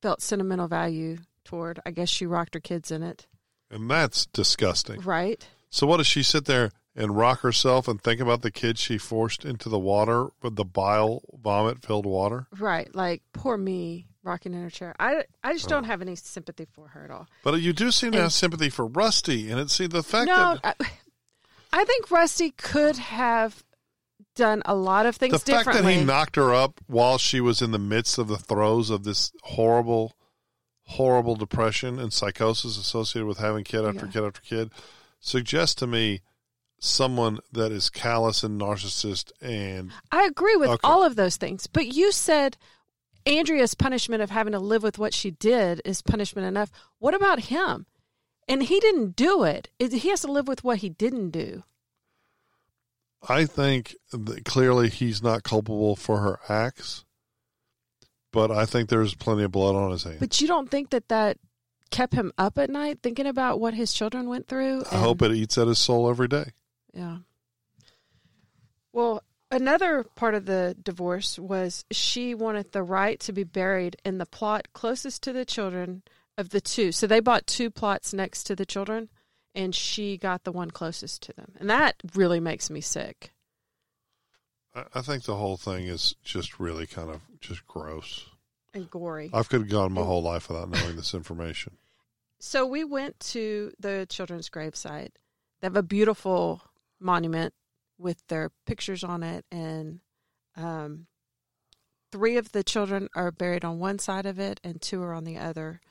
felt 0.00 0.22
sentimental 0.22 0.68
value 0.68 1.18
toward. 1.44 1.80
I 1.84 1.90
guess 1.90 2.08
she 2.08 2.26
rocked 2.26 2.54
her 2.54 2.60
kids 2.60 2.90
in 2.90 3.02
it, 3.02 3.26
And 3.70 3.90
that's 3.90 4.26
disgusting. 4.26 5.00
right? 5.02 5.46
So 5.70 5.86
what 5.86 5.98
does 5.98 6.06
she 6.06 6.22
sit 6.22 6.44
there 6.46 6.70
and 6.94 7.16
rock 7.16 7.40
herself 7.40 7.88
and 7.88 8.00
think 8.00 8.20
about 8.20 8.42
the 8.42 8.50
kids 8.50 8.80
she 8.80 8.98
forced 8.98 9.44
into 9.44 9.68
the 9.68 9.78
water 9.78 10.28
with 10.42 10.56
the 10.56 10.64
bile 10.64 11.22
vomit 11.32 11.82
filled 11.82 12.06
water? 12.06 12.46
Right, 12.58 12.94
like 12.94 13.22
poor 13.32 13.56
me 13.56 14.06
rocking 14.24 14.54
in 14.54 14.62
her 14.62 14.70
chair. 14.70 14.94
I, 15.00 15.24
I 15.42 15.52
just 15.52 15.68
don't 15.68 15.84
oh. 15.84 15.86
have 15.88 16.00
any 16.02 16.14
sympathy 16.16 16.66
for 16.72 16.88
her 16.88 17.04
at 17.04 17.10
all. 17.10 17.26
But 17.42 17.60
you 17.60 17.72
do 17.72 17.90
seem 17.90 18.12
to 18.12 18.20
have 18.22 18.32
sympathy 18.32 18.70
for 18.70 18.86
Rusty, 18.86 19.50
and 19.50 19.58
it 19.60 19.70
see 19.70 19.86
the 19.86 20.02
fact 20.02 20.26
No, 20.26 20.58
that 20.62 20.76
I, 20.80 20.86
I 21.72 21.84
think 21.84 22.10
Rusty 22.10 22.50
could 22.50 22.96
have 22.96 23.64
done 24.34 24.62
a 24.64 24.74
lot 24.74 25.06
of 25.06 25.16
things 25.16 25.42
the 25.42 25.52
fact 25.52 25.72
that 25.72 25.84
he 25.84 26.02
knocked 26.04 26.36
her 26.36 26.54
up 26.54 26.80
while 26.86 27.18
she 27.18 27.40
was 27.40 27.60
in 27.60 27.70
the 27.70 27.78
midst 27.78 28.18
of 28.18 28.28
the 28.28 28.38
throes 28.38 28.88
of 28.90 29.04
this 29.04 29.32
horrible, 29.42 30.14
horrible 30.84 31.36
depression 31.36 31.98
and 31.98 32.12
psychosis 32.12 32.78
associated 32.78 33.26
with 33.26 33.38
having 33.38 33.64
kid 33.64 33.84
after 33.84 34.06
Yeah. 34.06 34.12
kid 34.12 34.24
after 34.24 34.40
kid 34.40 34.70
suggests 35.20 35.74
to 35.76 35.86
me 35.86 36.20
someone 36.78 37.38
that 37.52 37.70
is 37.70 37.88
callous 37.90 38.42
and 38.42 38.60
narcissist 38.60 39.30
and 39.40 39.92
I 40.10 40.24
agree 40.24 40.56
with 40.56 40.70
Okay. 40.70 40.80
all 40.88 41.02
of 41.04 41.14
those 41.16 41.36
things. 41.36 41.66
But 41.66 41.86
you 41.94 42.10
said 42.10 42.56
Andrea's 43.24 43.74
punishment 43.74 44.20
of 44.22 44.30
having 44.30 44.52
to 44.52 44.58
live 44.58 44.82
with 44.82 44.98
what 44.98 45.14
she 45.14 45.30
did 45.30 45.80
is 45.84 46.02
punishment 46.02 46.48
enough. 46.48 46.70
What 46.98 47.14
about 47.14 47.40
him? 47.44 47.86
And 48.48 48.64
he 48.64 48.80
didn't 48.80 49.16
do 49.16 49.44
it. 49.44 49.68
It- 49.78 49.92
He 49.92 50.08
has 50.10 50.20
to 50.22 50.32
live 50.32 50.48
with 50.48 50.64
what 50.64 50.78
he 50.78 50.88
didn't 50.88 51.30
do. 51.30 51.62
I 53.28 53.46
think 53.46 53.94
that 54.12 54.44
clearly 54.44 54.88
he's 54.88 55.22
not 55.22 55.44
culpable 55.44 55.94
for 55.94 56.18
her 56.18 56.40
acts, 56.48 57.04
but 58.32 58.50
I 58.50 58.66
think 58.66 58.88
there's 58.88 59.14
plenty 59.14 59.44
of 59.44 59.52
blood 59.52 59.76
on 59.76 59.92
his 59.92 60.02
hands. 60.02 60.18
But 60.18 60.40
you 60.40 60.48
don't 60.48 60.68
think 60.70 60.90
that 60.90 61.08
that 61.08 61.38
kept 61.90 62.14
him 62.14 62.32
up 62.36 62.58
at 62.58 62.68
night 62.68 62.98
thinking 63.00 63.26
about 63.26 63.60
what 63.60 63.74
his 63.74 63.92
children 63.92 64.28
went 64.28 64.48
through? 64.48 64.82
I 64.90 64.96
hope 64.96 65.22
it 65.22 65.32
eats 65.32 65.56
at 65.56 65.68
his 65.68 65.78
soul 65.78 66.10
every 66.10 66.26
day. 66.26 66.46
Yeah. 66.92 67.18
Well, 68.92 69.22
another 69.52 70.02
part 70.02 70.34
of 70.34 70.46
the 70.46 70.76
divorce 70.82 71.38
was 71.38 71.84
she 71.92 72.34
wanted 72.34 72.72
the 72.72 72.82
right 72.82 73.20
to 73.20 73.32
be 73.32 73.44
buried 73.44 73.96
in 74.04 74.18
the 74.18 74.26
plot 74.26 74.68
closest 74.72 75.22
to 75.22 75.32
the 75.32 75.44
children 75.44 76.02
of 76.38 76.50
the 76.50 76.60
two. 76.60 76.92
So 76.92 77.06
they 77.06 77.20
bought 77.20 77.46
two 77.46 77.70
plots 77.70 78.12
next 78.12 78.44
to 78.44 78.56
the 78.56 78.66
children, 78.66 79.08
and 79.54 79.74
she 79.74 80.16
got 80.16 80.44
the 80.44 80.52
one 80.52 80.70
closest 80.70 81.22
to 81.24 81.32
them. 81.32 81.52
And 81.58 81.68
that 81.70 81.96
really 82.14 82.40
makes 82.40 82.70
me 82.70 82.80
sick. 82.80 83.32
I, 84.74 85.02
think 85.02 85.24
the 85.24 85.36
whole 85.36 85.58
thing 85.58 85.86
is 85.86 86.14
just 86.24 86.58
really 86.58 86.86
kind 86.86 87.10
of 87.10 87.20
just 87.40 87.66
gross. 87.66 88.30
And 88.72 88.90
gory. 88.90 89.28
I've 89.32 89.48
could 89.50 89.62
have 89.62 89.70
gone 89.70 89.92
my 89.92 90.02
whole 90.02 90.22
life 90.22 90.48
without 90.48 90.70
knowing 90.70 90.96
this 90.96 91.12
information. 91.12 91.76
So 92.38 92.66
we 92.66 92.82
went 92.82 93.20
to 93.20 93.72
the 93.78 94.06
children's 94.08 94.48
gravesite. 94.48 95.10
They 95.60 95.66
have 95.66 95.76
a 95.76 95.82
beautiful 95.82 96.62
monument 96.98 97.52
with 97.98 98.26
their 98.28 98.50
pictures 98.66 99.04
on 99.04 99.22
it, 99.22 99.44
and 99.52 100.00
um, 100.56 101.06
three 102.10 102.38
of 102.38 102.52
the 102.52 102.64
children 102.64 103.08
are 103.14 103.30
buried 103.30 103.64
on 103.64 103.78
one 103.78 103.98
side 103.98 104.26
of 104.26 104.38
it, 104.38 104.58
and 104.64 104.80
two 104.80 105.02
are 105.02 105.12
on 105.12 105.24
the 105.24 105.36
other. 105.36 105.82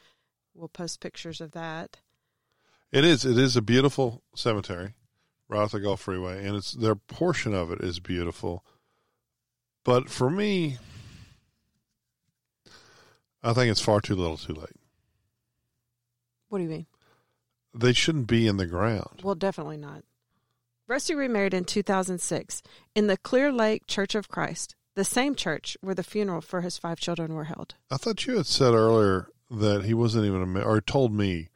We'll 0.62 0.70
post 0.70 1.00
pictures 1.00 1.42
of 1.42 1.54
that. 1.54 1.98
It 2.92 3.04
is. 3.04 3.26
It 3.26 3.36
is 3.36 3.58
a 3.58 3.64
beautiful 3.64 4.22
cemetery, 4.36 4.94
right 5.50 5.62
off 5.62 5.72
the 5.72 5.80
Gulf 5.80 6.02
Freeway, 6.02 6.46
and 6.46 6.56
it's 6.56 6.74
their 6.74 6.94
portion 6.94 7.56
of 7.56 7.72
it 7.72 7.82
is 7.82 8.00
beautiful. 8.00 8.64
But 9.84 10.08
for 10.08 10.30
me, 10.30 10.78
I 13.42 13.54
think 13.54 13.72
it's 13.72 13.82
far 13.82 14.02
too 14.02 14.14
little, 14.14 14.38
too 14.38 14.54
late. 14.54 14.76
What 16.50 16.60
do 16.60 16.66
you 16.66 16.70
mean? 16.70 16.86
They 17.74 17.94
shouldn't 17.94 18.28
be 18.28 18.46
in 18.46 18.58
the 18.58 18.68
ground. 18.68 19.22
Well, 19.24 19.34
definitely 19.34 19.78
not. 19.78 20.04
Rusty 20.88 21.16
remarried 21.16 21.56
in 21.56 21.66
2006 21.66 22.62
in 22.94 23.08
the 23.08 23.18
Clear 23.18 23.52
Lake 23.52 23.88
Church 23.88 24.14
of 24.14 24.30
Christ, 24.30 24.76
the 24.94 25.06
same 25.06 25.34
church 25.34 25.76
where 25.82 25.96
the 25.96 26.04
funeral 26.04 26.42
for 26.42 26.62
his 26.62 26.78
five 26.78 27.00
children 27.00 27.34
were 27.34 27.46
held. 27.46 27.74
I 27.90 27.98
thought 27.98 28.28
you 28.28 28.38
had 28.38 28.46
said 28.46 28.76
earlier 28.76 29.31
that 29.52 29.84
he 29.84 29.94
wasn't 29.94 30.26
even 30.26 30.42
a 30.42 30.46
me- 30.46 30.62
or 30.64 30.82
told 30.82 31.14
me 31.14 31.50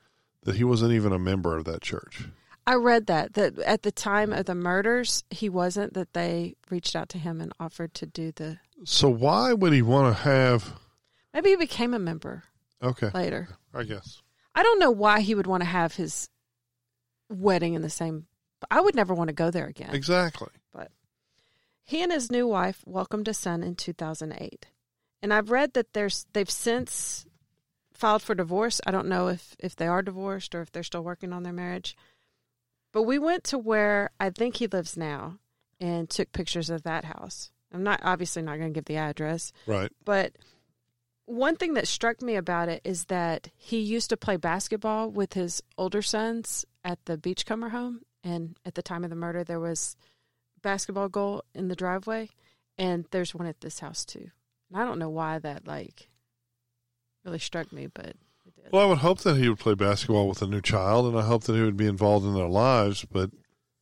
that 0.44 0.56
he 0.56 0.64
wasn't 0.64 0.92
even 0.92 1.12
a 1.12 1.20
member 1.20 1.58
of 1.58 1.66
that 1.66 1.82
church. 1.82 2.26
I 2.68 2.76
read 2.76 3.06
that 3.08 3.34
that 3.36 3.60
at 3.60 3.84
the 3.84 3.92
time 3.92 4.34
of 4.34 4.46
the 4.46 4.56
murders, 4.56 5.24
he 5.30 5.50
wasn't. 5.50 5.94
That 5.94 6.14
they 6.14 6.56
reached 6.70 6.96
out 6.96 7.10
to 7.10 7.18
him 7.20 7.40
and 7.40 7.52
offered 7.60 7.94
to 7.96 8.06
do 8.06 8.32
the. 8.32 8.58
So 8.84 9.08
why 9.08 9.54
would 9.54 9.72
he 9.72 9.82
want 9.82 10.16
to 10.16 10.24
have? 10.24 10.74
Maybe 11.34 11.52
he 11.52 11.56
became 11.56 11.94
a 11.94 12.00
member 12.00 12.44
Okay, 12.82 13.10
later. 13.14 13.50
I 13.74 13.84
guess. 13.84 14.22
I 14.56 14.64
don't 14.64 14.80
know 14.80 14.92
why 14.92 15.20
he 15.22 15.36
would 15.36 15.48
want 15.48 15.62
to 15.62 15.70
have 15.70 15.96
his 15.96 16.30
wedding 17.30 17.74
in 17.74 17.82
the 17.82 17.90
same. 17.90 18.28
I 18.72 18.82
would 18.82 18.96
never 18.96 19.14
want 19.14 19.28
to 19.28 19.34
go 19.34 19.52
there 19.52 19.68
again. 19.68 19.94
Exactly. 19.94 20.50
But 20.74 20.92
he 21.84 22.02
and 22.02 22.12
his 22.12 22.32
new 22.32 22.48
wife 22.48 22.82
welcomed 22.86 23.28
a 23.28 23.34
son 23.34 23.62
in 23.64 23.76
2008, 23.76 24.68
and 25.22 25.34
I've 25.34 25.52
read 25.52 25.74
that 25.74 25.94
there's 25.94 26.26
they've 26.34 26.50
since 26.50 27.25
filed 27.98 28.22
for 28.22 28.36
divorce. 28.36 28.80
I 28.86 28.92
don't 28.92 29.08
know 29.08 29.28
if 29.28 29.56
if 29.60 29.76
they 29.76 29.88
are 29.88 30.02
divorced 30.02 30.54
or 30.56 30.62
if 30.62 30.72
they're 30.72 30.84
still 30.84 31.04
working 31.04 31.34
on 31.34 31.44
their 31.44 31.54
marriage. 31.54 31.96
But 32.92 33.04
we 33.04 33.20
went 33.20 33.44
to 33.46 33.58
where 33.58 34.12
I 34.20 34.30
think 34.30 34.58
he 34.58 34.68
lives 34.68 34.96
now 34.96 35.40
and 35.80 36.10
took 36.10 36.32
pictures 36.32 36.70
of 36.70 36.84
that 36.84 37.06
house. 37.06 37.52
I'm 37.74 37.84
not 37.84 38.00
obviously 38.04 38.42
not 38.42 38.58
going 38.58 38.74
to 38.74 38.78
give 38.78 38.86
the 38.86 38.96
address, 38.98 39.52
Right. 39.68 39.92
but 40.06 40.34
one 41.26 41.56
thing 41.58 41.74
that 41.74 41.88
struck 41.88 42.22
me 42.22 42.36
about 42.36 42.70
it 42.70 42.82
is 42.86 43.06
that 43.06 43.50
he 43.58 43.80
used 43.80 44.10
to 44.12 44.18
play 44.18 44.38
basketball 44.38 45.10
with 45.10 45.34
his 45.34 45.62
older 45.78 46.02
sons 46.02 46.66
at 46.86 47.04
the 47.06 47.18
Beachcomber 47.18 47.70
home. 47.70 48.02
And 48.24 48.58
at 48.66 48.76
the 48.76 48.82
time 48.82 49.04
of 49.04 49.10
the 49.10 49.16
murder, 49.16 49.44
there 49.44 49.60
was 49.60 49.98
basketball 50.62 51.10
goal 51.10 51.44
in 51.54 51.68
the 51.68 51.76
driveway, 51.76 52.30
and 52.78 53.06
there's 53.12 53.36
one 53.36 53.46
at 53.48 53.62
this 53.62 53.80
house 53.80 54.06
too. 54.06 54.30
And 54.72 54.82
I 54.82 54.86
don't 54.86 55.00
know 55.00 55.10
why 55.10 55.38
that 55.40 55.68
like 55.68 56.10
really 57.26 57.40
struck 57.40 57.72
me, 57.74 57.88
but 57.88 58.06
it 58.08 58.56
did. 58.56 58.72
Well, 58.72 58.84
I 58.84 58.86
would 58.86 59.00
hope 59.00 59.20
that 59.20 59.38
he 59.38 59.50
would 59.50 59.60
play 59.60 59.74
basketball 59.74 60.28
with 60.28 60.42
a 60.42 60.48
new 60.48 60.62
child, 60.62 61.08
and 61.08 61.18
I 61.18 61.24
hope 61.24 61.44
that 61.46 61.56
he 61.56 61.62
would 61.62 61.78
be 61.78 61.88
involved 61.88 62.26
in 62.26 62.34
their 62.34 62.48
lives. 62.48 63.06
But 63.12 63.32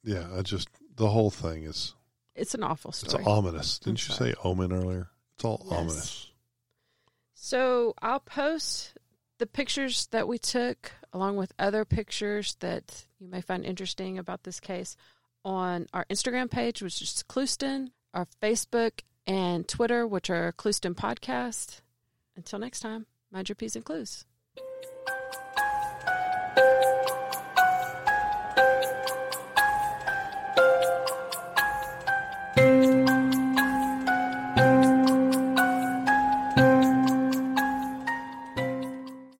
yeah, 0.03 0.27
I 0.37 0.41
just 0.41 0.69
the 0.95 1.09
whole 1.09 1.29
thing 1.31 1.63
is 1.63 1.95
it's 2.35 2.53
an 2.55 2.63
awful 2.63 2.89
it's 2.89 2.99
story. 2.99 3.23
ominous. 3.25 3.79
Didn't 3.79 3.99
I'm 3.99 4.09
you 4.09 4.15
sorry. 4.15 4.31
say 4.31 4.35
omen 4.43 4.71
earlier? 4.73 5.09
It's 5.35 5.45
all 5.45 5.61
Yes. 5.69 5.77
ominous. 5.79 6.31
So 7.33 7.93
I'll 8.01 8.19
post 8.19 8.93
the 9.39 9.45
pictures 9.45 10.07
that 10.07 10.27
we 10.27 10.37
took, 10.37 10.91
along 11.11 11.35
with 11.37 11.53
other 11.59 11.83
pictures 11.85 12.55
that 12.59 13.05
you 13.19 13.27
may 13.27 13.41
find 13.41 13.65
interesting 13.65 14.17
about 14.17 14.43
this 14.43 14.59
case, 14.59 14.95
on 15.43 15.87
our 15.93 16.05
Instagram 16.09 16.49
page, 16.49 16.81
which 16.81 17.01
is 17.01 17.23
Clouston. 17.27 17.91
our 18.13 18.27
Facebook 18.41 19.01
and 19.25 19.67
Twitter, 19.67 20.05
which 20.05 20.29
are 20.29 20.51
Clouston 20.51 20.93
Podcast. 20.93 21.81
Until 22.35 22.59
next 22.59 22.79
time, 22.81 23.07
mind 23.33 23.49
your 23.49 23.55
P's 23.55 23.75
and 23.75 23.83
clues. 23.83 24.25